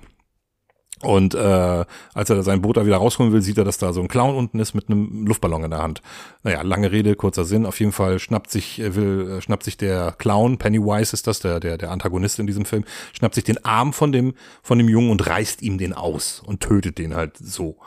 Und 1.03 1.35
äh, 1.35 1.85
als 2.13 2.29
er 2.29 2.41
sein 2.41 2.61
Boot 2.61 2.77
da 2.77 2.85
wieder 2.85 2.97
rausholen 2.97 3.31
will, 3.31 3.43
sieht 3.43 3.57
er, 3.59 3.63
dass 3.63 3.77
da 3.77 3.93
so 3.93 4.01
ein 4.01 4.07
Clown 4.07 4.35
unten 4.35 4.59
ist 4.59 4.73
mit 4.73 4.89
einem 4.89 5.27
Luftballon 5.27 5.65
in 5.65 5.69
der 5.69 5.83
Hand. 5.83 6.01
Naja, 6.41 6.63
lange 6.63 6.91
Rede, 6.91 7.15
kurzer 7.15 7.45
Sinn. 7.45 7.67
Auf 7.67 7.79
jeden 7.79 7.91
Fall 7.91 8.17
schnappt 8.17 8.49
sich, 8.49 8.79
äh, 8.79 8.95
will, 8.95 9.37
äh, 9.37 9.41
schnappt 9.41 9.63
sich 9.63 9.77
der 9.77 10.13
Clown, 10.17 10.57
Pennywise 10.57 11.13
ist 11.13 11.27
das, 11.27 11.39
der, 11.39 11.59
der, 11.59 11.77
der 11.77 11.91
Antagonist 11.91 12.39
in 12.39 12.47
diesem 12.47 12.65
Film, 12.65 12.83
schnappt 13.13 13.35
sich 13.35 13.43
den 13.43 13.63
Arm 13.63 13.93
von 13.93 14.11
dem, 14.11 14.33
von 14.63 14.79
dem 14.79 14.89
Jungen 14.89 15.11
und 15.11 15.27
reißt 15.27 15.61
ihm 15.61 15.77
den 15.77 15.93
aus 15.93 16.41
und 16.43 16.61
tötet 16.61 16.97
den 16.97 17.15
halt 17.15 17.37
so. 17.37 17.77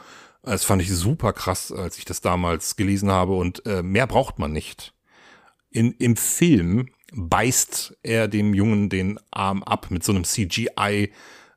Das 0.42 0.64
fand 0.64 0.80
ich 0.80 0.94
super 0.94 1.32
krass, 1.32 1.72
als 1.72 1.98
ich 1.98 2.04
das 2.04 2.20
damals 2.20 2.76
gelesen 2.76 3.10
habe 3.10 3.34
und 3.34 3.66
äh, 3.66 3.82
mehr 3.82 4.06
braucht 4.06 4.38
man 4.38 4.52
nicht. 4.52 4.94
In, 5.70 5.92
Im 5.98 6.16
Film 6.16 6.88
beißt 7.12 7.98
er 8.04 8.28
dem 8.28 8.54
Jungen 8.54 8.88
den 8.88 9.18
Arm 9.32 9.64
ab 9.64 9.88
mit 9.90 10.04
so 10.04 10.12
einem 10.12 10.24
CGI 10.24 11.12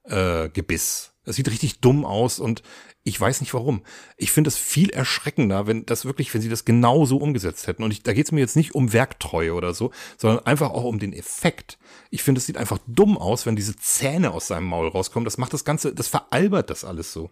äh, 0.06 0.50
Gebiss 0.50 1.12
das 1.26 1.36
sieht 1.36 1.50
richtig 1.50 1.80
dumm 1.80 2.06
aus 2.06 2.40
und 2.40 2.64
ich 3.04 3.20
weiß 3.20 3.41
nicht 3.41 3.54
warum. 3.54 3.82
Ich 4.18 4.32
finde 4.32 4.48
es 4.48 4.58
viel 4.58 4.90
erschreckender, 4.90 5.68
wenn 5.68 5.86
das 5.86 6.06
wirklich, 6.06 6.34
wenn 6.34 6.41
sie 6.41 6.50
das 6.50 6.64
genau 6.64 7.06
so 7.06 7.18
umgesetzt 7.18 7.68
hätten. 7.68 7.84
Und 7.84 7.91
ich, 7.91 8.02
da 8.04 8.14
geht 8.14 8.28
es 8.28 8.32
mir 8.32 8.40
jetzt 8.40 8.56
nicht 8.56 8.76
um 8.76 8.94
Werktreue 8.94 9.54
oder 9.54 9.74
so, 9.74 9.91
sondern 10.18 10.45
einfach 10.45 10.72
auch 10.72 10.86
um 10.86 11.00
den 11.00 11.14
Effekt. 11.14 11.78
Ich 12.12 12.24
finde, 12.24 12.40
es 12.40 12.45
sieht 12.45 12.58
einfach 12.58 12.80
dumm 12.88 13.18
aus, 13.18 13.45
wenn 13.45 13.58
diese 13.58 13.76
Zähne 13.76 14.32
aus 14.32 14.48
seinem 14.48 14.68
Maul 14.68 14.88
rauskommen. 14.88 15.26
Das 15.26 15.38
macht 15.38 15.54
das 15.54 15.66
Ganze, 15.66 15.94
das 15.94 16.08
veralbert 16.08 16.70
das 16.70 16.86
alles 16.86 17.12
so. 17.12 17.30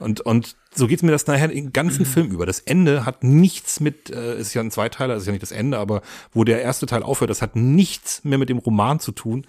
Und, 0.00 0.22
und 0.22 0.56
so 0.74 0.86
geht's 0.86 1.02
mir 1.02 1.10
das 1.12 1.26
nachher 1.26 1.48
den 1.48 1.72
ganzen 1.72 2.06
Film 2.06 2.30
über. 2.30 2.46
Das 2.46 2.60
Ende 2.60 3.04
hat 3.04 3.22
nichts 3.22 3.80
mit, 3.80 4.08
äh, 4.08 4.38
ist 4.38 4.54
ja 4.54 4.62
ein 4.62 4.70
Zweiteiler, 4.70 5.16
ist 5.16 5.26
ja 5.26 5.32
nicht 5.32 5.42
das 5.42 5.52
Ende, 5.52 5.78
aber 5.78 6.00
wo 6.32 6.42
der 6.42 6.62
erste 6.62 6.86
Teil 6.86 7.02
aufhört, 7.02 7.30
das 7.30 7.42
hat 7.42 7.54
nichts 7.54 8.24
mehr 8.24 8.38
mit 8.38 8.48
dem 8.48 8.58
Roman 8.58 8.98
zu 8.98 9.12
tun 9.12 9.46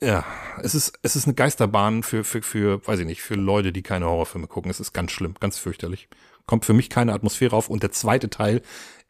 ja, 0.00 0.24
es 0.62 0.74
ist, 0.74 0.98
es 1.02 1.16
ist 1.16 1.26
eine 1.26 1.34
Geisterbahn 1.34 2.02
für, 2.02 2.24
für, 2.24 2.42
für, 2.42 2.86
weiß 2.86 3.00
ich 3.00 3.06
nicht, 3.06 3.22
für 3.22 3.34
Leute, 3.34 3.72
die 3.72 3.82
keine 3.82 4.06
Horrorfilme 4.06 4.46
gucken. 4.46 4.70
Es 4.70 4.80
ist 4.80 4.92
ganz 4.92 5.12
schlimm, 5.12 5.34
ganz 5.40 5.58
fürchterlich. 5.58 6.08
Kommt 6.46 6.64
für 6.64 6.72
mich 6.72 6.90
keine 6.90 7.12
Atmosphäre 7.12 7.56
auf. 7.56 7.70
Und 7.70 7.82
der 7.82 7.92
zweite 7.92 8.30
Teil 8.30 8.62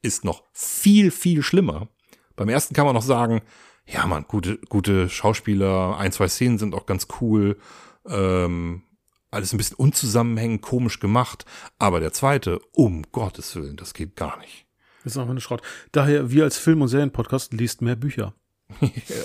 ist 0.02 0.24
noch 0.24 0.44
viel, 0.52 1.10
viel 1.10 1.42
schlimmer. 1.42 1.88
Beim 2.36 2.48
ersten 2.48 2.74
kann 2.74 2.86
man 2.86 2.94
noch 2.94 3.02
sagen, 3.02 3.42
ja, 3.86 4.06
man, 4.06 4.24
gute, 4.24 4.58
gute 4.68 5.08
Schauspieler, 5.08 5.98
ein, 5.98 6.12
zwei 6.12 6.28
Szenen 6.28 6.58
sind 6.58 6.74
auch 6.74 6.86
ganz 6.86 7.08
cool, 7.20 7.58
ähm, 8.06 8.82
alles 9.30 9.52
ein 9.52 9.58
bisschen 9.58 9.76
unzusammenhängend, 9.76 10.62
komisch 10.62 11.00
gemacht. 11.00 11.44
Aber 11.78 12.00
der 12.00 12.12
zweite, 12.12 12.60
um 12.72 13.02
Gottes 13.12 13.54
Willen, 13.56 13.76
das 13.76 13.94
geht 13.94 14.16
gar 14.16 14.38
nicht. 14.38 14.66
Das 15.02 15.12
ist 15.12 15.18
einfach 15.18 15.32
eine 15.32 15.40
Schrott. 15.40 15.60
Daher, 15.92 16.30
wir 16.30 16.44
als 16.44 16.56
Film- 16.56 16.82
und 16.82 16.88
Serienpodcast 16.88 17.52
liest 17.52 17.82
mehr 17.82 17.96
Bücher. 17.96 18.34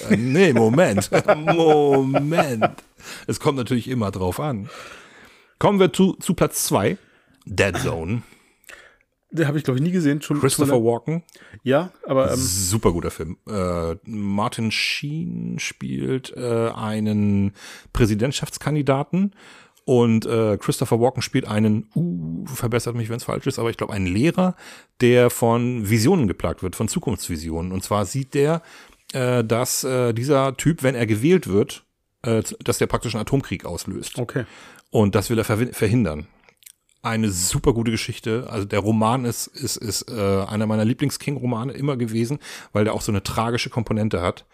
Nee, 0.10 0.54
Moment. 0.54 1.10
Moment. 1.36 2.84
Es 3.28 3.40
kommt 3.40 3.58
natürlich 3.58 3.88
immer 3.88 4.12
drauf 4.12 4.40
an. 4.40 4.70
Kommen 5.58 5.80
wir 5.80 5.92
zu, 5.94 6.14
zu 6.14 6.34
Platz 6.34 6.64
zwei. 6.66 6.98
Dead 7.46 7.76
Zone. 7.78 8.22
Den 9.32 9.48
habe 9.48 9.58
ich, 9.58 9.64
glaube 9.64 9.78
ich, 9.78 9.84
nie 9.84 9.92
gesehen. 9.92 10.22
Schon 10.22 10.40
Christopher 10.40 10.84
Walken. 10.84 11.24
Ja, 11.64 11.92
aber. 12.06 12.32
Ähm, 12.32 12.38
Super 12.38 12.92
guter 12.92 13.12
Film. 13.12 13.38
Äh, 13.48 13.96
Martin 14.04 14.72
Sheen 14.72 15.60
spielt 15.60 16.36
äh, 16.36 16.70
einen 16.70 17.54
Präsidentschaftskandidaten 17.94 19.34
und 19.90 20.26
äh, 20.28 20.58
Christopher 20.58 21.00
Walken 21.00 21.24
spielt 21.24 21.48
einen, 21.48 21.90
uh, 21.96 22.46
verbessert 22.46 22.96
mich, 22.96 23.10
wenn 23.10 23.18
es 23.18 23.24
falsch 23.24 23.48
ist, 23.48 23.58
aber 23.58 23.72
ich 23.72 23.78
glaube 23.78 23.94
einen 23.94 24.06
Lehrer, 24.06 24.56
der 25.02 25.32
von 25.32 25.90
Visionen 25.90 26.28
geplagt 26.28 26.62
wird, 26.62 26.76
von 26.76 26.88
Zukunftsvisionen. 26.88 27.72
Und 27.72 27.84
zwar 27.84 28.06
sieht 28.06 28.36
der 28.36 28.62
äh, 29.14 29.44
dass 29.44 29.84
äh, 29.84 30.14
dieser 30.14 30.56
Typ, 30.58 30.84
wenn 30.84 30.96
er 30.96 31.06
gewählt 31.06 31.48
wird, 31.48 31.86
äh, 32.22 32.44
dass 32.64 32.78
der 32.78 32.88
praktisch 32.88 33.16
einen 33.16 33.22
Atomkrieg 33.22 33.66
auslöst. 33.66 34.18
Okay. 34.18 34.46
Und 34.92 35.16
das 35.16 35.30
will 35.30 35.38
er 35.38 35.46
verhindern. 35.46 36.28
Eine 37.02 37.30
super 37.32 37.74
gute 37.74 37.92
Geschichte. 37.92 38.48
Also 38.50 38.66
der 38.66 38.80
Roman 38.80 39.24
ist 39.24 39.48
ist 39.48 39.78
ist 39.78 40.12
äh, 40.12 40.44
einer 40.44 40.66
meiner 40.66 40.84
Lieblings-King-Romane 40.84 41.72
immer 41.74 41.96
gewesen, 41.96 42.40
weil 42.74 42.84
der 42.84 42.94
auch 42.94 43.02
so 43.02 43.12
eine 43.12 43.24
tragische 43.24 43.70
Komponente 43.70 44.22
hat. 44.22 44.46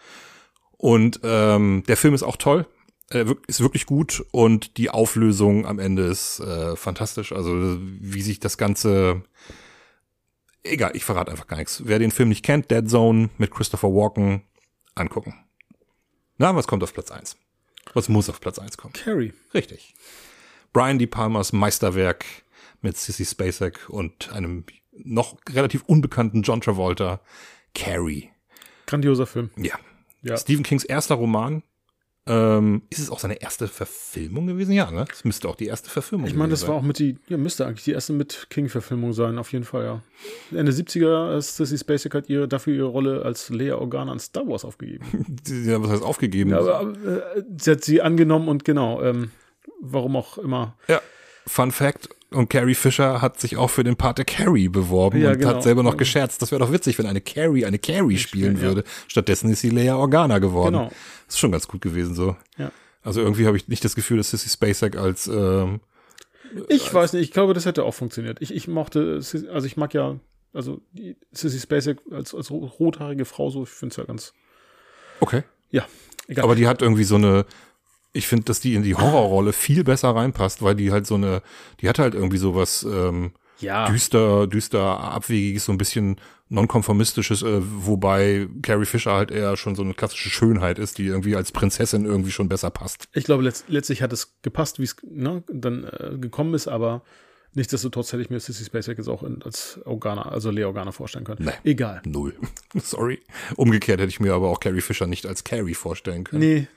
Und 0.76 1.20
ähm, 1.24 1.82
der 1.88 1.96
Film 1.96 2.14
ist 2.14 2.22
auch 2.22 2.36
toll, 2.36 2.66
äh, 3.10 3.24
ist 3.48 3.60
wirklich 3.60 3.86
gut 3.86 4.24
und 4.30 4.76
die 4.76 4.90
Auflösung 4.90 5.66
am 5.66 5.78
Ende 5.78 6.04
ist 6.04 6.38
äh, 6.40 6.76
fantastisch. 6.76 7.32
Also 7.32 7.78
wie 7.80 8.22
sich 8.22 8.38
das 8.38 8.58
Ganze 8.58 9.22
egal, 10.70 10.92
ich 10.94 11.04
verrate 11.04 11.30
einfach 11.30 11.46
gar 11.46 11.58
nichts. 11.58 11.82
Wer 11.84 11.98
den 11.98 12.10
Film 12.10 12.28
nicht 12.28 12.44
kennt, 12.44 12.70
Dead 12.70 12.88
Zone 12.88 13.30
mit 13.38 13.50
Christopher 13.50 13.88
Walken, 13.88 14.42
angucken. 14.94 15.34
Na, 16.38 16.54
was 16.54 16.66
kommt 16.66 16.82
auf 16.82 16.92
Platz 16.92 17.10
eins? 17.10 17.36
Was 17.94 18.08
muss 18.08 18.28
auf 18.28 18.40
Platz 18.40 18.58
eins 18.58 18.76
kommen? 18.76 18.92
Carrie. 18.92 19.32
Richtig. 19.54 19.94
Brian 20.72 20.98
De 20.98 21.06
Palmas 21.06 21.52
Meisterwerk 21.52 22.24
mit 22.82 22.96
Sissy 22.96 23.24
Spacek 23.24 23.88
und 23.88 24.32
einem 24.32 24.64
noch 24.92 25.36
relativ 25.48 25.82
unbekannten 25.84 26.42
John 26.42 26.60
Travolta, 26.60 27.20
Carrie. 27.74 28.30
Grandioser 28.86 29.26
Film. 29.26 29.50
Ja. 29.56 29.78
Ja. 30.22 30.36
Stephen 30.36 30.64
Kings 30.64 30.84
erster 30.84 31.14
Roman. 31.14 31.62
Ähm, 32.28 32.82
ist 32.90 32.98
es 32.98 33.08
auch 33.08 33.20
seine 33.20 33.40
erste 33.40 33.68
Verfilmung 33.68 34.48
gewesen? 34.48 34.72
Ja, 34.72 34.90
ne? 34.90 35.04
Es 35.12 35.24
müsste 35.24 35.48
auch 35.48 35.54
die 35.54 35.66
erste 35.66 35.88
Verfilmung 35.88 36.26
Ich 36.26 36.34
meine, 36.34 36.50
das 36.50 36.60
gewesen 36.60 36.68
war 36.68 36.74
auch 36.74 36.82
mit 36.82 36.98
die, 36.98 37.18
ja, 37.28 37.36
müsste 37.36 37.66
eigentlich 37.66 37.84
die 37.84 37.92
erste 37.92 38.12
mit 38.12 38.48
King-Verfilmung 38.50 39.12
sein, 39.12 39.38
auf 39.38 39.52
jeden 39.52 39.64
Fall, 39.64 39.84
ja. 39.84 40.02
Ende 40.50 40.72
70er, 40.72 41.36
äh, 41.36 41.40
Sissy 41.40 41.78
Spacek 41.78 42.14
hat 42.14 42.28
ihre, 42.28 42.48
dafür 42.48 42.74
ihre 42.74 42.88
Rolle 42.88 43.22
als 43.22 43.48
Lea 43.50 43.72
Organa 43.72 44.10
an 44.10 44.18
Star 44.18 44.46
Wars 44.48 44.64
aufgegeben. 44.64 45.04
sein. 45.46 45.70
Ja, 45.70 45.80
was 45.80 45.90
heißt 45.90 46.02
aufgegeben? 46.02 46.50
Ja, 46.50 46.58
aber 46.58 46.92
äh, 46.92 47.42
sie 47.56 47.70
hat 47.70 47.84
sie 47.84 48.02
angenommen 48.02 48.48
und 48.48 48.64
genau, 48.64 49.02
ähm, 49.02 49.30
warum 49.80 50.16
auch 50.16 50.38
immer. 50.38 50.76
Ja. 50.88 51.00
Fun 51.46 51.70
Fact, 51.70 52.08
und 52.36 52.48
Carrie 52.48 52.74
Fisher 52.74 53.20
hat 53.20 53.40
sich 53.40 53.56
auch 53.56 53.70
für 53.70 53.84
den 53.84 53.96
Part 53.96 54.18
der 54.18 54.24
Carrie 54.24 54.68
beworben 54.68 55.20
Ja, 55.20 55.30
und 55.30 55.38
genau. 55.38 55.50
hat 55.50 55.62
selber 55.62 55.82
noch 55.82 55.96
gescherzt, 55.96 56.42
das 56.42 56.50
wäre 56.50 56.60
doch 56.60 56.72
witzig, 56.72 56.98
wenn 56.98 57.06
eine 57.06 57.20
Carrie 57.20 57.64
eine 57.64 57.78
Carrie 57.78 58.18
spielen 58.18 58.56
ja. 58.56 58.62
würde. 58.62 58.84
Stattdessen 59.08 59.50
ist 59.50 59.60
sie 59.60 59.70
Lea 59.70 59.90
Organa 59.90 60.38
geworden. 60.38 60.74
Genau. 60.74 60.90
Ist 61.28 61.38
schon 61.38 61.52
ganz 61.52 61.66
gut 61.66 61.80
gewesen 61.80 62.14
so. 62.14 62.36
Ja. 62.58 62.70
Also 63.02 63.20
irgendwie 63.20 63.46
habe 63.46 63.56
ich 63.56 63.68
nicht 63.68 63.84
das 63.84 63.94
Gefühl, 63.94 64.16
dass 64.18 64.30
Sissy 64.30 64.48
Spacek 64.48 64.96
als 64.96 65.28
ähm, 65.28 65.80
Ich 66.68 66.92
weiß 66.92 67.12
nicht, 67.12 67.22
ich 67.22 67.30
glaube, 67.32 67.54
das 67.54 67.64
hätte 67.64 67.84
auch 67.84 67.94
funktioniert. 67.94 68.38
Ich, 68.40 68.52
ich 68.52 68.66
mochte, 68.66 69.20
also 69.52 69.66
ich 69.66 69.76
mag 69.76 69.94
ja, 69.94 70.18
also 70.52 70.80
Sissy 71.32 71.60
Spacek 71.60 72.00
als, 72.10 72.34
als 72.34 72.50
rothaarige 72.50 73.24
Frau 73.24 73.50
so, 73.50 73.62
ich 73.62 73.68
finde 73.68 73.92
es 73.92 73.96
ja 73.96 74.04
ganz, 74.04 74.32
okay. 75.20 75.42
ja, 75.70 75.86
egal. 76.26 76.44
Aber 76.44 76.54
die 76.56 76.66
hat 76.66 76.82
irgendwie 76.82 77.04
so 77.04 77.14
eine, 77.14 77.46
ich 78.16 78.26
finde, 78.26 78.44
dass 78.44 78.60
die 78.60 78.74
in 78.74 78.82
die 78.82 78.94
Horrorrolle 78.94 79.52
viel 79.52 79.84
besser 79.84 80.10
reinpasst, 80.10 80.62
weil 80.62 80.74
die 80.74 80.90
halt 80.90 81.06
so 81.06 81.14
eine, 81.14 81.42
die 81.80 81.88
hat 81.88 81.98
halt 81.98 82.14
irgendwie 82.14 82.38
sowas 82.38 82.86
ähm, 82.88 83.32
ja, 83.60 83.88
düster, 83.88 84.46
düster, 84.46 85.00
abwegiges, 85.00 85.64
so 85.64 85.72
ein 85.72 85.78
bisschen 85.78 86.16
nonkonformistisches, 86.48 87.42
äh, 87.42 87.60
wobei 87.60 88.48
Carrie 88.62 88.86
Fisher 88.86 89.12
halt 89.12 89.30
eher 89.30 89.56
schon 89.56 89.74
so 89.74 89.82
eine 89.82 89.94
klassische 89.94 90.30
Schönheit 90.30 90.78
ist, 90.78 90.98
die 90.98 91.06
irgendwie 91.06 91.34
als 91.34 91.52
Prinzessin 91.52 92.04
irgendwie 92.04 92.30
schon 92.30 92.48
besser 92.48 92.70
passt. 92.70 93.08
ich 93.14 93.24
glaube, 93.24 93.42
letzt, 93.42 93.64
letztlich 93.68 94.02
hat 94.02 94.12
es 94.12 94.36
gepasst, 94.42 94.78
wie 94.78 94.84
es 94.84 94.96
ne, 95.08 95.42
dann 95.48 95.84
äh, 95.84 96.18
gekommen 96.18 96.54
ist, 96.54 96.68
aber 96.68 97.02
nichtsdestotrotz 97.54 98.12
hätte 98.12 98.22
ich 98.22 98.30
mir 98.30 98.38
Sissy 98.38 98.64
Spacek 98.64 98.98
jetzt 98.98 99.08
auch 99.08 99.24
in, 99.24 99.42
als 99.42 99.80
Organa, 99.84 100.22
also 100.22 100.50
Lea 100.50 100.64
Organa 100.64 100.92
vorstellen 100.92 101.24
können. 101.24 101.46
Nee. 101.46 101.70
Egal. 101.70 102.02
Null. 102.04 102.34
Sorry. 102.74 103.20
Umgekehrt 103.56 104.00
hätte 104.00 104.10
ich 104.10 104.20
mir 104.20 104.34
aber 104.34 104.48
auch 104.48 104.60
Carrie 104.60 104.82
Fisher 104.82 105.08
nicht 105.08 105.26
als 105.26 105.42
Carrie 105.42 105.74
vorstellen 105.74 106.22
können. 106.22 106.40
Nee, 106.40 106.68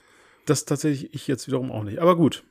das 0.49 0.65
tatsächlich 0.65 1.13
ich 1.13 1.27
jetzt 1.27 1.47
wiederum 1.47 1.71
auch 1.71 1.83
nicht. 1.83 1.99
Aber 1.99 2.15
gut, 2.15 2.43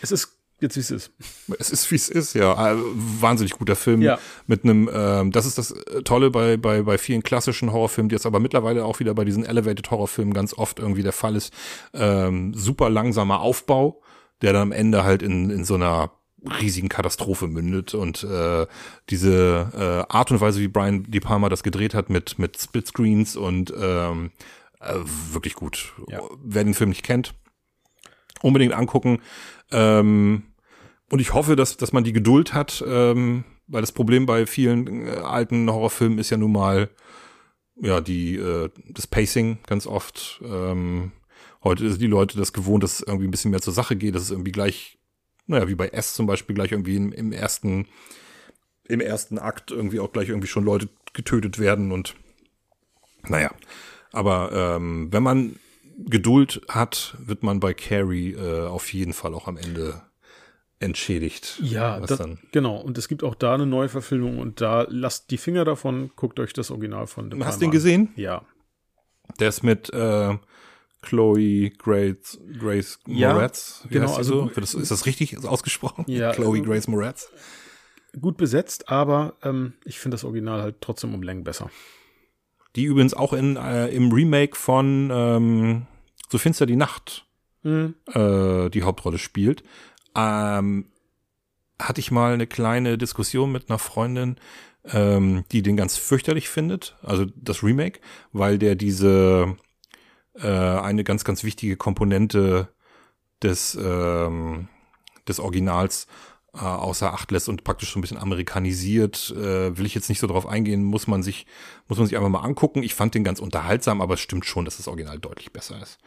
es 0.00 0.12
ist 0.12 0.36
jetzt, 0.60 0.76
wie 0.76 0.80
es 0.80 0.90
ist. 0.90 1.10
Es 1.58 1.70
ist, 1.70 1.90
wie 1.90 1.96
es 1.96 2.08
ist, 2.08 2.34
ja. 2.34 2.72
Äh, 2.72 2.76
Wahnsinnig 2.78 3.52
guter 3.52 3.76
Film. 3.76 4.02
Ja. 4.02 4.18
Mit 4.46 4.64
einem, 4.64 4.88
ähm, 4.92 5.32
das 5.32 5.46
ist 5.46 5.58
das 5.58 5.74
Tolle 6.04 6.30
bei, 6.30 6.56
bei, 6.56 6.82
bei 6.82 6.98
vielen 6.98 7.22
klassischen 7.22 7.72
Horrorfilmen, 7.72 8.08
die 8.08 8.14
jetzt 8.14 8.26
aber 8.26 8.40
mittlerweile 8.40 8.84
auch 8.84 9.00
wieder 9.00 9.14
bei 9.14 9.24
diesen 9.24 9.44
Elevated 9.44 9.90
Horrorfilmen 9.90 10.34
ganz 10.34 10.54
oft 10.54 10.78
irgendwie 10.78 11.02
der 11.02 11.12
Fall 11.12 11.36
ist. 11.36 11.52
Ähm, 11.92 12.54
super 12.54 12.90
langsamer 12.90 13.40
Aufbau, 13.40 14.02
der 14.42 14.52
dann 14.52 14.62
am 14.62 14.72
Ende 14.72 15.04
halt 15.04 15.22
in, 15.22 15.50
in 15.50 15.64
so 15.64 15.74
einer 15.74 16.12
riesigen 16.60 16.88
Katastrophe 16.88 17.48
mündet 17.48 17.94
und 17.94 18.22
äh, 18.22 18.66
diese 19.10 19.72
äh, 19.74 20.12
Art 20.12 20.30
und 20.30 20.40
Weise, 20.40 20.60
wie 20.60 20.68
Brian 20.68 21.02
De 21.04 21.20
Palma 21.20 21.48
das 21.48 21.64
gedreht 21.64 21.92
hat 21.94 22.08
mit 22.08 22.38
mit 22.38 22.60
Splitscreens 22.60 23.36
und 23.36 23.72
ähm, 23.76 24.30
äh, 24.80 24.94
wirklich 25.32 25.54
gut. 25.54 25.94
Ja. 26.08 26.20
Wer 26.44 26.62
den 26.62 26.74
Film 26.74 26.90
nicht 26.90 27.02
kennt, 27.02 27.34
unbedingt 28.42 28.72
angucken. 28.72 29.20
Ähm, 29.70 30.44
und 31.10 31.20
ich 31.20 31.34
hoffe, 31.34 31.56
dass, 31.56 31.76
dass 31.76 31.92
man 31.92 32.04
die 32.04 32.12
Geduld 32.12 32.54
hat, 32.54 32.84
ähm, 32.86 33.44
weil 33.66 33.80
das 33.80 33.92
Problem 33.92 34.26
bei 34.26 34.46
vielen 34.46 35.06
äh, 35.06 35.10
alten 35.10 35.70
Horrorfilmen 35.70 36.18
ist 36.18 36.30
ja 36.30 36.36
nun 36.36 36.52
mal 36.52 36.88
ja 37.80 38.00
die 38.00 38.36
äh, 38.36 38.70
das 38.88 39.06
Pacing 39.06 39.58
ganz 39.66 39.86
oft. 39.86 40.40
Ähm, 40.44 41.12
heute 41.62 41.88
sind 41.90 42.00
die 42.00 42.06
Leute 42.06 42.38
das 42.38 42.52
gewohnt, 42.52 42.82
dass 42.82 43.00
es 43.00 43.06
irgendwie 43.06 43.28
ein 43.28 43.30
bisschen 43.30 43.50
mehr 43.50 43.60
zur 43.60 43.72
Sache 43.72 43.96
geht, 43.96 44.14
dass 44.14 44.22
es 44.22 44.30
irgendwie 44.30 44.52
gleich, 44.52 44.98
naja, 45.46 45.68
wie 45.68 45.74
bei 45.74 45.88
S 45.88 46.14
zum 46.14 46.26
Beispiel 46.26 46.54
gleich 46.54 46.72
irgendwie 46.72 46.96
im, 46.96 47.12
im 47.12 47.32
ersten 47.32 47.86
im 48.88 49.00
ersten 49.00 49.38
Akt 49.38 49.72
irgendwie 49.72 49.98
auch 49.98 50.12
gleich 50.12 50.28
irgendwie 50.28 50.48
schon 50.48 50.64
Leute 50.64 50.88
getötet 51.12 51.58
werden 51.58 51.92
und 51.92 52.14
naja. 53.28 53.50
Aber 54.12 54.52
ähm, 54.52 55.12
wenn 55.12 55.22
man 55.22 55.56
Geduld 55.98 56.60
hat, 56.68 57.16
wird 57.18 57.42
man 57.42 57.60
bei 57.60 57.72
Carrie 57.72 58.32
äh, 58.32 58.66
auf 58.66 58.92
jeden 58.92 59.12
Fall 59.12 59.34
auch 59.34 59.48
am 59.48 59.56
Ende 59.56 60.02
entschädigt. 60.78 61.58
Ja, 61.62 61.98
das, 62.00 62.22
genau. 62.52 62.76
Und 62.76 62.98
es 62.98 63.08
gibt 63.08 63.24
auch 63.24 63.34
da 63.34 63.54
eine 63.54 63.66
neue 63.66 63.88
Verfilmung 63.88 64.38
und 64.38 64.60
da 64.60 64.86
lasst 64.88 65.30
die 65.30 65.38
Finger 65.38 65.64
davon, 65.64 66.10
guckt 66.16 66.38
euch 66.38 66.52
das 66.52 66.70
Original 66.70 67.06
von 67.06 67.30
De 67.30 67.38
Hast 67.40 67.44
Palma 67.46 67.54
du 67.54 67.60
den 67.60 67.70
gesehen? 67.70 68.08
Ja. 68.16 68.42
Der 69.40 69.48
ist 69.48 69.62
mit 69.62 69.92
äh, 69.92 70.36
Chloe 71.00 71.70
Grace, 71.70 72.38
Grace 72.58 72.98
Ja, 73.06 73.32
Moretz. 73.32 73.84
Wie 73.88 73.94
genau, 73.94 74.14
also 74.14 74.48
so? 74.48 74.60
das, 74.60 74.74
ist 74.74 74.90
das 74.90 75.06
richtig 75.06 75.44
ausgesprochen? 75.44 76.04
Ja, 76.08 76.32
Chloe 76.34 76.58
äh, 76.58 76.60
Grace 76.60 76.88
Moretz. 76.88 77.30
Gut 78.20 78.36
besetzt, 78.36 78.88
aber 78.88 79.34
ähm, 79.42 79.74
ich 79.84 79.98
finde 79.98 80.14
das 80.14 80.24
Original 80.24 80.60
halt 80.60 80.76
trotzdem 80.80 81.14
um 81.14 81.22
Längen 81.22 81.44
besser. 81.44 81.70
Die 82.76 82.84
übrigens 82.84 83.14
auch 83.14 83.32
in, 83.32 83.56
äh, 83.56 83.88
im 83.88 84.12
Remake 84.12 84.56
von 84.56 85.10
ähm, 85.12 85.86
So 86.28 86.38
finster 86.38 86.66
die 86.66 86.76
Nacht 86.76 87.26
Mhm. 87.66 87.94
äh, 88.06 88.70
die 88.70 88.84
Hauptrolle 88.84 89.18
spielt. 89.18 89.64
Ähm, 90.14 90.86
hatte 91.80 92.00
ich 92.00 92.10
mal 92.12 92.32
eine 92.32 92.46
kleine 92.46 92.96
Diskussion 92.96 93.50
mit 93.50 93.68
einer 93.68 93.78
Freundin, 93.78 94.36
ähm, 94.84 95.44
die 95.50 95.62
den 95.62 95.76
ganz 95.76 95.96
fürchterlich 95.96 96.48
findet, 96.48 96.96
also 97.02 97.26
das 97.34 97.64
Remake, 97.64 98.00
weil 98.32 98.58
der 98.58 98.76
diese 98.76 99.56
äh, 100.34 100.46
eine 100.46 101.02
ganz, 101.02 101.24
ganz 101.24 101.42
wichtige 101.42 101.76
Komponente 101.76 102.68
des, 103.42 103.74
ähm, 103.74 104.68
des 105.26 105.40
Originals 105.40 106.06
äh, 106.56 106.60
außer 106.60 107.12
Acht 107.12 107.30
lässt 107.30 107.48
und 107.48 107.64
praktisch 107.64 107.92
so 107.92 107.98
ein 107.98 108.02
bisschen 108.02 108.18
amerikanisiert. 108.18 109.30
Äh, 109.36 109.76
will 109.76 109.86
ich 109.86 109.94
jetzt 109.94 110.08
nicht 110.08 110.20
so 110.20 110.26
drauf 110.26 110.46
eingehen, 110.46 110.82
muss 110.82 111.06
man 111.06 111.22
sich, 111.22 111.46
muss 111.88 111.98
man 111.98 112.06
sich 112.06 112.16
einfach 112.16 112.30
mal 112.30 112.40
angucken. 112.40 112.82
Ich 112.82 112.94
fand 112.94 113.14
den 113.14 113.24
ganz 113.24 113.40
unterhaltsam, 113.40 114.00
aber 114.00 114.14
es 114.14 114.20
stimmt 114.20 114.46
schon, 114.46 114.64
dass 114.64 114.78
das 114.78 114.88
Original 114.88 115.18
deutlich 115.18 115.52
besser 115.52 115.80
ist. 115.80 115.98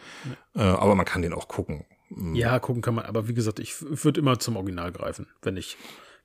Äh, 0.56 0.62
aber 0.62 0.96
man 0.96 1.06
kann 1.06 1.22
den 1.22 1.34
auch 1.34 1.48
gucken. 1.48 1.86
Ja, 2.34 2.58
gucken 2.58 2.82
kann 2.82 2.96
man, 2.96 3.06
aber 3.06 3.28
wie 3.28 3.36
gesagt, 3.36 3.60
ich 3.60 3.76
würde 3.80 4.20
immer 4.20 4.40
zum 4.40 4.58
Original 4.58 4.92
greifen, 4.92 5.28
wenn 5.44 5.58
ich 5.58 5.78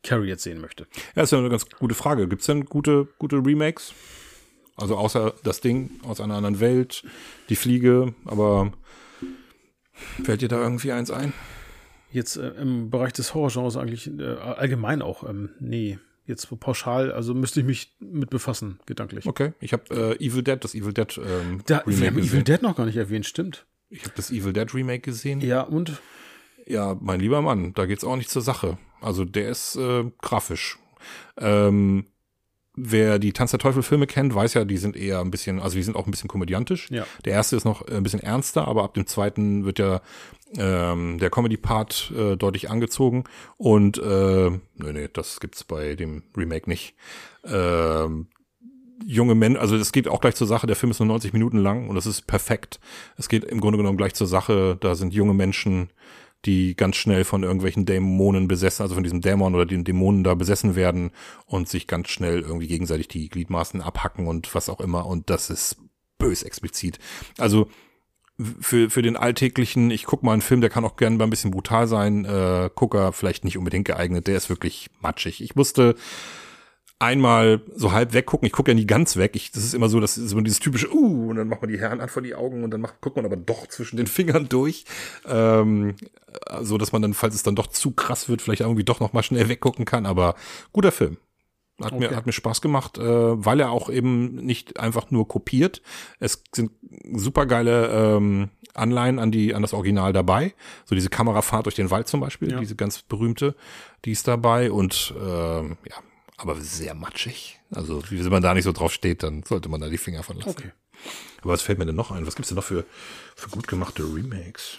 Carrie 0.02 0.28
jetzt 0.28 0.42
sehen 0.42 0.60
möchte. 0.60 0.86
Ja, 1.14 1.22
ist 1.22 1.32
ja 1.32 1.38
eine 1.38 1.50
ganz 1.50 1.68
gute 1.68 1.94
Frage. 1.94 2.26
Gibt's 2.26 2.46
denn 2.46 2.64
gute, 2.64 3.08
gute 3.18 3.36
Remakes? 3.36 3.92
Also 4.76 4.96
außer 4.96 5.34
das 5.44 5.60
Ding 5.60 5.90
aus 6.06 6.20
einer 6.20 6.36
anderen 6.36 6.60
Welt, 6.60 7.04
die 7.48 7.56
Fliege, 7.56 8.14
aber 8.24 8.72
fällt 10.24 10.40
dir 10.40 10.48
da 10.48 10.60
irgendwie 10.60 10.92
eins 10.92 11.10
ein? 11.10 11.32
Jetzt 12.14 12.36
äh, 12.36 12.50
im 12.50 12.90
Bereich 12.90 13.12
des 13.12 13.34
Horrorgenres 13.34 13.76
eigentlich 13.76 14.08
äh, 14.18 14.22
allgemein 14.22 15.02
auch, 15.02 15.28
ähm, 15.28 15.50
nee, 15.58 15.98
jetzt 16.26 16.48
pauschal, 16.60 17.10
also 17.10 17.34
müsste 17.34 17.58
ich 17.58 17.66
mich 17.66 17.96
mit 17.98 18.30
befassen, 18.30 18.78
gedanklich. 18.86 19.26
Okay, 19.26 19.52
ich 19.58 19.72
habe 19.72 20.16
äh, 20.18 20.24
Evil 20.24 20.44
Dead, 20.44 20.62
das 20.62 20.76
Evil 20.76 20.92
Dead 20.92 21.18
ähm, 21.18 21.62
Da, 21.66 21.82
wir 21.84 21.92
Remake 21.92 22.06
haben 22.06 22.14
Evil 22.14 22.22
gesehen. 22.22 22.44
Dead 22.44 22.62
noch 22.62 22.76
gar 22.76 22.86
nicht 22.86 22.96
erwähnt, 22.96 23.26
stimmt. 23.26 23.66
Ich 23.90 24.04
habe 24.04 24.12
das 24.14 24.30
Evil 24.30 24.52
Dead 24.52 24.72
Remake 24.72 25.00
gesehen. 25.00 25.40
Ja, 25.40 25.62
und? 25.62 26.00
Ja, 26.66 26.96
mein 27.00 27.18
lieber 27.18 27.42
Mann, 27.42 27.74
da 27.74 27.84
geht's 27.84 28.04
auch 28.04 28.16
nicht 28.16 28.30
zur 28.30 28.42
Sache. 28.42 28.78
Also 29.00 29.24
der 29.24 29.48
ist 29.48 29.74
äh, 29.74 30.04
grafisch. 30.22 30.78
Ähm, 31.36 32.06
wer 32.76 33.18
die 33.18 33.32
Tanz 33.32 33.52
der 33.52 33.60
Teufel 33.60 33.82
Filme 33.82 34.06
kennt, 34.06 34.34
weiß 34.34 34.54
ja, 34.54 34.64
die 34.64 34.76
sind 34.76 34.96
eher 34.96 35.20
ein 35.20 35.30
bisschen, 35.30 35.60
also 35.60 35.76
die 35.76 35.82
sind 35.82 35.96
auch 35.96 36.06
ein 36.06 36.10
bisschen 36.10 36.28
komödiantisch. 36.28 36.90
Ja. 36.90 37.06
Der 37.24 37.32
erste 37.32 37.56
ist 37.56 37.64
noch 37.64 37.86
ein 37.86 38.02
bisschen 38.02 38.20
ernster, 38.20 38.66
aber 38.66 38.82
ab 38.82 38.94
dem 38.94 39.06
zweiten 39.06 39.64
wird 39.64 39.78
ja 39.78 40.00
ähm, 40.56 41.18
der 41.18 41.30
Comedy-Part 41.30 42.12
äh, 42.16 42.36
deutlich 42.36 42.70
angezogen. 42.70 43.24
Und 43.56 43.98
äh, 43.98 44.50
nee, 44.50 44.92
nee, 44.92 45.08
das 45.12 45.40
gibt's 45.40 45.64
bei 45.64 45.94
dem 45.94 46.24
Remake 46.36 46.68
nicht. 46.68 46.94
Ähm, 47.44 48.28
junge 49.04 49.34
Männer, 49.34 49.60
also 49.60 49.76
es 49.76 49.92
geht 49.92 50.08
auch 50.08 50.20
gleich 50.20 50.34
zur 50.34 50.46
Sache, 50.46 50.66
der 50.66 50.76
Film 50.76 50.90
ist 50.90 51.00
nur 51.00 51.08
90 51.08 51.32
Minuten 51.32 51.58
lang 51.58 51.88
und 51.88 51.94
das 51.94 52.06
ist 52.06 52.26
perfekt. 52.26 52.80
Es 53.16 53.28
geht 53.28 53.44
im 53.44 53.60
Grunde 53.60 53.78
genommen 53.78 53.98
gleich 53.98 54.14
zur 54.14 54.26
Sache, 54.26 54.76
da 54.80 54.94
sind 54.94 55.14
junge 55.14 55.34
Menschen, 55.34 55.90
die 56.46 56.76
ganz 56.76 56.96
schnell 56.96 57.24
von 57.24 57.42
irgendwelchen 57.42 57.86
Dämonen 57.86 58.48
besessen, 58.48 58.82
also 58.82 58.94
von 58.94 59.04
diesem 59.04 59.20
Dämon 59.20 59.54
oder 59.54 59.66
den 59.66 59.84
Dämonen 59.84 60.24
da 60.24 60.34
besessen 60.34 60.76
werden 60.76 61.10
und 61.46 61.68
sich 61.68 61.86
ganz 61.86 62.08
schnell 62.08 62.40
irgendwie 62.40 62.68
gegenseitig 62.68 63.08
die 63.08 63.28
Gliedmaßen 63.28 63.80
abhacken 63.80 64.26
und 64.26 64.54
was 64.54 64.68
auch 64.68 64.80
immer 64.80 65.06
und 65.06 65.30
das 65.30 65.50
ist 65.50 65.76
bös 66.18 66.42
explizit. 66.42 66.98
Also 67.38 67.68
für, 68.60 68.90
für 68.90 69.02
den 69.02 69.16
alltäglichen, 69.16 69.90
ich 69.90 70.04
guck 70.04 70.22
mal 70.22 70.32
einen 70.32 70.42
Film, 70.42 70.60
der 70.60 70.70
kann 70.70 70.84
auch 70.84 70.96
gerne 70.96 71.16
mal 71.16 71.24
ein 71.24 71.30
bisschen 71.30 71.52
brutal 71.52 71.86
sein, 71.86 72.24
äh, 72.24 72.68
Gucker 72.74 73.12
vielleicht 73.12 73.44
nicht 73.44 73.58
unbedingt 73.58 73.86
geeignet, 73.86 74.26
der 74.26 74.36
ist 74.36 74.48
wirklich 74.48 74.90
matschig. 75.00 75.40
Ich 75.40 75.54
musste 75.54 75.94
einmal 77.04 77.60
so 77.74 77.92
halb 77.92 78.12
weggucken. 78.12 78.46
Ich 78.46 78.52
gucke 78.52 78.70
ja 78.70 78.74
nie 78.74 78.86
ganz 78.86 79.16
weg. 79.16 79.36
Ich, 79.36 79.50
das 79.52 79.64
ist 79.64 79.74
immer 79.74 79.88
so, 79.88 80.00
das 80.00 80.18
ist 80.18 80.32
immer 80.32 80.42
dieses 80.42 80.60
typische, 80.60 80.92
uh, 80.92 81.30
und 81.30 81.36
dann 81.36 81.48
macht 81.48 81.62
man 81.62 81.70
die 81.70 81.78
Herren 81.78 82.00
an 82.00 82.08
vor 82.08 82.22
die 82.22 82.34
Augen 82.34 82.64
und 82.64 82.70
dann 82.70 82.80
macht, 82.80 83.00
guckt 83.00 83.16
man 83.16 83.24
aber 83.24 83.36
doch 83.36 83.66
zwischen 83.68 83.96
den 83.96 84.06
Fingern 84.08 84.48
durch. 84.48 84.84
Ähm, 85.26 85.96
so 86.62 86.78
dass 86.78 86.92
man 86.92 87.02
dann, 87.02 87.14
falls 87.14 87.34
es 87.34 87.42
dann 87.42 87.54
doch 87.54 87.68
zu 87.68 87.92
krass 87.92 88.28
wird, 88.28 88.42
vielleicht 88.42 88.62
irgendwie 88.62 88.84
doch 88.84 89.00
noch 89.00 89.12
mal 89.12 89.22
schnell 89.22 89.48
weggucken 89.48 89.84
kann. 89.84 90.06
Aber 90.06 90.34
guter 90.72 90.92
Film. 90.92 91.18
Hat, 91.82 91.92
okay. 91.92 92.08
mir, 92.08 92.16
hat 92.16 92.26
mir 92.26 92.32
Spaß 92.32 92.60
gemacht, 92.60 92.98
äh, 92.98 93.02
weil 93.02 93.58
er 93.58 93.70
auch 93.70 93.90
eben 93.90 94.36
nicht 94.36 94.78
einfach 94.78 95.10
nur 95.10 95.26
kopiert. 95.26 95.82
Es 96.20 96.44
sind 96.54 96.70
supergeile 97.12 97.88
ähm, 97.88 98.50
Anleihen 98.74 99.18
an 99.18 99.32
die 99.32 99.54
an 99.54 99.62
das 99.62 99.74
Original 99.74 100.12
dabei. 100.12 100.54
So 100.84 100.94
diese 100.94 101.08
Kamerafahrt 101.08 101.66
durch 101.66 101.74
den 101.74 101.90
Wald 101.90 102.06
zum 102.06 102.20
Beispiel, 102.20 102.52
ja. 102.52 102.60
diese 102.60 102.76
ganz 102.76 103.02
berühmte, 103.02 103.56
die 104.04 104.12
ist 104.12 104.28
dabei 104.28 104.70
und 104.70 105.14
ähm, 105.20 105.76
ja, 105.88 105.96
aber 106.36 106.56
sehr 106.56 106.94
matschig. 106.94 107.60
Also 107.70 108.02
wenn 108.10 108.28
man 108.28 108.42
da 108.42 108.54
nicht 108.54 108.64
so 108.64 108.72
drauf 108.72 108.92
steht, 108.92 109.22
dann 109.22 109.42
sollte 109.42 109.68
man 109.68 109.80
da 109.80 109.88
die 109.88 109.98
Finger 109.98 110.22
von 110.22 110.36
lassen. 110.36 110.50
Okay. 110.50 110.72
Aber 111.42 111.52
was 111.52 111.62
fällt 111.62 111.78
mir 111.78 111.86
denn 111.86 111.96
noch 111.96 112.10
ein? 112.10 112.26
Was 112.26 112.36
gibt's 112.36 112.48
denn 112.48 112.56
noch 112.56 112.64
für, 112.64 112.84
für 113.36 113.50
gut 113.50 113.68
gemachte 113.68 114.02
Remakes? 114.02 114.78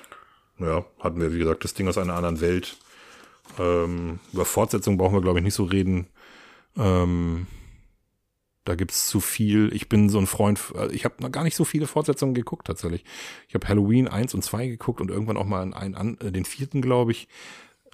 Ja, 0.59 0.85
hatten 0.99 1.19
wir, 1.19 1.33
wie 1.33 1.39
gesagt, 1.39 1.63
das 1.63 1.73
Ding 1.73 1.87
aus 1.87 1.97
einer 1.97 2.15
anderen 2.15 2.41
Welt. 2.41 2.77
Ähm, 3.59 4.19
über 4.33 4.45
Fortsetzung 4.45 4.97
brauchen 4.97 5.15
wir, 5.15 5.21
glaube 5.21 5.39
ich, 5.39 5.43
nicht 5.43 5.53
so 5.53 5.65
reden. 5.65 6.07
Ähm, 6.77 7.47
da 8.63 8.73
gibt's 8.75 9.07
zu 9.07 9.19
viel. 9.19 9.71
Ich 9.73 9.89
bin 9.89 10.09
so 10.09 10.17
ein 10.17 10.27
Freund, 10.27 10.59
äh, 10.75 10.91
ich 10.91 11.05
habe 11.05 11.21
noch 11.21 11.31
gar 11.31 11.43
nicht 11.43 11.55
so 11.55 11.65
viele 11.65 11.87
Fortsetzungen 11.87 12.33
geguckt 12.33 12.67
tatsächlich. 12.67 13.05
Ich 13.47 13.53
habe 13.53 13.67
Halloween 13.67 14.07
1 14.07 14.33
und 14.33 14.43
2 14.43 14.67
geguckt 14.67 15.01
und 15.01 15.11
irgendwann 15.11 15.37
auch 15.37 15.45
mal 15.45 15.61
einen, 15.61 15.95
einen, 15.95 16.19
äh, 16.19 16.31
den 16.31 16.45
vierten, 16.45 16.81
glaube 16.81 17.11
ich. 17.11 17.27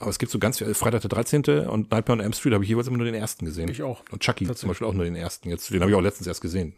Aber 0.01 0.09
es 0.09 0.17
gibt 0.17 0.31
so 0.31 0.39
ganz 0.39 0.57
viel, 0.57 0.73
Freitag 0.73 1.01
der 1.01 1.09
13. 1.09 1.43
und 1.67 1.91
Nightmare 1.91 2.13
on 2.13 2.19
Elm 2.19 2.33
Street 2.33 2.53
habe 2.53 2.63
ich 2.63 2.69
jeweils 2.69 2.87
immer 2.87 2.97
nur 2.97 3.05
den 3.05 3.13
ersten 3.13 3.45
gesehen. 3.45 3.69
Ich 3.69 3.83
auch. 3.83 4.03
Und 4.11 4.23
Chucky 4.23 4.51
zum 4.51 4.69
Beispiel 4.69 4.87
auch 4.87 4.93
nur 4.93 5.05
den 5.05 5.15
ersten. 5.15 5.49
Jetzt, 5.49 5.69
den 5.69 5.79
habe 5.81 5.91
ich 5.91 5.95
auch 5.95 6.01
letztens 6.01 6.25
erst 6.25 6.41
gesehen. 6.41 6.73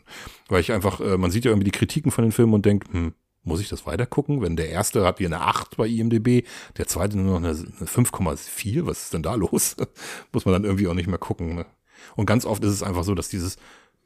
Weil 0.50 0.60
ich 0.60 0.74
einfach, 0.74 1.00
äh, 1.00 1.18
man 1.18 1.32
sieht 1.32 1.46
ja 1.46 1.52
irgendwie 1.52 1.64
die 1.64 1.72
Kritiken 1.72 2.12
von 2.12 2.26
den 2.26 2.34
Filmen 2.34 2.54
und 2.54 2.66
denkt, 2.66 2.92
hm, 2.92 3.14
muss 3.44 3.62
ich 3.62 3.70
das 3.70 3.86
weiter 3.86 4.06
gucken? 4.06 4.42
Wenn 4.42 4.58
der 4.58 4.70
erste 4.70 5.06
hat 5.06 5.20
hier 5.20 5.28
eine 5.28 5.40
8 5.40 5.78
bei 5.78 5.88
IMDB, 5.88 6.46
der 6.78 6.88
zweite 6.88 7.18
nur 7.18 7.40
noch 7.40 7.50
eine, 7.50 7.58
eine 7.58 7.88
5,4, 7.88 8.86
was 8.86 9.04
ist 9.04 9.14
denn 9.14 9.24
da 9.24 9.36
los? 9.36 9.78
muss 10.34 10.46
man 10.46 10.54
dann 10.54 10.66
irgendwie 10.66 10.88
auch 10.88 10.94
nicht 10.94 11.08
mehr 11.08 11.18
gucken. 11.18 11.56
Ne? 11.56 11.66
Und 12.18 12.26
ganz 12.26 12.46
oft 12.46 12.64
ist 12.64 12.72
es 12.72 12.84
einfach 12.84 13.06
so, 13.06 13.16
dass 13.16 13.30
dieses, 13.30 13.56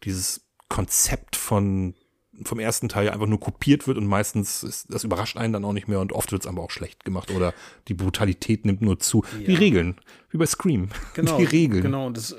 dieses 0.04 0.42
Konzept 0.70 1.36
von 1.36 1.96
vom 2.44 2.60
ersten 2.60 2.90
Teil 2.90 3.10
einfach 3.10 3.28
nur 3.28 3.40
kopiert 3.40 3.88
wird 3.88 3.98
und 3.98 4.06
meistens 4.06 4.64
ist, 4.64 4.94
das 4.94 5.04
überrascht 5.04 5.38
einen 5.38 5.54
dann 5.54 5.66
auch 5.66 5.74
nicht 5.74 5.88
mehr 5.88 6.00
und 6.00 6.14
oft 6.14 6.32
wird 6.32 6.44
es 6.44 6.48
aber 6.48 6.62
auch 6.62 6.72
schlecht 6.72 7.04
gemacht 7.04 7.32
oder 7.32 7.54
die 7.88 7.94
Brutalität 7.94 8.66
nimmt 8.66 8.82
nur 8.82 9.00
zu. 9.00 9.24
Ja. 9.40 9.48
Die 9.48 9.56
Regeln, 9.56 9.96
wie 10.30 10.38
bei 10.38 10.46
Scream. 10.46 10.90
Genau, 11.14 11.38
die 11.38 11.46
Regeln. 11.46 11.82
Genau, 11.82 12.06
und 12.08 12.18
das 12.18 12.32
äh, 12.32 12.36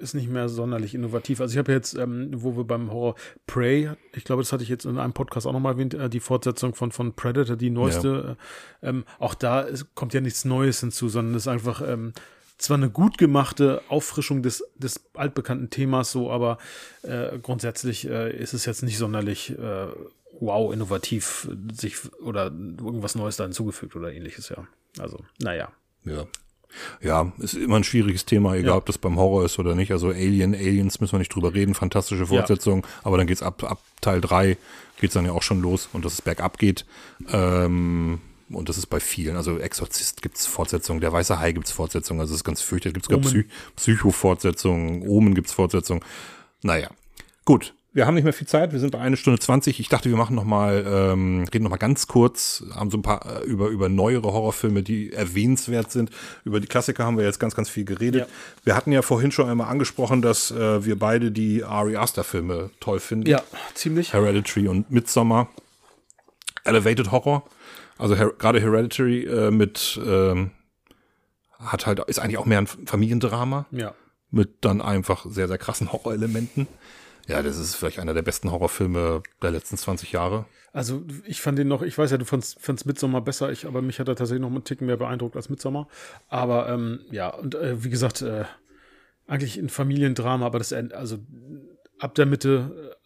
ist 0.00 0.14
nicht 0.14 0.28
mehr 0.28 0.48
sonderlich 0.48 0.94
innovativ. 0.94 1.40
Also 1.40 1.52
ich 1.52 1.58
habe 1.58 1.72
jetzt, 1.72 1.96
ähm, 1.96 2.30
wo 2.32 2.56
wir 2.56 2.64
beim 2.64 2.90
Horror 2.92 3.14
Prey, 3.46 3.90
ich 4.14 4.24
glaube, 4.24 4.42
das 4.42 4.52
hatte 4.52 4.62
ich 4.62 4.68
jetzt 4.68 4.84
in 4.84 4.98
einem 4.98 5.12
Podcast 5.12 5.46
auch 5.46 5.52
nochmal 5.52 5.72
erwähnt, 5.72 5.94
äh, 5.94 6.10
die 6.10 6.20
Fortsetzung 6.20 6.74
von, 6.74 6.92
von 6.92 7.14
Predator, 7.14 7.56
die 7.56 7.70
neueste. 7.70 8.36
Ja. 8.82 8.88
Äh, 8.88 8.90
ähm, 8.90 9.04
auch 9.18 9.34
da 9.34 9.60
ist, 9.60 9.94
kommt 9.94 10.14
ja 10.14 10.20
nichts 10.20 10.44
Neues 10.44 10.80
hinzu, 10.80 11.08
sondern 11.08 11.34
es 11.34 11.44
ist 11.44 11.48
einfach 11.48 11.82
ähm, 11.86 12.12
zwar 12.58 12.76
eine 12.76 12.90
gut 12.90 13.18
gemachte 13.18 13.82
Auffrischung 13.88 14.42
des, 14.42 14.64
des 14.76 15.00
altbekannten 15.14 15.70
Themas 15.70 16.10
so, 16.10 16.30
aber 16.30 16.58
äh, 17.02 17.38
grundsätzlich 17.38 18.08
äh, 18.08 18.36
ist 18.36 18.52
es 18.52 18.66
jetzt 18.66 18.82
nicht 18.82 18.98
sonderlich 18.98 19.56
äh, 19.58 19.86
wow, 20.40 20.72
innovativ 20.72 21.48
sich 21.72 21.96
oder 22.22 22.46
irgendwas 22.46 23.14
Neues 23.14 23.36
da 23.36 23.44
hinzugefügt 23.44 23.96
oder 23.96 24.12
ähnliches, 24.12 24.48
ja. 24.50 24.66
Also, 24.98 25.18
naja. 25.38 25.70
Ja. 26.04 26.26
Ja, 27.00 27.32
ist 27.38 27.54
immer 27.54 27.76
ein 27.76 27.84
schwieriges 27.84 28.26
Thema, 28.26 28.54
egal 28.54 28.72
ja. 28.72 28.76
ob 28.76 28.84
das 28.84 28.98
beim 28.98 29.16
Horror 29.16 29.44
ist 29.46 29.58
oder 29.58 29.74
nicht. 29.74 29.90
Also 29.90 30.08
Alien, 30.08 30.54
Aliens 30.54 31.00
müssen 31.00 31.12
wir 31.12 31.18
nicht 31.18 31.34
drüber 31.34 31.54
reden, 31.54 31.74
fantastische 31.74 32.26
Fortsetzung, 32.26 32.82
ja. 32.82 32.88
aber 33.04 33.16
dann 33.16 33.26
geht's 33.26 33.42
ab, 33.42 33.64
ab 33.64 33.80
Teil 34.02 34.20
drei 34.20 34.58
geht's 35.00 35.14
dann 35.14 35.24
ja 35.24 35.32
auch 35.32 35.42
schon 35.42 35.62
los 35.62 35.88
und 35.92 36.04
dass 36.04 36.12
es 36.12 36.22
bergab 36.22 36.58
geht. 36.58 36.84
Ähm, 37.32 38.20
und 38.50 38.68
das 38.68 38.78
ist 38.78 38.86
bei 38.86 39.00
vielen. 39.00 39.36
Also 39.36 39.58
Exorzist 39.58 40.22
gibt's 40.22 40.46
Fortsetzungen, 40.46 41.00
der 41.00 41.12
Weiße 41.12 41.38
Hai 41.38 41.52
gibt's 41.52 41.72
Fortsetzungen, 41.72 42.20
also 42.20 42.32
das 42.32 42.40
ist 42.40 42.44
ganz 42.44 42.60
fürchterlich. 42.60 42.94
Gibt's 42.94 43.08
sogar 43.08 43.20
Psy 43.20 43.46
Psycho-Fortsetzungen, 43.76 45.02
Omen 45.08 45.34
gibt's 45.34 45.52
Fortsetzungen. 45.52 46.02
Naja, 46.62 46.90
gut. 47.44 47.74
Wir 47.94 48.06
haben 48.06 48.14
nicht 48.14 48.24
mehr 48.24 48.34
viel 48.34 48.46
Zeit, 48.46 48.72
wir 48.72 48.78
sind 48.78 48.92
bei 48.92 49.00
einer 49.00 49.16
Stunde 49.16 49.40
zwanzig. 49.40 49.80
Ich 49.80 49.88
dachte, 49.88 50.10
wir 50.10 50.16
machen 50.16 50.36
noch 50.36 50.44
mal, 50.44 50.84
ähm, 50.86 51.46
reden 51.52 51.64
noch 51.64 51.70
mal 51.70 51.78
ganz 51.78 52.06
kurz, 52.06 52.62
haben 52.74 52.90
so 52.90 52.98
ein 52.98 53.02
paar 53.02 53.42
äh, 53.42 53.44
über 53.44 53.68
über 53.68 53.88
neuere 53.88 54.30
Horrorfilme, 54.30 54.82
die 54.82 55.12
erwähnenswert 55.12 55.90
sind. 55.90 56.10
Über 56.44 56.60
die 56.60 56.68
Klassiker 56.68 57.04
haben 57.04 57.16
wir 57.16 57.24
jetzt 57.24 57.40
ganz 57.40 57.56
ganz 57.56 57.70
viel 57.70 57.84
geredet. 57.84 58.20
Ja. 58.20 58.26
Wir 58.62 58.76
hatten 58.76 58.92
ja 58.92 59.02
vorhin 59.02 59.32
schon 59.32 59.48
einmal 59.48 59.68
angesprochen, 59.68 60.20
dass 60.22 60.50
äh, 60.50 60.84
wir 60.84 60.98
beide 60.98 61.32
die 61.32 61.64
Ari 61.64 61.96
Aster 61.96 62.24
Filme 62.24 62.70
toll 62.78 63.00
finden. 63.00 63.28
Ja, 63.28 63.42
ziemlich. 63.74 64.12
Hereditary 64.12 64.68
und 64.68 64.90
Midsommar. 64.90 65.48
Elevated 66.64 67.10
Horror 67.10 67.48
also 67.98 68.16
her 68.16 68.32
gerade 68.38 68.60
Hereditary 68.60 69.24
äh, 69.24 69.50
mit 69.50 70.00
ähm, 70.04 70.52
hat 71.58 71.86
halt 71.86 72.00
ist 72.00 72.18
eigentlich 72.18 72.38
auch 72.38 72.46
mehr 72.46 72.58
ein 72.58 72.66
Familiendrama. 72.66 73.66
Ja. 73.70 73.94
Mit 74.30 74.64
dann 74.64 74.80
einfach 74.80 75.26
sehr 75.28 75.48
sehr 75.48 75.58
krassen 75.58 75.92
Horrorelementen. 75.92 76.68
Ja, 77.26 77.42
das 77.42 77.58
ist 77.58 77.74
vielleicht 77.74 77.98
einer 77.98 78.14
der 78.14 78.22
besten 78.22 78.50
Horrorfilme 78.50 79.22
der 79.42 79.50
letzten 79.50 79.76
20 79.76 80.12
Jahre. 80.12 80.46
Also 80.72 81.04
ich 81.24 81.42
fand 81.42 81.58
den 81.58 81.68
noch, 81.68 81.82
ich 81.82 81.96
weiß 81.96 82.10
ja, 82.10 82.16
du 82.16 82.24
fandst, 82.24 82.58
fandst 82.60 82.86
Midsommar 82.86 83.20
besser, 83.20 83.52
ich, 83.52 83.66
aber 83.66 83.82
mich 83.82 84.00
hat 84.00 84.08
er 84.08 84.16
tatsächlich 84.16 84.40
noch 84.40 84.48
einen 84.48 84.64
Ticken 84.64 84.86
mehr 84.86 84.96
beeindruckt 84.96 85.36
als 85.36 85.50
Midsommar. 85.50 85.88
Aber 86.28 86.68
ähm, 86.70 87.00
ja, 87.10 87.28
und 87.28 87.54
äh, 87.54 87.84
wie 87.84 87.90
gesagt, 87.90 88.22
äh, 88.22 88.44
eigentlich 89.26 89.58
ein 89.58 89.68
Familiendrama, 89.68 90.46
aber 90.46 90.58
das 90.58 90.72
also 90.72 91.18
ab 91.98 92.14
der 92.14 92.26
Mitte 92.26 92.96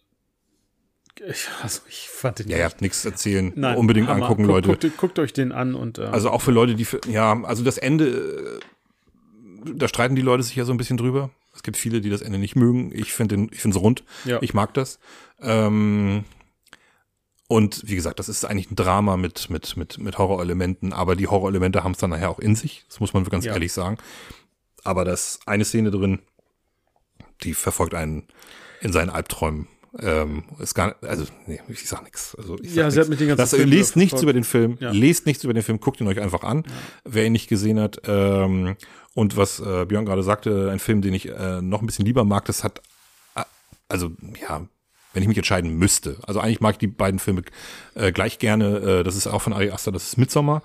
ich, 1.27 1.47
also 1.61 1.81
ich 1.87 2.09
fand 2.09 2.39
den. 2.39 2.49
Ja, 2.49 2.57
ihr 2.57 2.65
habt 2.65 2.81
nichts 2.81 3.05
erzählen. 3.05 3.51
Nein, 3.55 3.77
Unbedingt 3.77 4.07
Hammer. 4.07 4.23
angucken, 4.23 4.45
Leute. 4.45 4.69
Guckt, 4.69 4.97
guckt, 4.97 5.19
euch 5.19 5.33
den 5.33 5.51
an 5.51 5.75
und. 5.75 5.99
Ähm, 5.99 6.09
also 6.11 6.29
auch 6.29 6.41
für 6.41 6.51
Leute, 6.51 6.75
die. 6.75 6.85
Für, 6.85 6.99
ja, 7.07 7.41
also 7.43 7.63
das 7.63 7.77
Ende. 7.77 8.59
Äh, 9.65 9.73
da 9.75 9.87
streiten 9.87 10.15
die 10.15 10.21
Leute 10.21 10.43
sich 10.43 10.55
ja 10.55 10.65
so 10.65 10.73
ein 10.73 10.77
bisschen 10.77 10.97
drüber. 10.97 11.29
Es 11.55 11.63
gibt 11.63 11.77
viele, 11.77 12.01
die 12.01 12.09
das 12.09 12.21
Ende 12.21 12.37
nicht 12.37 12.55
mögen. 12.55 12.91
Ich 12.93 13.13
finde 13.13 13.35
den, 13.35 13.49
ich 13.51 13.61
finde 13.61 13.77
es 13.77 13.83
rund. 13.83 14.03
Ja. 14.25 14.39
Ich 14.41 14.53
mag 14.53 14.73
das. 14.73 14.99
Ähm, 15.41 16.25
und 17.47 17.81
wie 17.85 17.95
gesagt, 17.95 18.19
das 18.19 18.27
ist 18.27 18.43
eigentlich 18.45 18.71
ein 18.71 18.75
Drama 18.75 19.15
mit, 19.15 19.49
mit, 19.49 19.77
mit, 19.77 19.99
mit 19.99 20.17
Horrorelementen, 20.17 20.91
aber 20.91 21.15
die 21.15 21.27
Horrorelemente 21.27 21.83
haben 21.83 21.91
es 21.91 21.99
dann 21.99 22.09
nachher 22.09 22.29
auch 22.29 22.39
in 22.39 22.55
sich. 22.55 22.83
Das 22.89 22.99
muss 22.99 23.13
man 23.13 23.23
ganz 23.25 23.45
ja. 23.45 23.53
ehrlich 23.53 23.71
sagen. 23.71 23.97
Aber 24.83 25.05
das 25.05 25.39
eine 25.45 25.63
Szene 25.63 25.91
drin, 25.91 26.19
die 27.43 27.53
verfolgt 27.53 27.93
einen 27.93 28.27
in 28.81 28.91
seinen 28.91 29.09
Albträumen 29.09 29.67
ähm, 29.99 30.43
ist 30.59 30.73
gar 30.73 30.95
also 31.01 31.25
nee, 31.45 31.59
ich 31.67 31.87
sag 31.87 32.03
nichts. 32.03 32.35
Also 32.35 32.57
ich 32.61 32.69
sag 32.69 32.77
ja, 32.77 32.83
nix. 32.85 32.93
sie 32.95 33.01
hat 33.01 33.09
mit 33.09 33.19
den 33.19 33.27
ganzen 33.27 33.41
das, 33.41 33.53
Film 33.53 33.69
Lest 33.69 33.95
nichts 33.95 34.21
über 34.21 34.33
den 34.33 34.43
Film, 34.43 34.77
ja. 34.79 34.91
lest 34.91 35.25
nichts 35.25 35.43
über 35.43 35.53
den 35.53 35.63
Film, 35.63 35.79
guckt 35.79 36.01
ihn 36.01 36.07
euch 36.07 36.19
einfach 36.19 36.43
an, 36.43 36.63
ja. 36.65 36.73
wer 37.05 37.25
ihn 37.25 37.33
nicht 37.33 37.47
gesehen 37.47 37.79
hat. 37.79 38.01
Ähm, 38.05 38.75
und 39.13 39.37
was 39.37 39.59
äh, 39.59 39.85
Björn 39.85 40.05
gerade 40.05 40.23
sagte, 40.23 40.71
ein 40.71 40.79
Film, 40.79 41.01
den 41.01 41.13
ich 41.13 41.29
äh, 41.29 41.61
noch 41.61 41.81
ein 41.81 41.85
bisschen 41.85 42.05
lieber 42.05 42.23
mag, 42.23 42.45
das 42.45 42.63
hat 42.63 42.81
äh, 43.35 43.43
also 43.87 44.11
ja, 44.41 44.65
wenn 45.13 45.21
ich 45.21 45.27
mich 45.27 45.37
entscheiden 45.37 45.77
müsste. 45.77 46.17
Also 46.25 46.39
eigentlich 46.39 46.59
mag 46.59 46.73
ich 46.73 46.79
die 46.79 46.87
beiden 46.87 47.19
Filme 47.19 47.43
äh, 47.93 48.11
gleich 48.11 48.39
gerne. 48.39 48.77
Äh, 48.77 49.03
das 49.03 49.15
ist 49.15 49.27
auch 49.27 49.41
von 49.41 49.53
Ari 49.53 49.69
Aster, 49.69 49.91
das 49.91 50.07
ist 50.07 50.17
Midsommar. 50.17 50.63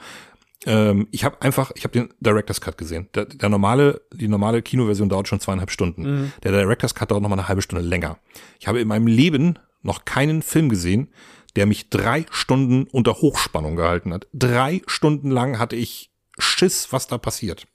Ähm, 0.66 1.08
ich 1.10 1.24
habe 1.24 1.40
einfach, 1.42 1.70
ich 1.74 1.84
habe 1.84 1.92
den 1.92 2.12
Director's 2.20 2.60
Cut 2.60 2.78
gesehen. 2.78 3.08
Der, 3.14 3.26
der 3.26 3.48
normale, 3.48 4.02
die 4.12 4.28
normale 4.28 4.62
Kinoversion 4.62 5.08
dauert 5.08 5.28
schon 5.28 5.40
zweieinhalb 5.40 5.70
Stunden. 5.70 6.02
Mhm. 6.02 6.32
Der 6.42 6.52
Director's 6.52 6.94
Cut 6.94 7.10
dauert 7.10 7.22
noch 7.22 7.28
mal 7.28 7.38
eine 7.38 7.48
halbe 7.48 7.62
Stunde 7.62 7.84
länger. 7.84 8.18
Ich 8.58 8.66
habe 8.66 8.80
in 8.80 8.88
meinem 8.88 9.06
Leben 9.06 9.58
noch 9.82 10.04
keinen 10.04 10.42
Film 10.42 10.68
gesehen, 10.68 11.08
der 11.56 11.66
mich 11.66 11.90
drei 11.90 12.26
Stunden 12.30 12.86
unter 12.90 13.14
Hochspannung 13.14 13.76
gehalten 13.76 14.12
hat. 14.12 14.26
Drei 14.32 14.82
Stunden 14.86 15.30
lang 15.30 15.58
hatte 15.58 15.76
ich 15.76 16.10
Schiss, 16.38 16.92
was 16.92 17.06
da 17.06 17.18
passiert. 17.18 17.66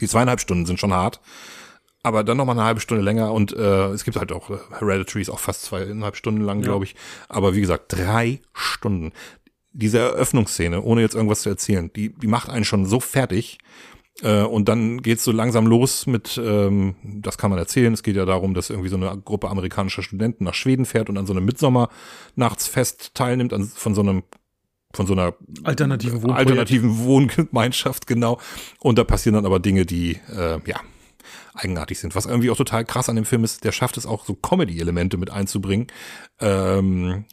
Die 0.00 0.08
zweieinhalb 0.08 0.40
Stunden 0.40 0.66
sind 0.66 0.78
schon 0.78 0.92
hart, 0.92 1.20
aber 2.02 2.22
dann 2.22 2.36
noch 2.36 2.44
mal 2.44 2.52
eine 2.52 2.64
halbe 2.64 2.80
Stunde 2.80 3.02
länger 3.02 3.32
und 3.32 3.52
äh, 3.52 3.88
es 3.88 4.04
gibt 4.04 4.16
halt 4.16 4.32
auch 4.32 4.50
äh, 4.50 4.58
Hereditary 4.78 5.22
ist 5.22 5.30
auch 5.30 5.40
fast 5.40 5.62
zweieinhalb 5.62 6.16
Stunden 6.16 6.42
lang, 6.42 6.60
ja. 6.60 6.66
glaube 6.66 6.84
ich. 6.84 6.94
Aber 7.28 7.54
wie 7.54 7.60
gesagt, 7.60 7.92
drei 7.92 8.40
Stunden 8.52 9.12
diese 9.78 9.98
Eröffnungsszene, 9.98 10.82
ohne 10.82 11.02
jetzt 11.02 11.14
irgendwas 11.14 11.42
zu 11.42 11.48
erzählen, 11.48 11.90
die, 11.94 12.12
die 12.12 12.26
macht 12.26 12.50
einen 12.50 12.64
schon 12.64 12.84
so 12.84 13.00
fertig. 13.00 13.58
Äh, 14.22 14.42
und 14.42 14.68
dann 14.68 15.00
geht's 15.00 15.22
so 15.22 15.30
langsam 15.30 15.66
los 15.68 16.06
mit, 16.06 16.40
ähm, 16.42 16.96
das 17.04 17.38
kann 17.38 17.50
man 17.50 17.58
erzählen, 17.60 17.92
es 17.92 18.02
geht 18.02 18.16
ja 18.16 18.24
darum, 18.24 18.54
dass 18.54 18.70
irgendwie 18.70 18.88
so 18.88 18.96
eine 18.96 19.16
Gruppe 19.24 19.48
amerikanischer 19.48 20.02
Studenten 20.02 20.42
nach 20.44 20.54
Schweden 20.54 20.84
fährt 20.84 21.08
und 21.08 21.16
an 21.16 21.26
so 21.26 21.32
einem 21.32 21.44
Mitsommernachtsfest 21.44 23.14
teilnimmt, 23.14 23.52
an, 23.52 23.64
von 23.64 23.94
so 23.94 24.00
einem 24.00 24.24
von 24.94 25.06
so 25.06 25.12
einer 25.12 25.34
alternativen, 25.64 26.22
Wohnprojekt. 26.22 26.38
alternativen 26.38 26.98
Wohngemeinschaft, 27.04 28.06
genau. 28.06 28.40
Und 28.80 28.98
da 28.98 29.04
passieren 29.04 29.34
dann 29.34 29.44
aber 29.44 29.60
Dinge, 29.60 29.84
die, 29.84 30.18
äh, 30.34 30.58
ja, 30.64 30.80
eigenartig 31.52 31.98
sind. 31.98 32.14
Was 32.14 32.24
irgendwie 32.24 32.50
auch 32.50 32.56
total 32.56 32.86
krass 32.86 33.10
an 33.10 33.16
dem 33.16 33.26
Film 33.26 33.44
ist, 33.44 33.64
der 33.64 33.72
schafft 33.72 33.98
es 33.98 34.06
auch 34.06 34.24
so 34.24 34.34
Comedy-Elemente 34.34 35.18
mit 35.18 35.30
einzubringen. 35.30 35.88
Ähm, 36.40 37.26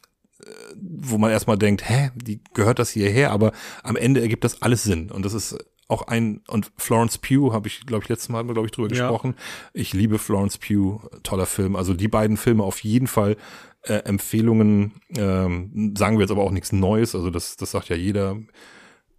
wo 0.76 1.18
man 1.18 1.32
erstmal 1.32 1.58
denkt, 1.58 1.88
hä, 1.90 2.12
die 2.16 2.42
gehört 2.54 2.80
das 2.80 2.90
hierher, 2.92 3.32
aber 3.32 3.52
am 3.84 3.96
Ende 3.96 4.22
ergibt 4.22 4.44
das 4.44 4.62
alles 4.62 4.84
Sinn. 4.84 5.12
Und 5.12 5.26
das 5.26 5.34
ist 5.34 5.58
auch 5.88 6.08
ein, 6.08 6.42
und 6.48 6.72
Florence 6.78 7.18
Pugh 7.20 7.54
habe 7.54 7.68
ich, 7.68 7.86
glaube 7.86 8.04
ich, 8.04 8.10
letztes 8.10 8.30
Mal, 8.30 8.44
glaube 8.44 8.66
ich, 8.66 8.72
drüber 8.72 8.88
Ja. 8.94 9.08
gesprochen. 9.08 9.36
Ich 9.74 9.94
liebe 9.94 10.18
Florence 10.18 10.58
Pugh, 10.58 11.00
toller 11.24 11.46
Film. 11.46 11.76
Also 11.76 11.94
die 11.94 12.08
beiden 12.08 12.38
Filme 12.38 12.64
auf 12.64 12.84
jeden 12.84 13.08
Fall 13.08 13.38
äh, 13.84 13.98
Empfehlungen, 14.00 14.94
ähm, 15.16 15.94
sagen 15.96 16.18
wir 16.18 16.22
jetzt 16.22 16.32
aber 16.32 16.42
auch 16.42 16.50
nichts 16.52 16.72
Neues, 16.72 17.14
also 17.14 17.30
das, 17.30 17.56
das 17.56 17.70
sagt 17.72 17.90
ja 17.90 17.96
jeder. 17.96 18.38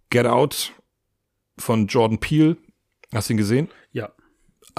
Get 0.09 0.25
Out 0.25 0.73
von 1.57 1.87
Jordan 1.87 2.17
Peele, 2.19 2.57
hast 3.13 3.29
du 3.29 3.33
ihn 3.33 3.37
gesehen? 3.37 3.69
Ja. 3.93 4.11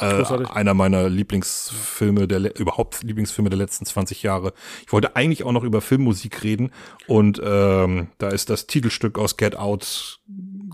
Äh, 0.00 0.46
einer 0.50 0.74
meiner 0.74 1.08
Lieblingsfilme, 1.08 2.28
der 2.28 2.58
überhaupt 2.58 3.02
Lieblingsfilme 3.02 3.50
der 3.50 3.58
letzten 3.58 3.84
20 3.86 4.22
Jahre. 4.22 4.52
Ich 4.86 4.92
wollte 4.92 5.16
eigentlich 5.16 5.44
auch 5.44 5.52
noch 5.52 5.64
über 5.64 5.80
Filmmusik 5.80 6.42
reden 6.42 6.70
und 7.06 7.40
ähm, 7.44 8.08
da 8.18 8.28
ist 8.28 8.50
das 8.50 8.66
Titelstück 8.66 9.18
aus 9.18 9.36
Get 9.36 9.56
Out, 9.56 10.20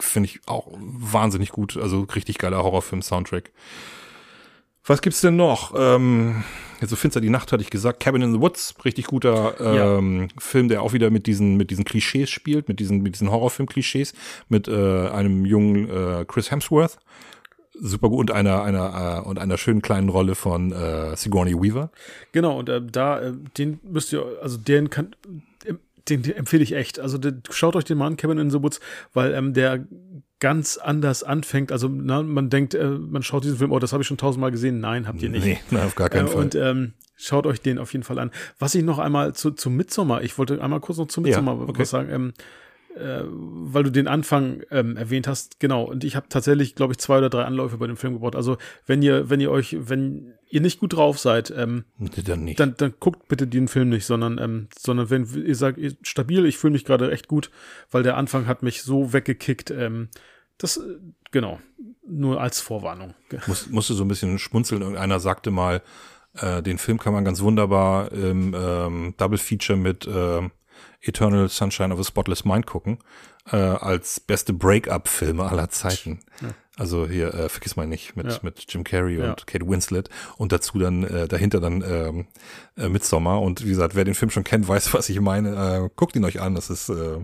finde 0.01 0.28
ich 0.28 0.40
auch 0.46 0.68
wahnsinnig 0.76 1.51
gut. 1.51 1.76
Also 1.76 2.02
richtig 2.14 2.38
geiler 2.38 2.62
Horrorfilm-Soundtrack. 2.62 3.52
Was 4.86 5.01
gibt's 5.01 5.22
denn 5.22 5.36
noch? 5.36 5.72
Ähm, 5.74 6.44
so 6.82 6.96
finster 6.96 7.22
die 7.22 7.30
Nacht 7.30 7.52
hatte 7.52 7.62
ich 7.62 7.70
gesagt. 7.70 8.01
Cabin 8.01 8.20
in 8.20 8.32
the 8.32 8.40
Woods, 8.40 8.74
richtig 8.84 9.06
guter 9.06 9.59
ähm, 9.60 10.28
Film, 10.38 10.68
der 10.68 10.82
auch 10.82 10.92
wieder 10.92 11.10
mit 11.10 11.26
diesen 11.26 11.56
mit 11.56 11.70
diesen 11.70 11.84
Klischees 11.84 12.28
spielt, 12.28 12.68
mit 12.68 12.80
diesen 12.80 13.02
mit 13.02 13.14
diesen 13.14 13.30
Horrorfilm-Klischees, 13.30 14.12
mit 14.48 14.68
äh, 14.68 15.09
einem 15.09 15.46
jungen 15.46 15.88
äh, 15.88 16.24
Chris 16.26 16.51
Hemsworth 16.51 16.98
super 17.80 18.09
gut 18.09 18.30
und 18.30 18.36
einer 18.36 18.62
einer 18.62 19.22
äh, 19.24 19.28
und 19.28 19.38
einer 19.38 19.59
schönen 19.59 19.82
kleinen 19.82 20.09
Rolle 20.09 20.34
von 20.34 20.72
äh, 20.72 21.16
Sigourney 21.16 21.55
Weaver. 21.55 21.90
Genau, 22.32 22.59
und 22.59 22.68
äh, 22.68 22.80
da, 22.80 23.20
äh, 23.20 23.32
den 23.59 23.80
müsst 23.82 24.12
ihr, 24.12 24.24
also 24.42 24.56
den 24.56 24.90
kann, 24.90 25.14
den, 26.09 26.22
den 26.22 26.36
empfehle 26.36 26.62
ich 26.62 26.72
echt. 26.72 27.01
Also 27.01 27.18
den, 27.18 27.42
schaut 27.51 27.76
euch 27.76 27.84
den 27.84 27.98
mal 27.98 28.06
an, 28.06 28.16
Cabin 28.16 28.38
in 28.38 28.51
the 28.51 28.62
Woods, 28.62 28.80
weil 29.12 29.34
ähm, 29.34 29.55
der 29.55 29.84
ganz 30.40 30.76
anders 30.76 31.22
anfängt. 31.22 31.72
Also 31.72 31.88
na, 31.88 32.22
man 32.22 32.51
denkt, 32.51 32.74
äh, 32.74 32.86
man 32.90 33.22
schaut 33.22 33.44
diesen 33.44 33.56
Film, 33.59 33.72
oh, 33.72 33.78
das 33.78 33.92
habe 33.92 34.02
ich 34.02 34.06
schon 34.06 34.18
tausendmal 34.18 34.51
gesehen. 34.51 34.80
Nein, 34.80 35.09
habt 35.09 35.22
ihr 35.22 35.30
nicht. 35.30 35.44
Nee, 35.44 35.59
nein, 35.70 35.86
auf 35.86 35.94
gar 35.94 36.10
keinen 36.10 36.26
Äh, 36.26 36.30
Fall. 36.30 36.42
Und 36.42 36.55
ähm, 36.55 36.92
schaut 37.16 37.46
euch 37.46 37.60
den 37.60 37.78
auf 37.78 37.92
jeden 37.92 38.05
Fall 38.05 38.18
an. 38.18 38.30
Was 38.59 38.74
ich 38.74 38.82
noch 38.82 38.98
einmal 38.98 39.32
zu, 39.34 39.52
zu 39.52 39.70
Midsommar, 39.70 40.22
ich 40.22 40.36
wollte 40.36 40.62
einmal 40.62 40.80
kurz 40.80 40.98
noch 40.98 41.09
zu 41.09 41.20
Ja, 41.22 41.28
Midsommar 41.28 41.60
okay. 41.60 41.78
was 41.78 41.90
sagen, 41.90 42.10
ähm, 42.10 42.32
äh, 42.97 43.23
weil 43.27 43.83
du 43.85 43.91
den 43.91 44.07
Anfang 44.09 44.62
ähm, 44.71 44.97
erwähnt 44.97 45.27
hast, 45.27 45.61
genau. 45.61 45.85
Und 45.85 46.05
ich 46.05 46.16
habe 46.16 46.29
tatsächlich, 46.29 46.75
glaube 46.75 46.93
ich, 46.93 46.99
zwei 46.99 47.19
oder 47.19 47.31
drei 47.31 47.45
Anläufe 47.45 47.77
bei 47.79 47.87
dem 47.87 47.97
Film 47.97 48.15
gebraucht. 48.15 48.37
Also 48.37 48.57
wenn 48.87 49.03
ihr, 49.03 49.29
wenn 49.31 49.41
ihr 49.41 49.51
euch, 49.51 49.77
wenn 49.81 50.33
ihr 50.49 50.61
nicht 50.61 50.79
gut 50.81 50.93
drauf 50.95 51.19
seid, 51.19 51.53
ähm, 51.57 51.85
dann 52.25 52.45
nicht. 52.45 52.61
dann, 52.61 52.75
dann 52.77 52.95
guckt 53.01 53.27
bitte 53.29 53.47
den 53.47 53.66
Film 53.69 53.89
nicht, 53.89 54.07
sondern, 54.07 54.39
ähm, 54.39 54.69
sondern 54.79 55.11
wenn 55.11 55.27
ihr 55.45 55.57
sagt, 55.57 55.79
ihr- 55.79 55.97
stabil, 56.03 56.47
ich 56.47 56.57
fühle 56.59 56.73
mich 56.73 56.85
gerade 56.85 57.11
echt 57.11 57.27
gut, 57.29 57.51
weil 57.91 58.03
der 58.05 58.16
Anfang 58.16 58.47
hat 58.47 58.62
mich 58.62 58.83
so 58.83 59.12
weggekickt. 59.12 59.71
Ähm, 59.73 60.09
das, 60.59 60.77
äh, 60.77 60.83
genau, 61.33 61.59
nur 62.07 62.41
als 62.41 62.61
Vorwarnung. 62.61 63.15
Muss, 63.49 63.69
musste 63.71 63.95
so 63.95 64.05
ein 64.05 64.09
bisschen 64.09 64.39
schmunzeln. 64.39 64.83
Irgendeiner 64.83 65.19
sagte 65.19 65.51
mal, 65.51 65.83
äh, 66.37 66.62
den 66.62 66.79
Film 66.79 66.99
kann 66.99 67.12
man 67.12 67.25
ganz 67.25 67.41
wunderbar 67.41 68.12
im 68.12 68.55
ähm, 68.57 69.15
Double 69.16 69.39
Feature 69.39 69.77
mit 69.79 70.07
ähm, 70.09 70.53
Eternal 71.06 71.48
Sunshine 71.48 71.93
of 71.93 72.01
a 72.01 72.05
Spotless 72.05 72.44
Mind 72.44 72.66
gucken, 72.66 72.98
äh, 73.51 73.56
als 73.56 74.20
beste 74.20 74.52
Break-up-Filme 74.52 75.44
aller 75.44 75.68
Zeiten. 75.70 76.20
Also 76.76 77.06
hier, 77.06 77.32
äh, 77.35 77.48
vergiss 77.48 77.76
mal 77.76 77.86
nicht, 77.86 78.16
mit, 78.16 78.26
Ja. 78.26 78.39
mit 78.43 78.64
Jim 78.68 78.82
Carrey 78.82 79.18
Ja. 79.18 79.31
und 79.31 79.47
Kate 79.47 79.68
Winslet 79.68 80.09
und 80.39 80.51
dazu 80.51 80.76
dann 80.81 81.05
äh, 81.05 81.28
dahinter 81.28 81.60
dann 81.60 81.85
ähm, 81.86 82.26
äh, 82.76 82.89
Midsommar. 82.89 83.43
Und 83.43 83.64
wie 83.64 83.68
gesagt, 83.68 83.94
wer 83.94 84.05
den 84.05 84.14
Film 84.14 84.31
schon 84.31 84.43
kennt, 84.43 84.66
weiß, 84.68 84.93
was 84.93 85.09
ich 85.09 85.20
meine. 85.20 85.51
Äh, 85.85 85.90
guckt 85.94 86.16
ihn 86.16 86.24
euch 86.24 86.40
an. 86.40 86.56
Das 86.56 86.70
ist, 86.70 86.89
äh, 86.89 87.18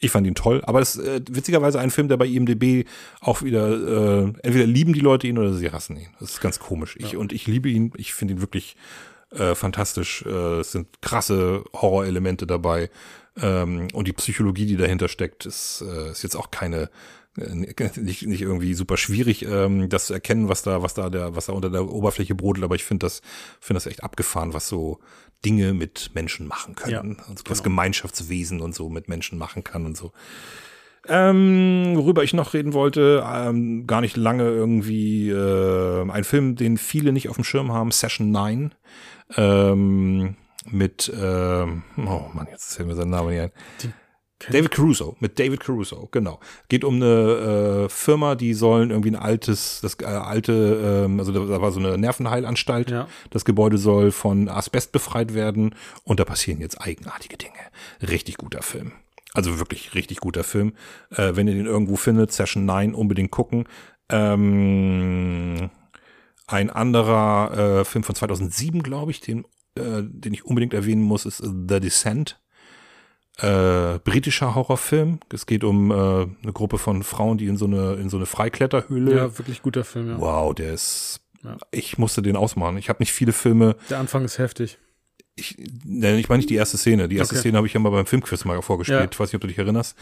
ich 0.00 0.10
fand 0.10 0.26
ihn 0.26 0.34
toll. 0.34 0.60
Aber 0.66 0.80
es 0.80 0.96
ist 0.96 1.06
äh, 1.06 1.22
witzigerweise 1.30 1.80
ein 1.80 1.90
Film, 1.90 2.08
der 2.08 2.18
bei 2.18 2.26
IMDb 2.26 2.86
auch 3.20 3.40
wieder, 3.42 3.68
äh, 3.70 4.32
entweder 4.42 4.66
lieben 4.66 4.92
die 4.92 5.00
Leute 5.00 5.28
ihn 5.28 5.38
oder 5.38 5.54
sie 5.54 5.70
hassen 5.70 5.96
ihn. 5.96 6.08
Das 6.20 6.32
ist 6.32 6.40
ganz 6.42 6.58
komisch. 6.58 6.96
Ich, 6.98 7.16
Und 7.16 7.32
ich 7.32 7.46
liebe 7.46 7.70
ihn. 7.70 7.92
Ich 7.96 8.12
finde 8.12 8.34
ihn 8.34 8.40
wirklich 8.42 8.76
äh, 9.30 9.54
fantastisch. 9.54 10.24
Äh, 10.26 10.58
es 10.60 10.72
sind 10.72 10.88
krasse 11.00 11.64
Horrorelemente 11.72 12.46
dabei. 12.46 12.90
Ähm, 13.36 13.88
und 13.92 14.08
die 14.08 14.12
Psychologie, 14.12 14.66
die 14.66 14.76
dahinter 14.76 15.08
steckt, 15.08 15.46
ist, 15.46 15.82
äh, 15.86 16.10
ist 16.10 16.22
jetzt 16.22 16.36
auch 16.36 16.50
keine 16.50 16.90
äh, 17.38 17.54
nicht, 18.00 18.26
nicht 18.26 18.42
irgendwie 18.42 18.74
super 18.74 18.96
schwierig, 18.96 19.44
ähm, 19.44 19.88
das 19.88 20.06
zu 20.06 20.14
erkennen, 20.14 20.48
was 20.48 20.62
da, 20.62 20.82
was 20.82 20.94
da 20.94 21.10
der, 21.10 21.36
was 21.36 21.46
da 21.46 21.52
unter 21.52 21.70
der 21.70 21.88
Oberfläche 21.88 22.34
brodelt, 22.34 22.64
aber 22.64 22.74
ich 22.74 22.84
finde 22.84 23.06
das, 23.06 23.22
finde 23.60 23.78
das 23.78 23.86
echt 23.86 24.02
abgefahren, 24.02 24.52
was 24.52 24.68
so 24.68 24.98
Dinge 25.44 25.72
mit 25.72 26.10
Menschen 26.14 26.46
machen 26.46 26.74
können. 26.74 27.16
Ja, 27.18 27.24
also 27.28 27.44
was 27.46 27.58
genau. 27.58 27.74
Gemeinschaftswesen 27.74 28.60
und 28.60 28.74
so 28.74 28.88
mit 28.90 29.08
Menschen 29.08 29.38
machen 29.38 29.64
kann 29.64 29.86
und 29.86 29.96
so. 29.96 30.12
Ähm, 31.08 31.92
worüber 31.94 32.24
ich 32.24 32.34
noch 32.34 32.52
reden 32.52 32.74
wollte, 32.74 33.24
ähm, 33.26 33.86
gar 33.86 34.02
nicht 34.02 34.18
lange 34.18 34.44
irgendwie, 34.44 35.30
äh, 35.30 36.10
ein 36.10 36.24
Film, 36.24 36.56
den 36.56 36.76
viele 36.76 37.12
nicht 37.12 37.30
auf 37.30 37.36
dem 37.36 37.44
Schirm 37.44 37.72
haben, 37.72 37.90
Session 37.90 38.30
9, 38.30 38.74
ähm, 39.36 40.36
mit, 40.66 41.12
ähm, 41.14 41.82
oh 41.96 42.28
Mann, 42.32 42.48
jetzt 42.50 42.74
fällt 42.76 42.88
mir 42.88 42.94
sein 42.94 43.10
Name 43.10 43.30
nicht 43.30 43.40
ein. 43.40 43.94
David 44.48 44.70
Caruso, 44.70 45.16
mit 45.20 45.38
David 45.38 45.60
Caruso, 45.60 46.08
genau. 46.10 46.40
Geht 46.68 46.84
um 46.84 46.96
eine 46.96 47.84
äh, 47.84 47.88
Firma, 47.90 48.34
die 48.34 48.54
sollen 48.54 48.90
irgendwie 48.90 49.10
ein 49.10 49.16
altes, 49.16 49.80
das 49.82 49.98
äh, 50.00 50.06
alte, 50.06 51.04
ähm, 51.04 51.18
also 51.18 51.32
da 51.32 51.40
da 51.40 51.60
war 51.60 51.72
so 51.72 51.80
eine 51.80 51.98
Nervenheilanstalt. 51.98 52.90
Ja. 52.90 53.06
Das 53.28 53.44
Gebäude 53.44 53.76
soll 53.76 54.12
von 54.12 54.48
Asbest 54.48 54.92
befreit 54.92 55.34
werden 55.34 55.74
und 56.04 56.20
da 56.20 56.24
passieren 56.24 56.60
jetzt 56.60 56.80
eigenartige 56.80 57.36
Dinge. 57.36 57.52
Richtig 58.00 58.38
guter 58.38 58.62
Film. 58.62 58.92
Also 59.34 59.58
wirklich 59.58 59.94
richtig 59.94 60.18
guter 60.20 60.42
Film. 60.42 60.72
Äh, 61.10 61.36
wenn 61.36 61.46
ihr 61.46 61.54
den 61.54 61.66
irgendwo 61.66 61.96
findet, 61.96 62.32
Session 62.32 62.64
9, 62.64 62.94
unbedingt 62.94 63.30
gucken. 63.30 63.66
Ähm, 64.08 65.70
ein 66.46 66.70
anderer 66.70 67.80
äh, 67.80 67.84
Film 67.84 68.04
von 68.04 68.14
2007, 68.14 68.82
glaube 68.82 69.10
ich, 69.10 69.20
den, 69.20 69.44
äh, 69.76 70.02
den 70.02 70.34
ich 70.34 70.44
unbedingt 70.44 70.74
erwähnen 70.74 71.02
muss, 71.02 71.26
ist 71.26 71.38
The 71.38 71.80
Descent 71.80 72.40
äh, 73.42 73.98
britischer 74.00 74.54
Horrorfilm. 74.54 75.20
Es 75.32 75.46
geht 75.46 75.64
um 75.64 75.90
äh, 75.90 75.94
eine 75.94 76.52
Gruppe 76.52 76.78
von 76.78 77.02
Frauen, 77.02 77.38
die 77.38 77.46
in 77.46 77.56
so 77.56 77.64
eine 77.66 77.94
in 77.94 78.08
so 78.08 78.16
eine 78.16 78.26
Freikletterhöhle. 78.26 79.16
Ja, 79.16 79.38
wirklich 79.38 79.62
guter 79.62 79.84
Film, 79.84 80.08
ja. 80.10 80.20
Wow, 80.20 80.54
der 80.54 80.74
ist. 80.74 81.20
Ja. 81.42 81.56
Ich 81.70 81.96
musste 81.96 82.20
den 82.20 82.36
ausmachen. 82.36 82.76
Ich 82.76 82.88
habe 82.88 82.98
nicht 83.00 83.12
viele 83.12 83.32
Filme. 83.32 83.76
Der 83.88 83.98
Anfang 83.98 84.24
ist 84.24 84.38
heftig. 84.38 84.78
Ich, 85.36 85.58
ich 85.58 86.28
meine 86.28 86.36
nicht 86.36 86.50
die 86.50 86.56
erste 86.56 86.76
Szene. 86.76 87.08
Die 87.08 87.16
erste 87.16 87.34
Okay. 87.34 87.40
Szene 87.40 87.56
habe 87.56 87.66
ich 87.66 87.72
ja 87.72 87.80
mal 87.80 87.88
beim 87.90 88.04
Filmquiz 88.04 88.44
mal 88.44 88.60
vorgespielt. 88.60 89.00
Ja. 89.00 89.08
Ich 89.10 89.18
weiß 89.18 89.30
nicht, 89.30 89.36
ob 89.36 89.40
du 89.40 89.46
dich 89.46 89.56
erinnerst. 89.56 89.96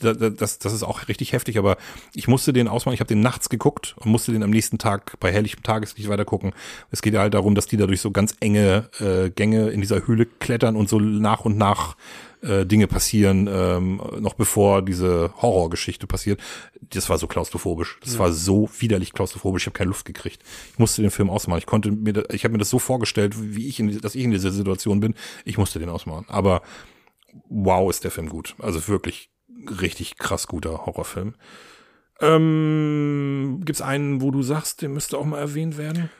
Da, 0.00 0.12
da, 0.12 0.30
das, 0.30 0.58
das 0.58 0.72
ist 0.72 0.82
auch 0.82 1.08
richtig 1.08 1.32
heftig, 1.32 1.58
aber 1.58 1.76
ich 2.14 2.28
musste 2.28 2.52
den 2.52 2.68
ausmachen. 2.68 2.94
Ich 2.94 3.00
habe 3.00 3.08
den 3.08 3.20
nachts 3.20 3.48
geguckt 3.48 3.94
und 3.98 4.10
musste 4.10 4.32
den 4.32 4.42
am 4.42 4.50
nächsten 4.50 4.78
Tag 4.78 5.18
bei 5.20 5.32
herrlichem 5.32 5.62
Tageslicht 5.62 6.08
weiter 6.08 6.24
gucken. 6.24 6.52
Es 6.90 7.00
geht 7.02 7.14
ja 7.14 7.20
halt 7.20 7.34
darum, 7.34 7.54
dass 7.54 7.66
die 7.66 7.76
da 7.76 7.86
durch 7.86 8.00
so 8.00 8.10
ganz 8.10 8.34
enge 8.40 8.90
äh, 9.00 9.30
Gänge 9.30 9.70
in 9.70 9.80
dieser 9.80 10.06
Höhle 10.06 10.26
klettern 10.26 10.76
und 10.76 10.88
so 10.88 10.98
nach 10.98 11.44
und 11.44 11.56
nach 11.56 11.96
äh, 12.42 12.66
Dinge 12.66 12.86
passieren, 12.86 13.48
ähm, 13.50 14.00
noch 14.20 14.34
bevor 14.34 14.82
diese 14.82 15.32
Horrorgeschichte 15.40 16.06
passiert. 16.06 16.40
Das 16.80 17.08
war 17.08 17.18
so 17.18 17.26
klaustrophobisch. 17.26 17.98
Das 18.04 18.18
war 18.18 18.32
so 18.32 18.68
widerlich 18.78 19.12
klaustrophobisch. 19.12 19.62
Ich 19.62 19.66
habe 19.66 19.78
keine 19.78 19.88
Luft 19.88 20.04
gekriegt. 20.04 20.42
Ich 20.72 20.78
musste 20.78 21.02
den 21.02 21.10
Film 21.10 21.30
ausmachen. 21.30 21.58
Ich 21.58 21.66
konnte 21.66 21.90
mir, 21.90 22.24
ich 22.30 22.44
habe 22.44 22.52
mir 22.52 22.58
das 22.58 22.70
so 22.70 22.78
vorgestellt, 22.78 23.34
wie 23.36 23.66
ich, 23.66 23.80
in, 23.80 24.00
dass 24.00 24.14
ich 24.14 24.22
in 24.22 24.30
dieser 24.30 24.52
Situation 24.52 25.00
bin. 25.00 25.14
Ich 25.44 25.58
musste 25.58 25.78
den 25.78 25.88
ausmachen. 25.88 26.26
Aber 26.28 26.62
wow, 27.48 27.90
ist 27.90 28.04
der 28.04 28.10
Film 28.10 28.28
gut. 28.28 28.54
Also 28.58 28.86
wirklich 28.88 29.30
richtig 29.80 30.18
krass 30.18 30.46
guter 30.46 30.86
Horrorfilm. 30.86 31.34
Ähm, 32.20 33.60
gibt's 33.64 33.82
einen, 33.82 34.20
wo 34.22 34.30
du 34.30 34.42
sagst, 34.42 34.82
der 34.82 34.88
müsste 34.88 35.18
auch 35.18 35.24
mal 35.24 35.38
erwähnt 35.38 35.76
werden? 35.76 36.10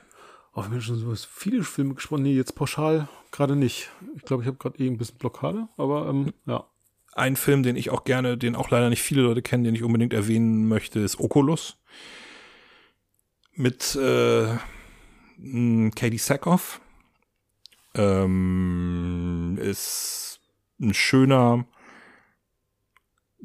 Oh, 0.53 0.63
wir 0.63 0.65
haben 0.65 0.81
schon 0.81 0.97
so 0.97 1.15
viele 1.15 1.65
Filme 1.65 1.95
gesprochen. 1.95 2.23
Nee, 2.23 2.35
jetzt 2.35 2.55
pauschal 2.55 3.09
gerade 3.31 3.57
nicht. 3.57 3.91
Ich 4.17 4.23
glaube, 4.23 4.43
ich 4.43 4.47
habe 4.47 4.59
gerade 4.59 4.79
eh 4.79 4.87
ein 4.87 4.99
bisschen 4.99 5.19
Blockade, 5.19 5.69
aber 5.77 6.09
ähm, 6.09 6.33
ja. 6.47 6.65
Ein 7.13 7.37
Film, 7.37 7.63
den 7.63 7.77
ich 7.77 7.91
auch 7.91 8.05
gerne, 8.05 8.37
den 8.37 8.55
auch 8.55 8.71
leider 8.71 8.91
nicht 8.91 9.03
viele 9.03 9.23
Leute 9.23 9.41
kennen, 9.41 9.65
den 9.65 9.75
ich 9.75 9.83
unbedingt 9.83 10.13
erwähnen 10.13 10.69
möchte, 10.69 11.01
ist 11.01 11.19
Oculus. 11.19 11.79
Mit 13.55 13.97
äh, 13.97 14.57
Katie 15.95 16.19
Sackhoff. 16.19 16.81
Ähm, 17.95 19.59
ist 19.61 20.41
ein 20.79 20.93
schöner 20.93 21.65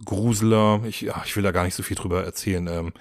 Gruseler. 0.06 0.82
Ich, 0.88 1.02
ja, 1.02 1.22
ich 1.26 1.36
will 1.36 1.44
da 1.44 1.52
gar 1.52 1.64
nicht 1.64 1.76
so 1.76 1.84
viel 1.84 1.98
drüber 1.98 2.24
erzählen. 2.24 2.68
Ähm, 2.68 2.94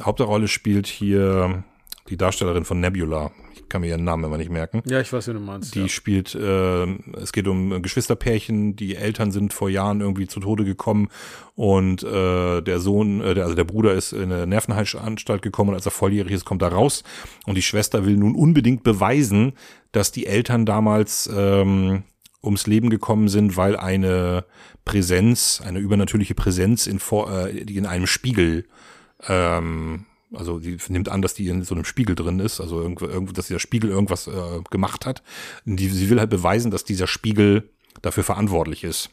Hauptrolle 0.00 0.48
spielt 0.48 0.86
hier 0.86 1.64
die 2.08 2.16
Darstellerin 2.16 2.64
von 2.64 2.80
Nebula. 2.80 3.30
Ich 3.54 3.68
kann 3.68 3.82
mir 3.82 3.88
ihren 3.88 4.04
Namen 4.04 4.24
immer 4.24 4.38
nicht 4.38 4.50
merken. 4.50 4.82
Ja, 4.86 5.00
ich 5.00 5.12
weiß, 5.12 5.28
wie 5.28 5.32
du 5.34 5.40
meinst. 5.40 5.74
Die 5.74 5.82
ja. 5.82 5.88
spielt, 5.88 6.34
äh, 6.34 6.86
es 7.20 7.32
geht 7.32 7.46
um 7.48 7.82
Geschwisterpärchen, 7.82 8.76
die 8.76 8.96
Eltern 8.96 9.30
sind 9.30 9.52
vor 9.52 9.68
Jahren 9.68 10.00
irgendwie 10.00 10.26
zu 10.26 10.40
Tode 10.40 10.64
gekommen 10.64 11.08
und 11.54 12.02
äh, 12.02 12.62
der 12.62 12.80
Sohn, 12.80 13.20
äh, 13.20 13.34
der, 13.34 13.44
also 13.44 13.54
der 13.54 13.64
Bruder 13.64 13.92
ist 13.92 14.12
in 14.12 14.32
eine 14.32 14.46
Nervenheilanstalt 14.46 15.42
gekommen 15.42 15.70
und 15.70 15.76
als 15.76 15.86
er 15.86 15.92
volljährig 15.92 16.32
ist, 16.32 16.46
kommt 16.46 16.62
er 16.62 16.72
raus 16.72 17.04
und 17.46 17.56
die 17.56 17.62
Schwester 17.62 18.06
will 18.06 18.16
nun 18.16 18.34
unbedingt 18.34 18.84
beweisen, 18.84 19.52
dass 19.92 20.12
die 20.12 20.26
Eltern 20.26 20.64
damals 20.64 21.28
ähm, 21.34 22.04
ums 22.42 22.66
Leben 22.66 22.90
gekommen 22.90 23.28
sind, 23.28 23.56
weil 23.56 23.76
eine 23.76 24.44
Präsenz, 24.84 25.60
eine 25.64 25.78
übernatürliche 25.78 26.34
Präsenz 26.34 26.86
in, 26.86 27.00
äh, 27.12 27.58
in 27.58 27.86
einem 27.86 28.06
Spiegel 28.06 28.66
Ähm, 29.26 30.06
also 30.32 30.58
sie 30.58 30.78
nimmt 30.88 31.08
an, 31.08 31.22
dass 31.22 31.34
die 31.34 31.48
in 31.48 31.62
so 31.62 31.74
einem 31.74 31.84
Spiegel 31.84 32.14
drin 32.14 32.38
ist, 32.38 32.60
also 32.60 32.80
irgendwo, 32.80 33.06
irgendwo 33.06 33.32
dass 33.32 33.46
dieser 33.46 33.60
Spiegel 33.60 33.90
irgendwas 33.90 34.26
äh, 34.26 34.60
gemacht 34.70 35.06
hat. 35.06 35.22
Die, 35.64 35.88
sie 35.88 36.10
will 36.10 36.20
halt 36.20 36.30
beweisen, 36.30 36.70
dass 36.70 36.84
dieser 36.84 37.06
Spiegel 37.06 37.70
dafür 38.02 38.24
verantwortlich 38.24 38.84
ist. 38.84 39.10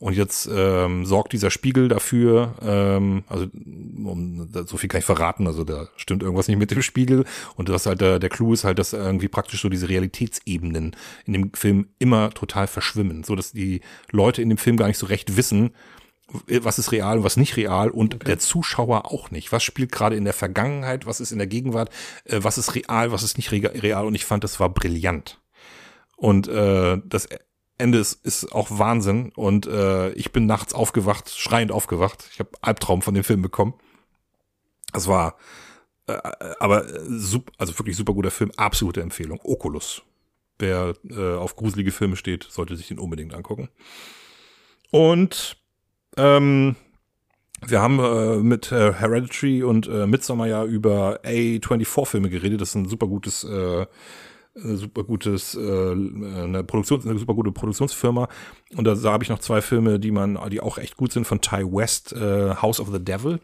Und 0.00 0.14
jetzt 0.16 0.48
ähm, 0.50 1.04
sorgt 1.04 1.34
dieser 1.34 1.50
Spiegel 1.50 1.88
dafür, 1.88 2.54
ähm, 2.62 3.22
also 3.28 3.44
um, 3.52 4.48
so 4.66 4.78
viel 4.78 4.88
kann 4.88 5.00
ich 5.00 5.04
verraten, 5.04 5.46
also 5.46 5.62
da 5.62 5.88
stimmt 5.96 6.22
irgendwas 6.22 6.48
nicht 6.48 6.56
mit 6.56 6.70
dem 6.70 6.80
Spiegel. 6.80 7.26
Und 7.54 7.68
das 7.68 7.84
halt 7.84 8.00
der, 8.00 8.18
der 8.18 8.30
Clou 8.30 8.54
ist 8.54 8.64
halt, 8.64 8.78
dass 8.78 8.94
irgendwie 8.94 9.28
praktisch 9.28 9.60
so 9.60 9.68
diese 9.68 9.90
Realitätsebenen 9.90 10.96
in 11.26 11.32
dem 11.34 11.52
Film 11.52 11.88
immer 11.98 12.30
total 12.30 12.66
verschwimmen, 12.66 13.24
so 13.24 13.36
dass 13.36 13.52
die 13.52 13.82
Leute 14.10 14.40
in 14.40 14.48
dem 14.48 14.56
Film 14.56 14.78
gar 14.78 14.86
nicht 14.86 14.96
so 14.96 15.04
recht 15.04 15.36
wissen, 15.36 15.72
was 16.48 16.78
ist 16.78 16.92
real 16.92 17.18
und 17.18 17.24
was 17.24 17.36
nicht 17.36 17.58
real 17.58 17.90
und 17.90 18.14
okay. 18.14 18.24
der 18.24 18.38
Zuschauer 18.38 19.12
auch 19.12 19.30
nicht. 19.30 19.52
Was 19.52 19.62
spielt 19.62 19.92
gerade 19.92 20.16
in 20.16 20.24
der 20.24 20.32
Vergangenheit, 20.32 21.04
was 21.04 21.20
ist 21.20 21.32
in 21.32 21.38
der 21.38 21.46
Gegenwart, 21.46 21.90
äh, 22.24 22.38
was 22.40 22.56
ist 22.56 22.74
real, 22.74 23.12
was 23.12 23.22
ist 23.22 23.36
nicht 23.36 23.52
real 23.52 24.06
und 24.06 24.14
ich 24.14 24.24
fand, 24.24 24.44
das 24.44 24.60
war 24.60 24.70
brillant. 24.70 25.40
Und 26.16 26.48
äh, 26.48 26.98
das 27.04 27.28
Ende 27.80 27.98
ist, 27.98 28.24
ist 28.24 28.52
auch 28.52 28.68
Wahnsinn 28.70 29.32
und 29.34 29.66
äh, 29.66 30.10
ich 30.12 30.32
bin 30.32 30.46
nachts 30.46 30.74
aufgewacht, 30.74 31.30
schreiend 31.30 31.72
aufgewacht. 31.72 32.28
Ich 32.32 32.38
habe 32.38 32.50
Albtraum 32.60 33.02
von 33.02 33.14
dem 33.14 33.24
Film 33.24 33.42
bekommen. 33.42 33.74
Das 34.92 35.08
war 35.08 35.36
äh, 36.06 36.18
aber 36.58 36.86
super, 37.08 37.52
also 37.58 37.78
wirklich 37.78 37.96
super 37.96 38.14
guter 38.14 38.30
Film, 38.30 38.50
absolute 38.56 39.00
Empfehlung. 39.00 39.40
Oculus. 39.42 40.02
Wer 40.58 40.94
äh, 41.08 41.34
auf 41.34 41.56
gruselige 41.56 41.90
Filme 41.90 42.16
steht, 42.16 42.44
sollte 42.44 42.76
sich 42.76 42.88
den 42.88 42.98
unbedingt 42.98 43.34
angucken. 43.34 43.70
Und 44.90 45.56
ähm, 46.16 46.76
wir 47.66 47.80
haben 47.80 47.98
äh, 47.98 48.36
mit 48.36 48.72
äh, 48.72 48.92
Hereditary 48.92 49.62
und 49.62 49.86
äh, 49.86 50.06
Midsommar 50.06 50.48
ja 50.48 50.64
über 50.64 51.20
A24-Filme 51.24 52.30
geredet. 52.30 52.60
Das 52.60 52.70
ist 52.70 52.74
ein 52.74 52.88
super 52.88 53.06
gutes 53.06 53.44
äh, 53.44 53.86
super 54.54 55.04
gutes, 55.04 55.54
äh, 55.54 55.92
eine 55.92 56.64
Produktion, 56.64 57.02
eine 57.08 57.18
super 57.18 57.34
gute 57.34 57.52
Produktionsfirma. 57.52 58.28
Und 58.76 58.84
da, 58.84 58.94
da 58.94 59.12
habe 59.12 59.24
ich 59.24 59.30
noch 59.30 59.38
zwei 59.38 59.60
Filme, 59.60 59.98
die 59.98 60.10
man, 60.10 60.38
die 60.50 60.60
auch 60.60 60.78
echt 60.78 60.96
gut 60.96 61.12
sind 61.12 61.26
von 61.26 61.40
Ty 61.40 61.64
West, 61.72 62.12
äh, 62.12 62.54
House 62.56 62.80
of 62.80 62.90
the 62.92 63.02
Devil. 63.02 63.40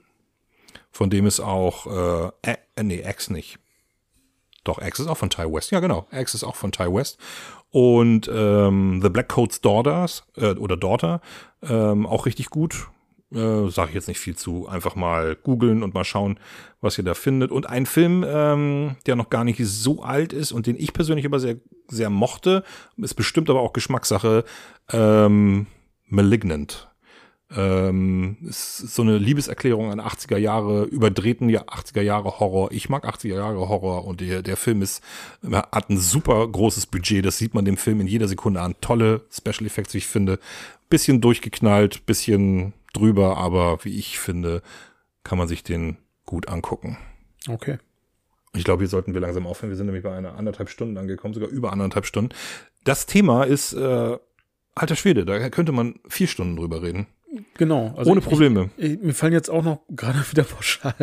Von 0.91 1.11
dem 1.11 1.27
ist 1.27 1.41
auch, 1.41 2.33
äh, 2.43 2.51
äh, 2.51 2.83
nee, 2.83 3.03
X 3.07 3.31
nicht. 3.31 3.59
Doch, 4.65 4.81
X 4.83 4.99
ist 4.99 5.07
auch 5.07 5.19
von 5.19 5.31
Ty 5.31 5.53
West. 5.53 5.71
Ja, 5.71 5.81
genau. 5.81 6.07
X 6.11 6.35
ist 6.35 6.43
auch 6.43 6.57
von 6.57 6.73
Ty 6.73 6.93
West. 6.93 7.19
Und 7.71 8.31
ähm, 8.33 9.01
The 9.03 9.11
Black 9.11 9.29
Coat's 9.29 9.61
Daughters 9.61 10.25
äh, 10.37 10.55
oder 10.55 10.77
Daughter, 10.77 11.21
ähm, 11.63 12.07
auch 12.07 12.27
richtig 12.27 12.51
gut 12.51 12.89
äh, 13.33 13.69
sage 13.69 13.89
ich 13.91 13.95
jetzt 13.95 14.09
nicht 14.09 14.21
viel 14.21 14.37
zu. 14.37 14.69
Einfach 14.69 14.95
mal 14.95 15.37
googeln 15.37 15.83
und 15.83 15.95
mal 15.95 16.05
schauen, 16.05 16.39
was 16.81 16.99
ihr 16.99 17.05
da 17.05 17.15
findet. 17.15 17.51
Und 17.51 17.69
ein 17.69 17.87
Film, 17.87 18.25
ähm, 18.27 18.97
der 19.07 19.17
noch 19.17 19.31
gar 19.31 19.45
nicht 19.45 19.61
so 19.65 20.03
alt 20.03 20.33
ist 20.33 20.53
und 20.53 20.67
den 20.67 20.77
ich 20.77 20.93
persönlich 20.93 21.27
aber 21.27 21.41
sehr, 21.41 21.57
sehr 21.89 22.11
mochte, 22.11 22.63
ist 22.97 23.15
bestimmt 23.15 23.51
aber 23.51 23.61
auch 23.61 23.73
Geschmackssache, 23.73 24.45
ähm, 24.93 25.67
Malignant. 26.09 26.89
Ähm, 27.49 28.39
ist 28.43 28.79
so 28.79 29.03
eine 29.03 29.19
Liebeserklärung 29.19 29.93
an 29.93 30.01
80er 30.01 30.37
Jahre, 30.37 30.83
überdrehten 30.85 31.49
ja 31.49 31.63
80er 31.63 32.03
Jahre 32.03 32.41
Horror. 32.41 32.73
Ich 32.73 32.89
mag 32.89 33.05
80er 33.05 33.37
Jahre 33.37 33.69
Horror 33.69 34.05
und 34.05 34.21
der, 34.21 34.43
der 34.43 34.57
Film 34.57 34.83
ist, 34.83 35.03
hat 35.53 35.89
ein 35.89 35.99
super 35.99 36.47
großes 36.47 36.87
Budget. 36.87 37.25
Das 37.25 37.39
sieht 37.39 37.55
man 37.55 37.65
dem 37.65 37.77
Film 37.77 38.01
in 38.01 38.09
jeder 38.09 38.27
Sekunde 38.27 38.61
an. 38.61 38.75
Tolle 38.81 39.23
Special 39.31 39.65
Effects, 39.65 39.95
wie 39.95 39.99
ich 39.99 40.09
finde. 40.09 40.41
Bisschen 40.89 41.21
durchgeknallt, 41.21 42.05
bisschen 42.05 42.73
drüber, 42.97 43.37
aber 43.37 43.85
wie 43.85 43.99
ich 43.99 44.19
finde, 44.19 44.63
kann 45.25 45.39
man 45.39 45.49
sich 45.49 45.63
den 45.63 45.97
gut 46.25 46.49
angucken. 46.49 46.99
Okay. 47.49 47.79
Ich 48.55 48.65
glaube, 48.65 48.83
hier 48.83 48.89
sollten 48.89 49.15
wir 49.15 49.21
langsam 49.21 49.47
aufhören. 49.47 49.71
Wir 49.71 49.77
sind 49.77 49.87
nämlich 49.87 50.05
bei 50.05 50.15
einer 50.15 50.37
anderthalb 50.37 50.71
Stunden 50.71 50.97
angekommen, 50.97 51.35
sogar 51.35 51.49
über 51.49 51.73
anderthalb 51.73 52.07
Stunden. 52.07 52.35
Das 52.85 53.07
Thema 53.07 53.45
ist, 53.45 53.75
äh, 53.75 54.19
alter 54.75 54.97
Schwede, 54.97 55.25
da 55.25 55.51
könnte 55.51 55.73
man 55.73 55.97
vier 56.09 56.27
Stunden 56.27 56.57
drüber 56.57 56.83
reden. 56.83 57.07
Genau. 57.55 57.95
Also 57.97 58.11
Ohne 58.11 58.21
Probleme. 58.21 58.71
Ich, 58.77 58.93
ich, 58.93 59.01
mir 59.01 59.13
fallen 59.13 59.33
jetzt 59.33 59.51
auch 59.51 59.63
noch 59.63 59.81
gerade 59.91 60.19
wieder 60.31 60.45
pauschal 60.45 60.95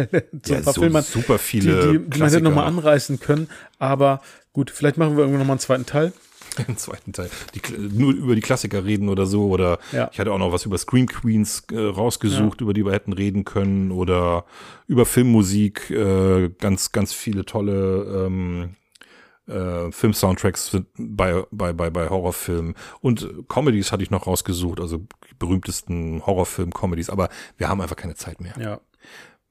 so 0.45 0.53
ja, 0.53 0.57
ein 0.57 0.63
paar 0.63 0.73
so 0.73 0.81
Filme, 0.81 1.01
super 1.01 1.37
viele 1.37 1.81
die, 1.81 1.99
die, 1.99 2.09
die 2.09 2.19
man 2.19 2.29
hätte 2.29 2.43
nochmal 2.43 2.65
anreißen 2.65 3.19
können. 3.19 3.49
Aber 3.79 4.21
gut, 4.51 4.71
vielleicht 4.71 4.97
machen 4.97 5.15
wir 5.15 5.19
irgendwann 5.21 5.41
nochmal 5.41 5.55
einen 5.55 5.59
zweiten 5.59 5.85
Teil. 5.85 6.13
Im 6.67 6.77
zweiten 6.77 7.13
Teil. 7.13 7.29
Die, 7.53 7.61
nur 7.77 8.13
über 8.13 8.35
die 8.35 8.41
Klassiker 8.41 8.85
reden 8.85 9.09
oder 9.09 9.25
so. 9.25 9.47
Oder 9.47 9.79
ja. 9.91 10.09
ich 10.11 10.19
hatte 10.19 10.31
auch 10.31 10.37
noch 10.37 10.51
was 10.51 10.65
über 10.65 10.77
Scream 10.77 11.07
Queens 11.07 11.63
äh, 11.71 11.77
rausgesucht, 11.77 12.61
ja. 12.61 12.63
über 12.63 12.73
die 12.73 12.85
wir 12.85 12.91
hätten 12.91 13.13
reden 13.13 13.45
können. 13.45 13.91
Oder 13.91 14.45
über 14.87 15.05
Filmmusik. 15.05 15.89
Äh, 15.89 16.49
ganz, 16.59 16.91
ganz 16.91 17.13
viele 17.13 17.45
tolle 17.45 18.25
ähm, 18.27 18.75
äh, 19.47 19.91
Film-Soundtracks 19.91 20.77
bei, 20.97 21.43
bei, 21.51 21.73
bei, 21.73 21.89
bei 21.89 22.09
Horrorfilmen. 22.09 22.75
Und 23.01 23.47
Comedies 23.47 23.91
hatte 23.91 24.03
ich 24.03 24.11
noch 24.11 24.27
rausgesucht, 24.27 24.79
also 24.79 24.97
die 24.97 25.35
berühmtesten 25.37 26.25
Horrorfilm-Comedies. 26.25 27.09
Aber 27.09 27.29
wir 27.57 27.69
haben 27.69 27.81
einfach 27.81 27.95
keine 27.95 28.15
Zeit 28.15 28.41
mehr. 28.41 28.53
Ja. 28.59 28.79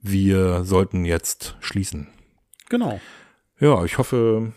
Wir 0.00 0.64
sollten 0.64 1.04
jetzt 1.04 1.56
schließen. 1.60 2.08
Genau. 2.68 3.00
Ja, 3.60 3.84
ich 3.84 3.98
hoffe, 3.98 4.52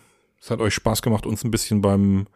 es 0.45 0.51
hat 0.51 0.61
euch 0.61 0.75
Spaß 0.75 1.01
gemacht, 1.01 1.25
uns 1.25 1.43
ein 1.43 1.49
bisschen 1.49 1.81
beim 1.81 2.27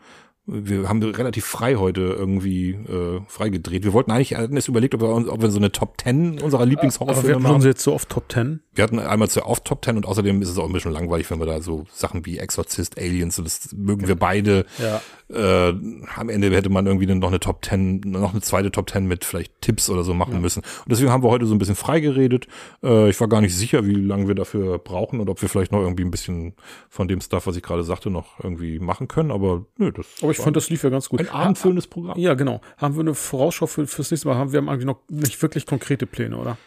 wir 0.52 0.90
haben 0.90 1.04
relativ 1.04 1.46
frei 1.46 1.76
heute 1.76 2.02
irgendwie 2.02 2.72
äh, 2.72 3.22
freigedreht. 3.28 3.84
Wir 3.84 3.94
wollten 3.94 4.10
eigentlich, 4.10 4.34
hatten 4.34 4.58
es 4.58 4.68
überlegt, 4.68 4.96
ob 4.96 5.02
wir, 5.02 5.32
ob 5.32 5.42
wir 5.44 5.52
so 5.52 5.60
eine 5.60 5.72
Top 5.72 6.02
10 6.02 6.42
unserer 6.42 6.66
Lieblingshorrorfilme 6.66 7.40
machen. 7.40 7.56
Aber 7.56 7.64
wir 7.64 7.70
jetzt 7.70 7.84
so 7.84 7.94
oft 7.94 8.10
Top 8.10 8.32
10? 8.32 8.62
Wir 8.74 8.84
hatten 8.84 8.98
einmal 8.98 9.30
zu 9.30 9.46
oft 9.46 9.64
Top 9.64 9.86
10 9.86 9.98
und 9.98 10.08
außerdem 10.08 10.42
ist 10.42 10.50
es 10.50 10.58
auch 10.58 10.66
ein 10.66 10.74
bisschen 10.74 10.92
langweilig, 10.92 11.30
wenn 11.30 11.38
wir 11.38 11.46
da 11.46 11.62
so 11.62 11.86
Sachen 11.94 12.26
wie 12.26 12.40
Exorcist, 12.40 12.98
Aliens, 12.98 13.38
und 13.38 13.46
das 13.46 13.74
mögen 13.74 14.08
wir 14.08 14.16
beide. 14.16 14.66
Ja. 14.80 15.02
Äh, 15.32 15.74
am 16.16 16.30
Ende 16.30 16.50
hätte 16.56 16.70
man 16.70 16.88
irgendwie 16.88 17.06
noch 17.06 17.28
eine 17.28 17.40
Top 17.40 17.64
10, 17.64 18.02
noch 18.06 18.32
eine 18.32 18.42
zweite 18.42 18.72
Top 18.72 18.90
10 18.90 19.06
mit 19.06 19.26
vielleicht 19.26 19.62
Tipps 19.62 19.90
oder 19.90 20.04
so 20.04 20.14
machen 20.14 20.34
ja. 20.34 20.40
müssen. 20.40 20.60
Und 20.62 20.90
deswegen 20.92 21.12
haben 21.12 21.24
wir 21.24 21.30
heute 21.30 21.46
so 21.46 21.54
ein 21.54 21.60
bisschen 21.60 21.76
freigeredet. 21.76 22.48
Äh, 22.84 23.10
ich 23.10 23.20
war 23.20 23.28
gar 23.28 23.42
nicht 23.42 23.56
sicher, 23.56 23.86
wie 23.86 23.94
lange 23.94 24.28
wir 24.28 24.36
dafür 24.36 24.80
brauchen 24.80 25.20
und 25.20 25.30
ob 25.30 25.42
wir 25.42 25.50
vielleicht 25.50 25.72
noch 25.72 25.82
irgendwie 25.82 26.04
ein 26.04 26.12
bisschen 26.12 26.54
von 26.90 27.08
dem 27.08 27.22
Stuff, 27.22 27.46
was 27.48 27.56
ich 27.56 27.64
gerade 27.64 27.84
sagte, 27.84 28.10
noch 28.10 28.44
irgendwie 28.44 28.80
machen 28.80 29.08
können. 29.08 29.32
Aber 29.32 29.66
nö, 29.78 29.92
das. 29.92 30.08
Aber 30.22 30.32
ich 30.32 30.38
fand, 30.38 30.56
das 30.56 30.70
lief 30.70 30.84
ja 30.84 30.90
ganz 30.90 31.10
gut. 31.10 31.20
Ein 31.20 31.30
abendfüllendes 31.30 31.88
Programm. 31.88 32.18
Ja, 32.18 32.34
genau. 32.34 32.62
Haben 32.78 32.96
wir 32.96 33.02
eine 33.02 33.14
Vorausschau 33.14 33.68
für, 33.68 33.86
fürs 33.86 34.10
nächste 34.10 34.28
Mal? 34.28 34.36
Haben 34.36 34.52
wir 34.52 34.58
haben 34.58 34.70
eigentlich 34.70 34.86
noch 34.86 35.00
nicht 35.10 35.42
wirklich 35.42 35.66
konkrete 35.66 36.06
Pläne, 36.06 36.38
oder? 36.38 36.58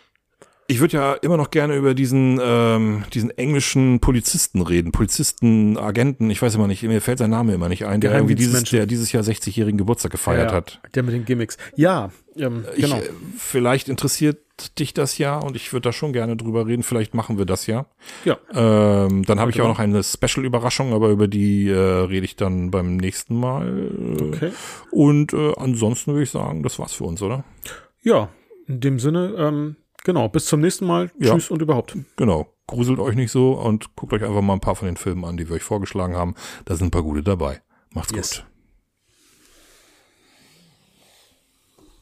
Ich 0.72 0.80
würde 0.80 0.96
ja 0.96 1.12
immer 1.12 1.36
noch 1.36 1.50
gerne 1.50 1.76
über 1.76 1.92
diesen, 1.92 2.40
ähm, 2.42 3.04
diesen 3.12 3.28
englischen 3.36 4.00
Polizisten 4.00 4.62
reden. 4.62 4.90
Polizisten, 4.90 5.76
Agenten, 5.76 6.30
ich 6.30 6.40
weiß 6.40 6.54
immer 6.54 6.66
nicht, 6.66 6.82
mir 6.82 7.02
fällt 7.02 7.18
sein 7.18 7.28
Name 7.28 7.52
immer 7.52 7.68
nicht 7.68 7.84
ein, 7.84 8.00
der 8.00 8.14
irgendwie 8.14 8.36
dieses, 8.36 8.64
der 8.70 8.86
dieses 8.86 9.12
Jahr 9.12 9.22
60-jährigen 9.22 9.76
Geburtstag 9.76 10.12
gefeiert 10.12 10.50
ja, 10.50 10.56
hat. 10.56 10.80
Der 10.94 11.02
mit 11.02 11.12
den 11.12 11.26
Gimmicks. 11.26 11.58
Ja, 11.76 12.10
ähm, 12.36 12.64
genau. 12.74 12.96
Ich, 12.96 13.04
äh, 13.04 13.10
vielleicht 13.36 13.90
interessiert 13.90 14.38
dich 14.78 14.94
das 14.94 15.18
ja 15.18 15.38
und 15.38 15.56
ich 15.56 15.74
würde 15.74 15.90
da 15.90 15.92
schon 15.92 16.14
gerne 16.14 16.36
drüber 16.36 16.66
reden. 16.66 16.82
Vielleicht 16.84 17.12
machen 17.12 17.36
wir 17.36 17.44
das 17.44 17.66
ja. 17.66 17.84
Ja. 18.24 18.38
Ähm, 18.54 19.26
dann 19.26 19.40
habe 19.40 19.50
ich 19.50 19.60
auch 19.60 19.68
noch 19.68 19.78
eine 19.78 20.02
Special-Überraschung, 20.02 20.94
aber 20.94 21.10
über 21.10 21.28
die 21.28 21.68
äh, 21.68 21.76
rede 21.76 22.24
ich 22.24 22.36
dann 22.36 22.70
beim 22.70 22.96
nächsten 22.96 23.38
Mal. 23.38 23.90
Okay. 24.18 24.52
Und 24.90 25.34
äh, 25.34 25.52
ansonsten 25.58 26.12
würde 26.12 26.22
ich 26.22 26.30
sagen, 26.30 26.62
das 26.62 26.78
war's 26.78 26.94
für 26.94 27.04
uns, 27.04 27.20
oder? 27.20 27.44
Ja, 28.02 28.30
in 28.66 28.80
dem 28.80 28.98
Sinne, 28.98 29.34
ähm, 29.36 29.76
Genau, 30.04 30.28
bis 30.28 30.46
zum 30.46 30.60
nächsten 30.60 30.86
Mal. 30.86 31.10
Ja. 31.18 31.32
Tschüss 31.32 31.50
und 31.50 31.62
überhaupt. 31.62 31.96
Genau. 32.16 32.52
Gruselt 32.66 32.98
euch 32.98 33.14
nicht 33.14 33.30
so 33.30 33.52
und 33.52 33.94
guckt 33.96 34.12
euch 34.12 34.24
einfach 34.24 34.40
mal 34.40 34.54
ein 34.54 34.60
paar 34.60 34.76
von 34.76 34.86
den 34.86 34.96
Filmen 34.96 35.24
an, 35.24 35.36
die 35.36 35.48
wir 35.48 35.56
euch 35.56 35.62
vorgeschlagen 35.62 36.16
haben. 36.16 36.34
Da 36.64 36.74
sind 36.74 36.88
ein 36.88 36.90
paar 36.90 37.02
gute 37.02 37.22
dabei. 37.22 37.60
Macht's 37.90 38.12
yes. 38.12 38.36
gut. 38.36 38.51